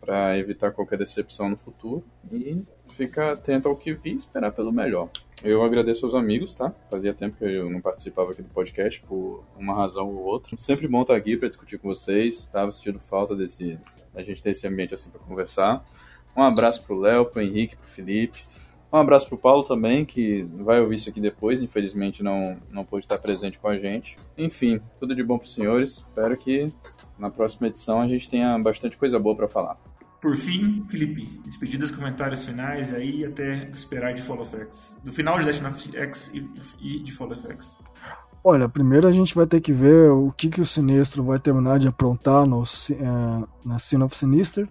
Para 0.00 0.38
evitar 0.38 0.70
qualquer 0.70 0.98
decepção 0.98 1.48
no 1.48 1.56
futuro 1.56 2.04
e 2.30 2.62
ficar 2.88 3.32
atento 3.32 3.68
ao 3.68 3.76
que 3.76 3.92
vi 3.92 4.12
e 4.12 4.16
esperar 4.16 4.52
pelo 4.52 4.72
melhor. 4.72 5.10
Eu 5.44 5.62
agradeço 5.62 6.06
aos 6.06 6.14
amigos, 6.14 6.54
tá? 6.54 6.72
Fazia 6.90 7.12
tempo 7.12 7.36
que 7.36 7.44
eu 7.44 7.68
não 7.68 7.80
participava 7.80 8.32
aqui 8.32 8.42
do 8.42 8.48
podcast 8.48 9.02
por 9.02 9.44
uma 9.56 9.74
razão 9.74 10.08
ou 10.08 10.24
outra. 10.24 10.56
Sempre 10.56 10.88
bom 10.88 11.02
estar 11.02 11.14
aqui 11.14 11.36
para 11.36 11.48
discutir 11.48 11.78
com 11.78 11.88
vocês. 11.88 12.38
Estava 12.38 12.72
sentindo 12.72 12.98
falta 12.98 13.34
desse 13.34 13.78
a 14.14 14.22
gente 14.22 14.42
ter 14.42 14.50
esse 14.50 14.66
ambiente 14.66 14.94
assim 14.94 15.10
para 15.10 15.20
conversar. 15.20 15.84
Um 16.34 16.42
abraço 16.42 16.82
pro 16.82 16.98
Léo, 16.98 17.26
pro 17.26 17.42
Henrique, 17.42 17.76
pro 17.76 17.86
Felipe. 17.86 18.44
Um 18.92 18.98
abraço 18.98 19.28
pro 19.28 19.36
Paulo 19.36 19.64
também, 19.64 20.04
que 20.04 20.44
vai 20.60 20.80
ouvir 20.80 20.94
isso 20.94 21.10
aqui 21.10 21.20
depois, 21.20 21.62
infelizmente 21.62 22.22
não, 22.22 22.56
não 22.70 22.84
pôde 22.84 23.04
estar 23.04 23.18
presente 23.18 23.58
com 23.58 23.68
a 23.68 23.78
gente. 23.78 24.16
Enfim, 24.38 24.80
tudo 24.98 25.14
de 25.14 25.22
bom 25.22 25.38
pros 25.38 25.52
senhores. 25.52 25.98
Espero 25.98 26.36
que 26.36 26.72
na 27.18 27.30
próxima 27.30 27.66
edição 27.68 28.00
a 28.00 28.08
gente 28.08 28.30
tenha 28.30 28.58
bastante 28.58 28.96
coisa 28.96 29.18
boa 29.18 29.34
para 29.34 29.48
falar. 29.48 29.76
Por 30.20 30.34
fim, 30.34 30.84
Felipe, 30.88 31.40
despedidas, 31.44 31.90
comentários 31.90 32.44
finais 32.44 32.92
aí 32.92 33.24
até 33.24 33.68
esperar 33.70 34.14
de 34.14 34.22
Fall 34.22 34.40
of 34.40 34.56
X. 34.56 35.00
Do 35.04 35.12
final 35.12 35.38
de 35.38 35.44
Destiny 35.44 35.68
of 35.68 35.96
X 35.96 36.32
e 36.80 36.98
de 37.00 37.12
Fall 37.12 37.32
of 37.32 37.46
X. 37.48 37.78
Olha, 38.42 38.68
primeiro 38.68 39.08
a 39.08 39.12
gente 39.12 39.34
vai 39.34 39.46
ter 39.46 39.60
que 39.60 39.72
ver 39.72 40.10
o 40.10 40.30
que, 40.30 40.48
que 40.48 40.60
o 40.60 40.66
Sinistro 40.66 41.24
vai 41.24 41.38
terminar 41.38 41.78
de 41.78 41.88
aprontar 41.88 42.46
no, 42.46 42.62
é, 42.62 43.46
na 43.64 43.78
Sin 43.78 44.02
of 44.02 44.16
Sinister 44.16 44.68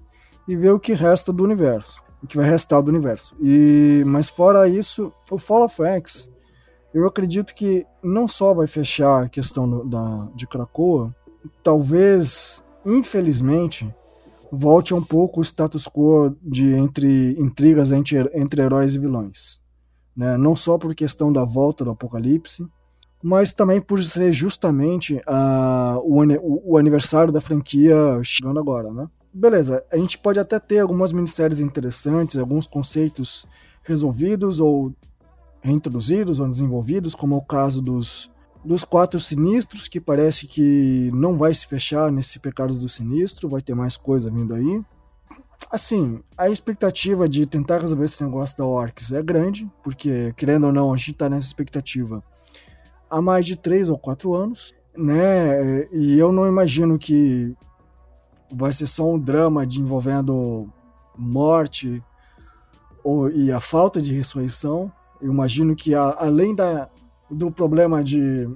e 0.47 0.55
ver 0.55 0.71
o 0.71 0.79
que 0.79 0.93
resta 0.93 1.33
do 1.33 1.43
universo. 1.43 2.01
O 2.23 2.27
que 2.27 2.37
vai 2.37 2.49
restar 2.49 2.81
do 2.81 2.89
universo. 2.89 3.35
E, 3.41 4.03
mas 4.05 4.27
fora 4.27 4.67
isso, 4.67 5.13
o 5.29 5.37
Fall 5.37 5.65
of 5.65 5.83
X, 5.83 6.31
eu 6.93 7.05
acredito 7.05 7.53
que 7.53 7.85
não 8.01 8.27
só 8.27 8.53
vai 8.53 8.67
fechar 8.67 9.23
a 9.23 9.29
questão 9.29 9.69
do, 9.69 9.83
da, 9.83 10.27
de 10.33 10.47
Krakoa, 10.47 11.13
talvez, 11.61 12.63
infelizmente, 12.85 13.93
volte 14.51 14.93
um 14.93 15.03
pouco 15.03 15.39
o 15.39 15.43
status 15.43 15.87
quo 15.87 16.35
de 16.41 16.73
entre 16.73 17.35
intrigas 17.39 17.91
entre, 17.91 18.29
entre 18.33 18.61
heróis 18.61 18.95
e 18.95 18.99
vilões. 18.99 19.61
Né? 20.15 20.37
Não 20.37 20.55
só 20.55 20.77
por 20.77 20.95
questão 20.95 21.31
da 21.31 21.43
volta 21.43 21.83
do 21.83 21.91
Apocalipse, 21.91 22.65
mas 23.21 23.53
também 23.53 23.81
por 23.81 24.01
ser 24.03 24.31
justamente 24.31 25.15
uh, 25.15 25.99
o, 26.03 26.73
o, 26.73 26.77
aniversário 26.77 27.33
da 27.33 27.41
franquia 27.41 27.95
chegando 28.23 28.59
agora, 28.59 28.91
né? 28.91 29.09
Beleza, 29.37 29.83
a 29.91 29.97
gente 29.97 30.17
pode 30.17 30.39
até 30.39 30.57
ter 30.57 30.79
algumas 30.79 31.11
minisséries 31.11 31.59
interessantes, 31.59 32.37
alguns 32.37 32.65
conceitos 32.65 33.45
resolvidos 33.83 34.61
ou 34.61 34.95
reintroduzidos 35.61 36.39
ou 36.39 36.47
desenvolvidos, 36.47 37.13
como 37.13 37.35
é 37.35 37.37
o 37.37 37.41
caso 37.41 37.81
dos, 37.81 38.31
dos 38.63 38.85
quatro 38.85 39.19
sinistros, 39.19 39.89
que 39.89 39.99
parece 39.99 40.47
que 40.47 41.11
não 41.13 41.37
vai 41.37 41.53
se 41.53 41.67
fechar 41.67 42.09
nesse 42.13 42.39
Pecados 42.39 42.79
do 42.79 42.87
Sinistro, 42.87 43.49
vai 43.49 43.59
ter 43.59 43.75
mais 43.75 43.97
coisa 43.97 44.31
vindo 44.31 44.53
aí. 44.53 44.81
Assim, 45.69 46.23
a 46.37 46.49
expectativa 46.49 47.27
de 47.27 47.45
tentar 47.45 47.79
resolver 47.79 48.05
esse 48.05 48.23
negócio 48.23 48.57
da 48.57 48.65
Orcs 48.65 49.11
é 49.11 49.21
grande, 49.21 49.69
porque, 49.83 50.33
querendo 50.37 50.67
ou 50.67 50.71
não, 50.71 50.93
a 50.93 50.95
gente 50.95 51.11
tá 51.11 51.27
nessa 51.27 51.47
expectativa 51.47 52.23
há 53.09 53.21
mais 53.21 53.45
de 53.45 53.57
três 53.57 53.89
ou 53.89 53.97
quatro 53.97 54.33
anos, 54.33 54.73
né? 54.95 55.89
E 55.91 56.17
eu 56.17 56.31
não 56.31 56.47
imagino 56.47 56.97
que 56.97 57.53
vai 58.51 58.71
ser 58.73 58.87
só 58.87 59.09
um 59.09 59.19
drama 59.19 59.65
de 59.65 59.81
envolvendo 59.81 60.71
morte 61.17 62.03
ou, 63.03 63.29
e 63.29 63.51
a 63.51 63.59
falta 63.59 64.01
de 64.01 64.13
ressurreição. 64.13 64.91
Eu 65.21 65.31
imagino 65.31 65.75
que 65.75 65.95
a, 65.95 66.15
além 66.19 66.53
da, 66.53 66.89
do 67.29 67.51
problema 67.51 68.03
de 68.03 68.49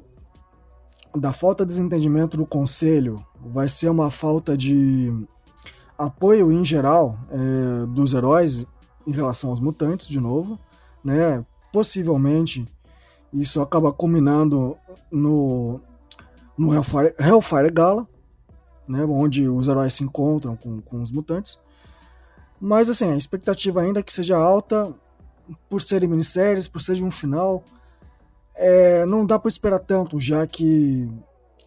da 1.15 1.33
falta 1.33 1.65
de 1.65 1.71
desentendimento 1.71 2.37
do 2.37 2.45
conselho, 2.45 3.25
vai 3.41 3.67
ser 3.67 3.89
uma 3.89 4.11
falta 4.11 4.55
de 4.55 5.11
apoio 5.97 6.51
em 6.51 6.63
geral 6.63 7.17
é, 7.31 7.85
dos 7.87 8.13
heróis 8.13 8.65
em 9.07 9.11
relação 9.11 9.49
aos 9.49 9.59
mutantes, 9.59 10.07
de 10.07 10.19
novo, 10.19 10.59
né? 11.03 11.43
Possivelmente 11.73 12.65
isso 13.33 13.61
acaba 13.61 13.91
culminando 13.91 14.77
no, 15.11 15.79
no 16.57 16.73
Hellfire, 16.73 17.13
Hellfire 17.19 17.71
Gala, 17.71 18.07
né, 18.89 19.05
onde 19.05 19.47
os 19.47 19.67
heróis 19.67 19.93
se 19.93 20.03
encontram 20.03 20.55
com, 20.55 20.81
com 20.81 21.01
os 21.01 21.11
mutantes. 21.11 21.57
Mas 22.59 22.89
assim, 22.89 23.11
a 23.11 23.15
expectativa 23.15 23.81
ainda 23.81 24.03
que 24.03 24.11
seja 24.11 24.35
alta, 24.37 24.93
por 25.69 25.81
serem 25.81 26.09
minisséries, 26.09 26.67
por 26.67 26.81
ser 26.81 26.95
de 26.95 27.03
um 27.03 27.11
final, 27.11 27.63
é, 28.55 29.05
não 29.05 29.25
dá 29.25 29.39
para 29.39 29.47
esperar 29.47 29.79
tanto, 29.79 30.19
já 30.19 30.45
que 30.45 31.09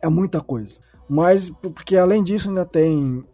é 0.01 0.09
muita 0.09 0.41
coisa. 0.41 0.79
Mas, 1.09 1.49
porque 1.51 1.97
além 1.97 2.23
disso, 2.23 2.49
ainda 2.49 2.65
tem 2.65 3.25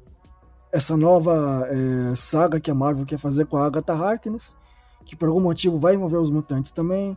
essa 0.70 0.97
nova 0.97 1.66
é, 1.69 2.15
saga 2.15 2.60
que 2.60 2.70
a 2.70 2.74
Marvel 2.74 3.06
quer 3.06 3.19
fazer 3.19 3.47
com 3.47 3.56
a 3.56 3.66
Agatha 3.66 3.94
Harkness, 3.94 4.56
que 5.05 5.16
por 5.16 5.28
algum 5.28 5.40
motivo 5.40 5.78
vai 5.78 5.94
envolver 5.94 6.19
os 6.19 6.31
mutantes 6.31 6.70
também 6.70 7.16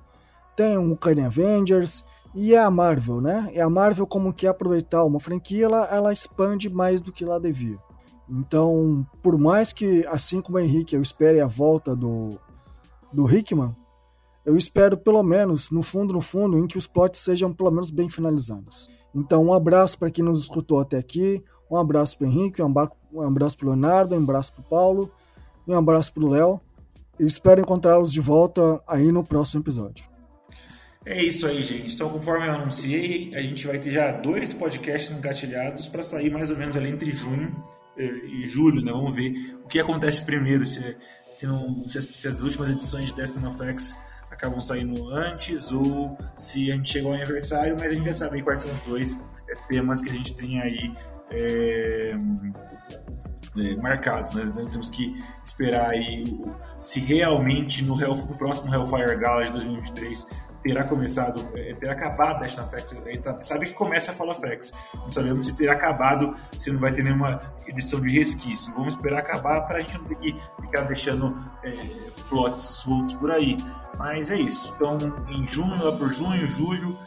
tem 0.56 0.78
o 0.78 0.82
Uncanny 0.82 1.22
Avengers 1.22 2.04
e 2.34 2.54
é 2.54 2.60
a 2.60 2.72
Marvel, 2.72 3.20
né? 3.20 3.50
É 3.54 3.62
a 3.62 3.70
Marvel 3.70 4.08
como 4.08 4.34
quer 4.34 4.48
aproveitar 4.48 5.04
uma 5.04 5.20
franquia, 5.20 5.66
ela, 5.66 5.86
ela 5.88 6.14
expande 6.14 6.70
mais 6.70 7.02
do 7.02 7.12
que 7.12 7.26
lá 7.26 7.38
devia. 7.38 7.78
Então, 8.30 9.06
por 9.22 9.38
mais 9.38 9.74
que, 9.74 10.06
assim 10.08 10.42
como 10.42 10.58
o 10.58 10.62
Henrique, 10.62 10.96
eu 10.96 11.02
espere 11.02 11.42
a 11.42 11.48
volta 11.48 11.94
do, 11.94 12.40
do 13.12 13.30
Hickman, 13.30 13.76
eu 14.46 14.56
espero 14.56 14.98
pelo 14.98 15.22
menos, 15.22 15.70
no 15.70 15.84
fundo, 15.84 16.14
no 16.14 16.22
fundo, 16.22 16.58
em 16.58 16.66
que 16.66 16.78
os 16.78 16.88
plots 16.88 17.20
sejam 17.20 17.54
pelo 17.54 17.70
menos 17.70 17.92
bem 17.92 18.10
finalizados. 18.10 18.90
Então, 19.14 19.46
um 19.46 19.54
abraço 19.54 20.00
para 20.00 20.10
quem 20.10 20.24
nos 20.24 20.42
escutou 20.42 20.80
até 20.80 20.98
aqui, 20.98 21.44
um 21.70 21.76
abraço 21.76 22.18
para 22.18 22.28
Henrique, 22.28 22.62
um 22.62 23.22
abraço 23.22 23.58
para 23.58 23.68
Leonardo, 23.68 24.16
um 24.16 24.20
abraço 24.20 24.54
para 24.54 24.64
Paulo 24.64 25.12
e 25.68 25.72
um 25.72 25.78
abraço 25.78 26.14
para 26.14 26.24
o 26.24 26.30
Léo. 26.30 26.62
Eu 27.20 27.28
espero 27.28 27.62
encontrá-los 27.62 28.12
de 28.12 28.22
volta 28.22 28.82
aí 28.88 29.12
no 29.12 29.24
próximo 29.24 29.62
episódio. 29.62 30.11
É 31.06 31.24
isso 31.24 31.48
aí, 31.48 31.64
gente. 31.64 31.96
Então, 31.96 32.10
conforme 32.10 32.48
eu 32.48 32.54
anunciei, 32.54 33.34
a 33.36 33.42
gente 33.42 33.66
vai 33.66 33.80
ter 33.80 33.92
já 33.92 34.12
dois 34.12 34.54
podcasts 34.54 35.10
engatilhados 35.16 35.88
para 35.88 36.04
sair 36.04 36.30
mais 36.30 36.52
ou 36.52 36.58
menos 36.58 36.78
ali 36.78 36.90
entre 36.90 37.12
junho 37.12 37.56
eh, 37.98 38.04
e 38.04 38.48
julho, 38.48 38.84
né? 38.84 38.92
Vamos 38.92 39.16
ver 39.16 39.34
o 39.64 39.68
que 39.68 39.80
acontece 39.80 40.24
primeiro, 40.24 40.64
se, 40.64 40.96
se, 41.32 41.48
não, 41.48 41.88
se, 41.88 41.98
as, 41.98 42.04
se 42.04 42.28
as 42.28 42.44
últimas 42.44 42.70
edições 42.70 43.08
de 43.08 43.14
Destiny 43.14 43.48
of 43.48 43.64
X 43.64 43.96
acabam 44.30 44.62
saindo 44.62 45.10
antes 45.10 45.72
ou 45.72 46.18
se 46.38 46.72
a 46.72 46.76
gente 46.76 46.92
chegou 46.92 47.12
ao 47.12 47.18
aniversário, 47.18 47.76
mas 47.80 47.92
a 47.92 47.96
gente 47.96 48.06
já 48.06 48.14
sabe 48.14 48.44
quais 48.44 48.62
são 48.62 48.72
os 48.72 48.80
dois 48.82 49.18
temas 49.68 50.02
que 50.02 50.10
a 50.10 50.14
gente 50.14 50.36
tem 50.36 50.62
aí 50.62 50.94
é, 51.32 52.16
é, 53.58 53.76
marcados, 53.76 54.34
né? 54.34 54.44
Então 54.46 54.66
temos 54.66 54.90
que 54.90 55.16
esperar 55.44 55.90
aí 55.90 56.40
se 56.80 57.00
realmente 57.00 57.84
no, 57.84 58.00
Hell, 58.00 58.16
no 58.16 58.36
próximo 58.36 58.74
Hellfire 58.74 59.18
Gala 59.18 59.46
de 59.46 59.52
2023 59.52 60.28
terá 60.62 60.84
começado, 60.84 61.48
é, 61.56 61.74
terá 61.74 61.94
acabado 61.94 62.42
Destiny 62.42 62.68
FX. 62.68 62.94
A 62.94 63.12
gente 63.12 63.48
sabe 63.48 63.66
que 63.68 63.74
começa 63.74 64.12
a 64.12 64.16
Fall 64.16 64.30
of 64.30 64.46
X. 64.46 64.72
Não 64.94 65.12
sabemos 65.12 65.48
se 65.48 65.54
terá 65.54 65.74
acabado, 65.74 66.36
se 66.60 66.72
não 66.72 66.80
vai 66.80 66.94
ter 66.94 67.04
nenhuma 67.04 67.40
edição 67.68 68.00
de 68.00 68.10
resquício. 68.10 68.74
Vamos 68.74 68.94
esperar 68.94 69.20
acabar 69.20 69.62
para 69.62 69.78
a 69.78 69.82
gente 69.82 69.98
não 69.98 70.06
ter 70.06 70.16
que 70.16 70.36
ficar 70.62 70.82
deixando 70.82 71.36
é, 71.64 71.72
plots 72.30 72.64
soltos 72.64 73.14
por 73.16 73.32
aí. 73.32 73.58
Mas 73.98 74.32
é 74.32 74.38
isso. 74.38 74.72
Então, 74.76 74.98
em 75.30 75.46
junho, 75.46 75.84
lá 75.84 75.92
por 75.98 76.14
junho, 76.14 76.48
julho, 76.48 76.98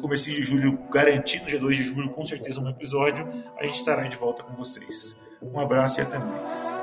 comecinho 0.00 0.36
de 0.36 0.42
julho 0.42 0.78
garantido, 0.90 1.46
dia 1.46 1.58
2 1.58 1.76
de 1.76 1.82
julho, 1.82 2.10
com 2.10 2.24
certeza 2.24 2.60
um 2.60 2.68
episódio, 2.68 3.28
a 3.56 3.64
gente 3.64 3.76
estará 3.76 4.02
de 4.02 4.16
volta 4.16 4.42
com 4.42 4.54
vocês. 4.54 5.18
Um 5.42 5.58
abraço 5.60 6.00
e 6.00 6.02
até 6.02 6.18
mais. 6.18 6.78